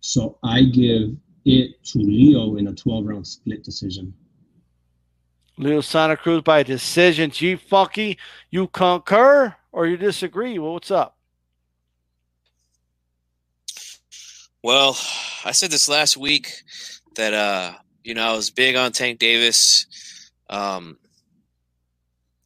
so 0.00 0.38
I 0.42 0.62
give 0.62 1.16
it 1.44 1.82
to 1.84 1.98
Leo 1.98 2.56
in 2.56 2.68
a 2.68 2.74
12 2.74 3.06
round 3.06 3.26
split 3.26 3.62
decision. 3.62 4.12
Leo 5.56 5.80
Santa 5.80 6.16
Cruz 6.16 6.42
by 6.42 6.62
decision. 6.62 7.30
G 7.30 7.56
Funky, 7.56 8.18
you 8.50 8.66
concur 8.68 9.54
or 9.72 9.86
you 9.86 9.96
disagree? 9.96 10.58
Well, 10.58 10.72
what's 10.72 10.90
up? 10.90 11.16
Well, 14.62 14.96
I 15.44 15.52
said 15.52 15.70
this 15.70 15.88
last 15.88 16.16
week 16.16 16.62
that 17.16 17.32
uh, 17.32 17.74
you 18.04 18.14
know 18.14 18.22
I 18.22 18.34
was 18.34 18.50
big 18.50 18.76
on 18.76 18.92
Tank 18.92 19.18
Davis. 19.18 19.86
Um, 20.48 20.98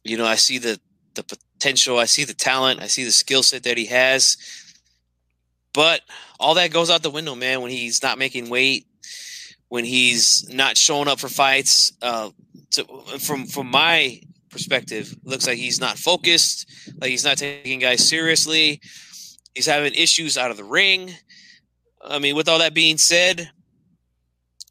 you 0.03 0.17
know, 0.17 0.25
I 0.25 0.35
see 0.35 0.57
the 0.57 0.79
the 1.15 1.23
potential, 1.23 1.97
I 1.97 2.05
see 2.05 2.23
the 2.23 2.33
talent, 2.33 2.81
I 2.81 2.87
see 2.87 3.03
the 3.03 3.11
skill 3.11 3.43
set 3.43 3.63
that 3.63 3.77
he 3.77 3.85
has. 3.87 4.37
But 5.75 6.01
all 6.39 6.55
that 6.55 6.71
goes 6.71 6.89
out 6.89 7.03
the 7.03 7.09
window, 7.11 7.35
man. 7.35 7.61
When 7.61 7.69
he's 7.69 8.01
not 8.01 8.17
making 8.17 8.49
weight, 8.49 8.87
when 9.67 9.83
he's 9.83 10.49
not 10.51 10.77
showing 10.77 11.09
up 11.09 11.19
for 11.19 11.27
fights. 11.27 11.91
Uh, 12.01 12.29
to, 12.71 12.85
from 13.19 13.45
from 13.45 13.69
my 13.69 14.21
perspective, 14.49 15.13
looks 15.23 15.45
like 15.45 15.57
he's 15.57 15.81
not 15.81 15.97
focused. 15.97 16.65
Like 16.99 17.09
he's 17.09 17.25
not 17.25 17.37
taking 17.37 17.79
guys 17.79 18.07
seriously. 18.07 18.79
He's 19.53 19.65
having 19.65 19.93
issues 19.93 20.37
out 20.37 20.49
of 20.49 20.57
the 20.57 20.63
ring. 20.63 21.13
I 22.03 22.19
mean, 22.19 22.35
with 22.35 22.47
all 22.47 22.59
that 22.59 22.73
being 22.73 22.97
said, 22.97 23.49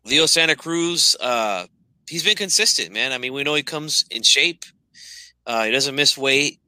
Leo 0.04 0.26
Santa 0.26 0.56
Cruz, 0.56 1.16
uh, 1.20 1.66
he's 2.08 2.24
been 2.24 2.36
consistent, 2.36 2.92
man. 2.92 3.12
I 3.12 3.18
mean, 3.18 3.32
we 3.32 3.42
know 3.42 3.54
he 3.54 3.62
comes 3.62 4.04
in 4.10 4.22
shape. 4.22 4.64
Uh, 5.46 5.64
he 5.64 5.70
doesn't 5.70 5.94
miss 5.94 6.16
weight. 6.16 6.60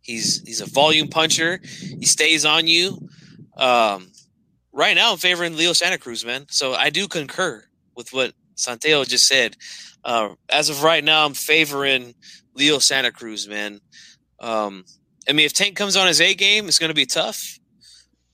He's 0.00 0.42
he's 0.46 0.60
a 0.60 0.66
volume 0.66 1.08
puncher. 1.08 1.60
He 1.64 2.06
stays 2.06 2.44
on 2.46 2.66
you. 2.66 3.08
Um, 3.56 4.10
right 4.72 4.94
now, 4.94 5.12
I'm 5.12 5.18
favoring 5.18 5.56
Leo 5.56 5.72
Santa 5.72 5.98
Cruz, 5.98 6.24
man. 6.24 6.46
So 6.50 6.74
I 6.74 6.90
do 6.90 7.08
concur 7.08 7.64
with 7.96 8.12
what 8.12 8.32
Sonteo 8.56 9.06
just 9.06 9.26
said. 9.26 9.56
Uh, 10.04 10.30
as 10.48 10.68
of 10.68 10.82
right 10.82 11.02
now, 11.02 11.24
I'm 11.24 11.34
favoring 11.34 12.14
Leo 12.54 12.78
Santa 12.78 13.10
Cruz, 13.10 13.48
man. 13.48 13.80
Um, 14.40 14.84
I 15.28 15.32
mean, 15.32 15.46
if 15.46 15.52
Tank 15.52 15.76
comes 15.76 15.96
on 15.96 16.06
his 16.06 16.20
A 16.20 16.34
game, 16.34 16.68
it's 16.68 16.78
going 16.78 16.90
to 16.90 16.94
be 16.94 17.06
tough, 17.06 17.58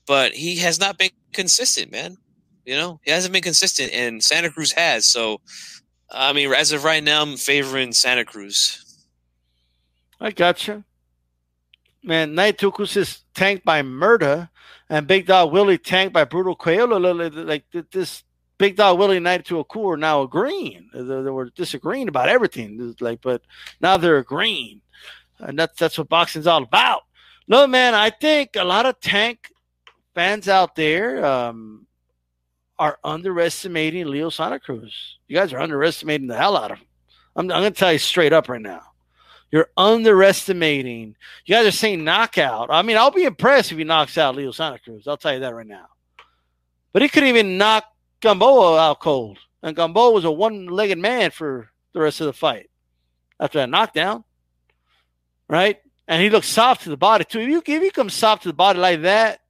but 0.05 0.33
he 0.33 0.57
has 0.57 0.79
not 0.79 0.97
been 0.97 1.11
consistent, 1.31 1.91
man. 1.91 2.17
You 2.65 2.75
know, 2.75 2.99
he 3.03 3.11
hasn't 3.11 3.33
been 3.33 3.41
consistent, 3.41 3.91
and 3.93 4.23
Santa 4.23 4.51
Cruz 4.51 4.73
has. 4.73 5.09
So, 5.09 5.41
I 6.11 6.33
mean, 6.33 6.53
as 6.53 6.71
of 6.71 6.83
right 6.83 7.03
now, 7.03 7.21
I'm 7.21 7.37
favoring 7.37 7.93
Santa 7.93 8.25
Cruz. 8.25 8.83
I 10.19 10.31
gotcha. 10.31 10.83
Man, 12.03 12.33
Naitukus 12.33 12.97
is 12.97 13.23
tanked 13.33 13.63
by 13.63 13.81
Murda 13.81 14.49
and 14.91 15.07
Big 15.07 15.25
Dog 15.25 15.53
Willie 15.53 15.77
tanked 15.77 16.13
by 16.13 16.25
Brutal 16.25 16.55
Coelho. 16.55 16.99
Like 16.99 17.63
this 17.91 18.23
Big 18.57 18.75
Dog 18.75 18.99
Willie 18.99 19.17
and 19.17 19.23
Night 19.23 19.45
to 19.45 19.59
a 19.59 19.63
Cool 19.63 19.93
are 19.93 19.97
now 19.97 20.21
agreeing. 20.21 20.89
They, 20.93 21.01
they 21.01 21.31
were 21.31 21.49
disagreeing 21.49 22.09
about 22.09 22.27
everything. 22.27 22.93
Like, 22.99 23.21
but 23.21 23.41
now 23.79 23.95
they're 23.95 24.17
agreeing. 24.17 24.81
And 25.39 25.57
that's 25.57 25.79
that's 25.79 25.97
what 25.97 26.09
boxing's 26.09 26.45
all 26.45 26.61
about. 26.61 27.03
No, 27.47 27.65
man, 27.67 27.95
I 27.95 28.09
think 28.09 28.57
a 28.57 28.65
lot 28.65 28.85
of 28.85 28.99
tank 28.99 29.49
fans 30.13 30.49
out 30.49 30.75
there 30.75 31.25
um, 31.25 31.87
are 32.77 32.99
underestimating 33.03 34.07
Leo 34.07 34.29
Santa 34.29 34.59
Cruz. 34.59 35.19
You 35.27 35.37
guys 35.37 35.53
are 35.53 35.61
underestimating 35.61 36.27
the 36.27 36.37
hell 36.37 36.57
out 36.57 36.71
of 36.71 36.79
him. 36.79 36.85
I'm, 37.37 37.45
I'm 37.49 37.61
going 37.61 37.73
to 37.73 37.79
tell 37.79 37.93
you 37.93 37.97
straight 37.97 38.33
up 38.33 38.49
right 38.49 38.61
now. 38.61 38.81
You're 39.51 39.69
underestimating. 39.75 41.15
You 41.45 41.55
guys 41.55 41.67
are 41.67 41.71
saying 41.71 42.03
knockout. 42.03 42.69
I 42.71 42.81
mean, 42.81 42.97
I'll 42.97 43.11
be 43.11 43.25
impressed 43.25 43.71
if 43.71 43.77
he 43.77 43.83
knocks 43.83 44.17
out 44.17 44.35
Leo 44.35 44.51
Santa 44.51 44.79
Cruz. 44.79 45.07
I'll 45.07 45.17
tell 45.17 45.33
you 45.33 45.41
that 45.41 45.53
right 45.53 45.67
now. 45.67 45.87
But 46.93 47.01
he 47.01 47.09
couldn't 47.09 47.29
even 47.29 47.57
knock 47.57 47.85
Gamboa 48.21 48.79
out 48.79 49.01
cold. 49.01 49.39
And 49.61 49.75
Gamboa 49.75 50.11
was 50.11 50.25
a 50.25 50.31
one 50.31 50.67
legged 50.67 50.97
man 50.97 51.31
for 51.31 51.69
the 51.93 51.99
rest 51.99 52.21
of 52.21 52.27
the 52.27 52.33
fight 52.33 52.69
after 53.39 53.59
that 53.59 53.69
knockdown. 53.69 54.23
Right? 55.49 55.79
And 56.07 56.21
he 56.21 56.29
looks 56.29 56.47
soft 56.47 56.83
to 56.83 56.89
the 56.89 56.97
body, 56.97 57.25
too. 57.25 57.39
If 57.39 57.49
you, 57.49 57.57
if 57.65 57.83
you 57.83 57.91
come 57.91 58.09
soft 58.09 58.43
to 58.43 58.49
the 58.49 58.53
body 58.53 58.79
like 58.79 59.01
that, 59.01 59.41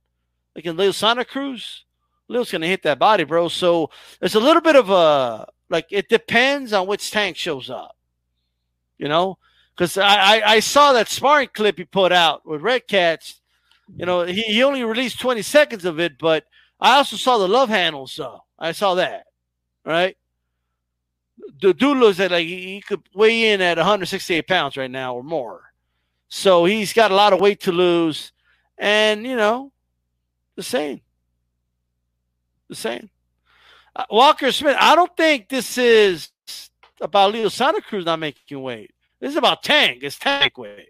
like 0.55 0.65
in 0.65 0.77
Leo 0.77 0.91
Santa 0.91 1.25
Cruz, 1.25 1.85
Leo's 2.27 2.51
going 2.51 2.61
to 2.61 2.67
hit 2.67 2.83
that 2.83 2.97
body, 2.97 3.23
bro. 3.23 3.49
So 3.49 3.91
it's 4.19 4.35
a 4.35 4.39
little 4.39 4.61
bit 4.61 4.75
of 4.75 4.89
a, 4.89 5.47
like, 5.69 5.87
it 5.91 6.09
depends 6.09 6.73
on 6.73 6.87
which 6.87 7.11
tank 7.11 7.37
shows 7.37 7.69
up. 7.69 7.95
You 8.97 9.07
know, 9.07 9.37
because 9.75 9.97
I, 9.97 10.15
I, 10.15 10.41
I, 10.45 10.59
saw 10.59 10.93
that 10.93 11.07
sparring 11.07 11.49
clip 11.53 11.77
he 11.77 11.85
put 11.85 12.11
out 12.11 12.45
with 12.45 12.61
Redkach. 12.61 13.35
You 13.95 14.05
know, 14.05 14.23
he, 14.23 14.41
he 14.41 14.63
only 14.63 14.83
released 14.83 15.19
20 15.19 15.41
seconds 15.41 15.85
of 15.85 15.99
it, 15.99 16.17
but 16.19 16.45
I 16.79 16.97
also 16.97 17.15
saw 17.15 17.37
the 17.37 17.47
love 17.47 17.69
handles. 17.69 18.13
So 18.13 18.41
I 18.59 18.71
saw 18.73 18.95
that, 18.95 19.25
right? 19.85 20.17
The 21.61 21.73
dude 21.73 21.97
looks 21.97 22.19
like 22.19 22.45
he 22.45 22.81
could 22.87 23.01
weigh 23.13 23.51
in 23.51 23.61
at 23.61 23.77
168 23.77 24.47
pounds 24.47 24.77
right 24.77 24.91
now 24.91 25.15
or 25.15 25.23
more. 25.23 25.63
So 26.29 26.65
he's 26.65 26.93
got 26.93 27.11
a 27.11 27.15
lot 27.15 27.33
of 27.33 27.41
weight 27.41 27.61
to 27.61 27.71
lose. 27.71 28.31
And, 28.77 29.25
you 29.25 29.35
know, 29.35 29.71
the 30.55 30.63
same. 30.63 31.01
The 32.69 32.75
same. 32.75 33.09
Uh, 33.95 34.05
Walker 34.09 34.51
Smith, 34.51 34.77
I 34.79 34.95
don't 34.95 35.15
think 35.17 35.49
this 35.49 35.77
is 35.77 36.29
about 37.01 37.33
Leo 37.33 37.49
Santa 37.49 37.81
Cruz 37.81 38.05
not 38.05 38.19
making 38.19 38.61
weight. 38.61 38.91
This 39.21 39.31
is 39.31 39.37
about 39.37 39.63
Tank. 39.63 39.99
It's 40.01 40.19
Tank 40.19 40.57
weight. 40.57 40.89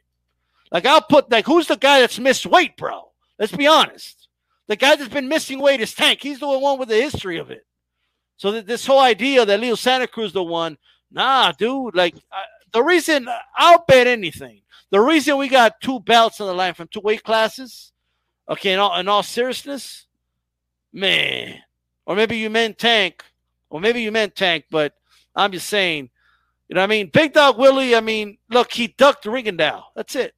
Like 0.71 0.85
I'll 0.85 1.01
put 1.01 1.29
like 1.29 1.45
who's 1.45 1.67
the 1.67 1.75
guy 1.75 1.99
that's 1.99 2.17
missed 2.17 2.45
weight, 2.45 2.77
bro? 2.77 3.11
Let's 3.37 3.55
be 3.55 3.67
honest. 3.67 4.29
The 4.67 4.77
guy 4.77 4.95
that's 4.95 5.13
been 5.13 5.27
missing 5.27 5.59
weight 5.59 5.81
is 5.81 5.93
Tank. 5.93 6.19
He's 6.21 6.39
the 6.39 6.47
one 6.47 6.79
with 6.79 6.89
the 6.89 6.95
history 6.95 7.37
of 7.37 7.51
it. 7.51 7.65
So 8.37 8.61
this 8.61 8.85
whole 8.85 9.01
idea 9.01 9.45
that 9.45 9.59
Leo 9.59 9.75
Santa 9.75 10.07
Cruz 10.07 10.31
the 10.33 10.41
one, 10.41 10.77
nah, 11.11 11.51
dude. 11.51 11.93
Like 11.93 12.15
uh, 12.15 12.41
the 12.71 12.81
reason 12.81 13.27
I'll 13.55 13.83
bet 13.87 14.07
anything. 14.07 14.61
The 14.91 15.01
reason 15.01 15.37
we 15.37 15.47
got 15.47 15.81
two 15.81 15.99
belts 15.99 16.41
on 16.41 16.47
the 16.47 16.53
line 16.53 16.73
from 16.73 16.87
two 16.87 17.01
weight 17.01 17.23
classes, 17.23 17.91
okay, 18.49 18.73
in 18.73 18.79
all, 18.79 18.97
in 18.99 19.07
all 19.07 19.23
seriousness, 19.23 20.05
man, 20.91 21.59
or 22.05 22.15
maybe 22.15 22.37
you 22.37 22.49
meant 22.49 22.77
Tank, 22.77 23.23
or 23.69 23.79
maybe 23.79 24.01
you 24.01 24.11
meant 24.11 24.35
Tank, 24.35 24.65
but 24.69 24.93
I'm 25.33 25.53
just 25.53 25.69
saying, 25.69 26.09
you 26.71 26.75
know 26.75 26.83
what 26.83 26.85
I 26.85 26.87
mean? 26.87 27.09
Big 27.11 27.33
Dog 27.33 27.57
Willie, 27.57 27.97
I 27.97 27.99
mean, 27.99 28.37
look, 28.49 28.71
he 28.71 28.87
ducked 28.87 29.25
Rigondeaux. 29.25 29.83
That's 29.93 30.15
it. 30.15 30.33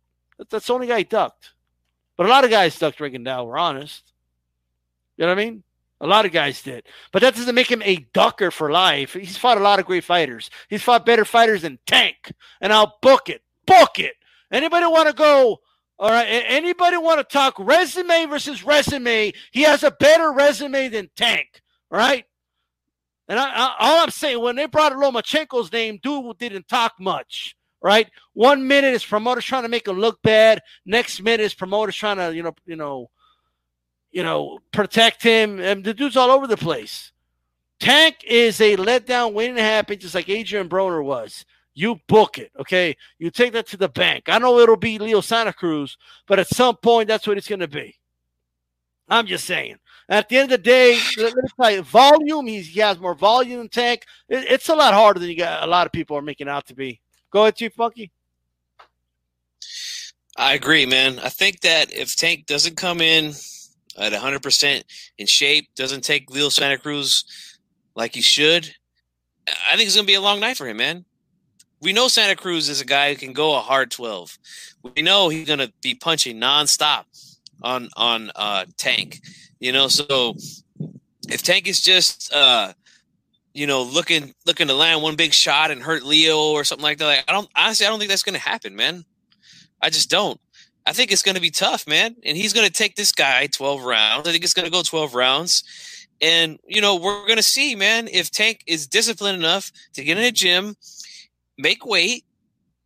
That's 0.50 0.66
the 0.66 0.74
only 0.74 0.88
guy 0.88 0.98
he 0.98 1.04
ducked. 1.04 1.52
But 2.18 2.26
a 2.26 2.30
lot 2.30 2.44
of 2.44 2.50
guys 2.50 2.80
ducked 2.80 2.98
Rigondeaux, 2.98 3.46
we're 3.46 3.56
honest. 3.56 4.12
You 5.16 5.26
know 5.26 5.32
what 5.32 5.40
I 5.40 5.46
mean? 5.46 5.64
A 6.02 6.08
lot 6.08 6.26
of 6.26 6.32
guys 6.32 6.64
did. 6.64 6.88
But 7.12 7.22
that 7.22 7.36
doesn't 7.36 7.54
make 7.54 7.72
him 7.72 7.84
a 7.84 8.08
ducker 8.14 8.50
for 8.50 8.72
life. 8.72 9.14
He's 9.14 9.38
fought 9.38 9.60
a 9.60 9.64
lot 9.64 9.78
of 9.78 9.86
great 9.86 10.06
fighters. 10.06 10.50
He's 10.70 10.82
fought 10.82 11.06
better 11.06 11.24
fighters 11.24 11.62
than 11.62 11.78
Tank. 11.86 12.34
And 12.60 12.74
I'll 12.74 12.98
book 13.04 13.30
it. 13.30 13.44
Book 13.68 14.00
it. 14.00 14.16
Anybody 14.52 14.88
want 14.88 15.10
to 15.10 15.14
go? 15.14 15.62
All 16.00 16.10
right. 16.10 16.26
Anybody 16.26 16.98
want 16.98 17.20
to 17.20 17.32
talk 17.32 17.60
resume 17.60 18.26
versus 18.26 18.64
resume? 18.64 19.34
He 19.52 19.62
has 19.62 19.84
a 19.84 19.92
better 19.92 20.32
resume 20.32 20.90
than 20.90 21.12
Tank. 21.16 21.62
All 21.92 22.00
right. 22.00 22.26
And 23.34 23.40
I, 23.40 23.50
I, 23.50 23.76
all 23.80 24.04
I'm 24.04 24.12
saying, 24.12 24.40
when 24.40 24.56
they 24.56 24.68
brought 24.68 24.92
Lomachenko's 24.92 25.72
name, 25.72 26.00
dude 26.04 26.38
didn't 26.38 26.68
talk 26.68 26.94
much. 27.00 27.56
Right. 27.82 28.08
One 28.34 28.68
minute 28.68 28.94
is 28.94 29.04
promoters 29.04 29.44
trying 29.44 29.64
to 29.64 29.70
make 29.70 29.88
him 29.88 30.00
look 30.00 30.22
bad. 30.22 30.62
Next 30.86 31.20
minute 31.20 31.40
is 31.40 31.56
promoters 31.56 31.96
trying 31.96 32.18
to, 32.18 32.36
you 32.36 32.44
know, 32.44 32.54
you 32.68 32.76
know, 32.76 33.10
you 34.12 34.22
know, 34.22 34.60
protect 34.72 35.24
him. 35.24 35.60
And 35.60 35.84
the 35.84 35.96
dude's 35.96 36.16
all 36.16 36.30
over 36.30 36.46
the 36.46 36.58
place. 36.58 37.12
Tank 37.80 38.18
is 38.24 38.62
a 38.62 38.78
letdown 38.78 39.34
waiting 39.34 39.56
to 39.56 39.64
happen, 39.64 39.98
just 39.98 40.14
like 40.14 40.30
Adrian 40.30 40.70
Broner 40.70 41.04
was. 41.04 41.44
You 41.74 42.02
book 42.08 42.38
it, 42.38 42.52
okay? 42.60 42.96
You 43.18 43.32
take 43.32 43.54
that 43.54 43.66
to 43.70 43.78
the 43.78 43.90
bank. 43.90 44.26
I 44.28 44.38
know 44.38 44.60
it'll 44.60 44.78
be 44.78 45.00
Leo 45.00 45.22
Santa 45.22 45.54
Cruz, 45.54 45.98
but 46.28 46.38
at 46.38 46.48
some 46.50 46.76
point, 46.76 47.08
that's 47.08 47.26
what 47.26 47.40
it's 47.40 47.48
going 47.48 47.62
to 47.62 47.68
be. 47.68 47.96
I'm 49.10 49.26
just 49.26 49.46
saying. 49.46 49.78
At 50.10 50.28
the 50.28 50.38
end 50.38 50.52
of 50.52 50.60
the 50.60 50.64
day, 50.64 51.00
let 51.18 51.36
me 51.36 51.42
tell 51.60 51.72
you, 51.72 51.82
volume, 51.82 52.48
he's, 52.48 52.68
he 52.68 52.80
has 52.82 53.00
more 53.00 53.16
volume 53.16 53.60
than 53.60 53.70
Tank. 53.70 54.06
It, 54.28 54.46
it's 54.50 54.70
a 54.70 54.76
lot 54.76 54.94
harder 54.94 55.20
than 55.20 55.30
you 55.30 55.38
got, 55.38 55.64
a 55.64 55.68
lot 55.68 55.86
of 55.86 55.94
people 55.94 56.18
are 56.18 56.22
making 56.22 56.50
out 56.50 56.68
to 56.68 56.76
be. 56.76 57.00
Go 57.32 57.44
ahead, 57.44 57.56
Chief 57.56 57.74
Funky. 57.74 58.12
I 60.36 60.54
agree, 60.54 60.86
man. 60.86 61.20
I 61.20 61.30
think 61.30 61.62
that 61.62 61.94
if 61.94 62.16
Tank 62.16 62.48
doesn't 62.48 62.76
come 62.76 63.02
in 63.02 63.34
at 63.98 64.12
100% 64.12 64.84
in 65.18 65.28
shape, 65.28 65.70
doesn't 65.76 66.04
take 66.04 66.30
Leo 66.30 66.50
Santa 66.50 66.78
Cruz 66.78 67.60
like 67.96 68.16
he 68.16 68.22
should, 68.22 68.74
I 69.70 69.76
think 69.76 69.88
it's 69.88 69.96
going 69.96 70.06
to 70.06 70.12
be 70.12 70.16
a 70.16 70.22
long 70.22 70.40
night 70.40 70.58
for 70.58 70.68
him, 70.68 70.78
man. 70.78 71.06
We 71.82 71.94
know 71.94 72.08
Santa 72.08 72.36
Cruz 72.36 72.70
is 72.70 72.82
a 72.82 72.86
guy 72.86 73.12
who 73.12 73.20
can 73.20 73.34
go 73.34 73.56
a 73.56 73.60
hard 73.60 73.92
12. 73.92 74.38
We 74.96 75.02
know 75.02 75.30
he's 75.30 75.48
going 75.48 75.60
to 75.60 75.72
be 75.82 75.96
punching 75.96 76.38
nonstop 76.38 77.04
on 77.64 77.90
on 77.96 78.32
uh, 78.36 78.66
Tank. 78.78 79.22
You 79.60 79.72
know, 79.72 79.88
so 79.88 80.36
if 81.30 81.42
Tank 81.42 81.68
is 81.68 81.82
just 81.82 82.34
uh, 82.34 82.74
you 83.54 83.68
know 83.68 83.84
looking 83.84 84.34
looking 84.46 84.68
to 84.68 84.74
land 84.74 85.02
one 85.02 85.16
big 85.16 85.34
shot 85.34 85.72
and 85.72 85.82
hurt 85.82 86.04
Leo 86.04 86.52
or 86.52 86.64
something 86.64 86.84
like 86.84 86.98
that, 87.00 87.06
like, 87.06 87.24
I 87.28 87.32
don't 87.32 87.50
honestly 87.56 87.86
I 87.86 87.90
don't 87.90 88.00
think 88.00 88.10
that's 88.10 88.24
going 88.24 88.40
to 88.40 88.42
happen, 88.42 88.76
man. 88.76 89.06
I 89.82 89.90
just 89.90 90.10
don't. 90.10 90.40
I 90.86 90.94
think 90.94 91.12
it's 91.12 91.24
going 91.24 91.36
to 91.36 91.42
be 91.42 91.50
tough, 91.50 91.88
man. 91.88 92.16
And 92.26 92.36
he's 92.36 92.54
going 92.54 92.68
to 92.68 92.74
take 92.74 92.96
this 92.96 93.12
guy 93.12 93.48
12 93.48 93.84
rounds. 93.84 94.28
I 94.28 94.32
think 94.32 94.44
it's 94.44 94.54
going 94.54 94.66
to 94.66 94.72
go 94.72 94.82
12 94.82 95.16
rounds. 95.16 95.64
And, 96.22 96.60
you 96.68 96.82
know, 96.82 96.96
we're 96.96 97.26
going 97.26 97.38
to 97.38 97.44
see, 97.44 97.76
man, 97.76 98.08
if 98.12 98.32
Tank 98.32 98.64
is 98.68 98.88
disciplined 98.88 99.38
enough 99.38 99.72
to 99.94 100.04
get 100.04 100.18
in 100.18 100.24
a 100.24 100.32
gym, 100.32 100.76
make 101.58 101.86
weight, 101.86 102.26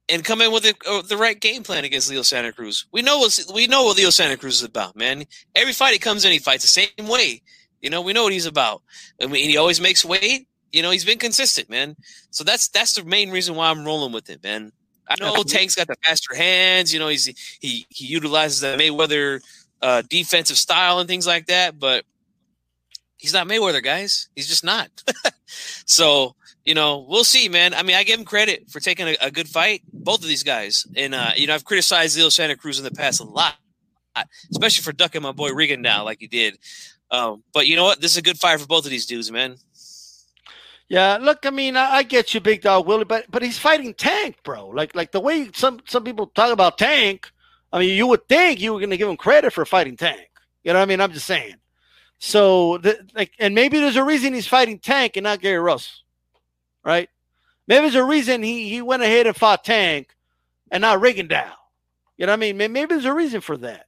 and 0.10 0.24
come 0.24 0.42
in 0.42 0.52
with 0.52 0.64
the, 0.64 0.76
uh, 0.90 1.02
the 1.02 1.18
right 1.18 1.40
game 1.40 1.64
plan 1.64 1.84
against 1.84 2.10
Leo 2.10 2.22
Santa 2.22 2.52
Cruz. 2.52 2.86
We 2.92 3.02
know 3.02 3.20
what 3.20 3.46
we 3.54 3.68
know 3.68 3.84
what 3.84 3.98
Leo 3.98 4.10
Santa 4.10 4.38
Cruz 4.38 4.58
is 4.58 4.64
about, 4.64 4.96
man. 4.96 5.26
Every 5.56 5.74
fight 5.74 5.94
he 5.94 6.00
comes 6.00 6.26
in, 6.26 6.32
he 6.32 6.40
fights 6.40 6.64
the 6.64 6.68
same 6.68 7.08
way. 7.08 7.42
You 7.82 7.90
know, 7.90 8.02
we 8.02 8.14
know 8.14 8.24
what 8.24 8.34
he's 8.34 8.46
about, 8.46 8.82
and 9.20 9.36
he 9.36 9.58
always 9.58 9.80
makes 9.82 10.04
weight. 10.04 10.48
You 10.72 10.82
know, 10.82 10.92
he's 10.92 11.06
been 11.06 11.20
consistent, 11.20 11.70
man. 11.70 11.96
So 12.32 12.44
that's 12.44 12.68
that's 12.70 12.94
the 12.94 13.04
main 13.04 13.30
reason 13.30 13.56
why 13.56 13.70
I'm 13.70 13.86
rolling 13.86 14.12
with 14.12 14.30
it, 14.30 14.44
man. 14.44 14.72
I 15.10 15.16
know. 15.20 15.44
Tank's 15.44 15.76
got 15.76 15.88
the 15.88 15.96
faster 16.04 16.36
hands. 16.36 16.94
You 16.94 17.00
know, 17.00 17.08
he's 17.08 17.26
he 17.60 17.86
he 17.90 18.06
utilizes 18.06 18.62
the 18.62 18.76
Mayweather 18.78 19.42
uh, 19.82 20.02
defensive 20.10 20.58
style 20.58 21.00
and 21.00 21.08
things 21.08 21.28
like 21.28 21.48
that, 21.48 21.80
but 21.80 22.06
he's 23.18 23.34
not 23.34 23.48
Mayweather, 23.48 23.84
guys. 23.84 24.30
He's 24.36 24.48
just 24.48 24.64
not. 24.64 24.90
so 25.86 26.36
you 26.68 26.74
know, 26.74 27.06
we'll 27.08 27.24
see, 27.24 27.48
man. 27.48 27.74
I 27.74 27.82
mean, 27.82 27.96
I 27.96 28.04
give 28.04 28.20
him 28.20 28.26
credit 28.26 28.70
for 28.70 28.82
taking 28.82 29.08
a, 29.08 29.16
a 29.22 29.32
good 29.32 29.48
fight, 29.48 29.84
both 29.94 30.22
of 30.22 30.28
these 30.28 30.44
guys, 30.44 30.86
and 30.98 31.16
uh, 31.16 31.32
you 31.38 31.48
know, 31.48 31.56
I've 31.56 31.64
criticized 31.64 32.18
Leo 32.18 32.28
Santa 32.28 32.58
Cruz 32.58 32.78
in 32.78 32.84
the 32.84 32.92
past 32.92 33.22
a 33.22 33.24
lot, 33.24 33.56
especially 34.52 34.84
for 34.84 34.92
ducking 34.92 35.22
my 35.22 35.32
boy 35.32 35.52
Rigondeaux 35.52 36.04
like 36.04 36.18
he 36.20 36.28
did. 36.28 36.60
Um, 37.10 37.42
but 37.54 37.68
you 37.68 37.78
know 37.78 37.86
what? 37.86 38.02
This 38.02 38.12
is 38.12 38.18
a 38.18 38.22
good 38.22 38.38
fight 38.38 38.60
for 38.60 38.68
both 38.68 38.84
of 38.84 38.92
these 38.92 39.06
dudes, 39.06 39.32
man. 39.32 39.56
Yeah, 40.90 41.20
look, 41.22 41.46
I 41.46 41.52
mean, 41.52 41.78
I, 41.78 41.98
I, 41.98 42.04
get 42.04 42.34
you, 42.34 42.42
Big 42.42 42.64
Dog 42.64 42.86
Willie, 42.86 43.06
but 43.06 43.32
but 43.32 43.44
he's 43.44 43.58
fighting 43.58 43.94
Tank, 43.94 44.36
bro. 44.44 44.68
Like 44.68 44.94
like 44.94 45.14
the 45.14 45.22
way 45.22 45.50
some 45.54 45.80
some 45.86 46.04
people 46.04 46.28
talk 46.28 46.52
about 46.52 46.78
Tank. 46.78 47.32
I 47.72 47.80
mean, 47.80 47.96
you 47.96 48.08
would 48.08 48.28
think 48.28 48.60
you 48.60 48.74
were 48.74 48.80
going 48.80 48.90
to 48.90 48.98
give 48.98 49.08
him 49.08 49.16
credit 49.16 49.54
for 49.54 49.66
fighting 49.66 49.96
Tank. 49.96 50.30
You 50.66 50.74
know 50.74 50.80
what 50.80 50.84
I 50.84 50.88
mean? 50.88 51.00
I'm 51.00 51.14
just 51.14 51.28
saying. 51.28 51.56
So, 52.20 52.78
the, 52.80 52.98
like, 53.14 53.32
and 53.40 53.54
maybe 53.54 53.80
there's 53.80 53.98
a 53.98 54.04
reason 54.04 54.34
he's 54.34 54.48
fighting 54.48 54.80
Tank 54.80 55.16
and 55.18 55.26
not 55.26 55.42
Gary 55.42 55.60
Russell, 55.60 55.94
right? 56.88 57.10
Maybe 57.68 57.82
there's 57.82 57.96
a 57.96 58.04
reason 58.04 58.42
he 58.42 58.70
he 58.70 58.82
went 58.82 59.04
ahead 59.04 59.28
and 59.28 59.36
fought 59.36 59.64
Tank 59.66 60.16
and 60.72 60.82
not 60.82 61.00
Rigondeaux. 61.00 61.52
You 62.18 62.26
know 62.26 62.32
what 62.32 62.38
I 62.40 62.52
mean? 62.52 62.58
Maybe 62.58 62.86
there's 62.86 63.06
a 63.06 63.14
reason 63.14 63.42
for 63.42 63.58
that. 63.58 63.86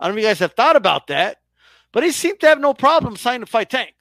I 0.00 0.06
don't 0.06 0.16
know 0.16 0.18
if 0.18 0.24
you 0.24 0.28
guys 0.30 0.40
have 0.40 0.54
thought 0.54 0.74
about 0.74 1.06
that, 1.08 1.36
but 1.92 2.02
he 2.02 2.10
seemed 2.10 2.40
to 2.40 2.46
have 2.48 2.58
no 2.58 2.74
problem 2.74 3.16
signing 3.16 3.44
to 3.44 3.46
fight 3.46 3.70
Tank. 3.70 3.94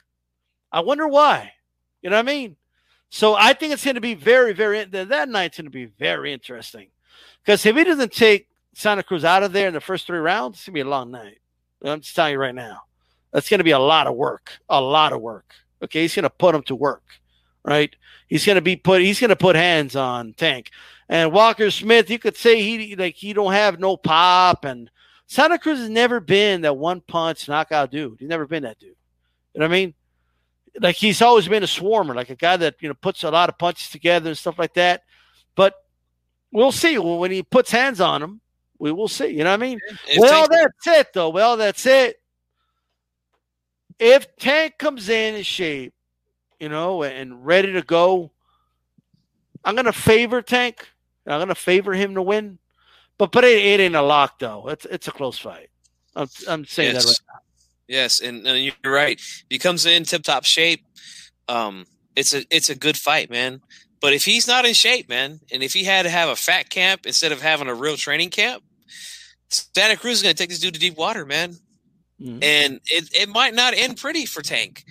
I 0.72 0.80
wonder 0.80 1.08
why. 1.08 1.52
You 2.02 2.10
know 2.10 2.16
what 2.16 2.28
I 2.28 2.32
mean? 2.32 2.56
So 3.10 3.36
I 3.36 3.54
think 3.54 3.74
it's 3.74 3.84
going 3.84 3.96
to 3.96 4.02
be 4.02 4.16
very, 4.16 4.54
very, 4.54 4.84
that 4.86 5.30
night's 5.30 5.58
going 5.58 5.66
to 5.66 5.70
be 5.70 5.86
very 5.86 6.32
interesting. 6.32 6.88
Because 7.44 7.66
if 7.66 7.76
he 7.76 7.84
doesn't 7.84 8.14
take 8.14 8.48
Santa 8.74 9.04
Cruz 9.04 9.26
out 9.26 9.44
of 9.44 9.52
there 9.52 9.68
in 9.68 9.74
the 9.74 9.82
first 9.82 10.08
three 10.08 10.18
rounds, 10.18 10.58
it's 10.58 10.66
going 10.66 10.74
to 10.74 10.84
be 10.84 10.88
a 10.88 10.90
long 10.90 11.12
night. 11.12 11.40
I'm 11.84 12.00
just 12.00 12.16
telling 12.16 12.34
you 12.34 12.40
right 12.40 12.56
now. 12.56 12.84
That's 13.34 13.50
going 13.50 13.60
to 13.60 13.66
be 13.66 13.72
a 13.72 13.80
lot 13.80 14.08
of 14.08 14.16
work, 14.16 14.60
a 14.70 14.80
lot 14.80 15.14
of 15.14 15.22
work. 15.22 15.54
Okay. 15.84 16.02
He's 16.02 16.16
going 16.16 16.24
to 16.24 16.30
put 16.30 16.56
him 16.56 16.64
to 16.64 16.76
work, 16.76 17.04
right? 17.64 17.96
He's 18.28 18.46
going 18.46 18.56
to 18.56 18.62
be 18.62 18.76
put, 18.76 19.02
he's 19.02 19.20
going 19.20 19.30
to 19.30 19.36
put 19.36 19.56
hands 19.56 19.96
on 19.96 20.34
Tank. 20.34 20.72
And 21.10 21.32
Walker 21.32 21.70
Smith, 21.72 22.10
you 22.10 22.20
could 22.20 22.38
say 22.38 22.62
he, 22.62 22.96
like, 22.96 23.16
he 23.16 23.34
don't 23.34 23.54
have 23.54 23.80
no 23.80 23.98
pop. 23.98 24.66
And 24.66 24.90
Santa 25.28 25.60
Cruz 25.60 25.80
has 25.80 25.90
never 25.90 26.20
been 26.20 26.62
that 26.62 26.78
one 26.78 27.02
punch 27.02 27.48
knockout 27.48 27.92
dude. 27.92 28.18
He's 28.20 28.30
never 28.30 28.46
been 28.46 28.64
that 28.64 28.80
dude. 28.80 28.96
You 29.54 29.60
know 29.60 29.66
what 29.66 29.72
I 29.72 29.76
mean? 29.76 29.94
like 30.80 30.96
he's 30.96 31.22
always 31.22 31.48
been 31.48 31.64
a 31.64 31.68
swarmer, 31.68 32.16
like 32.16 32.30
a 32.30 32.36
guy 32.36 32.58
that 32.58 32.76
you 32.80 32.88
know 32.88 32.94
puts 32.94 33.24
a 33.24 33.30
lot 33.30 33.50
of 33.50 33.58
punches 33.58 33.90
together 33.90 34.30
and 34.30 34.38
stuff 34.38 34.60
like 34.60 34.74
that. 34.76 35.04
But 35.56 35.76
we'll 36.52 36.72
see 36.72 36.98
when 36.98 37.32
he 37.32 37.44
puts 37.44 37.72
hands 37.72 38.00
on 38.00 38.24
him. 38.24 38.42
We 38.80 38.92
will 38.92 39.08
see. 39.08 39.28
You 39.28 39.44
know 39.44 39.52
what 39.52 39.62
I 39.62 39.66
mean? 39.66 39.80
If 40.08 40.20
well, 40.20 40.48
Tank- 40.48 40.52
that's 40.52 41.00
it, 41.00 41.14
though. 41.14 41.30
Well, 41.30 41.58
that's 41.58 41.86
it. 41.86 42.18
If 44.00 44.36
Tank 44.38 44.78
comes 44.80 45.10
in 45.10 45.36
in 45.36 45.44
shape, 45.44 45.94
you 46.62 46.70
know, 46.70 47.04
and 47.04 47.46
ready 47.46 47.74
to 47.74 47.82
go, 47.82 48.32
I'm 49.66 49.76
gonna 49.76 49.92
favor 49.92 50.42
Tank. 50.42 50.88
I'm 51.26 51.40
gonna 51.40 51.56
favor 51.56 51.94
him 51.94 52.16
to 52.16 52.22
win. 52.22 52.60
But 53.18 53.32
but 53.32 53.44
it, 53.44 53.58
it 53.58 53.80
ain't 53.80 53.96
a 53.96 54.02
lock 54.02 54.40
though. 54.40 54.68
It's 54.70 54.86
it's 54.86 55.08
a 55.08 55.12
close 55.12 55.40
fight. 55.40 55.70
I'm 56.16 56.28
I'm 56.48 56.66
saying 56.66 56.94
yes. 56.94 57.04
that 57.04 57.10
right 57.10 57.20
now. 57.28 57.40
Yes, 57.88 58.22
and, 58.22 58.48
and 58.48 58.64
you're 58.64 58.94
right. 58.94 59.20
If 59.20 59.46
he 59.50 59.58
comes 59.58 59.86
in 59.86 60.04
tip 60.04 60.24
top 60.24 60.46
shape, 60.46 60.86
um, 61.50 61.86
it's 62.16 62.34
a 62.34 62.46
it's 62.50 62.70
a 62.70 62.76
good 62.76 62.96
fight, 62.96 63.30
man. 63.30 63.62
But 64.00 64.14
if 64.14 64.24
he's 64.24 64.48
not 64.48 64.66
in 64.66 64.74
shape, 64.74 65.10
man, 65.10 65.40
and 65.52 65.62
if 65.62 65.74
he 65.74 65.84
had 65.84 66.04
to 66.04 66.10
have 66.10 66.30
a 66.30 66.36
fat 66.36 66.70
camp 66.70 67.06
instead 67.06 67.32
of 67.32 67.42
having 67.42 67.68
a 67.68 67.76
real 67.76 67.98
training 67.98 68.30
camp, 68.30 68.64
Santa 69.50 69.98
Cruz 69.98 70.18
is 70.18 70.24
going 70.24 70.34
to 70.34 70.38
take 70.38 70.50
this 70.50 70.60
dude 70.60 70.74
to 70.74 70.80
deep 70.80 70.98
water, 70.98 71.24
man. 71.26 71.52
Mm-hmm. 72.20 72.40
And 72.42 72.80
it, 72.86 73.10
it 73.14 73.30
might 73.30 73.54
not 73.54 73.76
end 73.76 73.98
pretty 73.98 74.26
for 74.26 74.42
Tank. 74.42 74.86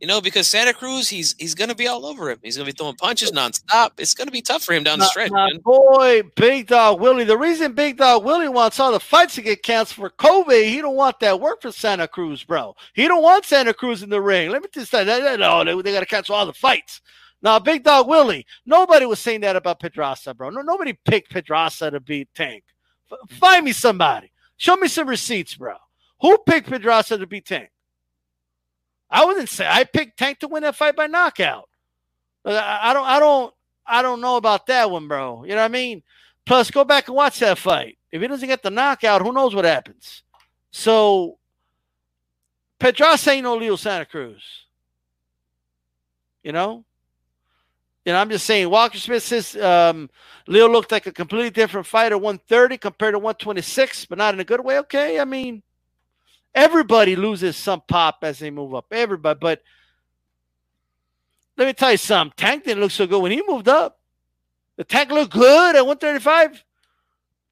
You 0.00 0.06
know, 0.06 0.22
because 0.22 0.48
Santa 0.48 0.72
Cruz, 0.72 1.10
he's 1.10 1.34
he's 1.38 1.54
going 1.54 1.68
to 1.68 1.74
be 1.74 1.86
all 1.86 2.06
over 2.06 2.30
him. 2.30 2.38
He's 2.42 2.56
going 2.56 2.66
to 2.66 2.72
be 2.72 2.76
throwing 2.76 2.96
punches 2.96 3.32
nonstop. 3.32 3.90
It's 3.98 4.14
going 4.14 4.28
to 4.28 4.32
be 4.32 4.40
tough 4.40 4.64
for 4.64 4.72
him 4.72 4.82
down 4.82 4.98
the 4.98 5.04
stretch. 5.04 5.30
My 5.30 5.52
boy, 5.62 6.22
Big 6.36 6.68
Dog 6.68 7.00
Willie. 7.00 7.24
The 7.24 7.36
reason 7.36 7.74
Big 7.74 7.98
Dog 7.98 8.24
Willie 8.24 8.48
wants 8.48 8.80
all 8.80 8.92
the 8.92 9.00
fights 9.00 9.34
to 9.34 9.42
get 9.42 9.62
canceled 9.62 10.10
for 10.10 10.16
COVID, 10.16 10.64
he 10.64 10.80
don't 10.80 10.96
want 10.96 11.20
that 11.20 11.38
work 11.38 11.60
for 11.60 11.70
Santa 11.70 12.08
Cruz, 12.08 12.42
bro. 12.44 12.74
He 12.94 13.06
don't 13.08 13.22
want 13.22 13.44
Santa 13.44 13.74
Cruz 13.74 14.02
in 14.02 14.08
the 14.08 14.22
ring. 14.22 14.50
Let 14.50 14.62
me 14.62 14.68
just 14.72 14.90
say 14.90 15.04
that. 15.04 15.38
No, 15.38 15.60
oh, 15.60 15.64
they, 15.64 15.82
they 15.82 15.92
got 15.92 16.00
to 16.00 16.06
cancel 16.06 16.34
all 16.34 16.46
the 16.46 16.54
fights. 16.54 17.02
Now, 17.42 17.58
Big 17.58 17.84
Dog 17.84 18.08
Willie, 18.08 18.46
nobody 18.64 19.04
was 19.04 19.18
saying 19.18 19.42
that 19.42 19.56
about 19.56 19.80
Pedraza, 19.80 20.32
bro. 20.34 20.48
No, 20.48 20.62
nobody 20.62 20.94
picked 21.04 21.30
Pedraza 21.30 21.90
to 21.90 22.00
beat 22.00 22.28
Tank. 22.34 22.64
F- 23.12 23.38
find 23.38 23.66
me 23.66 23.72
somebody. 23.72 24.32
Show 24.56 24.76
me 24.76 24.88
some 24.88 25.08
receipts, 25.08 25.54
bro. 25.54 25.74
Who 26.22 26.38
picked 26.46 26.68
Pedraza 26.68 27.18
to 27.18 27.26
beat 27.26 27.46
Tank? 27.46 27.70
I 29.10 29.24
wouldn't 29.24 29.48
say 29.48 29.66
I 29.68 29.84
picked 29.84 30.18
Tank 30.18 30.38
to 30.40 30.48
win 30.48 30.62
that 30.62 30.76
fight 30.76 30.96
by 30.96 31.06
knockout. 31.06 31.68
I 32.44 32.92
don't, 32.92 33.06
I 33.06 33.18
don't, 33.18 33.54
I 33.86 34.02
don't 34.02 34.20
know 34.20 34.36
about 34.36 34.66
that 34.66 34.90
one, 34.90 35.08
bro. 35.08 35.44
You 35.44 35.50
know 35.50 35.56
what 35.56 35.64
I 35.64 35.68
mean? 35.68 36.02
Plus, 36.46 36.70
go 36.70 36.84
back 36.84 37.08
and 37.08 37.16
watch 37.16 37.40
that 37.40 37.58
fight. 37.58 37.98
If 38.12 38.22
he 38.22 38.28
doesn't 38.28 38.48
get 38.48 38.62
the 38.62 38.70
knockout, 38.70 39.22
who 39.22 39.32
knows 39.32 39.54
what 39.54 39.64
happens? 39.64 40.22
So, 40.70 41.38
Pedraza 42.78 43.32
ain't 43.32 43.44
no 43.44 43.56
Leo 43.56 43.76
Santa 43.76 44.06
Cruz. 44.06 44.42
You 46.42 46.52
know? 46.52 46.84
And 48.06 48.16
I'm 48.16 48.30
just 48.30 48.46
saying, 48.46 48.70
Walker 48.70 48.98
Smith 48.98 49.22
says 49.22 49.54
um, 49.56 50.08
Leo 50.46 50.68
looked 50.68 50.90
like 50.90 51.06
a 51.06 51.12
completely 51.12 51.50
different 51.50 51.86
fighter, 51.86 52.16
130 52.16 52.78
compared 52.78 53.14
to 53.14 53.18
126, 53.18 54.06
but 54.06 54.18
not 54.18 54.34
in 54.34 54.40
a 54.40 54.44
good 54.44 54.64
way. 54.64 54.78
Okay, 54.78 55.20
I 55.20 55.24
mean, 55.24 55.62
everybody 56.54 57.16
loses 57.16 57.56
some 57.56 57.82
pop 57.86 58.18
as 58.22 58.38
they 58.38 58.50
move 58.50 58.74
up. 58.74 58.86
Everybody, 58.90 59.38
but 59.40 59.62
let 61.56 61.66
me 61.66 61.72
tell 61.72 61.92
you 61.92 61.98
something. 61.98 62.34
Tank 62.36 62.64
didn't 62.64 62.82
look 62.82 62.90
so 62.90 63.06
good 63.06 63.20
when 63.20 63.32
he 63.32 63.42
moved 63.46 63.68
up. 63.68 63.98
The 64.76 64.84
tank 64.84 65.10
looked 65.10 65.32
good 65.32 65.76
at 65.76 65.86
135. 65.86 66.64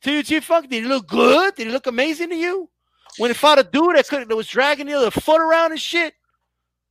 To 0.02 0.12
you, 0.12 0.40
Funk, 0.40 0.70
did 0.70 0.84
he 0.84 0.88
look 0.88 1.08
good? 1.08 1.54
Did 1.56 1.66
he 1.66 1.72
look 1.72 1.86
amazing 1.86 2.30
to 2.30 2.36
you? 2.36 2.70
When 3.18 3.30
he 3.30 3.34
fought 3.34 3.58
a 3.58 3.64
dude 3.64 3.96
that 3.96 4.06
could 4.08 4.28
that 4.28 4.36
was 4.36 4.46
dragging 4.46 4.86
the 4.86 4.94
other 4.94 5.10
foot 5.10 5.40
around 5.40 5.72
and 5.72 5.80
shit. 5.80 6.14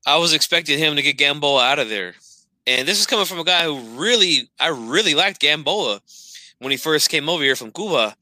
I 0.06 0.18
was 0.18 0.34
expecting 0.34 0.78
him 0.78 0.96
to 0.96 1.02
get 1.02 1.18
Gamboa 1.18 1.64
out 1.64 1.80
of 1.80 1.90
there. 1.90 2.14
And 2.66 2.88
this 2.88 3.00
is 3.00 3.06
coming 3.06 3.26
from 3.26 3.40
a 3.40 3.46
guy 3.46 3.64
who 3.64 3.80
really, 3.98 4.50
I 4.60 4.68
really 4.68 5.16
liked 5.16 5.40
Gamboa 5.40 6.02
when 6.60 6.72
he 6.72 6.78
first 6.78 7.10
came 7.10 7.30
over 7.30 7.42
here 7.42 7.56
from 7.56 7.72
Cuba. 7.72 8.16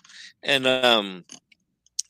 And 0.44 0.68
um, 0.68 1.26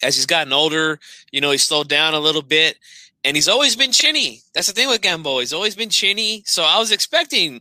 as 0.02 0.16
he's 0.16 0.26
gotten 0.26 0.54
older, 0.54 1.00
you 1.32 1.42
know, 1.42 1.52
he 1.52 1.58
slowed 1.58 1.90
down 1.90 2.14
a 2.14 2.20
little 2.20 2.42
bit. 2.42 2.78
And 3.24 3.36
he's 3.36 3.48
always 3.48 3.76
been 3.76 3.92
chinny. 3.92 4.42
That's 4.54 4.68
the 4.68 4.74
thing 4.74 4.88
with 4.88 5.02
Gamboa. 5.02 5.40
He's 5.40 5.54
always 5.54 5.76
been 5.76 5.90
chinny. 5.90 6.44
So 6.46 6.64
I 6.64 6.78
was 6.78 6.92
expecting 6.92 7.60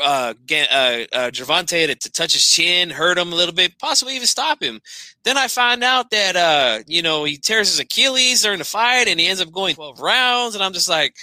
uh, 0.00 0.34
uh, 0.50 1.04
uh, 1.12 1.30
to, 1.30 1.94
to, 1.94 2.12
touch 2.12 2.32
his 2.32 2.48
chin, 2.48 2.90
hurt 2.90 3.18
him 3.18 3.32
a 3.32 3.36
little 3.36 3.54
bit, 3.54 3.78
possibly 3.78 4.14
even 4.14 4.26
stop 4.26 4.62
him. 4.62 4.80
Then 5.24 5.36
I 5.36 5.48
find 5.48 5.84
out 5.84 6.10
that 6.10 6.36
uh, 6.36 6.82
you 6.86 7.02
know 7.02 7.24
he 7.24 7.36
tears 7.36 7.68
his 7.68 7.80
Achilles 7.80 8.42
during 8.42 8.58
the 8.58 8.64
fight, 8.64 9.08
and 9.08 9.20
he 9.20 9.26
ends 9.26 9.40
up 9.40 9.52
going 9.52 9.74
12 9.74 10.00
rounds, 10.00 10.54
and 10.54 10.64
I'm 10.64 10.72
just 10.72 10.88
like, 10.88 11.16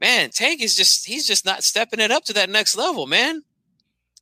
man, 0.00 0.30
Tank 0.30 0.62
is 0.62 0.76
just 0.76 1.06
he's 1.06 1.26
just 1.26 1.44
not 1.44 1.62
stepping 1.62 2.00
it 2.00 2.10
up 2.10 2.24
to 2.24 2.32
that 2.34 2.50
next 2.50 2.76
level, 2.76 3.06
man. 3.06 3.42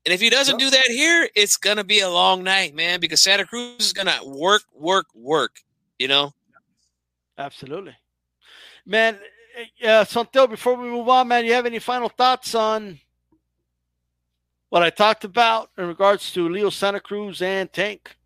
And 0.06 0.14
if 0.14 0.20
he 0.20 0.30
doesn't 0.30 0.58
do 0.58 0.70
that 0.70 0.86
here, 0.86 1.28
it's 1.34 1.56
gonna 1.56 1.84
be 1.84 2.00
a 2.00 2.08
long 2.08 2.42
night, 2.42 2.74
man, 2.74 3.00
because 3.00 3.20
Santa 3.20 3.44
Cruz 3.44 3.80
is 3.80 3.92
gonna 3.92 4.18
work, 4.24 4.62
work, 4.74 5.06
work. 5.14 5.56
You 5.98 6.08
know. 6.08 6.32
Absolutely, 7.38 7.94
man. 8.86 9.18
Uh, 9.82 10.04
Sonteo, 10.04 10.48
before 10.48 10.74
we 10.74 10.88
move 10.88 11.08
on, 11.08 11.28
man, 11.28 11.44
you 11.44 11.52
have 11.52 11.66
any 11.66 11.78
final 11.78 12.08
thoughts 12.08 12.54
on 12.54 12.98
what 14.70 14.82
I 14.82 14.90
talked 14.90 15.24
about 15.24 15.70
in 15.76 15.86
regards 15.86 16.32
to 16.32 16.48
Leo 16.48 16.70
Santa 16.70 17.00
Cruz 17.00 17.42
and 17.42 17.70
Tank? 17.72 18.16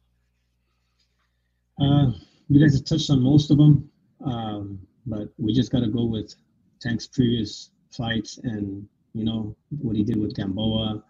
Uh, 1.80 2.12
you 2.48 2.60
guys 2.60 2.76
have 2.76 2.84
touched 2.84 3.10
on 3.10 3.20
most 3.20 3.50
of 3.50 3.56
them, 3.56 3.90
um, 4.24 4.78
but 5.06 5.28
we 5.38 5.52
just 5.52 5.72
got 5.72 5.80
to 5.80 5.88
go 5.88 6.04
with 6.04 6.34
Tank's 6.80 7.06
previous 7.06 7.70
fights 7.90 8.38
and 8.38 8.86
you 9.14 9.24
know 9.24 9.56
what 9.80 9.96
he 9.96 10.04
did 10.04 10.16
with 10.16 10.36
Gamboa, 10.36 11.02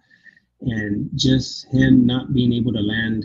and 0.65 1.11
just 1.15 1.66
him 1.69 2.07
not 2.07 2.32
being 2.32 2.53
able 2.53 2.73
to 2.73 2.81
land 2.81 3.24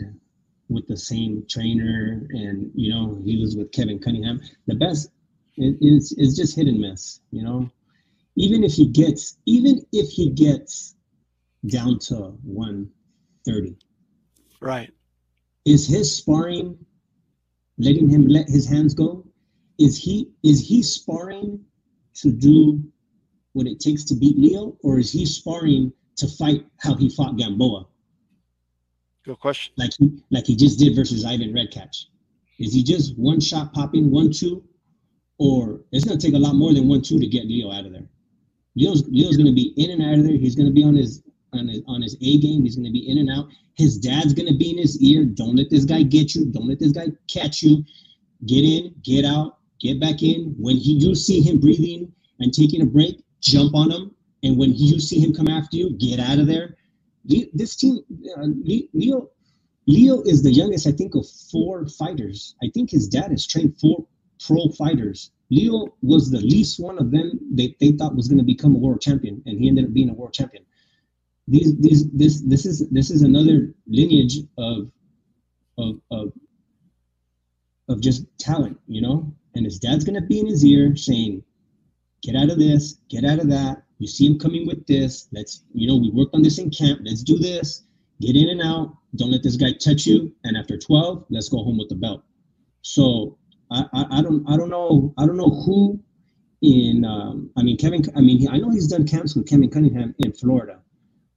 with 0.68 0.86
the 0.86 0.96
same 0.96 1.44
trainer, 1.48 2.26
and 2.30 2.70
you 2.74 2.90
know 2.90 3.20
he 3.24 3.40
was 3.40 3.56
with 3.56 3.72
Kevin 3.72 3.98
Cunningham. 3.98 4.40
The 4.66 4.74
best 4.74 5.10
is 5.56 6.12
is 6.12 6.36
just 6.36 6.54
hit 6.56 6.68
and 6.68 6.80
miss. 6.80 7.20
You 7.30 7.42
know, 7.42 7.70
even 8.36 8.62
if 8.62 8.72
he 8.74 8.86
gets, 8.86 9.38
even 9.46 9.84
if 9.92 10.08
he 10.10 10.30
gets 10.30 10.96
down 11.66 11.98
to 11.98 12.38
130. 12.44 13.76
Right. 14.60 14.90
Is 15.64 15.86
his 15.86 16.14
sparring 16.16 16.78
letting 17.78 18.08
him 18.08 18.28
let 18.28 18.48
his 18.48 18.68
hands 18.68 18.94
go? 18.94 19.26
Is 19.78 19.96
he 19.96 20.30
is 20.42 20.66
he 20.66 20.82
sparring 20.82 21.64
to 22.14 22.30
do 22.30 22.82
what 23.52 23.66
it 23.66 23.80
takes 23.80 24.04
to 24.04 24.14
beat 24.14 24.38
Leo, 24.38 24.76
or 24.82 24.98
is 24.98 25.10
he 25.10 25.26
sparring 25.26 25.92
to 26.20 26.28
fight 26.28 26.64
how 26.78 26.94
he 26.94 27.08
fought 27.08 27.36
Gamboa? 27.36 27.86
Good 29.24 29.38
question. 29.38 29.74
Like 29.76 29.92
he 29.98 30.22
like 30.30 30.46
he 30.46 30.56
just 30.56 30.78
did 30.78 30.96
versus 30.96 31.24
Ivan 31.24 31.52
Redkach. 31.52 32.06
Is 32.58 32.72
he 32.72 32.82
just 32.82 33.18
one 33.18 33.40
shot 33.40 33.72
popping 33.72 34.10
one 34.10 34.32
two, 34.32 34.62
or 35.38 35.80
it's 35.92 36.04
gonna 36.04 36.18
take 36.18 36.34
a 36.34 36.38
lot 36.38 36.54
more 36.54 36.72
than 36.72 36.88
one 36.88 37.02
two 37.02 37.18
to 37.18 37.26
get 37.26 37.46
Leo 37.46 37.70
out 37.70 37.86
of 37.86 37.92
there? 37.92 38.08
Leo's 38.76 39.06
Leo's 39.08 39.36
gonna 39.36 39.52
be 39.52 39.74
in 39.76 39.90
and 39.90 40.02
out 40.02 40.18
of 40.18 40.24
there. 40.24 40.36
He's 40.36 40.56
gonna 40.56 40.70
be 40.70 40.84
on 40.84 40.94
his 40.94 41.22
on 41.52 41.68
his, 41.68 41.82
on 41.86 42.02
his 42.02 42.16
A 42.20 42.38
game. 42.38 42.62
He's 42.62 42.76
going 42.76 42.86
to 42.86 42.92
be 42.92 43.08
in 43.10 43.18
and 43.18 43.30
out. 43.30 43.48
His 43.74 43.98
dad's 43.98 44.34
going 44.34 44.48
to 44.48 44.56
be 44.56 44.70
in 44.70 44.78
his 44.78 45.00
ear. 45.02 45.24
Don't 45.24 45.56
let 45.56 45.70
this 45.70 45.84
guy 45.84 46.02
get 46.02 46.34
you. 46.34 46.46
Don't 46.46 46.68
let 46.68 46.78
this 46.78 46.92
guy 46.92 47.08
catch 47.28 47.62
you. 47.62 47.84
Get 48.46 48.64
in, 48.64 48.94
get 49.02 49.24
out, 49.24 49.58
get 49.80 50.00
back 50.00 50.22
in. 50.22 50.54
When 50.58 50.76
he, 50.76 50.92
you 50.94 51.14
see 51.14 51.40
him 51.40 51.60
breathing 51.60 52.12
and 52.38 52.52
taking 52.52 52.82
a 52.82 52.86
break, 52.86 53.22
jump 53.40 53.74
on 53.74 53.90
him. 53.90 54.14
And 54.42 54.56
when 54.56 54.74
you 54.74 55.00
see 55.00 55.20
him 55.20 55.34
come 55.34 55.48
after 55.48 55.76
you, 55.76 55.90
get 55.90 56.20
out 56.20 56.38
of 56.38 56.46
there. 56.46 56.76
This 57.24 57.76
team, 57.76 58.00
uh, 58.36 58.46
Leo, 58.94 59.28
Leo 59.86 60.22
is 60.22 60.42
the 60.42 60.52
youngest, 60.52 60.86
I 60.86 60.92
think, 60.92 61.14
of 61.14 61.26
four 61.52 61.86
fighters. 61.86 62.54
I 62.62 62.70
think 62.72 62.90
his 62.90 63.08
dad 63.08 63.30
has 63.30 63.46
trained 63.46 63.78
four 63.78 64.06
pro 64.44 64.70
fighters. 64.70 65.30
Leo 65.50 65.88
was 66.02 66.30
the 66.30 66.40
least 66.40 66.80
one 66.80 66.98
of 66.98 67.10
them 67.10 67.38
they, 67.52 67.76
they 67.80 67.92
thought 67.92 68.14
was 68.16 68.28
going 68.28 68.38
to 68.38 68.44
become 68.44 68.74
a 68.74 68.78
world 68.78 69.00
champion, 69.00 69.42
and 69.46 69.58
he 69.58 69.68
ended 69.68 69.84
up 69.84 69.92
being 69.92 70.10
a 70.10 70.14
world 70.14 70.32
champion 70.32 70.64
these 71.50 71.76
these 71.78 72.08
this 72.12 72.42
this 72.42 72.64
is 72.64 72.88
this 72.90 73.10
is 73.10 73.22
another 73.22 73.74
lineage 73.86 74.38
of 74.56 74.90
of 75.78 76.00
of 76.10 76.32
of 77.88 78.00
just 78.00 78.24
talent, 78.38 78.78
you 78.86 79.02
know. 79.02 79.34
And 79.54 79.64
his 79.64 79.80
dad's 79.80 80.04
gonna 80.04 80.20
be 80.22 80.38
in 80.38 80.46
his 80.46 80.64
ear 80.64 80.94
saying, 80.94 81.42
"Get 82.22 82.36
out 82.36 82.50
of 82.50 82.58
this, 82.58 82.98
get 83.08 83.24
out 83.24 83.40
of 83.40 83.48
that. 83.48 83.82
You 84.00 84.08
see 84.08 84.26
him 84.26 84.38
coming 84.38 84.66
with 84.66 84.84
this. 84.86 85.28
Let's, 85.30 85.62
you 85.72 85.86
know, 85.86 85.96
we 85.96 86.10
worked 86.10 86.34
on 86.34 86.42
this 86.42 86.58
in 86.58 86.70
camp. 86.70 87.00
Let's 87.04 87.22
do 87.22 87.38
this. 87.38 87.84
Get 88.20 88.34
in 88.34 88.48
and 88.48 88.62
out. 88.62 88.96
Don't 89.16 89.30
let 89.30 89.42
this 89.42 89.56
guy 89.56 89.72
touch 89.72 90.06
you. 90.06 90.32
And 90.44 90.56
after 90.56 90.76
12, 90.76 91.26
let's 91.30 91.48
go 91.48 91.62
home 91.62 91.78
with 91.78 91.88
the 91.88 91.94
belt." 91.94 92.22
So 92.82 93.38
I, 93.70 93.84
I, 93.92 94.18
I 94.18 94.22
don't 94.22 94.48
I 94.48 94.56
don't 94.56 94.70
know 94.70 95.14
I 95.18 95.26
don't 95.26 95.36
know 95.36 95.50
who 95.64 96.00
in 96.62 97.04
um, 97.04 97.50
I 97.56 97.62
mean 97.62 97.76
Kevin 97.76 98.02
I 98.16 98.20
mean 98.20 98.48
I 98.48 98.58
know 98.58 98.70
he's 98.70 98.88
done 98.88 99.06
camps 99.06 99.36
with 99.36 99.46
Kevin 99.46 99.70
Cunningham 99.70 100.14
in 100.18 100.32
Florida 100.32 100.80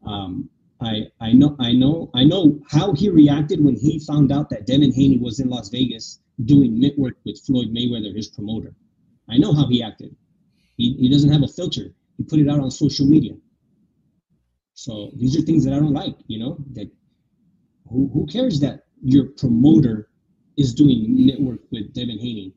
um, 0.05 0.49
I 0.81 1.07
I 1.19 1.33
know 1.33 1.55
I 1.59 1.73
know 1.73 2.09
I 2.13 2.23
know 2.23 2.59
how 2.69 2.93
he 2.93 3.09
reacted 3.09 3.63
when 3.63 3.75
he 3.75 3.99
found 3.99 4.31
out 4.31 4.49
that 4.49 4.65
Devin 4.65 4.93
Haney 4.93 5.17
was 5.17 5.39
in 5.39 5.49
Las 5.49 5.69
Vegas 5.69 6.19
doing 6.45 6.81
work 6.97 7.17
with 7.25 7.39
Floyd 7.41 7.67
Mayweather, 7.69 8.15
his 8.15 8.27
promoter. 8.27 8.73
I 9.29 9.37
know 9.37 9.53
how 9.53 9.67
he 9.67 9.83
acted. 9.83 10.15
He, 10.77 10.93
he 10.93 11.09
doesn't 11.09 11.31
have 11.31 11.43
a 11.43 11.47
filter. 11.47 11.93
He 12.17 12.23
put 12.23 12.39
it 12.39 12.49
out 12.49 12.59
on 12.59 12.71
social 12.71 13.05
media. 13.05 13.33
So 14.73 15.11
these 15.15 15.37
are 15.37 15.41
things 15.41 15.65
that 15.65 15.73
I 15.73 15.79
don't 15.79 15.93
like, 15.93 16.15
you 16.27 16.39
know, 16.39 16.57
that 16.73 16.89
who, 17.89 18.09
who 18.13 18.25
cares 18.25 18.59
that 18.61 18.85
your 19.03 19.25
promoter 19.37 20.09
is 20.57 20.73
doing 20.73 21.25
network 21.25 21.59
with 21.71 21.93
Devin 21.93 22.19
Haney? 22.19 22.53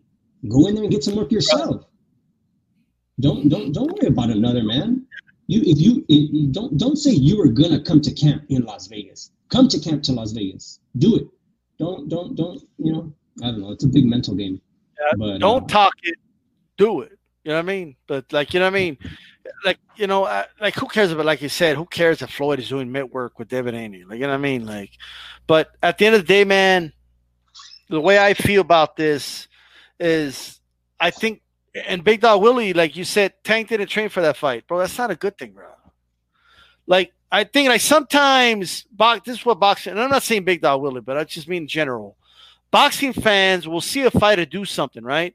Go 0.48 0.66
in 0.66 0.74
there 0.74 0.84
and 0.84 0.92
get 0.92 1.04
some 1.04 1.16
work 1.16 1.32
yourself. 1.32 1.84
Don't 3.18 3.48
don't 3.48 3.72
don't 3.72 3.90
worry 3.90 4.08
about 4.08 4.28
another 4.28 4.62
man 4.62 5.06
you 5.46 5.62
if 5.64 5.80
you, 5.80 6.04
if 6.08 6.32
you 6.32 6.48
don't 6.48 6.76
don't 6.76 6.96
say 6.96 7.10
you 7.10 7.40
are 7.40 7.48
gonna 7.48 7.80
come 7.80 8.00
to 8.00 8.12
camp 8.12 8.44
in 8.48 8.64
Las 8.64 8.88
Vegas. 8.88 9.30
Come 9.48 9.68
to 9.68 9.78
camp 9.78 10.02
to 10.04 10.12
Las 10.12 10.32
Vegas. 10.32 10.80
Do 10.98 11.16
it. 11.16 11.28
Don't 11.78 12.08
don't 12.08 12.34
don't 12.34 12.60
you 12.78 12.92
know? 12.92 13.12
I 13.42 13.50
don't 13.50 13.60
know. 13.60 13.70
It's 13.70 13.84
a 13.84 13.88
big 13.88 14.06
mental 14.06 14.34
game. 14.34 14.60
Yeah, 14.98 15.12
but 15.16 15.38
don't 15.38 15.64
uh, 15.64 15.66
talk 15.66 15.92
it. 16.02 16.18
Do 16.78 17.02
it. 17.02 17.15
You 17.46 17.52
know 17.52 17.58
what 17.58 17.70
I 17.70 17.74
mean? 17.74 17.96
But 18.08 18.32
like 18.32 18.52
you 18.52 18.58
know 18.58 18.66
what 18.66 18.74
I 18.74 18.80
mean? 18.80 18.98
Like 19.64 19.78
you 19.94 20.08
know, 20.08 20.22
like 20.60 20.74
who 20.74 20.88
cares 20.88 21.12
about? 21.12 21.26
Like 21.26 21.40
you 21.40 21.48
said, 21.48 21.76
who 21.76 21.86
cares 21.86 22.20
if 22.20 22.28
Floyd 22.28 22.58
is 22.58 22.68
doing 22.68 22.90
mitt 22.90 23.14
work 23.14 23.38
with 23.38 23.46
Devin 23.46 23.72
Haney? 23.72 24.02
Like 24.02 24.18
you 24.18 24.22
know 24.22 24.30
what 24.30 24.34
I 24.34 24.38
mean? 24.38 24.66
Like, 24.66 24.90
but 25.46 25.70
at 25.80 25.96
the 25.96 26.06
end 26.06 26.16
of 26.16 26.22
the 26.22 26.26
day, 26.26 26.42
man, 26.42 26.92
the 27.88 28.00
way 28.00 28.18
I 28.18 28.34
feel 28.34 28.62
about 28.62 28.96
this 28.96 29.46
is, 30.00 30.60
I 30.98 31.12
think 31.12 31.40
and 31.86 32.02
Big 32.02 32.20
Dog 32.20 32.42
Willie, 32.42 32.72
like 32.72 32.96
you 32.96 33.04
said, 33.04 33.34
Tank 33.44 33.68
didn't 33.68 33.86
train 33.86 34.08
for 34.08 34.22
that 34.22 34.36
fight, 34.36 34.66
bro. 34.66 34.80
That's 34.80 34.98
not 34.98 35.12
a 35.12 35.16
good 35.16 35.38
thing, 35.38 35.52
bro. 35.52 35.68
Like 36.88 37.12
I 37.30 37.44
think, 37.44 37.68
like 37.68 37.80
sometimes 37.80 38.82
box. 38.90 39.20
This 39.24 39.38
is 39.38 39.46
what 39.46 39.60
boxing. 39.60 39.92
And 39.92 40.00
I'm 40.00 40.10
not 40.10 40.24
saying 40.24 40.42
Big 40.42 40.62
Dog 40.62 40.82
Willie, 40.82 41.00
but 41.00 41.16
I 41.16 41.22
just 41.22 41.46
mean 41.46 41.62
in 41.62 41.68
general. 41.68 42.16
Boxing 42.72 43.12
fans 43.12 43.68
will 43.68 43.80
see 43.80 44.02
a 44.02 44.10
fighter 44.10 44.44
do 44.44 44.64
something, 44.64 45.04
right? 45.04 45.32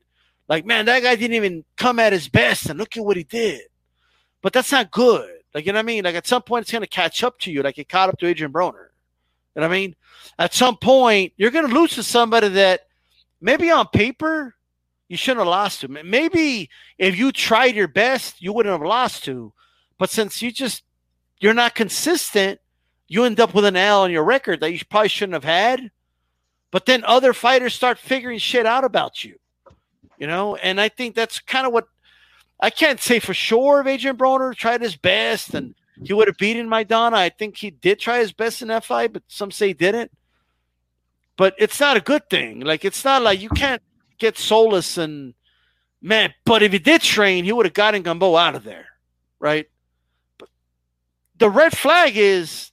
Like, 0.51 0.65
man, 0.65 0.83
that 0.87 1.01
guy 1.01 1.15
didn't 1.15 1.37
even 1.37 1.63
come 1.77 1.97
at 1.97 2.11
his 2.11 2.27
best, 2.27 2.65
and 2.65 2.77
look 2.77 2.97
at 2.97 3.05
what 3.05 3.15
he 3.15 3.23
did. 3.23 3.61
But 4.41 4.51
that's 4.51 4.73
not 4.73 4.91
good. 4.91 5.31
Like, 5.55 5.65
you 5.65 5.71
know 5.71 5.77
what 5.77 5.83
I 5.83 5.87
mean? 5.87 6.03
Like, 6.03 6.15
at 6.15 6.27
some 6.27 6.41
point, 6.41 6.63
it's 6.63 6.71
going 6.73 6.81
to 6.81 6.89
catch 6.89 7.23
up 7.23 7.39
to 7.39 7.51
you, 7.53 7.63
like 7.63 7.77
it 7.77 7.87
caught 7.87 8.09
up 8.09 8.19
to 8.19 8.27
Adrian 8.27 8.51
Broner. 8.51 8.89
You 9.55 9.61
know 9.61 9.61
what 9.61 9.63
I 9.63 9.69
mean? 9.69 9.95
At 10.37 10.53
some 10.53 10.75
point, 10.75 11.31
you're 11.37 11.51
going 11.51 11.69
to 11.69 11.73
lose 11.73 11.95
to 11.95 12.03
somebody 12.03 12.49
that 12.49 12.81
maybe 13.39 13.71
on 13.71 13.87
paper 13.93 14.53
you 15.07 15.15
shouldn't 15.15 15.39
have 15.39 15.47
lost 15.47 15.79
to. 15.81 15.87
Maybe 15.87 16.69
if 16.97 17.17
you 17.17 17.31
tried 17.31 17.75
your 17.75 17.87
best, 17.87 18.41
you 18.41 18.51
wouldn't 18.51 18.73
have 18.73 18.85
lost 18.85 19.23
to. 19.23 19.53
But 19.97 20.09
since 20.09 20.41
you 20.41 20.51
just 20.51 20.83
you're 21.39 21.53
not 21.53 21.75
consistent, 21.75 22.59
you 23.07 23.23
end 23.23 23.39
up 23.39 23.53
with 23.53 23.63
an 23.63 23.77
L 23.77 24.01
on 24.01 24.11
your 24.11 24.25
record 24.25 24.59
that 24.59 24.73
you 24.73 24.79
probably 24.89 25.07
shouldn't 25.07 25.33
have 25.33 25.45
had. 25.45 25.91
But 26.71 26.85
then 26.85 27.05
other 27.05 27.31
fighters 27.31 27.73
start 27.73 27.99
figuring 27.99 28.37
shit 28.39 28.65
out 28.65 28.83
about 28.83 29.23
you, 29.23 29.35
you 30.21 30.27
know. 30.27 30.55
And 30.55 30.79
I 30.79 30.87
think 30.87 31.15
that's 31.15 31.39
kind 31.39 31.65
of 31.65 31.73
what 31.73 31.87
I 32.59 32.69
can't 32.69 33.01
say 33.01 33.19
for 33.19 33.33
sure 33.33 33.81
if 33.81 33.87
Adrian 33.87 34.15
Broner 34.15 34.55
tried 34.55 34.81
his 34.81 34.95
best 34.95 35.55
and 35.55 35.73
he 36.03 36.13
would 36.13 36.27
have 36.27 36.37
beaten 36.37 36.69
Maidana. 36.69 37.13
I 37.13 37.29
think 37.29 37.57
he 37.57 37.71
did 37.71 37.99
try 37.99 38.19
his 38.19 38.31
best 38.31 38.61
in 38.61 38.67
that 38.67 38.85
fight, 38.85 39.13
but 39.13 39.23
some 39.27 39.49
say 39.49 39.73
didn't. 39.73 40.11
But 41.37 41.55
it's 41.57 41.79
not 41.79 41.97
a 41.97 42.01
good 42.01 42.29
thing. 42.29 42.59
Like 42.59 42.85
it's 42.85 43.03
not 43.03 43.23
like 43.23 43.41
you 43.41 43.49
can't 43.49 43.81
get 44.19 44.37
Solis 44.37 44.99
and 44.99 45.33
man. 46.03 46.35
But 46.45 46.61
if 46.61 46.71
he 46.71 46.77
did 46.77 47.01
train, 47.01 47.43
he 47.43 47.51
would 47.51 47.65
have 47.65 47.73
gotten 47.73 48.03
Gamboa 48.03 48.39
out 48.39 48.55
of 48.55 48.63
there, 48.63 48.85
right? 49.39 49.65
But 50.37 50.49
the 51.35 51.49
red 51.49 51.75
flag 51.75 52.15
is 52.15 52.71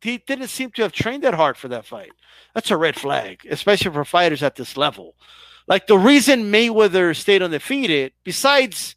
he 0.00 0.16
didn't 0.16 0.48
seem 0.48 0.70
to 0.72 0.82
have 0.82 0.92
trained 0.92 1.22
that 1.24 1.34
hard 1.34 1.58
for 1.58 1.68
that 1.68 1.84
fight. 1.84 2.12
That's 2.54 2.70
a 2.70 2.78
red 2.78 2.98
flag, 2.98 3.46
especially 3.50 3.92
for 3.92 4.06
fighters 4.06 4.42
at 4.42 4.56
this 4.56 4.78
level. 4.78 5.14
Like 5.70 5.86
the 5.86 5.96
reason 5.96 6.50
Mayweather 6.50 7.14
stayed 7.14 7.42
undefeated, 7.42 8.12
besides 8.24 8.96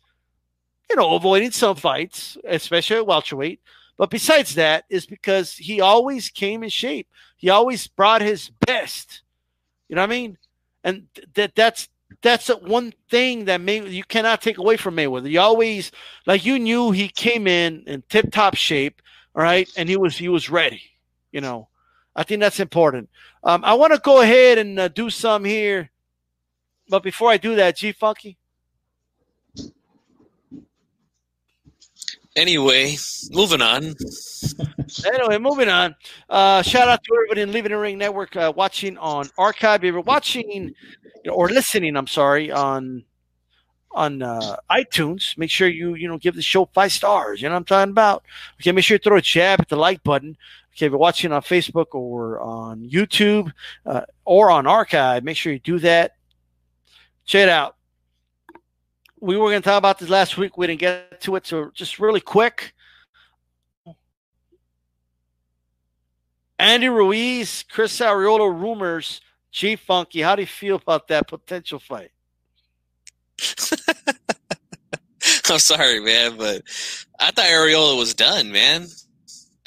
you 0.90 0.96
know 0.96 1.14
avoiding 1.14 1.52
some 1.52 1.76
fights, 1.76 2.36
especially 2.46 2.98
at 2.98 3.06
welterweight, 3.06 3.62
but 3.96 4.10
besides 4.10 4.56
that, 4.56 4.86
is 4.90 5.06
because 5.06 5.54
he 5.54 5.82
always 5.82 6.30
came 6.30 6.64
in 6.64 6.70
shape. 6.70 7.08
He 7.38 7.52
always 7.52 7.86
brought 7.86 8.24
his 8.24 8.50
best. 8.66 9.22
You 9.88 9.96
know 9.96 10.02
what 10.02 10.10
I 10.10 10.16
mean? 10.16 10.38
And 10.84 11.08
that 11.36 11.54
that's 11.54 11.90
that's 12.24 12.48
one 12.48 12.92
thing 13.08 13.46
that 13.46 13.62
May, 13.62 13.88
you 13.88 14.04
cannot 14.04 14.42
take 14.42 14.58
away 14.58 14.76
from 14.76 14.96
Mayweather. 14.96 15.30
You 15.30 15.42
always 15.42 15.92
like 16.26 16.44
you 16.44 16.58
knew 16.58 16.90
he 16.90 17.08
came 17.08 17.46
in 17.46 17.84
in 17.86 18.02
tip 18.10 18.32
top 18.32 18.56
shape, 18.56 19.00
all 19.36 19.44
right, 19.44 19.70
and 19.78 19.88
he 19.88 19.96
was 19.96 20.18
he 20.18 20.28
was 20.28 20.50
ready. 20.50 20.82
You 21.32 21.42
know, 21.42 21.68
I 22.16 22.24
think 22.24 22.42
that's 22.42 22.60
important. 22.60 23.12
Um, 23.44 23.64
I 23.64 23.76
want 23.76 23.94
to 23.94 24.00
go 24.00 24.22
ahead 24.22 24.58
and 24.58 24.80
uh, 24.80 24.88
do 24.88 25.12
some 25.12 25.46
here, 25.46 25.92
but 26.94 27.02
before 27.02 27.32
I 27.32 27.38
do 27.38 27.56
that, 27.56 27.76
G 27.76 27.92
Funky. 27.92 28.38
Anyway, 32.36 32.96
moving 33.32 33.64
on. 33.64 33.96
anyway, 35.08 35.40
moving 35.40 35.70
on. 35.70 35.96
Uh, 36.30 36.62
shout 36.62 36.88
out 36.88 37.04
to 37.04 37.16
everybody 37.16 37.42
in 37.42 37.52
Leaving 37.52 37.72
the 37.72 37.80
Ring 37.80 37.98
Network 37.98 38.36
uh, 38.36 38.54
watching 38.56 38.96
on 39.00 39.28
archive. 39.40 39.84
If 39.84 39.92
you're 39.92 40.02
watching 40.02 40.76
or 41.28 41.50
listening, 41.50 41.98
I'm 41.98 42.06
sorry, 42.06 42.52
on 42.52 43.04
on 43.90 44.22
uh, 44.22 44.58
iTunes, 44.70 45.36
make 45.36 45.50
sure 45.50 45.68
you 45.68 45.96
you 45.96 46.08
know 46.08 46.20
give 46.20 46.36
the 46.36 46.44
show 46.44 46.66
five 46.76 46.92
stars. 46.92 47.42
You 47.42 47.50
know 47.50 47.56
what 47.56 47.62
I'm 47.62 47.66
talking 47.66 47.90
about. 47.90 48.24
Okay, 48.62 48.72
make 48.72 48.86
sure 48.86 48.94
you 48.94 49.00
throw 49.00 49.18
a 49.18 49.22
jab 49.22 49.62
at 49.62 49.70
the 49.70 49.78
like 49.78 50.04
button. 50.04 50.38
Okay, 50.76 50.86
if 50.86 50.92
you're 50.92 51.00
watching 51.00 51.32
on 51.32 51.42
Facebook 51.42 51.96
or 51.96 52.40
on 52.40 52.88
YouTube 52.88 53.52
uh, 53.84 54.02
or 54.26 54.52
on 54.52 54.68
archive, 54.68 55.24
make 55.24 55.38
sure 55.38 55.54
you 55.54 55.58
do 55.58 55.80
that. 55.80 56.18
Check 57.26 57.44
it 57.44 57.50
out 57.50 57.76
we 59.20 59.38
were 59.38 59.50
going 59.50 59.62
to 59.62 59.66
talk 59.66 59.78
about 59.78 60.00
this 60.00 60.10
last 60.10 60.38
week. 60.38 60.58
We 60.58 60.68
didn't 60.68 60.82
get 60.82 61.22
to 61.22 61.38
it. 61.38 61.48
So, 61.48 61.72
just 61.74 61.98
really 61.98 62.20
quick 62.20 62.74
Andy 66.60 66.88
Ruiz, 66.88 67.66
Chris 67.70 68.00
Arreola 68.00 68.50
rumors. 68.50 69.22
G 69.52 69.76
Funky, 69.76 70.22
how 70.22 70.36
do 70.36 70.42
you 70.42 70.48
feel 70.48 70.78
about 70.78 71.10
that 71.10 71.28
potential 71.28 71.78
fight? 71.78 72.10
I'm 75.50 75.60
sorry, 75.60 76.00
man, 76.00 76.38
but 76.38 76.64
I 77.20 77.32
thought 77.32 77.46
Arreola 77.46 77.98
was 77.98 78.16
done, 78.16 78.52
man. 78.52 78.88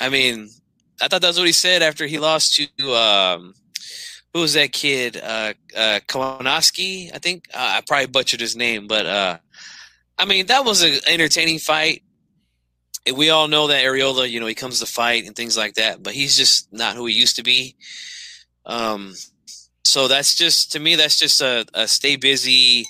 I 0.00 0.08
mean, 0.08 0.48
I 1.00 1.06
thought 1.06 1.22
that's 1.22 1.38
what 1.38 1.46
he 1.46 1.52
said 1.52 1.82
after 1.82 2.06
he 2.06 2.18
lost 2.18 2.56
to 2.56 2.94
um, 2.94 3.54
who 4.36 4.42
was 4.42 4.52
that 4.52 4.70
kid? 4.70 5.16
Uh, 5.16 5.54
uh, 5.74 5.98
Kownacki, 6.06 7.10
I 7.14 7.18
think. 7.18 7.48
Uh, 7.54 7.78
I 7.78 7.80
probably 7.80 8.08
butchered 8.08 8.40
his 8.40 8.54
name, 8.54 8.86
but 8.86 9.06
uh, 9.06 9.38
I 10.18 10.26
mean, 10.26 10.44
that 10.48 10.62
was 10.62 10.82
an 10.82 10.98
entertaining 11.06 11.58
fight. 11.58 12.02
We 13.16 13.30
all 13.30 13.48
know 13.48 13.68
that 13.68 13.82
Arreola, 13.82 14.28
you 14.28 14.38
know, 14.38 14.46
he 14.46 14.54
comes 14.54 14.80
to 14.80 14.86
fight 14.86 15.24
and 15.24 15.34
things 15.34 15.56
like 15.56 15.76
that, 15.76 16.02
but 16.02 16.12
he's 16.12 16.36
just 16.36 16.70
not 16.70 16.96
who 16.96 17.06
he 17.06 17.14
used 17.14 17.36
to 17.36 17.42
be. 17.42 17.76
Um, 18.66 19.14
so 19.84 20.06
that's 20.06 20.34
just 20.34 20.72
to 20.72 20.80
me, 20.80 20.96
that's 20.96 21.18
just 21.18 21.40
a, 21.40 21.64
a 21.72 21.88
stay 21.88 22.16
busy, 22.16 22.84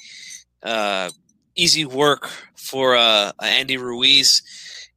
uh, 0.65 1.11
easy 1.55 1.85
work 1.85 2.27
for 2.57 2.97
uh, 2.97 3.31
Andy 3.41 3.77
Ruiz. 3.77 4.43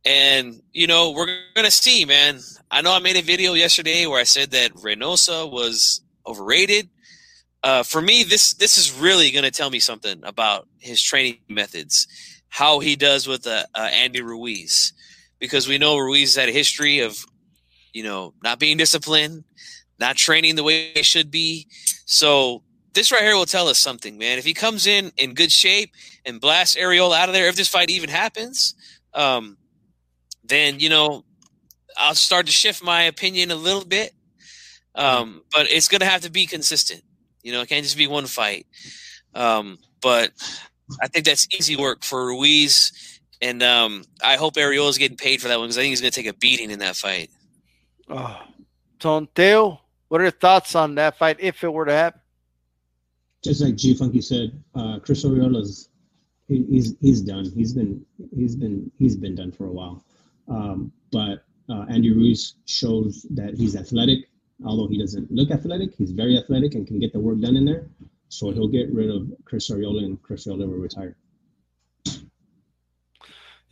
And 0.03 0.63
you 0.73 0.88
know, 0.88 1.11
we're 1.11 1.27
gonna 1.55 1.69
see, 1.69 2.05
man. 2.05 2.39
I 2.71 2.81
know 2.81 2.95
I 2.95 2.99
made 2.99 3.17
a 3.17 3.21
video 3.21 3.53
yesterday 3.53 4.07
where 4.07 4.19
I 4.19 4.23
said 4.23 4.49
that 4.51 4.73
Reynoso 4.73 5.51
was 5.51 6.01
overrated 6.30 6.89
uh, 7.64 7.84
for 7.84 8.01
me, 8.01 8.23
this 8.23 8.53
this 8.53 8.77
is 8.77 8.93
really 8.93 9.31
going 9.31 9.43
to 9.43 9.51
tell 9.51 9.69
me 9.69 9.80
something 9.80 10.22
about 10.23 10.68
his 10.80 11.01
training 11.01 11.39
methods, 11.49 12.07
how 12.47 12.80
he 12.80 12.95
does 12.95 13.27
with 13.27 13.45
uh, 13.45 13.65
uh, 13.76 13.89
Andy 13.91 14.22
Ruiz, 14.22 14.93
because 15.39 15.68
we 15.68 15.77
know 15.77 15.97
Ruiz 15.97 16.35
had 16.35 16.47
a 16.47 16.53
history 16.53 16.99
of, 16.99 17.26
you 17.93 18.03
know, 18.03 18.34
not 18.43 18.60
being 18.60 18.77
disciplined, 18.77 19.43
not 19.99 20.15
training 20.15 20.56
the 20.56 20.64
way 20.64 20.93
he 20.93 21.03
should 21.03 21.30
be. 21.30 21.68
So 22.06 22.64
this 22.93 23.11
right 23.11 23.22
here 23.22 23.35
will 23.35 23.45
tell 23.45 23.68
us 23.68 23.77
something, 23.77 24.18
man. 24.18 24.38
If 24.38 24.45
he 24.45 24.53
comes 24.53 24.88
in 24.88 25.11
in 25.18 25.34
good 25.34 25.51
shape 25.51 25.91
and 26.26 26.39
blasts 26.39 26.77
Arreola 26.77 27.18
out 27.18 27.27
of 27.27 27.35
there, 27.35 27.49
if 27.49 27.57
this 27.57 27.68
fight 27.68 27.89
even 27.89 28.10
happens, 28.10 28.73
um, 29.14 29.57
then 30.45 30.80
you 30.80 30.88
know 30.88 31.26
I'll 31.97 32.15
start 32.15 32.45
to 32.45 32.53
shift 32.53 32.81
my 32.81 33.03
opinion 33.03 33.51
a 33.51 33.56
little 33.56 33.84
bit. 33.84 34.14
Um, 34.95 35.44
but 35.52 35.70
it's 35.70 35.88
going 35.88 36.02
to 36.02 36.06
have 36.06 36.22
to 36.22 36.32
be 36.32 36.45
consistent. 36.45 37.02
You 37.44 37.53
know, 37.53 37.61
it 37.61 37.70
can't 37.70 37.84
just 37.84 37.98
be 37.98 38.07
one 38.07 38.26
fight. 38.26 38.68
Um, 39.34 39.78
but 40.02 40.32
I 41.02 41.07
think 41.07 41.26
that's 41.26 41.48
easy 41.53 41.76
work 41.76 42.03
for 42.03 42.26
Ruiz, 42.26 43.20
and 43.41 43.61
um, 43.64 44.03
I 44.24 44.36
hope 44.36 44.56
Arreola's 44.56 44.98
getting 44.98 45.18
paid 45.18 45.41
for 45.41 45.48
that 45.48 45.60
one 45.60 45.68
because 45.68 45.78
I 45.78 45.82
think 45.82 45.91
he's 45.91 46.02
going 46.02 46.11
to 46.11 46.22
take 46.22 46.34
a 46.34 46.38
beating 46.38 46.72
in 46.72 46.80
that 46.80 46.95
fight. 46.95 47.30
Oh. 48.10 48.41
Sonteo, 48.99 49.80
what 50.10 50.20
are 50.20 50.26
your 50.26 50.32
thoughts 50.32 50.76
on 50.76 50.95
that 50.95 51.18
fight 51.18 51.38
if 51.40 51.64
it 51.64 51.72
were 51.72 51.86
to 51.86 51.94
happen? 51.94 52.22
Just 53.44 53.61
like 53.61 53.76
G 53.76 53.94
Funky 53.94 54.20
said, 54.20 54.52
uh, 54.76 54.99
Chris 54.99 55.24
Arreola's 55.24 55.90
he, 56.49 56.66
he's 56.70 56.95
he's 56.99 57.22
done. 57.22 57.45
He's 57.56 57.74
been 57.74 58.06
he's 58.36 58.56
been 58.56 58.91
he's 58.98 59.16
been 59.16 59.36
done 59.36 59.52
for 59.52 59.68
a 59.68 59.72
while. 59.72 60.03
Um, 60.49 60.91
but 61.11 61.45
uh, 61.70 61.86
Andy 61.90 62.11
Ruiz 62.11 62.56
shows 62.66 63.26
that 63.30 63.53
he's 63.53 63.76
athletic 63.76 64.28
although 64.65 64.88
he 64.88 64.98
doesn't 64.98 65.31
look 65.31 65.52
athletic, 65.52 65.95
he's 65.95 66.11
very 66.11 66.38
athletic 66.38 66.76
and 66.76 66.86
can 66.88 66.99
get 66.99 67.14
the 67.14 67.19
work 67.19 67.40
done 67.40 67.56
in 67.56 67.65
there. 67.65 67.88
So 68.30 68.52
he'll 68.52 68.68
get 68.68 68.94
rid 68.94 69.10
of 69.10 69.27
Chris 69.45 69.69
Arreola 69.69 70.03
and 70.03 70.22
Chris 70.22 70.45
Arreola 70.45 70.68
will 70.68 70.77
retire. 70.77 71.15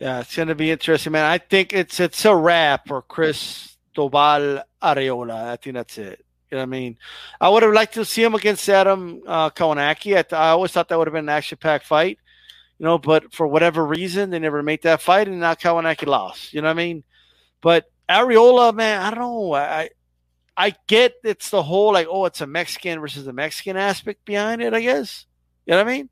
Yeah, 0.00 0.20
it's 0.20 0.34
going 0.34 0.48
to 0.48 0.54
be 0.54 0.70
interesting, 0.70 1.12
man. 1.12 1.24
I 1.24 1.38
think 1.38 1.72
it's 1.72 1.98
it's 1.98 2.24
a 2.24 2.34
wrap 2.34 2.86
for 2.86 3.02
Chris 3.02 3.76
Tobal 3.96 4.62
Arreola. 4.82 5.48
I 5.48 5.56
think 5.56 5.74
that's 5.74 5.98
it. 5.98 6.24
You 6.50 6.56
know 6.56 6.62
what 6.62 6.68
I 6.68 6.70
mean? 6.70 6.96
I 7.40 7.48
would 7.48 7.62
have 7.62 7.72
liked 7.72 7.94
to 7.94 8.04
see 8.04 8.22
him 8.22 8.34
against 8.34 8.68
Adam 8.68 9.20
uh, 9.26 9.50
Kownacki. 9.50 10.16
I, 10.16 10.22
th- 10.22 10.32
I 10.32 10.50
always 10.50 10.72
thought 10.72 10.88
that 10.88 10.98
would 10.98 11.08
have 11.08 11.12
been 11.12 11.26
an 11.26 11.28
action-packed 11.28 11.84
fight, 11.84 12.18
you 12.78 12.86
know. 12.86 12.96
But 12.96 13.34
for 13.34 13.46
whatever 13.46 13.84
reason, 13.84 14.30
they 14.30 14.38
never 14.38 14.62
made 14.62 14.82
that 14.82 15.02
fight, 15.02 15.28
and 15.28 15.40
now 15.40 15.54
Kownacki 15.54 16.06
lost. 16.06 16.54
You 16.54 16.62
know 16.62 16.68
what 16.68 16.72
I 16.72 16.84
mean? 16.84 17.04
But 17.60 17.90
Arreola, 18.08 18.72
man, 18.74 19.02
I 19.02 19.10
don't 19.10 19.18
know. 19.18 19.54
I 19.54 19.90
I 20.58 20.74
get 20.88 21.14
it's 21.22 21.50
the 21.50 21.62
whole 21.62 21.92
like, 21.92 22.08
oh, 22.10 22.24
it's 22.24 22.40
a 22.40 22.46
Mexican 22.46 23.00
versus 23.00 23.28
a 23.28 23.32
Mexican 23.32 23.76
aspect 23.76 24.24
behind 24.24 24.60
it, 24.60 24.74
I 24.74 24.80
guess. 24.80 25.24
You 25.64 25.70
know 25.70 25.78
what 25.78 25.88
I 25.88 25.92
mean? 25.92 26.08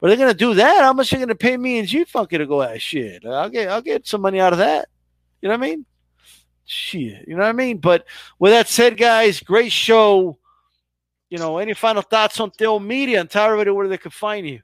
But 0.00 0.08
they're 0.08 0.16
gonna 0.16 0.34
do 0.34 0.54
that. 0.54 0.82
How 0.82 0.92
much 0.92 1.12
are 1.12 1.16
they 1.16 1.22
gonna 1.22 1.34
pay 1.34 1.56
me 1.56 1.80
and 1.80 1.88
G 1.88 2.04
Funky 2.04 2.38
to 2.38 2.46
go 2.46 2.62
at 2.62 2.80
shit? 2.80 3.26
I'll 3.26 3.50
get 3.50 3.68
I'll 3.68 3.82
get 3.82 4.06
some 4.06 4.20
money 4.20 4.38
out 4.38 4.52
of 4.52 4.60
that. 4.60 4.88
You 5.40 5.48
know 5.48 5.58
what 5.58 5.66
I 5.66 5.70
mean? 5.70 5.86
Shit. 6.64 7.26
You 7.26 7.34
know 7.34 7.42
what 7.42 7.48
I 7.48 7.52
mean? 7.52 7.78
But 7.78 8.06
with 8.38 8.52
that 8.52 8.68
said, 8.68 8.96
guys, 8.96 9.40
great 9.40 9.72
show. 9.72 10.38
You 11.28 11.38
know, 11.38 11.58
any 11.58 11.74
final 11.74 12.02
thoughts 12.02 12.38
on 12.38 12.52
Sonteo 12.52 12.84
Media 12.84 13.20
and 13.20 13.28
tell 13.28 13.46
everybody 13.46 13.70
where 13.72 13.88
they 13.88 13.98
can 13.98 14.12
find 14.12 14.46
you? 14.46 14.60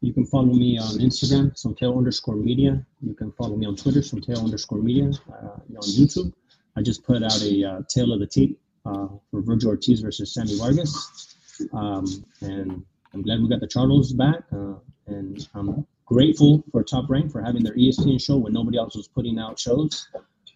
You 0.00 0.14
can 0.14 0.24
follow 0.24 0.46
me 0.46 0.78
on 0.78 0.98
Instagram, 0.98 1.52
Sonteo 1.62 1.98
underscore 1.98 2.36
media. 2.36 2.82
You 3.02 3.12
can 3.12 3.30
follow 3.32 3.56
me 3.56 3.66
on 3.66 3.76
Twitter, 3.76 4.00
Sonteo 4.00 4.38
underscore 4.38 4.78
media. 4.78 5.10
Uh, 5.28 5.58
on 5.58 5.82
YouTube, 5.82 6.32
I 6.76 6.82
just 6.82 7.04
put 7.04 7.22
out 7.22 7.42
a 7.42 7.64
uh, 7.64 7.82
tail 7.88 8.12
of 8.12 8.20
the 8.20 8.26
tape 8.26 8.58
uh, 8.84 9.08
for 9.30 9.42
Vergil 9.42 9.66
Ortiz 9.66 10.00
versus 10.00 10.32
Sammy 10.32 10.56
Vargas, 10.58 11.36
um, 11.72 12.24
and 12.40 12.84
I'm 13.12 13.22
glad 13.22 13.40
we 13.40 13.48
got 13.48 13.60
the 13.60 13.68
Charlos 13.68 14.16
back, 14.16 14.44
uh, 14.52 14.74
and 15.06 15.48
I'm 15.54 15.86
grateful 16.06 16.64
for 16.70 16.82
Top 16.82 17.08
Rank 17.08 17.30
for 17.32 17.42
having 17.42 17.62
their 17.62 17.74
ESPN 17.74 18.20
show 18.22 18.36
when 18.36 18.52
nobody 18.52 18.78
else 18.78 18.96
was 18.96 19.08
putting 19.08 19.38
out 19.38 19.58
shows. 19.58 20.08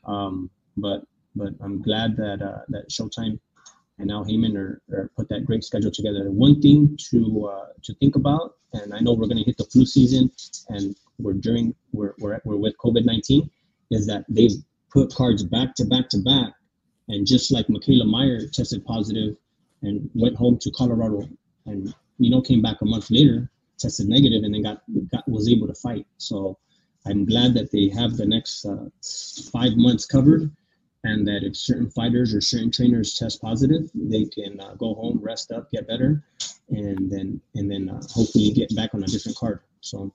Um, 0.05 0.51
but 0.77 1.05
but 1.37 1.53
I'm 1.61 1.83
glad 1.83 2.17
that 2.17 2.43
uh, 2.43 2.63
that 2.69 2.91
Showtime 2.91 3.39
and 3.99 4.11
Al 4.11 4.25
Haymon 4.25 4.57
are, 4.57 4.81
are, 4.93 5.11
put 5.17 5.29
that 5.29 5.45
great 5.45 5.63
schedule 5.65 5.91
together. 5.91 6.31
One 6.31 6.61
thing 6.61 6.97
to 7.11 7.51
uh, 7.53 7.67
to 7.83 7.95
think 7.95 8.17
about, 8.17 8.55
and 8.73 8.95
I 8.95 9.01
know 9.01 9.13
we're 9.13 9.27
going 9.27 9.39
to 9.39 9.45
hit 9.45 9.57
the 9.57 9.65
flu 9.65 9.87
season, 9.87 10.31
and 10.69 10.97
we're 11.19 11.35
during 11.35 11.75
we're 11.93 12.15
we're, 12.19 12.41
we're 12.45 12.57
with 12.57 12.77
COVID 12.79 13.05
nineteen, 13.05 13.51
is 13.91 14.07
that 14.07 14.25
they've 14.29 14.53
put 14.95 15.13
cards 15.13 15.43
back 15.43 15.75
to 15.75 15.85
back 15.85 16.09
to 16.11 16.19
back, 16.19 16.53
and 17.09 17.27
just 17.27 17.53
like 17.53 17.67
Mikaela 17.67 18.09
Mayer 18.09 18.49
tested 18.49 18.87
positive 18.87 19.37
and 19.83 20.09
went 20.15 20.37
home 20.37 20.57
to 20.61 20.71
Colorado, 20.71 21.29
and 21.67 21.93
you 22.19 22.31
know 22.31 22.41
came 22.41 22.63
back 22.63 22.81
a 22.81 22.87
month 22.87 23.11
later, 23.11 23.51
tested 23.79 24.09
negative, 24.09 24.45
and 24.45 24.55
then 24.55 24.63
got, 24.63 24.83
got 25.11 25.29
was 25.29 25.49
able 25.49 25.67
to 25.67 25.75
fight. 25.75 26.07
So 26.19 26.57
I'm 27.07 27.27
glad 27.27 27.53
that 27.55 27.73
they 27.73 27.89
have 27.89 28.17
the 28.17 28.25
next 28.25 28.65
uh, 28.65 28.87
five 29.53 29.77
months 29.77 30.07
covered, 30.07 30.51
and 31.03 31.27
that 31.27 31.43
if 31.43 31.57
certain 31.57 31.91
fighters 31.91 32.33
or 32.33 32.41
certain 32.41 32.71
trainers 32.71 33.17
test 33.17 33.43
positive, 33.43 33.91
they 33.95 34.25
can 34.27 34.61
uh, 34.61 34.75
go 34.75 34.95
home, 34.95 35.19
rest 35.21 35.51
up, 35.51 35.71
get 35.73 35.89
better, 35.89 36.23
and 36.71 37.11
then 37.11 37.41
and 37.57 37.71
then 37.71 37.91
uh, 37.91 38.01
hopefully 38.13 38.53
get 38.53 38.75
back 38.77 38.95
on 38.95 39.03
a 39.03 39.07
different 39.07 39.37
card. 39.37 39.61
So, 39.81 40.15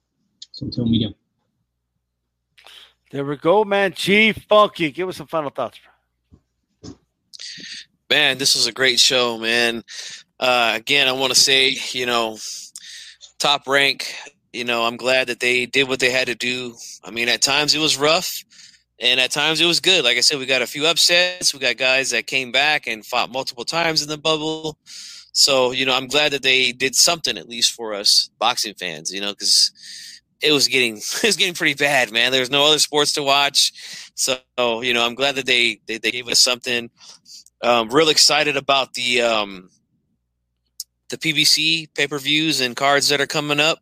so 0.54 0.66
until 0.66 0.86
media. 0.86 1.10
There 3.12 3.26
we 3.26 3.38
go, 3.38 3.64
man. 3.64 3.94
Chief 3.94 4.46
Funky, 4.48 4.92
give 4.92 5.10
us 5.10 5.18
some 5.18 5.26
final 5.26 5.50
thoughts. 5.50 5.80
Man, 8.08 8.38
this 8.38 8.56
was 8.56 8.68
a 8.68 8.72
great 8.72 9.00
show, 9.00 9.40
man. 9.40 9.84
Uh, 10.40 10.74
again, 10.76 11.08
I 11.08 11.12
want 11.14 11.34
to 11.34 11.40
say, 11.40 11.76
you 11.92 12.06
know, 12.06 12.38
top 13.40 13.68
rank. 13.68 14.14
You 14.54 14.64
know, 14.64 14.84
I'm 14.86 14.96
glad 14.96 15.28
that 15.28 15.40
they 15.40 15.66
did 15.66 15.88
what 15.88 16.00
they 16.00 16.12
had 16.12 16.28
to 16.28 16.36
do. 16.36 16.76
I 17.04 17.10
mean, 17.10 17.30
at 17.30 17.42
times 17.42 17.74
it 17.74 17.80
was 17.80 17.98
rough, 17.98 18.44
and 19.00 19.20
at 19.20 19.32
times 19.32 19.60
it 19.60 19.66
was 19.66 19.80
good. 19.80 20.04
Like 20.04 20.18
I 20.18 20.22
said, 20.22 20.38
we 20.38 20.46
got 20.46 20.62
a 20.62 20.68
few 20.68 20.86
upsets. 20.86 21.52
We 21.52 21.60
got 21.60 21.78
guys 21.78 22.12
that 22.12 22.28
came 22.28 22.52
back 22.52 22.86
and 22.86 23.04
fought 23.04 23.32
multiple 23.32 23.66
times 23.66 24.04
in 24.04 24.10
the 24.10 24.18
bubble. 24.18 24.78
So, 25.32 25.72
you 25.72 25.86
know, 25.86 25.96
I'm 25.96 26.08
glad 26.08 26.32
that 26.34 26.44
they 26.44 26.72
did 26.74 26.96
something 26.96 27.38
at 27.38 27.50
least 27.50 27.74
for 27.74 27.96
us 27.96 28.30
boxing 28.38 28.76
fans. 28.76 29.12
You 29.12 29.22
know, 29.22 29.32
because 29.32 29.72
it 30.42 30.52
was 30.52 30.68
getting 30.68 30.98
it 30.98 31.24
was 31.24 31.38
getting 31.38 31.54
pretty 31.54 31.76
bad, 31.76 32.12
man. 32.12 32.32
There's 32.32 32.52
no 32.52 32.66
other 32.66 32.80
sports 32.80 33.14
to 33.14 33.24
watch, 33.24 33.72
so 34.16 34.40
you 34.58 34.94
know 34.94 35.06
I'm 35.06 35.16
glad 35.16 35.36
that 35.36 35.46
they 35.46 35.80
they, 35.88 35.98
they 35.98 36.12
gave 36.12 36.28
us 36.28 36.42
something. 36.42 36.90
Um, 37.62 37.90
real 37.90 38.10
excited 38.10 38.56
about 38.56 38.94
the 38.94 39.22
um, 39.22 39.70
the 41.10 41.18
PBC 41.18 41.94
pay 41.94 42.08
per 42.08 42.20
views 42.20 42.62
and 42.62 42.76
cards 42.76 43.10
that 43.10 43.22
are 43.22 43.28
coming 43.28 43.60
up. 43.60 43.80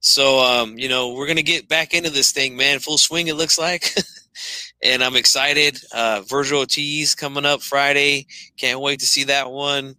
So 0.00 0.40
um, 0.40 0.78
you 0.78 0.88
know 0.88 1.14
we're 1.14 1.26
gonna 1.26 1.42
get 1.42 1.68
back 1.68 1.94
into 1.94 2.10
this 2.10 2.32
thing, 2.32 2.56
man. 2.56 2.78
Full 2.80 2.98
swing, 2.98 3.28
it 3.28 3.34
looks 3.36 3.58
like. 3.58 3.94
and 4.82 5.02
I'm 5.02 5.16
excited. 5.16 5.78
Uh, 5.92 6.20
Vergil 6.26 6.58
Ortiz 6.58 7.14
coming 7.14 7.46
up 7.46 7.62
Friday. 7.62 8.26
Can't 8.56 8.80
wait 8.80 9.00
to 9.00 9.06
see 9.06 9.24
that 9.24 9.50
one. 9.50 9.96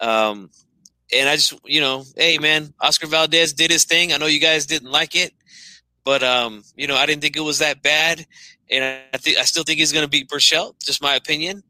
Um, 0.00 0.50
and 1.14 1.28
I 1.28 1.36
just, 1.36 1.54
you 1.64 1.80
know, 1.80 2.04
hey 2.16 2.38
man, 2.38 2.74
Oscar 2.80 3.06
Valdez 3.06 3.52
did 3.52 3.70
his 3.70 3.84
thing. 3.84 4.12
I 4.12 4.18
know 4.18 4.26
you 4.26 4.40
guys 4.40 4.66
didn't 4.66 4.90
like 4.90 5.16
it, 5.16 5.32
but 6.06 6.22
um, 6.22 6.62
you 6.76 6.86
know, 6.86 6.94
I 6.94 7.04
didn't 7.04 7.20
think 7.20 7.36
it 7.36 7.40
was 7.40 7.58
that 7.58 7.82
bad, 7.82 8.24
and 8.70 8.84
I 9.12 9.18
think 9.18 9.38
I 9.38 9.42
still 9.42 9.64
think 9.64 9.80
he's 9.80 9.92
going 9.92 10.04
to 10.04 10.08
beat 10.08 10.28
Berchelt. 10.28 10.82
Just 10.82 11.02
my 11.02 11.16
opinion. 11.16 11.64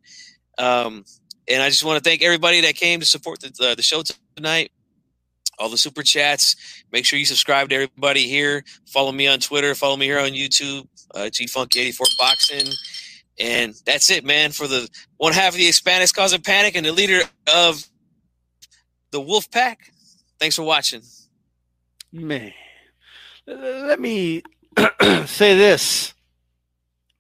Um, 0.59 1.07
and 1.49 1.63
I 1.63 1.71
just 1.71 1.85
want 1.85 2.03
to 2.03 2.09
thank 2.09 2.23
everybody 2.23 2.61
that 2.61 2.75
came 2.75 3.01
to 3.01 3.07
support 3.07 3.41
the, 3.41 3.49
the, 3.59 3.75
the 3.77 3.83
show 3.83 4.03
tonight. 4.37 4.73
All 5.59 5.71
the 5.71 5.79
super 5.79 6.03
chats. 6.03 6.85
Make 6.93 7.07
sure 7.07 7.19
you 7.19 7.25
subscribe 7.25 7.71
to 7.71 7.77
everybody 7.77 8.29
here. 8.29 8.63
Follow 8.87 9.11
me 9.11 9.27
on 9.27 9.39
Twitter. 9.39 9.75
Follow 9.75 9.97
me 9.97 10.05
here 10.05 10.19
on 10.19 10.33
YouTube. 10.33 10.87
Uh, 11.15 11.31
G 11.31 11.47
Funk 11.47 11.75
84 11.75 12.07
Boxing. 12.19 12.73
And 13.41 13.75
that's 13.87 14.11
it, 14.11 14.23
man. 14.23 14.51
For 14.53 14.67
the 14.67 14.87
one 15.17 15.33
half 15.33 15.55
of 15.55 15.59
the 15.59 15.67
Hispanics 15.67 16.13
causing 16.13 16.43
panic 16.43 16.77
and 16.77 16.85
the 16.85 16.93
leader 16.93 17.21
of 17.55 17.89
the 19.13 19.21
Wolf 19.21 19.51
Pack. 19.51 19.93
Thanks 20.39 20.57
for 20.57 20.63
watching. 20.63 21.01
Man, 22.13 22.53
let 23.47 24.01
me 24.01 24.43
say 25.27 25.57
this 25.57 26.15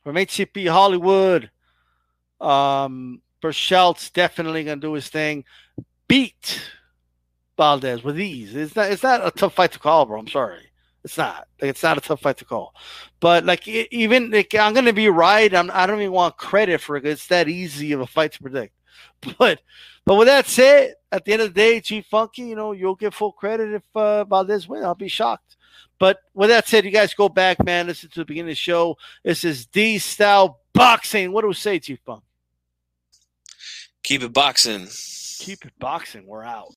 from 0.02 0.16
HCP 0.16 0.68
Hollywood. 0.68 1.50
Um, 2.40 3.22
definitely 4.12 4.64
going 4.64 4.80
to 4.80 4.86
do 4.86 4.92
his 4.92 5.08
thing. 5.08 5.44
Beat 6.08 6.60
Valdez 7.56 8.02
with 8.02 8.20
ease. 8.20 8.54
It's 8.54 8.76
not. 8.76 8.90
It's 8.90 9.02
not 9.02 9.26
a 9.26 9.30
tough 9.30 9.54
fight 9.54 9.72
to 9.72 9.78
call, 9.78 10.06
bro. 10.06 10.18
I'm 10.18 10.28
sorry. 10.28 10.70
It's 11.04 11.16
not. 11.16 11.46
Like, 11.60 11.70
it's 11.70 11.82
not 11.82 11.98
a 11.98 12.00
tough 12.00 12.20
fight 12.20 12.36
to 12.38 12.44
call. 12.44 12.74
But 13.20 13.44
like 13.44 13.66
even 13.68 14.30
like, 14.30 14.54
I'm 14.54 14.74
going 14.74 14.86
to 14.86 14.92
be 14.92 15.08
right. 15.08 15.52
I'm. 15.54 15.70
I 15.72 15.86
don't 15.86 16.00
even 16.00 16.12
want 16.12 16.36
credit 16.36 16.80
for 16.80 16.96
it. 16.96 17.06
It's 17.06 17.28
that 17.28 17.48
easy 17.48 17.92
of 17.92 18.00
a 18.00 18.06
fight 18.06 18.32
to 18.32 18.42
predict. 18.42 18.74
But 19.38 19.60
but 20.04 20.16
with 20.16 20.28
that 20.28 20.46
said, 20.46 20.94
at 21.10 21.24
the 21.24 21.32
end 21.32 21.42
of 21.42 21.48
the 21.48 21.54
day, 21.54 21.80
Chief 21.80 22.06
Funky, 22.06 22.42
you 22.42 22.54
know, 22.54 22.72
you'll 22.72 22.94
get 22.94 23.14
full 23.14 23.32
credit 23.32 23.72
if 23.72 23.82
uh, 23.94 24.24
Valdez 24.24 24.68
win. 24.68 24.84
I'll 24.84 24.94
be 24.94 25.08
shocked. 25.08 25.55
But 25.98 26.18
with 26.34 26.50
that 26.50 26.68
said, 26.68 26.84
you 26.84 26.90
guys 26.90 27.14
go 27.14 27.28
back, 27.28 27.64
man. 27.64 27.86
Listen 27.86 28.10
to 28.10 28.20
the 28.20 28.24
beginning 28.24 28.50
of 28.50 28.52
the 28.52 28.56
show. 28.56 28.98
This 29.24 29.44
is 29.44 29.66
D 29.66 29.98
Style 29.98 30.60
Boxing. 30.72 31.32
What 31.32 31.42
do 31.42 31.48
we 31.48 31.54
say, 31.54 31.78
Chief 31.78 31.98
Funk? 32.04 32.22
Keep 34.02 34.22
it 34.22 34.32
boxing. 34.32 34.88
Keep 35.38 35.64
it 35.64 35.72
boxing. 35.78 36.26
We're 36.26 36.44
out. 36.44 36.74